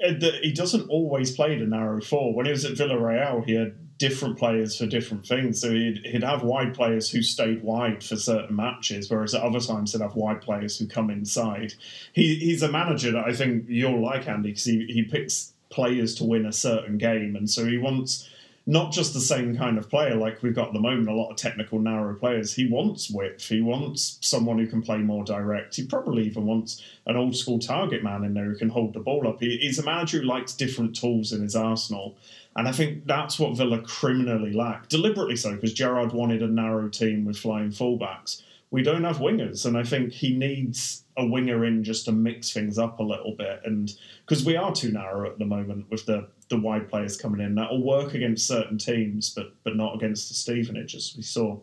uh, 0.00 0.12
he 0.42 0.52
doesn't 0.52 0.88
always 0.88 1.34
play 1.34 1.58
the 1.58 1.66
narrow 1.66 2.00
four. 2.00 2.32
When 2.32 2.46
he 2.46 2.52
was 2.52 2.64
at 2.64 2.74
Villarreal, 2.74 3.44
he 3.44 3.54
had 3.54 3.74
different 4.00 4.38
players 4.38 4.78
for 4.78 4.86
different 4.86 5.26
things. 5.26 5.60
So 5.60 5.70
he'd, 5.70 5.98
he'd 6.06 6.24
have 6.24 6.42
wide 6.42 6.74
players 6.74 7.10
who 7.10 7.20
stayed 7.22 7.62
wide 7.62 8.02
for 8.02 8.16
certain 8.16 8.56
matches, 8.56 9.10
whereas 9.10 9.34
at 9.34 9.42
other 9.42 9.60
times 9.60 9.92
he'd 9.92 10.00
have 10.00 10.16
wide 10.16 10.40
players 10.40 10.78
who 10.78 10.86
come 10.86 11.10
inside. 11.10 11.74
He, 12.14 12.36
he's 12.36 12.62
a 12.62 12.72
manager 12.72 13.12
that 13.12 13.26
I 13.26 13.34
think 13.34 13.66
you'll 13.68 14.02
like, 14.02 14.26
Andy, 14.26 14.48
because 14.48 14.64
he, 14.64 14.86
he 14.86 15.02
picks 15.02 15.52
players 15.68 16.14
to 16.16 16.24
win 16.24 16.46
a 16.46 16.52
certain 16.52 16.96
game. 16.96 17.36
And 17.36 17.48
so 17.48 17.66
he 17.66 17.76
wants 17.76 18.26
not 18.66 18.90
just 18.90 19.12
the 19.14 19.20
same 19.20 19.54
kind 19.56 19.76
of 19.76 19.90
player 19.90 20.14
like 20.14 20.42
we've 20.42 20.54
got 20.54 20.68
at 20.68 20.72
the 20.72 20.80
moment, 20.80 21.08
a 21.08 21.12
lot 21.12 21.30
of 21.30 21.36
technical, 21.36 21.78
narrow 21.78 22.14
players. 22.14 22.54
He 22.54 22.66
wants 22.68 23.10
width. 23.10 23.46
He 23.48 23.60
wants 23.60 24.18
someone 24.22 24.58
who 24.58 24.66
can 24.66 24.80
play 24.80 24.98
more 24.98 25.24
direct. 25.24 25.76
He 25.76 25.84
probably 25.84 26.26
even 26.26 26.46
wants 26.46 26.82
an 27.06 27.16
old 27.16 27.36
school 27.36 27.58
target 27.58 28.02
man 28.02 28.24
in 28.24 28.32
there 28.32 28.44
who 28.44 28.56
can 28.56 28.70
hold 28.70 28.94
the 28.94 29.00
ball 29.00 29.28
up. 29.28 29.40
He, 29.40 29.58
he's 29.58 29.78
a 29.78 29.84
manager 29.84 30.20
who 30.20 30.26
likes 30.26 30.54
different 30.54 30.96
tools 30.96 31.32
in 31.32 31.42
his 31.42 31.56
arsenal. 31.56 32.16
And 32.56 32.66
I 32.66 32.72
think 32.72 33.06
that's 33.06 33.38
what 33.38 33.56
Villa 33.56 33.80
criminally 33.82 34.52
lack, 34.52 34.88
deliberately 34.88 35.36
so, 35.36 35.54
because 35.54 35.72
Gerrard 35.72 36.12
wanted 36.12 36.42
a 36.42 36.48
narrow 36.48 36.88
team 36.88 37.24
with 37.24 37.38
flying 37.38 37.70
fullbacks. 37.70 38.42
We 38.72 38.82
don't 38.82 39.04
have 39.04 39.18
wingers, 39.18 39.66
and 39.66 39.76
I 39.76 39.82
think 39.82 40.12
he 40.12 40.36
needs 40.36 41.04
a 41.16 41.26
winger 41.26 41.64
in 41.64 41.82
just 41.84 42.04
to 42.04 42.12
mix 42.12 42.52
things 42.52 42.78
up 42.78 42.98
a 42.98 43.04
little 43.04 43.34
bit. 43.36 43.60
And 43.64 43.92
because 44.24 44.44
we 44.44 44.56
are 44.56 44.72
too 44.72 44.92
narrow 44.92 45.30
at 45.30 45.38
the 45.38 45.44
moment 45.44 45.90
with 45.90 46.06
the 46.06 46.28
the 46.48 46.58
wide 46.58 46.88
players 46.88 47.16
coming 47.16 47.40
in, 47.40 47.54
that'll 47.54 47.82
work 47.82 48.14
against 48.14 48.46
certain 48.46 48.78
teams, 48.78 49.30
but 49.34 49.52
but 49.64 49.76
not 49.76 49.94
against 49.94 50.28
the 50.28 50.34
Stevenage 50.34 50.94
as 50.94 51.14
we 51.16 51.22
saw. 51.22 51.58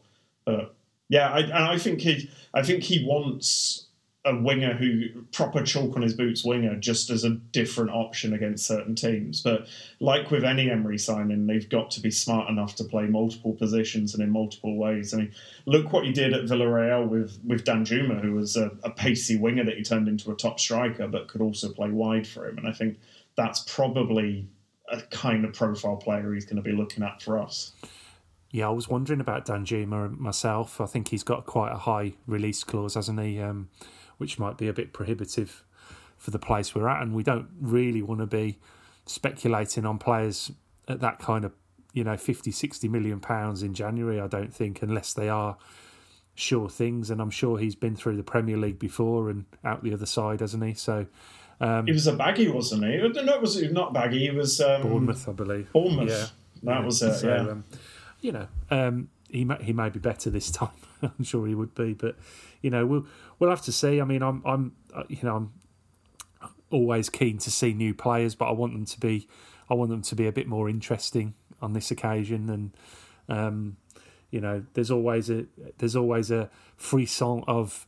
But 0.46 0.76
yeah, 1.10 1.30
I, 1.30 1.40
and 1.40 1.54
I 1.54 1.78
think 1.78 2.02
he 2.02 2.30
I 2.54 2.64
think 2.64 2.84
he 2.84 3.06
wants 3.06 3.87
a 4.28 4.36
winger 4.36 4.74
who 4.74 5.24
proper 5.32 5.64
chalk 5.64 5.96
on 5.96 6.02
his 6.02 6.14
boots 6.14 6.44
winger 6.44 6.76
just 6.76 7.10
as 7.10 7.24
a 7.24 7.30
different 7.30 7.92
option 7.92 8.34
against 8.34 8.68
certain 8.68 8.94
teams. 8.94 9.42
But 9.42 9.68
like 10.00 10.30
with 10.30 10.44
any 10.44 10.70
Emery 10.70 10.98
signing, 10.98 11.48
they've 11.48 11.68
got 11.68 11.90
to 11.92 12.02
be 12.02 12.12
smart 12.12 12.50
enough 12.50 12.76
to 12.76 12.84
play 12.84 13.04
multiple 13.04 13.54
positions 13.54 14.14
and 14.14 14.22
in 14.22 14.30
multiple 14.30 14.76
ways. 14.76 15.14
I 15.14 15.18
mean, 15.18 15.34
look 15.66 15.94
what 15.94 16.06
he 16.06 16.12
did 16.12 16.34
at 16.34 16.44
Villarreal 16.44 17.08
with 17.08 17.40
with 17.46 17.64
Danjuma, 17.64 18.22
who 18.22 18.34
was 18.34 18.58
a, 18.58 18.72
a 18.84 18.92
pacey 18.92 19.38
winger 19.38 19.64
that 19.64 19.78
he 19.78 19.84
turned 19.84 20.08
into 20.08 20.32
a 20.32 20.36
top 20.36 20.60
striker, 20.60 21.08
but 21.08 21.28
could 21.28 21.42
also 21.42 21.72
play 21.72 21.90
wide 21.90 22.28
for 22.28 22.48
him. 22.48 22.58
And 22.58 22.68
I 22.68 22.74
think 22.74 23.00
that's 23.36 23.62
probably 23.62 24.48
a 24.90 25.02
kind 25.04 25.46
of 25.46 25.54
profile 25.54 25.98
player 25.98 26.34
he's 26.34 26.46
going 26.46 26.58
to 26.58 26.62
be 26.62 26.72
looking 26.72 27.04
at 27.04 27.22
for 27.22 27.40
us. 27.40 27.72
Yeah, 28.52 28.68
I 28.68 28.72
was 28.72 28.88
wondering 28.88 29.20
about 29.20 29.46
Danjuma 29.46 30.18
myself. 30.18 30.80
I 30.80 30.86
think 30.86 31.10
he's 31.10 31.24
got 31.24 31.46
quite 31.46 31.72
a 31.72 31.78
high 31.78 32.14
release 32.26 32.64
clause, 32.64 32.96
hasn't 32.96 33.20
he? 33.22 33.42
Um, 33.42 33.70
which 34.18 34.40
might 34.40 34.58
be 34.58 34.68
a 34.68 34.74
bit 34.74 34.94
prohibitive 34.94 35.64
for 36.18 36.32
the 36.32 36.40
place 36.40 36.74
we're 36.74 36.88
at. 36.88 37.02
And 37.02 37.14
we 37.14 37.24
don't 37.24 37.48
really 37.62 38.02
want 38.02 38.22
to 38.22 38.26
be 38.26 38.58
speculating 39.06 39.86
on 39.86 39.98
players 39.98 40.52
at 40.88 41.00
that 41.02 41.20
kind 41.20 41.46
of, 41.46 41.54
you 41.94 42.04
know, 42.04 42.18
50, 42.18 42.52
60 42.52 42.88
million 42.88 43.20
pounds 43.20 43.64
in 43.64 43.74
January, 43.74 44.20
I 44.20 44.28
don't 44.28 44.54
think, 44.54 44.82
unless 44.82 45.14
they 45.14 45.30
are 45.30 45.58
sure 46.36 46.70
things. 46.70 47.10
And 47.10 47.22
I'm 47.22 47.30
sure 47.30 47.58
he's 47.58 47.76
been 47.76 47.96
through 47.96 48.18
the 48.18 48.24
Premier 48.24 48.58
League 48.58 48.80
before 48.80 49.30
and 49.30 49.46
out 49.64 49.84
the 49.84 49.94
other 49.94 50.06
side, 50.06 50.42
hasn't 50.42 50.64
he? 50.64 50.74
So. 50.74 51.06
Um, 51.60 51.88
he 51.88 51.94
was 51.94 52.06
a 52.06 52.14
baggy, 52.14 52.50
wasn't 52.50 52.84
he? 52.86 52.98
No, 52.98 53.34
it 53.34 53.42
was 53.42 53.62
not 53.72 53.94
baggy. 53.94 54.20
He 54.20 54.32
was 54.32 54.62
um, 54.62 54.84
Bournemouth, 54.84 55.28
I 55.28 55.32
believe. 55.32 55.72
Bournemouth. 55.74 56.10
Yeah, 56.10 56.28
that 56.64 56.80
yeah. 56.80 56.86
was 56.86 57.02
it. 57.02 57.16
So, 57.16 57.28
yeah. 57.28 57.52
Um, 57.52 57.64
you 58.22 58.32
know, 58.32 58.48
um, 58.70 59.10
he 59.30 59.46
may, 59.46 59.58
he 59.62 59.74
may 59.74 59.90
be 59.90 60.00
better 60.00 60.30
this 60.30 60.52
time. 60.52 60.70
I'm 61.02 61.24
sure 61.24 61.48
he 61.48 61.56
would 61.56 61.76
be, 61.76 61.94
but 61.94 62.16
you 62.62 62.70
know, 62.70 62.86
we'll 62.86 63.06
we'll 63.40 63.50
have 63.50 63.62
to 63.64 63.72
see. 63.72 64.02
I 64.02 64.04
mean, 64.04 64.24
I'm 64.24 64.42
I'm 64.46 64.76
uh, 64.94 65.04
you 65.08 65.20
know 65.24 65.36
I'm 65.36 65.54
always 66.72 67.10
keen 67.10 67.38
to 67.40 67.52
see 67.52 67.74
new 67.74 67.94
players, 67.94 68.36
but 68.36 68.46
I 68.46 68.52
want 68.52 68.74
them 68.74 68.86
to 68.86 69.00
be 69.00 69.28
I 69.70 69.74
want 69.74 69.90
them 69.90 70.02
to 70.02 70.16
be 70.16 70.28
a 70.28 70.32
bit 70.32 70.48
more 70.48 70.70
interesting 70.70 71.34
on 71.62 71.74
this 71.74 71.92
occasion. 71.92 72.50
And 72.50 72.78
um, 73.30 73.78
you 74.32 74.42
know, 74.42 74.66
there's 74.74 74.92
always 74.92 75.30
a 75.30 75.46
there's 75.78 75.96
always 75.96 76.32
a 76.32 76.50
frisson 76.76 77.44
of 77.48 77.86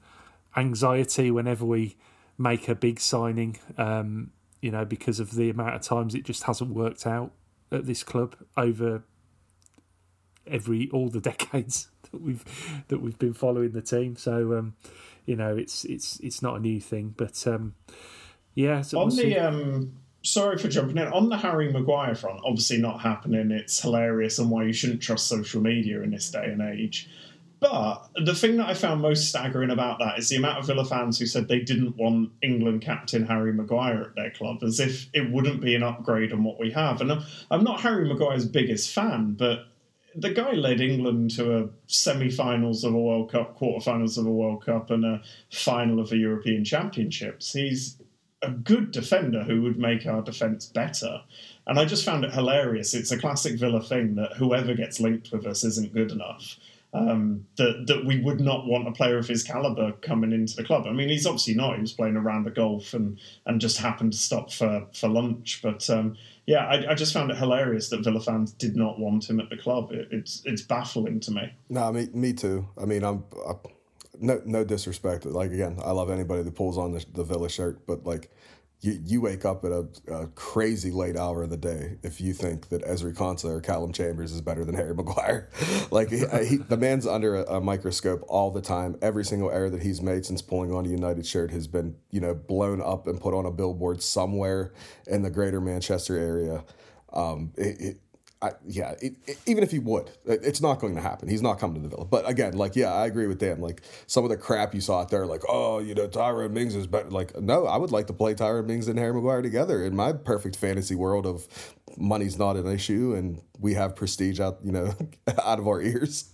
anxiety 0.56 1.32
whenever 1.32 1.66
we 1.66 1.96
make 2.38 2.68
a 2.68 2.76
big 2.76 3.00
signing. 3.00 3.58
Um, 3.78 4.32
you 4.62 4.72
know, 4.72 4.84
because 4.84 5.20
of 5.20 5.36
the 5.36 5.50
amount 5.50 5.76
of 5.76 5.82
times 5.82 6.16
it 6.16 6.26
just 6.26 6.44
hasn't 6.44 6.72
worked 6.72 7.08
out 7.08 7.32
at 7.72 7.86
this 7.86 8.04
club 8.04 8.36
over 8.58 9.04
every 10.50 10.90
all 10.92 11.10
the 11.10 11.22
decades 11.32 11.90
that 12.12 12.22
we've 12.22 12.44
that 12.88 13.02
we've 13.02 13.20
been 13.20 13.34
following 13.34 13.72
the 13.72 13.82
team. 13.82 14.16
So 14.16 14.58
um, 14.58 14.76
you 15.26 15.36
know, 15.36 15.56
it's 15.56 15.86
it's 15.86 16.20
it's 16.22 16.42
not 16.42 16.56
a 16.56 16.60
new 16.60 16.80
thing, 16.80 17.14
but 17.16 17.46
um, 17.48 17.76
yeah. 18.56 18.82
So 18.82 19.00
on 19.00 19.08
we'll 19.08 19.18
the 19.18 19.38
um, 19.38 19.94
sorry 20.24 20.58
for 20.58 20.68
jumping 20.68 20.98
in 20.98 21.08
on 21.08 21.30
the 21.30 21.38
Harry 21.38 21.72
Maguire 21.72 22.16
front, 22.16 22.42
obviously 22.44 22.78
not 22.78 23.02
happening. 23.02 23.52
It's 23.52 23.82
hilarious 23.82 24.40
and 24.40 24.50
why 24.50 24.64
you 24.64 24.74
shouldn't 24.74 25.02
trust 25.02 25.28
social 25.28 25.62
media 25.62 26.02
in 26.02 26.12
this 26.12 26.30
day 26.32 26.46
and 26.46 26.62
age. 26.62 27.10
But 27.60 28.08
the 28.16 28.34
thing 28.34 28.56
that 28.58 28.70
I 28.70 28.74
found 28.74 29.02
most 29.02 29.28
staggering 29.28 29.70
about 29.70 30.00
that 30.00 30.18
is 30.18 30.30
the 30.30 30.38
amount 30.38 30.60
of 30.60 30.68
Villa 30.68 30.86
fans 30.86 31.20
who 31.20 31.26
said 31.26 31.48
they 31.48 31.60
didn't 31.60 31.98
want 31.98 32.32
England 32.42 32.82
captain 32.82 33.26
Harry 33.26 33.52
Maguire 33.52 34.02
at 34.02 34.16
their 34.16 34.32
club, 34.32 34.64
as 34.64 34.80
if 34.80 35.10
it 35.14 35.30
wouldn't 35.30 35.62
be 35.62 35.76
an 35.76 35.84
upgrade 35.84 36.32
on 36.32 36.44
what 36.44 36.58
we 36.58 36.72
have. 36.72 37.02
And 37.02 37.12
I'm 37.52 37.64
not 37.66 37.82
Harry 37.82 38.08
Maguire's 38.08 38.46
biggest 38.46 38.94
fan, 38.94 39.34
but 39.34 39.68
the 40.20 40.34
guy 40.34 40.54
led 40.54 40.82
England 40.82 41.32
to 41.32 41.58
a 41.58 41.70
semi-finals 41.88 42.84
of 42.84 42.94
a 42.94 43.00
World 43.00 43.32
Cup, 43.32 43.56
quarter-finals 43.56 44.18
of 44.18 44.26
a 44.26 44.32
World 44.32 44.66
Cup, 44.66 44.92
and 44.92 45.06
a 45.06 45.22
final 45.52 46.00
of 46.00 46.10
the 46.10 46.18
European 46.18 46.64
Championships. 46.64 47.54
He's 47.54 47.98
a 48.42 48.52
good 48.52 48.92
defender 48.92 49.44
who 49.44 49.62
would 49.62 49.78
make 49.78 50.06
our 50.06 50.22
defence 50.22 50.66
better. 50.66 51.22
And 51.68 51.80
I 51.80 51.86
just 51.86 52.06
found 52.06 52.24
it 52.24 52.34
hilarious. 52.34 52.94
It's 52.94 53.12
a 53.12 53.20
classic 53.20 53.60
Villa 53.60 53.82
thing 53.82 54.16
that 54.16 54.34
whoever 54.34 54.74
gets 54.74 55.00
linked 55.00 55.32
with 55.32 55.46
us 55.46 55.64
isn't 55.64 55.94
good 55.94 56.12
enough. 56.12 56.58
Um, 56.92 57.46
that 57.58 57.86
that 57.86 58.04
we 58.06 58.20
would 58.20 58.40
not 58.42 58.66
want 58.66 58.88
a 58.88 58.92
player 58.92 59.20
of 59.20 59.28
his 59.28 59.44
caliber 59.44 59.92
coming 60.02 60.32
into 60.32 60.56
the 60.56 60.64
club. 60.64 60.88
I 60.88 60.92
mean, 60.92 61.10
he's 61.10 61.28
obviously 61.28 61.54
not. 61.54 61.76
He 61.76 61.82
was 61.82 61.94
playing 61.94 62.16
a 62.16 62.22
round 62.22 62.48
of 62.48 62.56
golf 62.56 62.96
and 62.96 63.20
and 63.46 63.62
just 63.62 63.78
happened 63.78 64.14
to 64.14 64.18
stop 64.18 64.52
for 64.52 64.88
for 64.94 65.08
lunch. 65.08 65.60
But 65.62 65.88
um, 65.92 66.18
yeah, 66.50 66.66
I, 66.66 66.94
I, 66.94 66.96
just 66.96 67.14
found 67.14 67.30
it 67.30 67.38
hilarious 67.38 67.90
that 67.90 68.04
Villa 68.04 68.20
fans 68.20 68.54
did 68.54 68.76
not 68.76 68.98
want 68.98 69.30
him 69.30 69.40
at 69.40 69.52
the 69.52 69.56
club. 69.56 69.92
It, 69.92 70.08
it's 70.10 70.42
it's 70.46 70.64
baffling 70.64 71.20
to 71.20 71.32
me. 71.32 71.54
No, 71.70 71.92
me 71.92 72.10
me 72.12 72.34
too. 72.34 72.68
I 72.76 72.86
mean, 72.86 73.04
I'm. 73.04 73.24
I, 73.48 73.54
no, 74.20 74.42
no 74.46 74.64
disrespect. 74.64 75.26
Like 75.26 75.52
again, 75.52 75.78
I 75.86 75.92
love 75.92 76.10
anybody 76.10 76.42
that 76.42 76.56
pulls 76.56 76.76
on 76.76 76.94
the, 76.94 77.06
the 77.14 77.24
Villa 77.24 77.50
shirt, 77.50 77.86
but 77.86 78.04
like 78.04 78.32
you, 78.82 79.02
you 79.06 79.22
wake 79.22 79.44
up 79.44 79.66
at 79.66 79.72
a, 79.72 79.88
a, 80.08 80.28
crazy 80.28 80.90
late 80.90 81.18
hour 81.18 81.44
of 81.44 81.50
the 81.50 81.58
day 81.58 81.98
if 82.02 82.22
you 82.22 82.34
think 82.34 82.70
that 82.70 82.82
Ezri 82.86 83.14
Konsa 83.14 83.46
or 83.46 83.60
Callum 83.60 83.92
Chambers 83.92 84.32
is 84.32 84.40
better 84.40 84.64
than 84.64 84.76
Harry 84.76 84.96
Maguire. 84.96 85.50
like 85.92 86.10
he, 86.10 86.24
he, 86.48 86.58
the 86.58 86.78
man's 86.78 87.06
under 87.06 87.36
a, 87.36 87.56
a, 87.56 87.62
microscope 87.62 88.24
all 88.30 88.52
the 88.52 88.62
time. 88.62 88.96
Every 89.02 89.26
single 89.26 89.52
error 89.52 89.70
that 89.70 89.82
he's 89.82 90.02
made 90.02 90.26
since 90.26 90.42
pulling 90.42 90.74
on 90.74 90.86
a 90.86 90.90
United 90.90 91.26
shirt 91.26 91.52
has 91.52 91.68
been 91.68 91.96
you 92.10 92.22
know 92.22 92.34
blown 92.34 92.82
up 92.82 93.08
and 93.08 93.20
put 93.20 93.34
on 93.34 93.46
a 93.46 93.52
billboard 93.52 94.02
somewhere 94.02 94.72
in 95.08 95.24
the 95.24 95.30
greater 95.30 95.60
Manchester 95.60 96.18
area. 96.18 96.64
Um, 97.12 97.52
it, 97.58 97.82
it, 97.82 97.98
I, 98.42 98.52
yeah, 98.66 98.92
it, 99.02 99.16
it, 99.28 99.38
even 99.46 99.64
if 99.64 99.72
he 99.72 99.80
would, 99.80 100.08
uh, 100.28 100.38
it's 100.42 100.62
not 100.62 100.80
going 100.80 100.96
to 100.96 101.02
happen. 101.02 101.28
He's 101.28 101.42
not 101.42 101.60
coming 101.60 101.76
to 101.76 101.90
the 101.90 101.94
Villa. 101.94 102.06
But 102.06 102.30
again, 102.30 102.54
like, 102.54 102.74
yeah, 102.74 102.94
I 102.94 103.06
agree 103.06 103.28
with 103.28 103.40
Dan. 103.40 103.60
Like, 103.60 103.82
some 104.08 104.24
of 104.24 104.30
the 104.30 104.38
crap 104.38 104.74
you 104.74 104.80
saw 104.80 105.02
out 105.02 105.10
there, 105.10 105.26
like, 105.26 105.42
oh, 105.50 105.80
you 105.80 105.94
know, 105.94 106.08
Tyrone 106.08 106.54
Mings 106.54 106.74
is 106.74 106.88
better. 106.88 107.10
Like, 107.10 107.38
no, 107.40 107.66
I 107.66 107.76
would 107.76 107.92
like 107.92 108.08
to 108.08 108.14
play 108.14 108.34
Tyrone 108.34 108.66
Mings 108.66 108.88
and 108.88 108.98
Harry 108.98 109.14
Maguire 109.14 109.42
together 109.42 109.84
in 109.84 109.94
my 109.94 110.14
perfect 110.14 110.56
fantasy 110.56 110.96
world 110.96 111.26
of 111.26 111.48
money's 111.98 112.38
not 112.38 112.56
an 112.56 112.68
issue 112.68 113.14
and 113.14 113.42
we 113.60 113.74
have 113.74 113.96
prestige 113.96 114.40
out, 114.40 114.60
you 114.64 114.72
know, 114.72 114.94
out 115.44 115.60
of 115.60 115.68
our 115.68 115.82
ears. 115.82 116.34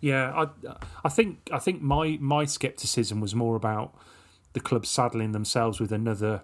Yeah, 0.00 0.32
I, 0.34 0.74
I 1.04 1.08
think 1.08 1.48
I 1.52 1.60
think 1.60 1.80
my 1.80 2.18
my 2.20 2.44
skepticism 2.44 3.20
was 3.20 3.36
more 3.36 3.54
about 3.54 3.94
the 4.52 4.58
club 4.58 4.84
saddling 4.84 5.30
themselves 5.30 5.78
with 5.78 5.92
another, 5.92 6.42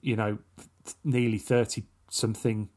you 0.00 0.16
know, 0.16 0.38
nearly 1.04 1.36
thirty 1.36 1.84
something 2.08 2.70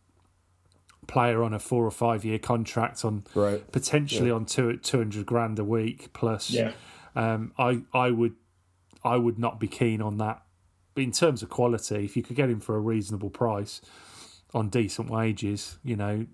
player 1.07 1.43
on 1.43 1.53
a 1.53 1.59
four 1.59 1.85
or 1.85 1.91
five 1.91 2.25
year 2.25 2.39
contract 2.39 3.03
on 3.05 3.23
right. 3.35 3.71
potentially 3.71 4.29
yeah. 4.29 4.35
on 4.35 4.45
two 4.45 4.77
two 4.77 4.97
hundred 4.97 5.25
grand 5.25 5.59
a 5.59 5.63
week 5.63 6.13
plus. 6.13 6.49
Yeah. 6.49 6.71
Um, 7.15 7.53
I 7.57 7.81
I 7.93 8.11
would 8.11 8.35
I 9.03 9.17
would 9.17 9.37
not 9.37 9.59
be 9.59 9.67
keen 9.67 10.01
on 10.01 10.17
that. 10.17 10.43
But 10.95 11.03
in 11.03 11.11
terms 11.11 11.41
of 11.41 11.49
quality, 11.49 12.05
if 12.05 12.15
you 12.15 12.23
could 12.23 12.35
get 12.35 12.49
him 12.49 12.59
for 12.59 12.75
a 12.75 12.79
reasonable 12.79 13.31
price 13.31 13.81
on 14.53 14.69
decent 14.69 15.09
wages, 15.09 15.79
you 15.83 15.95
know, 15.95 16.27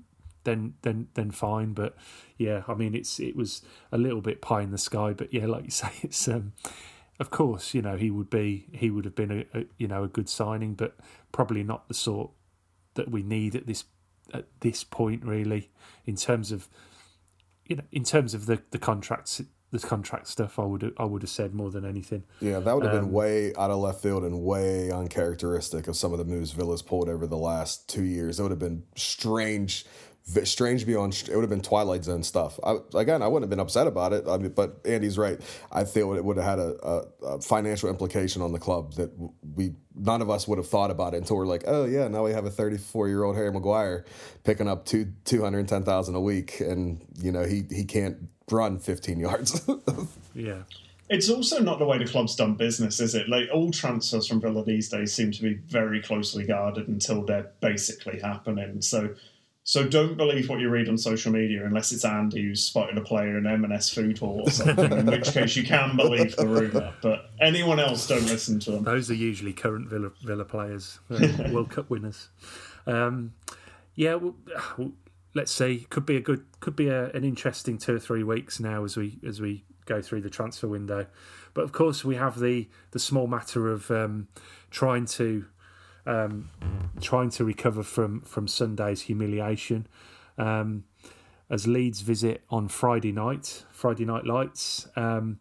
then 0.43 0.73
then 0.81 1.07
then 1.13 1.31
fine. 1.31 1.73
But 1.73 1.95
yeah, 2.37 2.63
I 2.67 2.73
mean, 2.73 2.93
it's 2.95 3.19
it 3.19 3.35
was 3.35 3.61
a 3.91 3.97
little 3.97 4.21
bit 4.21 4.41
pie 4.41 4.61
in 4.61 4.71
the 4.71 4.77
sky. 4.77 5.13
But 5.13 5.33
yeah, 5.33 5.45
like 5.45 5.65
you 5.65 5.71
say, 5.71 5.91
it's 6.01 6.27
um, 6.27 6.53
of 7.19 7.29
course, 7.29 7.73
you 7.73 7.81
know, 7.81 7.97
he 7.97 8.11
would 8.11 8.29
be 8.29 8.67
he 8.71 8.89
would 8.89 9.05
have 9.05 9.15
been 9.15 9.45
a, 9.53 9.59
a 9.59 9.65
you 9.77 9.87
know 9.87 10.03
a 10.03 10.07
good 10.07 10.29
signing, 10.29 10.73
but 10.73 10.95
probably 11.31 11.63
not 11.63 11.87
the 11.87 11.93
sort 11.93 12.31
that 12.95 13.11
we 13.11 13.23
need 13.23 13.55
at 13.55 13.67
this 13.67 13.83
at 14.33 14.45
this 14.61 14.83
point, 14.83 15.23
really, 15.23 15.69
in 16.05 16.15
terms 16.15 16.51
of 16.51 16.67
you 17.65 17.75
know, 17.75 17.83
in 17.91 18.03
terms 18.03 18.33
of 18.33 18.45
the 18.45 18.61
the 18.71 18.79
contracts 18.79 19.41
the 19.71 19.79
contract 19.79 20.27
stuff, 20.27 20.57
I 20.57 20.63
would 20.63 20.93
I 20.97 21.05
would 21.05 21.21
have 21.21 21.29
said 21.29 21.53
more 21.53 21.69
than 21.69 21.85
anything. 21.85 22.23
Yeah, 22.39 22.59
that 22.59 22.75
would 22.75 22.85
have 22.85 22.95
um, 22.95 23.01
been 23.01 23.11
way 23.11 23.53
out 23.55 23.69
of 23.69 23.77
left 23.77 24.01
field 24.01 24.23
and 24.23 24.41
way 24.41 24.91
uncharacteristic 24.91 25.87
of 25.87 25.95
some 25.95 26.11
of 26.11 26.17
the 26.17 26.25
moves 26.25 26.51
Villa's 26.51 26.81
pulled 26.81 27.07
over 27.07 27.27
the 27.27 27.37
last 27.37 27.87
two 27.87 28.03
years. 28.03 28.39
It 28.39 28.43
would 28.43 28.51
have 28.51 28.59
been 28.59 28.83
strange 28.95 29.85
strange 30.43 30.85
beyond 30.85 31.13
it 31.29 31.35
would 31.35 31.41
have 31.41 31.49
been 31.49 31.61
twilight 31.61 32.03
zone 32.03 32.23
stuff 32.23 32.59
I, 32.63 32.77
again 32.95 33.21
i 33.21 33.27
wouldn't 33.27 33.43
have 33.43 33.49
been 33.49 33.59
upset 33.59 33.87
about 33.87 34.13
it 34.13 34.27
I 34.27 34.37
mean, 34.37 34.51
but 34.51 34.79
andy's 34.85 35.17
right 35.17 35.39
i 35.71 35.83
feel 35.83 36.13
it 36.13 36.23
would 36.23 36.37
have 36.37 36.45
had 36.45 36.59
a, 36.59 36.87
a, 36.87 37.25
a, 37.25 37.41
financial 37.41 37.89
implication 37.89 38.41
on 38.41 38.51
the 38.51 38.59
club 38.59 38.93
that 38.93 39.11
we 39.55 39.73
none 39.95 40.21
of 40.21 40.29
us 40.29 40.47
would 40.47 40.57
have 40.57 40.67
thought 40.67 40.91
about 40.91 41.13
it 41.13 41.17
until 41.17 41.37
we're 41.37 41.45
like 41.45 41.63
oh 41.67 41.85
yeah 41.85 42.07
now 42.07 42.23
we 42.23 42.31
have 42.31 42.45
a 42.45 42.51
34 42.51 43.07
year 43.07 43.23
old 43.23 43.35
harry 43.35 43.51
maguire 43.51 44.05
picking 44.43 44.67
up 44.67 44.85
two 44.85 45.11
210000 45.25 46.15
a 46.15 46.21
week 46.21 46.59
and 46.59 47.03
you 47.21 47.31
know 47.31 47.43
he 47.43 47.63
he 47.69 47.83
can't 47.83 48.17
run 48.51 48.79
15 48.79 49.19
yards 49.19 49.67
yeah 50.35 50.63
it's 51.09 51.27
also 51.27 51.59
not 51.59 51.79
the 51.79 51.85
way 51.85 51.97
the 51.97 52.05
club's 52.05 52.35
done 52.35 52.53
business, 52.53 52.99
is 52.99 53.15
it? 53.15 53.27
Like 53.27 53.49
all 53.51 53.71
transfers 53.71 54.27
from 54.27 54.39
Villa 54.39 54.63
these 54.63 54.89
days 54.89 55.11
seem 55.11 55.31
to 55.31 55.41
be 55.41 55.55
very 55.55 56.03
closely 56.03 56.45
guarded 56.45 56.87
until 56.87 57.25
they're 57.25 57.49
basically 57.61 58.19
happening. 58.19 58.83
So 58.83 59.15
so 59.69 59.87
don't 59.87 60.17
believe 60.17 60.49
what 60.49 60.59
you 60.59 60.67
read 60.67 60.89
on 60.89 60.97
social 60.97 61.31
media 61.31 61.63
unless 61.63 61.91
it's 61.91 62.03
Andy 62.03 62.41
who's 62.41 62.63
spotted 62.63 62.97
a 62.97 63.01
player 63.01 63.37
in 63.37 63.45
M&S 63.45 63.91
food 63.91 64.17
hall 64.17 64.41
or 64.43 64.49
something, 64.49 64.91
in 64.91 65.05
which 65.05 65.31
case 65.31 65.55
you 65.55 65.61
can 65.61 65.95
believe 65.95 66.35
the 66.35 66.47
rumour. 66.47 66.91
But 67.03 67.29
anyone 67.39 67.79
else, 67.79 68.07
don't 68.07 68.25
listen 68.25 68.59
to 68.61 68.71
them. 68.71 68.83
Those 68.83 69.11
are 69.11 69.13
usually 69.13 69.53
current 69.53 69.87
Villa, 69.87 70.09
Villa 70.23 70.43
players, 70.43 70.97
uh, 71.11 71.49
World 71.51 71.69
Cup 71.69 71.87
winners. 71.87 72.29
Um, 72.87 73.33
yeah, 73.93 74.15
well, 74.15 74.33
let's 75.35 75.51
see. 75.51 75.85
Could 75.91 76.07
be 76.07 76.15
a 76.15 76.21
good, 76.21 76.47
could 76.61 76.75
be 76.75 76.87
a, 76.87 77.11
an 77.11 77.23
interesting 77.23 77.77
two 77.77 77.97
or 77.97 77.99
three 77.99 78.23
weeks 78.23 78.59
now 78.59 78.83
as 78.83 78.97
we 78.97 79.19
as 79.23 79.39
we 79.39 79.65
go 79.85 80.01
through 80.01 80.21
the 80.21 80.31
transfer 80.31 80.67
window. 80.67 81.05
But 81.53 81.63
of 81.63 81.73
course, 81.73 82.03
we 82.03 82.15
have 82.15 82.39
the 82.39 82.67
the 82.89 82.99
small 82.99 83.27
matter 83.27 83.71
of 83.71 83.91
um, 83.91 84.29
trying 84.71 85.05
to 85.05 85.45
um, 86.05 86.49
trying 87.01 87.29
to 87.31 87.43
recover 87.43 87.83
from 87.83 88.21
from 88.21 88.47
Sunday's 88.47 89.01
humiliation. 89.01 89.87
Um, 90.37 90.85
as 91.49 91.67
Leeds 91.67 92.01
visit 92.01 92.43
on 92.49 92.67
Friday 92.67 93.11
night, 93.11 93.65
Friday 93.71 94.05
Night 94.05 94.25
Lights, 94.25 94.87
um, 94.95 95.39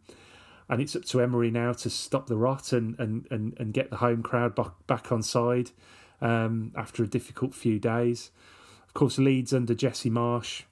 and 0.69 0.81
it's 0.81 0.97
up 0.97 1.05
to 1.07 1.21
Emery 1.21 1.51
now 1.51 1.73
to 1.75 1.91
stop 1.91 2.27
the 2.27 2.37
rot 2.37 2.73
and 2.73 2.99
and 2.99 3.27
and, 3.31 3.55
and 3.59 3.73
get 3.73 3.91
the 3.91 3.97
home 3.97 4.23
crowd 4.23 4.55
back 4.55 4.73
back 4.87 5.13
on 5.13 5.23
side 5.23 5.71
um, 6.21 6.73
after 6.77 7.03
a 7.03 7.07
difficult 7.07 7.55
few 7.55 7.79
days. 7.79 8.31
Of 8.87 8.95
course, 8.95 9.19
Leeds 9.19 9.53
under 9.53 9.75
Jesse 9.75 10.11
Marsch 10.11 10.63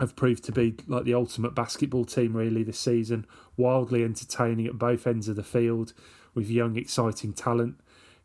have 0.00 0.16
proved 0.16 0.44
to 0.44 0.52
be 0.52 0.74
like 0.86 1.04
the 1.04 1.14
ultimate 1.14 1.54
basketball 1.54 2.04
team 2.04 2.34
really 2.34 2.62
this 2.62 2.78
season, 2.78 3.26
wildly 3.56 4.04
entertaining 4.04 4.66
at 4.66 4.78
both 4.78 5.06
ends 5.06 5.28
of 5.28 5.36
the 5.36 5.42
field 5.42 5.92
with 6.34 6.50
young, 6.50 6.76
exciting 6.76 7.32
talent 7.32 7.76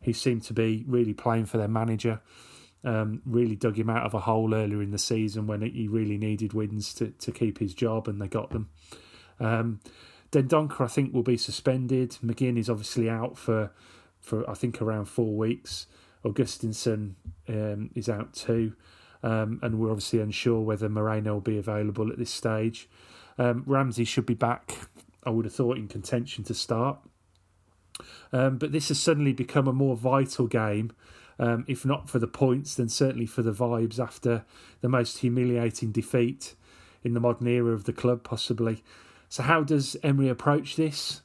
who 0.04 0.12
seemed 0.12 0.42
to 0.44 0.52
be 0.52 0.84
really 0.86 1.14
playing 1.14 1.46
for 1.46 1.58
their 1.58 1.68
manager. 1.68 2.20
Um, 2.84 3.22
really 3.24 3.54
dug 3.54 3.78
him 3.78 3.88
out 3.88 4.04
of 4.04 4.12
a 4.12 4.20
hole 4.20 4.54
earlier 4.54 4.82
in 4.82 4.90
the 4.90 4.98
season 4.98 5.46
when 5.46 5.62
he 5.62 5.86
really 5.86 6.18
needed 6.18 6.52
wins 6.52 6.92
to, 6.94 7.10
to 7.10 7.30
keep 7.30 7.58
his 7.58 7.74
job, 7.74 8.08
and 8.08 8.20
they 8.20 8.28
got 8.28 8.50
them. 8.50 8.70
Um, 9.38 9.80
Dendoncker, 10.32 10.80
I 10.80 10.88
think, 10.88 11.12
will 11.12 11.22
be 11.22 11.36
suspended. 11.36 12.16
McGinn 12.24 12.58
is 12.58 12.70
obviously 12.70 13.08
out 13.08 13.36
for, 13.36 13.70
for 14.18 14.48
I 14.50 14.54
think, 14.54 14.82
around 14.82 15.04
four 15.04 15.36
weeks. 15.36 15.86
Augustinsson 16.24 17.14
um, 17.48 17.90
is 17.94 18.08
out 18.08 18.32
too. 18.32 18.72
Um, 19.22 19.60
and 19.62 19.78
we're 19.78 19.90
obviously 19.90 20.20
unsure 20.20 20.60
whether 20.60 20.88
Moreno 20.88 21.34
will 21.34 21.40
be 21.40 21.58
available 21.58 22.10
at 22.10 22.18
this 22.18 22.30
stage. 22.30 22.88
Um, 23.38 23.62
Ramsey 23.66 24.04
should 24.04 24.26
be 24.26 24.34
back, 24.34 24.76
I 25.24 25.30
would 25.30 25.44
have 25.44 25.54
thought, 25.54 25.76
in 25.76 25.86
contention 25.86 26.44
to 26.44 26.54
start. 26.54 26.98
Um, 28.32 28.58
but 28.58 28.72
this 28.72 28.88
has 28.88 28.98
suddenly 28.98 29.32
become 29.32 29.68
a 29.68 29.72
more 29.72 29.96
vital 29.96 30.46
game, 30.46 30.92
um, 31.38 31.64
if 31.68 31.84
not 31.84 32.08
for 32.08 32.18
the 32.18 32.26
points, 32.26 32.74
then 32.74 32.88
certainly 32.88 33.26
for 33.26 33.42
the 33.42 33.52
vibes 33.52 33.98
after 33.98 34.44
the 34.80 34.88
most 34.88 35.18
humiliating 35.18 35.92
defeat 35.92 36.54
in 37.04 37.14
the 37.14 37.20
modern 37.20 37.46
era 37.46 37.72
of 37.72 37.84
the 37.84 37.92
club, 37.92 38.22
possibly. 38.22 38.82
So, 39.28 39.42
how 39.42 39.62
does 39.62 39.96
Emery 40.02 40.28
approach 40.28 40.76
this 40.76 41.22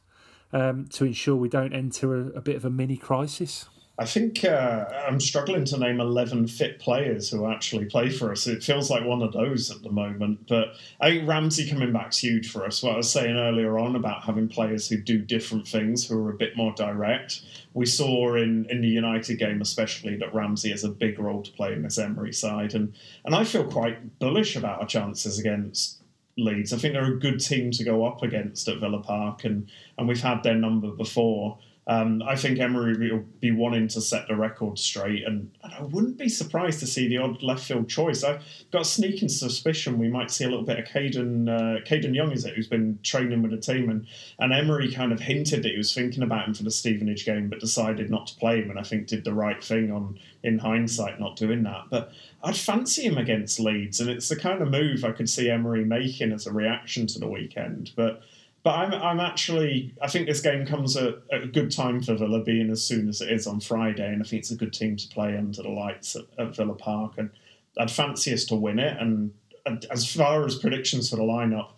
um, 0.54 0.88
to 0.94 1.06
ensure 1.06 1.36
we 1.36 1.50
don't 1.50 1.74
enter 1.74 2.16
a, 2.16 2.28
a 2.38 2.42
bit 2.42 2.56
of 2.56 2.66
a 2.66 2.70
mini 2.70 2.98
crisis? 2.98 3.68
I 4.00 4.06
think 4.06 4.46
uh, 4.46 4.86
I'm 5.08 5.20
struggling 5.20 5.66
to 5.66 5.78
name 5.78 6.00
11 6.00 6.48
fit 6.50 6.78
players 6.78 7.32
who 7.32 7.48
actually 7.48 7.86
play 7.86 8.12
for 8.12 8.32
us. 8.32 8.46
It 8.46 8.64
feels 8.64 8.92
like 8.92 9.04
one 9.04 9.24
of 9.24 9.34
those 9.34 9.72
at 9.72 9.82
the 9.82 9.90
moment. 9.90 10.48
But 10.48 10.76
I 11.02 11.10
think 11.10 11.28
Ramsey 11.28 11.68
coming 11.68 11.92
back 11.92 12.10
is 12.10 12.20
huge 12.20 12.52
for 12.52 12.64
us. 12.64 12.84
What 12.84 12.94
I 12.94 12.98
was 12.98 13.12
saying 13.12 13.36
earlier 13.36 13.80
on 13.80 13.96
about 13.96 14.24
having 14.24 14.50
players 14.50 14.88
who 14.88 14.98
do 14.98 15.18
different 15.18 15.68
things, 15.68 16.08
who 16.08 16.24
are 16.24 16.30
a 16.30 16.38
bit 16.38 16.56
more 16.56 16.74
direct. 16.74 17.42
We 17.74 17.88
saw 17.88 18.36
in, 18.36 18.68
in 18.70 18.82
the 18.82 18.88
United 18.88 19.40
game, 19.40 19.62
especially, 19.62 20.16
that 20.18 20.34
Ramsey 20.34 20.70
has 20.70 20.84
a 20.84 20.90
big 20.90 21.18
role 21.18 21.42
to 21.42 21.52
play 21.54 21.74
in 21.74 21.82
this 21.82 21.98
Emery 21.98 22.34
side. 22.34 22.76
And, 22.76 22.94
and 23.26 23.34
I 23.34 23.46
feel 23.46 23.64
quite 23.64 24.20
bullish 24.20 24.56
about 24.56 24.80
our 24.80 24.88
chances 24.88 25.40
against 25.40 26.04
Leeds. 26.38 26.72
I 26.72 26.78
think 26.78 26.94
they're 26.94 27.14
a 27.14 27.20
good 27.20 27.40
team 27.40 27.72
to 27.72 27.84
go 27.84 28.06
up 28.06 28.22
against 28.22 28.68
at 28.68 28.78
Villa 28.78 29.02
Park, 29.02 29.44
and, 29.44 29.68
and 29.98 30.08
we've 30.08 30.22
had 30.22 30.44
their 30.44 30.54
number 30.54 30.92
before. 30.92 31.58
Um, 31.88 32.22
I 32.28 32.36
think 32.36 32.60
Emery 32.60 33.12
will 33.12 33.24
be 33.40 33.52
wanting 33.52 33.88
to 33.90 34.02
set 34.02 34.28
the 34.28 34.36
record 34.36 34.78
straight, 34.78 35.26
and, 35.26 35.50
and, 35.64 35.74
I 35.74 35.84
wouldn't 35.84 36.18
be 36.18 36.28
surprised 36.28 36.82
to 36.82 36.88
see 36.88 37.08
the 37.08 37.18
odd 37.18 37.42
left 37.42 37.64
field 37.64 37.88
choice. 37.88 38.26
I've 38.26 38.44
got 38.72 38.82
a 38.82 38.86
sneaking 38.86 39.30
suspicion 39.30 39.98
we 39.98 40.10
might 40.10 40.30
see 40.30 40.44
a 40.44 40.50
little 40.50 40.66
bit 40.66 40.80
of 40.80 40.86
Kadan 40.86 41.48
uh, 41.48 41.80
Kadan 41.86 42.14
Young, 42.14 42.34
is 42.34 42.44
it, 42.44 42.56
who's 42.56 42.68
been 42.68 43.00
training 43.04 43.42
with 43.42 43.52
the 43.52 43.58
team, 43.58 43.90
and, 43.90 44.06
and 44.38 44.52
Emery 44.52 44.92
kind 44.92 45.14
of 45.14 45.22
hinted 45.22 45.64
that 45.64 45.72
he 45.72 45.78
was 45.78 45.94
thinking 45.94 46.24
about 46.24 46.50
him 46.50 46.54
for 46.54 46.64
the 46.64 46.72
Stevenage 46.72 47.26
game, 47.26 47.48
but 47.48 47.62
decided 47.62 48.10
not 48.10 48.28
to 48.28 48.36
play 48.36 48.62
him, 48.62 48.70
and 48.70 48.78
I 48.78 48.84
think 48.84 49.08
did 49.08 49.24
the 49.24 49.34
right 49.34 49.64
thing 49.64 49.90
on 49.90 50.20
in 50.44 50.60
hindsight 50.60 51.22
not 51.22 51.38
doing 51.38 51.64
that. 51.64 51.86
But 51.90 52.12
I'd 52.44 52.58
fancy 52.58 53.04
him 53.04 53.18
against 53.18 53.62
Leeds, 53.62 54.02
and 54.02 54.10
it's 54.10 54.28
the 54.28 54.36
kind 54.36 54.62
of 54.62 54.70
move 54.70 55.06
I 55.06 55.14
could 55.14 55.30
see 55.30 55.50
Emery 55.50 55.86
making 55.86 56.34
as 56.34 56.48
a 56.48 56.52
reaction 56.52 57.08
to 57.08 57.20
the 57.20 57.30
weekend, 57.30 57.92
but. 57.96 58.24
But 58.68 58.80
I'm, 58.80 58.94
I'm 58.96 59.20
actually, 59.22 59.94
I 60.02 60.10
think 60.10 60.28
this 60.28 60.42
game 60.42 60.66
comes 60.66 60.98
at, 60.98 61.20
at, 61.32 61.44
a 61.44 61.48
good 61.48 61.72
time 61.72 62.02
for 62.02 62.16
Villa, 62.16 62.44
being 62.44 62.70
as 62.70 62.84
soon 62.84 63.08
as 63.08 63.22
it 63.22 63.32
is 63.32 63.48
on 63.48 63.62
Friday, 63.62 64.06
and 64.06 64.22
I 64.22 64.26
think 64.26 64.42
it's 64.42 64.52
a 64.52 64.58
good 64.58 64.74
team 64.74 64.98
to 64.98 65.08
play 65.08 65.38
under 65.38 65.64
the 65.64 65.70
lights 65.70 66.18
at, 66.18 66.26
at 66.38 66.54
Villa 66.54 66.74
Park. 66.74 67.14
And 67.16 67.30
I'd 67.78 67.90
fancy 67.90 68.34
us 68.34 68.44
to 68.48 68.56
win 68.56 68.78
it. 68.78 68.98
And, 69.00 69.32
and 69.66 69.86
as 69.90 70.14
far 70.14 70.46
as 70.46 70.56
predictions 70.56 71.10
for 71.10 71.16
the 71.16 71.22
lineup, 71.22 71.70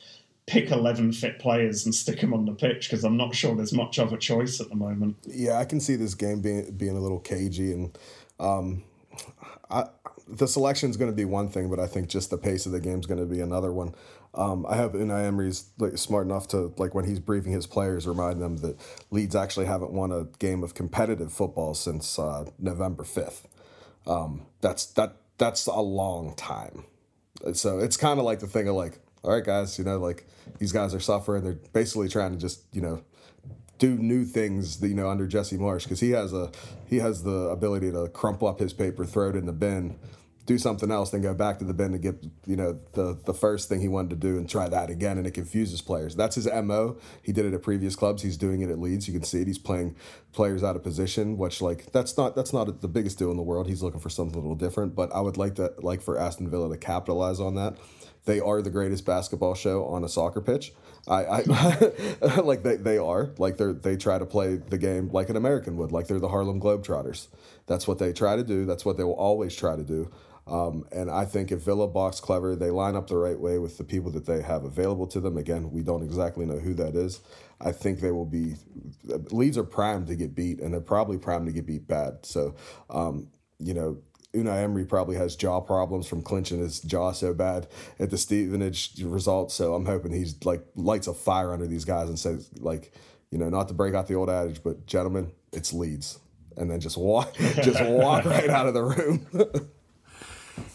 pick 0.48 0.72
11 0.72 1.12
fit 1.14 1.38
players 1.38 1.86
and 1.86 1.94
stick 1.94 2.22
them 2.22 2.34
on 2.34 2.46
the 2.46 2.54
pitch 2.54 2.90
because 2.90 3.04
I'm 3.04 3.18
not 3.18 3.36
sure 3.36 3.56
there's 3.56 3.72
much 3.72 4.00
of 4.00 4.12
a 4.12 4.18
choice 4.18 4.60
at 4.60 4.70
the 4.70 4.76
moment. 4.76 5.16
Yeah, 5.28 5.60
I 5.60 5.66
can 5.66 5.80
see 5.80 5.96
this 5.96 6.16
game 6.16 6.42
being 6.42 6.72
being 6.72 6.98
a 6.98 7.00
little 7.00 7.20
cagey 7.20 7.72
and 7.72 7.96
um, 8.40 8.84
I, 9.70 9.86
the 10.28 10.48
selection 10.48 10.90
is 10.90 10.98
going 10.98 11.12
to 11.12 11.16
be 11.16 11.26
one 11.26 11.50
thing, 11.50 11.70
but 11.70 11.80
I 11.80 11.86
think 11.86 12.08
just 12.10 12.32
the 12.32 12.38
pace 12.38 12.66
of 12.66 12.72
the 12.72 12.80
game 12.80 13.00
is 13.00 13.06
going 13.06 13.20
to 13.20 13.28
be 13.28 13.42
another 13.42 13.72
one. 13.72 13.94
Um, 14.36 14.65
I 14.69 14.77
hope 14.77 14.93
Unai 14.93 15.25
Emery's 15.25 15.69
like 15.80 15.97
smart 15.97 16.25
enough 16.27 16.47
to 16.49 16.73
like 16.77 16.93
when 16.93 17.05
he's 17.05 17.19
briefing 17.19 17.51
his 17.51 17.65
players, 17.65 18.07
remind 18.07 18.41
them 18.41 18.57
that 18.57 18.80
Leeds 19.09 19.36
actually 19.36 19.65
haven't 19.65 19.91
won 19.91 20.11
a 20.11 20.25
game 20.38 20.63
of 20.63 20.75
competitive 20.75 21.34
football 21.34 21.73
since 21.73 22.19
uh, 22.19 22.45
November 22.59 23.03
fifth. 23.03 23.47
Um, 24.05 24.45
that's 24.61 24.86
that 24.93 25.17
that's 25.38 25.65
a 25.65 25.82
long 25.82 26.36
time. 26.36 26.86
So 27.53 27.80
it's 27.80 27.97
kind 27.97 28.19
of 28.19 28.25
like 28.25 28.39
the 28.39 28.47
thing 28.47 28.67
of 28.67 28.75
like, 28.75 28.99
all 29.23 29.32
right, 29.34 29.43
guys, 29.43 29.80
you 29.80 29.86
know, 29.86 29.97
like 29.97 30.27
these 30.59 30.71
guys 30.71 30.93
are 30.93 30.99
suffering. 30.99 31.43
They're 31.43 31.59
basically 31.73 32.09
trying 32.09 32.32
to 32.34 32.38
just 32.38 32.63
you 32.71 32.82
know 32.82 33.03
do 33.80 33.95
new 33.97 34.25
things, 34.25 34.82
you 34.82 34.93
know, 34.93 35.09
under 35.09 35.25
Jesse 35.25 35.57
Marsch 35.57 35.84
because 35.84 36.01
he 36.01 36.11
has 36.11 36.34
a 36.34 36.51
he 36.88 36.97
has 36.97 37.23
the 37.23 37.49
ability 37.49 37.91
to 37.91 38.09
crumple 38.09 38.47
up 38.47 38.59
his 38.59 38.73
paper, 38.73 39.05
throw 39.05 39.30
it 39.30 39.36
in 39.36 39.45
the 39.47 39.53
bin, 39.53 39.97
do 40.50 40.58
something 40.58 40.89
else, 40.89 41.12
then 41.12 41.22
go 41.22 41.36
back 41.36 41.60
to 41.60 41.64
the 41.64 41.76
bin 41.76 41.91
to 41.91 42.00
get 42.00 42.26
you 42.47 42.56
know 42.56 42.80
the 42.93 43.16
the 43.26 43.36
first 43.36 43.70
thing 43.70 43.82
he 43.82 43.88
wanted 43.88 44.10
to 44.10 44.16
do 44.16 44.36
and 44.36 44.50
try 44.50 44.68
that 44.68 44.89
again, 44.89 45.20
and 45.20 45.28
it 45.28 45.32
confuses 45.32 45.80
players. 45.80 46.16
That's 46.16 46.36
his 46.36 46.47
mo. 46.47 46.97
He 47.22 47.32
did 47.32 47.45
it 47.45 47.54
at 47.54 47.62
previous 47.62 47.95
clubs. 47.95 48.24
He's 48.24 48.36
doing 48.36 48.62
it 48.62 48.72
at 48.72 48.80
Leeds. 48.80 49.08
You 49.08 49.14
can 49.14 49.24
see 49.24 49.41
it. 49.41 49.47
He's 49.47 49.60
playing 49.60 49.95
players 50.34 50.64
out 50.64 50.76
of 50.76 50.82
position, 50.82 51.38
which 51.38 51.62
like 51.62 51.91
that's 51.91 52.18
not 52.18 52.36
that's 52.36 52.52
not 52.52 52.82
the 52.82 52.88
biggest 52.88 53.20
deal 53.20 53.30
in 53.30 53.38
the 53.38 53.43
world. 53.43 53.68
He's 53.68 53.84
looking 53.84 54.00
for 54.00 54.10
something 54.10 54.39
a 54.39 54.41
little 54.41 54.56
different. 54.56 54.95
But 54.95 55.14
I 55.14 55.22
would 55.22 55.38
like 55.38 55.54
to 55.56 55.72
like 55.78 56.02
for 56.02 56.20
Aston 56.20 56.50
Villa 56.50 56.68
to 56.70 56.78
capitalize 56.78 57.39
on 57.39 57.54
that. 57.56 57.78
They 58.26 58.39
are 58.39 58.62
the 58.64 58.72
greatest 58.72 59.06
basketball 59.06 59.54
show 59.54 59.86
on 59.86 60.04
a 60.04 60.10
soccer 60.10 60.41
pitch. 60.41 60.74
I, 61.08 61.24
I 61.26 62.41
like 62.41 62.64
they, 62.64 62.76
they 62.76 62.97
are 62.97 63.32
like 63.38 63.58
they 63.58 63.72
they 63.72 63.98
try 63.98 64.18
to 64.18 64.26
play 64.26 64.57
the 64.57 64.80
game 64.80 65.10
like 65.14 65.30
an 65.30 65.36
American 65.36 65.78
would, 65.78 65.91
like 65.91 66.07
they're 66.07 66.19
the 66.19 66.28
Harlem 66.30 66.60
Globetrotters. 66.60 67.28
That's 67.68 67.88
what 67.88 67.99
they 67.99 68.14
try 68.14 68.36
to 68.36 68.44
do. 68.44 68.65
That's 68.65 68.84
what 68.84 68.98
they 68.98 69.03
will 69.03 69.14
always 69.14 69.56
try 69.56 69.76
to 69.76 69.84
do. 69.84 70.11
Um, 70.49 70.85
and 70.91 71.11
I 71.11 71.26
think 71.26 71.51
if 71.51 71.61
Villa 71.61 71.88
box 71.88 72.19
clever, 72.19 72.55
they 72.55 72.71
line 72.71 72.95
up 72.95 73.07
the 73.07 73.17
right 73.17 73.39
way 73.39 73.59
with 73.59 73.77
the 73.77 73.84
people 73.84 74.11
that 74.11 74.26
they 74.26 74.41
have 74.41 74.63
available 74.63 75.07
to 75.07 75.19
them. 75.19 75.38
Again, 75.38 75.71
we 75.71 75.84
don't 75.84 76.03
exactly 76.03 76.45
know 76.45 76.57
who 76.57 76.73
that 76.76 76.95
is. 76.95 77.21
I 77.61 77.71
think 77.71 77.99
they 77.99 78.11
will 78.11 78.26
be. 78.26 78.55
Leeds 79.31 79.57
are 79.57 79.63
primed 79.63 80.07
to 80.07 80.15
get 80.15 80.34
beat, 80.34 80.59
and 80.59 80.73
they're 80.73 80.81
probably 80.81 81.17
primed 81.17 81.47
to 81.47 81.51
get 81.51 81.65
beat 81.65 81.88
bad. 81.88 82.26
So, 82.26 82.55
um, 82.89 83.27
you 83.59 83.73
know, 83.73 84.01
Unai 84.34 84.63
Emery 84.63 84.85
probably 84.85 85.15
has 85.17 85.35
jaw 85.35 85.59
problems 85.59 86.07
from 86.07 86.21
clenching 86.21 86.59
his 86.59 86.80
jaw 86.80 87.11
so 87.11 87.34
bad 87.34 87.67
at 87.99 88.09
the 88.09 88.17
Stevenage 88.17 89.01
result. 89.03 89.51
So 89.51 89.73
I'm 89.73 89.85
hoping 89.85 90.13
he's 90.13 90.43
like 90.45 90.65
lights 90.76 91.07
a 91.07 91.13
fire 91.13 91.51
under 91.51 91.67
these 91.67 91.85
guys 91.85 92.09
and 92.09 92.17
says 92.17 92.49
like, 92.59 92.93
you 93.31 93.38
know, 93.38 93.49
not 93.49 93.67
to 93.67 93.73
break 93.73 93.95
out 93.95 94.07
the 94.07 94.15
old 94.15 94.30
adage, 94.30 94.63
but 94.63 94.85
gentlemen, 94.85 95.31
it's 95.51 95.73
Leeds, 95.73 96.19
and 96.57 96.69
then 96.69 96.80
just 96.80 96.97
walk, 96.97 97.34
just 97.38 97.84
walk 97.84 98.26
right 98.26 98.49
out 98.49 98.67
of 98.67 98.73
the 98.73 98.84
room. 98.84 99.27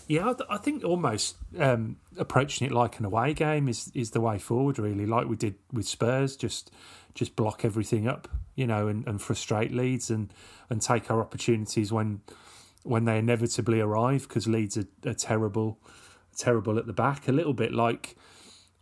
Yeah, 0.06 0.34
I, 0.50 0.58
think 0.58 0.84
almost 0.84 1.36
um, 1.58 1.96
approaching 2.18 2.66
it 2.66 2.72
like 2.72 2.98
an 2.98 3.04
away 3.04 3.34
game 3.34 3.68
is 3.68 3.90
is 3.94 4.10
the 4.10 4.20
way 4.20 4.38
forward. 4.38 4.78
Really, 4.78 5.06
like 5.06 5.26
we 5.26 5.36
did 5.36 5.54
with 5.72 5.86
Spurs, 5.86 6.36
just 6.36 6.70
just 7.14 7.36
block 7.36 7.64
everything 7.64 8.08
up, 8.08 8.28
you 8.54 8.66
know, 8.66 8.88
and, 8.88 9.06
and 9.06 9.20
frustrate 9.20 9.72
Leeds 9.72 10.10
and 10.10 10.32
and 10.70 10.82
take 10.82 11.10
our 11.10 11.20
opportunities 11.20 11.92
when 11.92 12.20
when 12.82 13.04
they 13.06 13.18
inevitably 13.18 13.80
arrive 13.80 14.28
because 14.28 14.46
Leeds 14.46 14.76
are, 14.76 14.86
are 15.06 15.14
terrible, 15.14 15.78
terrible 16.36 16.78
at 16.78 16.86
the 16.86 16.92
back. 16.92 17.28
A 17.28 17.32
little 17.32 17.54
bit 17.54 17.72
like 17.72 18.16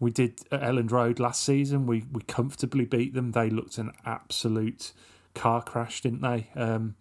we 0.01 0.11
did 0.11 0.41
at 0.51 0.61
Elland 0.61 0.91
Road 0.91 1.21
last 1.21 1.43
season. 1.43 1.87
We 1.87 2.05
we 2.13 2.23
comfortably 2.23 2.85
beat 2.85 3.15
them. 3.15 3.33
They 3.33 3.49
looked 3.49 3.79
an 3.79 3.93
absolute 4.05 4.93
car 5.35 5.63
crash, 5.63 6.01
didn't 6.03 6.23
they? 6.23 6.51
Um, 6.57 6.97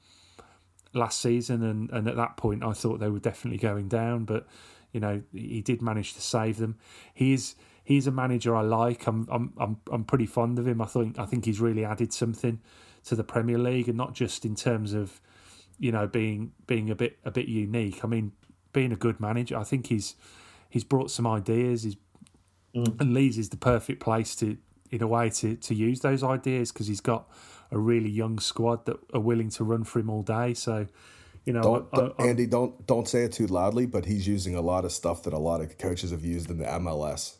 last 0.93 1.21
season, 1.21 1.63
and, 1.63 1.89
and 1.91 2.07
at 2.07 2.15
that 2.15 2.37
point, 2.37 2.63
I 2.63 2.73
thought 2.73 2.99
they 2.99 3.09
were 3.09 3.19
definitely 3.19 3.59
going 3.59 3.87
down. 3.87 4.25
But 4.25 4.47
you 4.91 4.99
know, 4.99 5.21
he 5.33 5.61
did 5.61 5.81
manage 5.81 6.13
to 6.13 6.21
save 6.21 6.57
them. 6.57 6.77
He's 7.13 7.55
he's 7.83 8.07
a 8.07 8.11
manager 8.11 8.55
I 8.55 8.61
like. 8.61 9.07
I'm 9.07 9.27
I'm 9.31 9.53
I'm 9.57 9.77
I'm 9.91 10.03
pretty 10.03 10.25
fond 10.25 10.59
of 10.59 10.67
him. 10.67 10.81
I 10.81 10.85
think 10.85 11.19
I 11.19 11.25
think 11.25 11.45
he's 11.45 11.59
really 11.59 11.85
added 11.85 12.13
something 12.13 12.59
to 13.05 13.15
the 13.15 13.23
Premier 13.23 13.57
League, 13.57 13.87
and 13.87 13.97
not 13.97 14.13
just 14.13 14.45
in 14.45 14.55
terms 14.55 14.93
of 14.93 15.21
you 15.79 15.91
know 15.91 16.07
being 16.07 16.51
being 16.67 16.89
a 16.89 16.95
bit 16.95 17.19
a 17.23 17.31
bit 17.31 17.47
unique. 17.47 18.03
I 18.03 18.07
mean, 18.07 18.33
being 18.73 18.91
a 18.91 18.97
good 18.97 19.19
manager. 19.19 19.57
I 19.57 19.63
think 19.63 19.87
he's 19.87 20.15
he's 20.69 20.83
brought 20.83 21.11
some 21.11 21.27
ideas. 21.27 21.83
He's 21.83 21.97
mm. 22.75 22.99
and 22.99 23.13
Leeds 23.13 23.37
is 23.37 23.49
the 23.49 23.57
perfect 23.57 24.01
place 24.01 24.35
to 24.37 24.57
in 24.91 25.01
a 25.01 25.07
way 25.07 25.29
to 25.29 25.55
to 25.55 25.75
use 25.75 26.01
those 26.01 26.23
ideas 26.23 26.71
because 26.71 26.87
he's 26.87 27.01
got 27.01 27.29
a 27.71 27.79
really 27.79 28.09
young 28.09 28.39
squad 28.39 28.85
that 28.85 28.97
are 29.13 29.19
willing 29.19 29.49
to 29.51 29.63
run 29.63 29.83
for 29.83 29.99
him 29.99 30.09
all 30.09 30.23
day. 30.23 30.53
So, 30.53 30.87
you 31.45 31.53
know, 31.53 31.61
don't, 31.61 32.17
I, 32.19 32.23
I, 32.23 32.27
Andy, 32.27 32.45
don't 32.45 32.85
don't 32.85 33.07
say 33.07 33.23
it 33.23 33.31
too 33.31 33.47
loudly, 33.47 33.85
but 33.85 34.05
he's 34.05 34.27
using 34.27 34.55
a 34.55 34.61
lot 34.61 34.85
of 34.85 34.91
stuff 34.91 35.23
that 35.23 35.33
a 35.33 35.39
lot 35.39 35.61
of 35.61 35.77
coaches 35.77 36.11
have 36.11 36.23
used 36.25 36.49
in 36.49 36.57
the 36.57 36.65
MLS. 36.65 37.35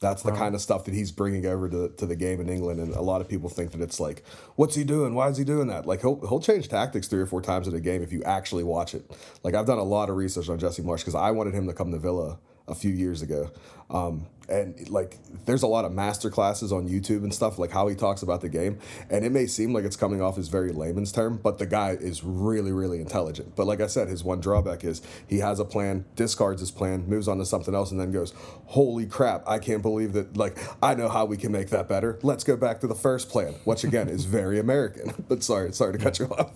That's 0.00 0.22
the 0.22 0.32
right. 0.32 0.38
kind 0.38 0.54
of 0.54 0.60
stuff 0.60 0.84
that 0.84 0.92
he's 0.92 1.10
bringing 1.10 1.46
over 1.46 1.66
to, 1.70 1.88
to 1.88 2.04
the 2.04 2.16
game 2.16 2.38
in 2.38 2.48
England, 2.50 2.78
and 2.78 2.94
a 2.94 3.00
lot 3.00 3.22
of 3.22 3.28
people 3.28 3.48
think 3.48 3.70
that 3.72 3.80
it's 3.80 3.98
like, 3.98 4.22
what's 4.56 4.74
he 4.74 4.84
doing? 4.84 5.14
Why 5.14 5.28
is 5.28 5.38
he 5.38 5.44
doing 5.44 5.68
that? 5.68 5.86
Like 5.86 6.02
he'll 6.02 6.20
he'll 6.28 6.40
change 6.40 6.68
tactics 6.68 7.08
three 7.08 7.20
or 7.20 7.26
four 7.26 7.40
times 7.40 7.66
in 7.66 7.74
a 7.74 7.80
game 7.80 8.02
if 8.02 8.12
you 8.12 8.22
actually 8.24 8.64
watch 8.64 8.94
it. 8.94 9.10
Like 9.42 9.54
I've 9.54 9.66
done 9.66 9.78
a 9.78 9.84
lot 9.84 10.10
of 10.10 10.16
research 10.16 10.48
on 10.50 10.58
Jesse 10.58 10.82
Marsch 10.82 10.98
because 10.98 11.14
I 11.14 11.30
wanted 11.30 11.54
him 11.54 11.66
to 11.68 11.72
come 11.72 11.90
to 11.92 11.98
Villa 11.98 12.38
a 12.66 12.74
few 12.74 12.92
years 12.92 13.22
ago. 13.22 13.50
Um, 13.90 14.26
and 14.48 14.88
like 14.90 15.18
there's 15.46 15.62
a 15.62 15.66
lot 15.66 15.84
of 15.84 15.92
master 15.92 16.30
classes 16.30 16.72
on 16.72 16.88
YouTube 16.88 17.22
and 17.22 17.32
stuff 17.32 17.58
like 17.58 17.70
how 17.70 17.88
he 17.88 17.94
talks 17.94 18.22
about 18.22 18.40
the 18.40 18.48
game. 18.48 18.78
And 19.10 19.24
it 19.24 19.32
may 19.32 19.46
seem 19.46 19.72
like 19.72 19.84
it's 19.84 19.96
coming 19.96 20.20
off 20.20 20.38
as 20.38 20.48
very 20.48 20.70
layman's 20.72 21.12
term 21.12 21.38
but 21.42 21.58
the 21.58 21.66
guy 21.66 21.90
is 21.90 22.22
really 22.22 22.72
really 22.72 23.00
intelligent. 23.00 23.56
But 23.56 23.66
like 23.66 23.80
I 23.80 23.86
said 23.86 24.08
his 24.08 24.24
one 24.24 24.40
drawback 24.40 24.84
is 24.84 25.02
he 25.26 25.38
has 25.38 25.60
a 25.60 25.64
plan 25.64 26.04
discards 26.16 26.60
his 26.60 26.70
plan 26.70 27.06
moves 27.06 27.28
on 27.28 27.38
to 27.38 27.46
something 27.46 27.74
else 27.74 27.90
and 27.90 28.00
then 28.00 28.12
goes 28.12 28.32
holy 28.66 29.06
crap 29.06 29.48
I 29.48 29.58
can't 29.58 29.82
believe 29.82 30.12
that 30.14 30.36
like 30.36 30.58
I 30.82 30.94
know 30.94 31.08
how 31.08 31.24
we 31.24 31.36
can 31.36 31.52
make 31.52 31.70
that 31.70 31.88
better. 31.88 32.18
Let's 32.22 32.44
go 32.44 32.56
back 32.56 32.80
to 32.80 32.86
the 32.86 32.94
first 32.94 33.30
plan 33.30 33.54
which 33.64 33.84
again 33.84 34.08
is 34.08 34.24
very 34.24 34.58
American. 34.58 35.12
But 35.28 35.42
sorry 35.42 35.72
sorry 35.72 35.92
to 35.92 35.98
cut 35.98 36.18
you 36.18 36.26
off 36.26 36.52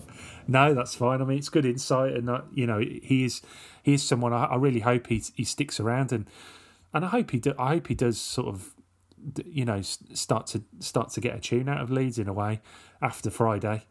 no 0.49 0.73
that's 0.73 0.95
fine 0.95 1.21
I 1.21 1.25
mean 1.25 1.37
it's 1.37 1.49
good 1.49 1.65
insight 1.65 2.13
and 2.13 2.29
uh, 2.29 2.41
you 2.53 2.67
know 2.67 2.79
he 2.79 3.23
is 3.23 3.41
he 3.83 3.93
is 3.93 4.03
someone 4.03 4.33
I, 4.33 4.45
I 4.45 4.55
really 4.55 4.81
hope 4.81 5.07
he 5.07 5.23
he 5.35 5.43
sticks 5.43 5.79
around 5.79 6.11
and 6.11 6.25
and 6.93 7.05
I 7.05 7.09
hope 7.09 7.31
he 7.31 7.39
do, 7.39 7.53
I 7.57 7.69
hope 7.69 7.87
he 7.87 7.95
does 7.95 8.19
sort 8.19 8.47
of 8.47 8.73
you 9.45 9.65
know 9.65 9.81
start 9.81 10.47
to 10.47 10.63
start 10.79 11.09
to 11.11 11.21
get 11.21 11.35
a 11.35 11.39
tune 11.39 11.69
out 11.69 11.81
of 11.81 11.91
Leeds 11.91 12.17
in 12.19 12.27
a 12.27 12.33
way 12.33 12.61
after 13.01 13.29
Friday. 13.29 13.83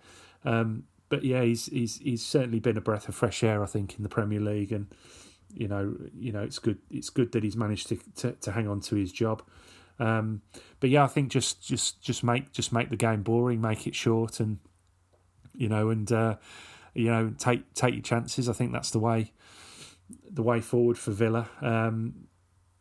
Um, 0.45 0.85
but 1.09 1.25
yeah, 1.25 1.43
he's 1.43 1.67
he's 1.67 1.99
he's 1.99 2.25
certainly 2.25 2.61
been 2.61 2.77
a 2.77 2.81
breath 2.81 3.09
of 3.09 3.15
fresh 3.15 3.43
air, 3.43 3.63
I 3.63 3.67
think, 3.67 3.97
in 3.97 4.03
the 4.03 4.09
Premier 4.09 4.41
League, 4.41 4.73
and 4.73 4.89
you 5.55 5.69
know 5.69 5.95
you 6.15 6.33
know 6.33 6.43
it's 6.43 6.59
good 6.59 6.79
it's 6.91 7.11
good 7.11 7.33
that 7.33 7.43
he's 7.43 7.57
managed 7.57 7.89
to 7.89 7.99
to, 8.17 8.33
to 8.33 8.53
hang 8.53 8.69
on 8.69 8.81
to 8.83 8.97
his 8.97 9.13
job. 9.13 9.43
Um, 10.01 10.43
but 10.81 10.91
yeah, 10.91 11.05
I 11.05 11.09
think 11.09 11.31
just 11.31 11.63
just 11.63 12.03
just 12.03 12.25
make 12.25 12.53
just 12.53 12.73
make 12.73 12.91
the 12.91 12.97
game 12.97 13.23
boring, 13.23 13.61
make 13.61 13.87
it 13.87 13.95
short, 13.95 14.41
and 14.41 14.59
you 15.59 15.69
know, 15.69 15.91
and 15.91 16.11
uh, 16.11 16.37
you 16.95 17.11
know, 17.11 17.35
take 17.37 17.75
take 17.75 17.95
your 17.95 18.03
chances. 18.03 18.49
I 18.49 18.53
think 18.53 18.73
that's 18.73 18.91
the 18.91 18.99
way 18.99 19.33
the 20.31 20.43
way 20.43 20.61
forward 20.61 20.97
for 20.97 21.11
Villa. 21.11 21.51
Um, 21.61 22.29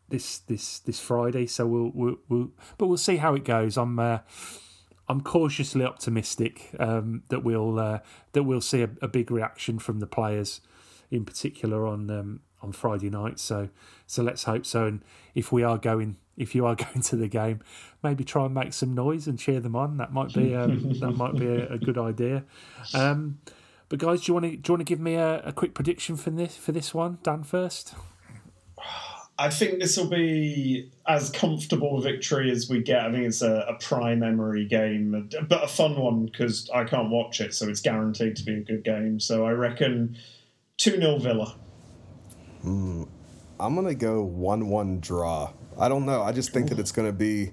this 0.08 0.38
this 0.38 0.78
this 0.78 1.00
Friday. 1.00 1.46
So 1.46 1.66
we'll 1.66 1.90
we'll, 1.94 2.16
we'll 2.28 2.50
but 2.78 2.86
we'll 2.86 2.96
see 2.96 3.16
how 3.16 3.34
it 3.34 3.44
goes. 3.44 3.76
I'm 3.76 3.98
uh, 3.98 4.20
I'm 5.08 5.20
cautiously 5.20 5.84
optimistic 5.84 6.70
um, 6.78 7.24
that 7.28 7.44
we'll 7.44 7.78
uh, 7.78 7.98
that 8.32 8.44
we'll 8.44 8.60
see 8.60 8.82
a, 8.82 8.90
a, 9.02 9.08
big 9.08 9.30
reaction 9.30 9.78
from 9.78 10.00
the 10.00 10.06
players, 10.06 10.60
in 11.10 11.24
particular 11.24 11.86
on 11.86 12.10
um, 12.10 12.40
on 12.62 12.72
Friday 12.72 13.10
night. 13.10 13.38
So 13.38 13.68
so 14.06 14.22
let's 14.22 14.44
hope 14.44 14.64
so. 14.64 14.86
And 14.86 15.04
if 15.34 15.50
we 15.52 15.62
are 15.62 15.78
going, 15.78 16.16
if 16.38 16.54
you 16.54 16.64
are 16.64 16.74
going 16.76 17.02
to 17.02 17.16
the 17.16 17.28
game, 17.28 17.60
maybe 18.02 18.24
try 18.24 18.46
and 18.46 18.54
make 18.54 18.72
some 18.72 18.94
noise 18.94 19.26
and 19.26 19.38
cheer 19.38 19.60
them 19.60 19.76
on. 19.76 19.98
That 19.98 20.12
might 20.12 20.32
be 20.32 20.54
um, 20.54 20.92
that 21.00 21.12
might 21.12 21.36
be 21.36 21.46
a, 21.46 21.72
a 21.74 21.78
good 21.78 21.98
idea. 21.98 22.44
Um, 22.94 23.40
but 23.88 23.98
guys, 23.98 24.22
do 24.22 24.30
you 24.30 24.34
want 24.34 24.44
to 24.46 24.56
do 24.56 24.68
you 24.68 24.74
want 24.74 24.80
to 24.80 24.90
give 24.90 25.00
me 25.00 25.14
a, 25.14 25.40
a 25.40 25.52
quick 25.52 25.74
prediction 25.74 26.16
for 26.16 26.30
this 26.30 26.56
for 26.56 26.72
this 26.72 26.94
one, 26.94 27.18
Dan 27.22 27.42
first? 27.42 27.94
I 29.40 29.50
think 29.50 29.78
this 29.78 29.96
will 29.96 30.08
be 30.08 30.90
as 31.06 31.30
comfortable 31.30 31.98
a 31.98 32.02
victory 32.02 32.50
as 32.50 32.68
we 32.68 32.82
get. 32.82 33.04
I 33.04 33.12
think 33.12 33.24
it's 33.24 33.40
a, 33.40 33.66
a 33.68 33.74
prime 33.74 34.24
Emery 34.24 34.64
game, 34.64 35.30
but 35.48 35.62
a 35.62 35.68
fun 35.68 35.94
one 35.94 36.26
because 36.26 36.68
I 36.74 36.82
can't 36.82 37.08
watch 37.08 37.40
it, 37.40 37.54
so 37.54 37.68
it's 37.68 37.80
guaranteed 37.80 38.34
to 38.34 38.42
be 38.42 38.54
a 38.54 38.60
good 38.62 38.82
game. 38.82 39.20
So 39.20 39.46
I 39.46 39.52
reckon 39.52 40.18
2 40.78 40.96
0 40.96 41.18
Villa. 41.18 41.54
Mm, 42.64 43.08
I'm 43.60 43.74
going 43.76 43.86
to 43.86 43.94
go 43.94 44.22
1 44.22 44.68
1 44.68 44.98
draw. 44.98 45.52
I 45.78 45.88
don't 45.88 46.06
know. 46.06 46.22
I 46.22 46.32
just 46.32 46.52
think 46.52 46.68
that 46.70 46.78
it's 46.78 46.92
going 46.92 47.08
to 47.08 47.12
be. 47.12 47.52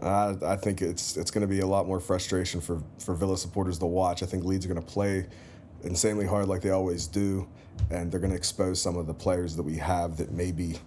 Uh, 0.00 0.34
I 0.44 0.56
think 0.56 0.82
it's 0.82 1.16
it's 1.16 1.30
going 1.30 1.42
to 1.42 1.46
be 1.46 1.60
a 1.60 1.66
lot 1.66 1.86
more 1.86 2.00
frustration 2.00 2.60
for, 2.60 2.82
for 2.98 3.14
Villa 3.14 3.38
supporters 3.38 3.78
to 3.78 3.86
watch. 3.86 4.22
I 4.22 4.26
think 4.26 4.44
Leeds 4.44 4.66
are 4.66 4.68
going 4.68 4.84
to 4.84 4.86
play 4.86 5.26
insanely 5.84 6.26
hard 6.26 6.48
like 6.48 6.60
they 6.60 6.70
always 6.70 7.06
do, 7.06 7.48
and 7.90 8.10
they're 8.10 8.20
going 8.20 8.32
to 8.32 8.36
expose 8.36 8.80
some 8.80 8.96
of 8.96 9.06
the 9.06 9.14
players 9.14 9.56
that 9.56 9.62
we 9.62 9.76
have 9.76 10.16
that 10.18 10.32
maybe 10.32 10.78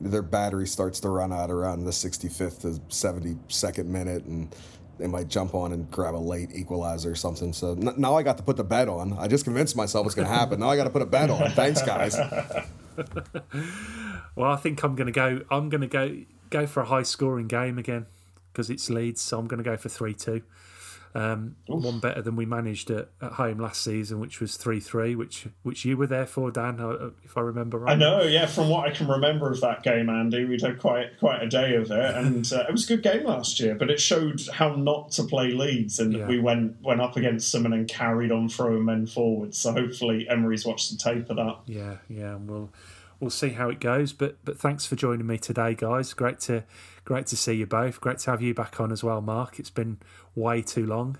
their 0.00 0.22
battery 0.22 0.66
starts 0.66 1.00
to 1.00 1.08
run 1.08 1.32
out 1.32 1.50
around 1.50 1.84
the 1.84 1.90
65th 1.90 2.60
to 2.60 2.68
72nd 2.88 3.86
minute 3.86 4.24
and 4.24 4.54
they 4.98 5.06
might 5.06 5.28
jump 5.28 5.54
on 5.54 5.72
and 5.72 5.90
grab 5.90 6.14
a 6.14 6.16
late 6.16 6.50
equalizer 6.54 7.10
or 7.10 7.14
something. 7.14 7.52
So 7.52 7.72
n- 7.72 7.94
now 7.96 8.16
I 8.16 8.22
got 8.22 8.36
to 8.36 8.42
put 8.42 8.56
the 8.56 8.64
bet 8.64 8.88
on. 8.88 9.16
I 9.18 9.28
just 9.28 9.44
convinced 9.44 9.76
myself 9.76 10.06
it's 10.06 10.14
going 10.14 10.28
to 10.28 10.34
happen. 10.34 10.60
now 10.60 10.68
I 10.70 10.76
got 10.76 10.84
to 10.84 10.90
put 10.90 11.02
a 11.02 11.06
bet 11.06 11.30
on. 11.30 11.50
Thanks, 11.52 11.82
guys. 11.82 12.16
well, 14.36 14.50
I 14.50 14.56
think 14.56 14.82
I'm 14.82 14.94
going 14.94 15.06
to 15.06 15.12
go. 15.12 15.42
I'm 15.50 15.68
going 15.68 15.80
to 15.80 15.86
go 15.86 16.16
go 16.50 16.66
for 16.66 16.80
a 16.80 16.86
high 16.86 17.02
scoring 17.02 17.48
game 17.48 17.78
again 17.78 18.06
because 18.52 18.70
it's 18.70 18.90
Leeds. 18.90 19.20
So 19.20 19.38
I'm 19.38 19.46
going 19.46 19.62
to 19.62 19.68
go 19.68 19.76
for 19.76 19.88
three 19.88 20.14
two. 20.14 20.42
Um, 21.16 21.54
one 21.68 22.00
better 22.00 22.20
than 22.22 22.34
we 22.34 22.44
managed 22.44 22.90
at, 22.90 23.08
at 23.22 23.34
home 23.34 23.58
last 23.60 23.84
season, 23.84 24.18
which 24.18 24.40
was 24.40 24.56
three 24.56 24.80
three, 24.80 25.14
which 25.14 25.46
which 25.62 25.84
you 25.84 25.96
were 25.96 26.08
there 26.08 26.26
for, 26.26 26.50
Dan, 26.50 26.80
uh, 26.80 27.10
if 27.22 27.36
I 27.36 27.40
remember 27.40 27.78
right. 27.78 27.92
I 27.92 27.94
know, 27.94 28.22
yeah. 28.22 28.46
From 28.46 28.68
what 28.68 28.88
I 28.88 28.90
can 28.90 29.06
remember 29.06 29.48
of 29.48 29.60
that 29.60 29.84
game, 29.84 30.08
Andy, 30.08 30.44
we'd 30.44 30.60
had 30.60 30.80
quite 30.80 31.16
quite 31.20 31.40
a 31.40 31.46
day 31.46 31.76
of 31.76 31.92
it, 31.92 32.16
and 32.16 32.52
uh, 32.52 32.64
it 32.68 32.72
was 32.72 32.90
a 32.90 32.96
good 32.96 33.04
game 33.04 33.22
last 33.26 33.60
year. 33.60 33.76
But 33.76 33.90
it 33.90 34.00
showed 34.00 34.42
how 34.54 34.74
not 34.74 35.12
to 35.12 35.22
play 35.22 35.52
Leeds, 35.52 36.00
and 36.00 36.14
yeah. 36.14 36.26
we 36.26 36.40
went 36.40 36.82
went 36.82 37.00
up 37.00 37.16
against 37.16 37.52
them 37.52 37.64
and 37.64 37.72
then 37.72 37.86
carried 37.86 38.32
on 38.32 38.48
throwing 38.48 38.84
men 38.84 39.06
forward. 39.06 39.54
So 39.54 39.72
hopefully 39.72 40.28
Emery's 40.28 40.66
watched 40.66 40.90
the 40.90 40.96
tape 40.96 41.30
of 41.30 41.36
that. 41.36 41.58
Yeah, 41.66 41.98
yeah, 42.08 42.34
and 42.34 42.50
we'll 42.50 42.70
we'll 43.24 43.30
see 43.30 43.48
how 43.48 43.70
it 43.70 43.80
goes. 43.80 44.12
But 44.12 44.36
but 44.44 44.58
thanks 44.58 44.84
for 44.84 44.96
joining 44.96 45.26
me 45.26 45.38
today, 45.38 45.74
guys. 45.74 46.12
Great 46.12 46.40
to 46.40 46.64
great 47.06 47.26
to 47.28 47.36
see 47.38 47.54
you 47.54 47.66
both. 47.66 47.98
Great 47.98 48.18
to 48.18 48.30
have 48.30 48.42
you 48.42 48.52
back 48.52 48.78
on 48.78 48.92
as 48.92 49.02
well, 49.02 49.22
Mark. 49.22 49.58
It's 49.58 49.70
been 49.70 49.98
way 50.34 50.60
too 50.60 50.84
long. 50.86 51.16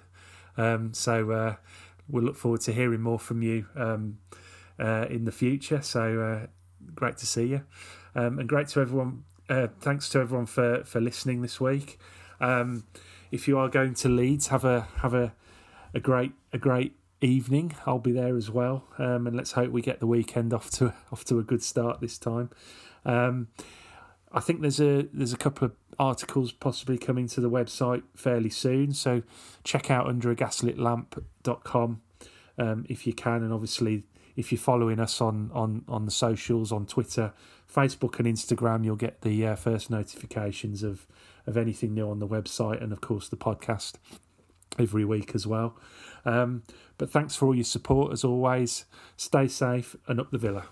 Um, 0.59 0.93
so 0.93 1.31
uh, 1.31 1.55
we'll 2.07 2.23
look 2.23 2.37
forward 2.37 2.61
to 2.63 2.73
hearing 2.73 3.01
more 3.01 3.19
from 3.19 3.41
you 3.41 3.67
um, 3.75 4.19
uh, 4.79 5.07
in 5.09 5.25
the 5.25 5.33
future. 5.33 5.81
So 5.81 6.21
uh, 6.21 6.47
great 6.95 7.17
to 7.19 7.27
see 7.27 7.47
you, 7.47 7.63
um, 8.15 8.39
and 8.39 8.47
great 8.47 8.69
to 8.69 8.81
everyone. 8.81 9.25
Uh, 9.49 9.69
thanks 9.81 10.11
to 10.11 10.19
everyone 10.19 10.47
for 10.47 10.85
for 10.85 11.01
listening 11.01 11.41
this 11.41 11.59
week. 11.59 11.99
Um, 12.39 12.85
if 13.31 13.49
you 13.49 13.57
are 13.57 13.71
going 13.71 13.95
to 13.95 14.11
Leeds, 14.11 14.49
have 14.49 14.67
a 14.67 14.89
have 14.99 15.15
a 15.15 15.33
a 15.95 16.01
great 16.01 16.33
a 16.53 16.59
great 16.59 16.93
evening. 17.25 17.75
I'll 17.87 17.99
be 17.99 18.13
there 18.13 18.37
as 18.37 18.51
well, 18.51 18.85
um, 18.99 19.27
and 19.27 19.37
let's 19.37 19.53
hope 19.53 19.71
we 19.71 19.83
get 19.83 20.01
the 20.01 20.07
weekend 20.07 20.53
off 20.53 20.71
to 20.73 20.95
off 21.13 21.25
to 21.27 21.39
a 21.39 21.43
good 21.43 21.63
start 21.63 22.01
this 22.01 22.19
time. 22.19 22.51
Um, 23.05 23.49
I 24.33 24.41
think 24.41 24.61
there's 24.61 24.81
a 24.81 25.09
there's 25.13 25.33
a 25.33 25.37
couple 25.37 25.67
of 25.67 25.73
articles 25.99 26.53
possibly 26.53 26.99
coming 26.99 27.29
to 27.29 27.41
the 27.41 27.51
website 27.51 28.03
fairly 28.17 28.51
soon. 28.51 28.93
So 28.93 29.23
check 29.63 29.91
out 29.91 30.07
under 30.07 30.31
a 30.31 30.35
gaslit 30.35 30.79
um, 32.59 32.87
if 32.89 33.07
you 33.07 33.13
can. 33.13 33.43
And 33.43 33.53
obviously, 33.53 34.05
if 34.37 34.51
you're 34.51 34.59
following 34.59 35.01
us 35.01 35.21
on, 35.21 35.51
on, 35.55 35.85
on 35.89 36.05
the 36.05 36.11
socials, 36.11 36.73
on 36.73 36.87
Twitter, 36.87 37.33
Facebook, 37.73 38.19
and 38.19 38.27
Instagram, 38.27 38.85
you'll 38.85 38.97
get 38.97 39.23
the 39.23 39.47
uh, 39.47 39.57
first 39.57 39.91
notifications 39.91 40.83
of, 40.83 41.07
of 41.47 41.57
anything 41.57 41.95
new 41.95 42.09
on 42.11 42.19
the 42.19 42.29
website 42.29 42.83
and, 42.83 42.93
of 42.93 43.01
course, 43.01 43.29
the 43.29 43.37
podcast 43.37 43.95
every 44.79 45.05
week 45.05 45.35
as 45.35 45.47
well. 45.47 45.77
Um, 46.25 46.63
but 46.99 47.11
thanks 47.11 47.35
for 47.35 47.47
all 47.47 47.55
your 47.55 47.65
support 47.65 48.13
as 48.13 48.25
always. 48.25 48.85
Stay 49.17 49.49
safe 49.49 49.97
and 50.07 50.21
up 50.21 50.31
the 50.31 50.39
villa. 50.39 50.67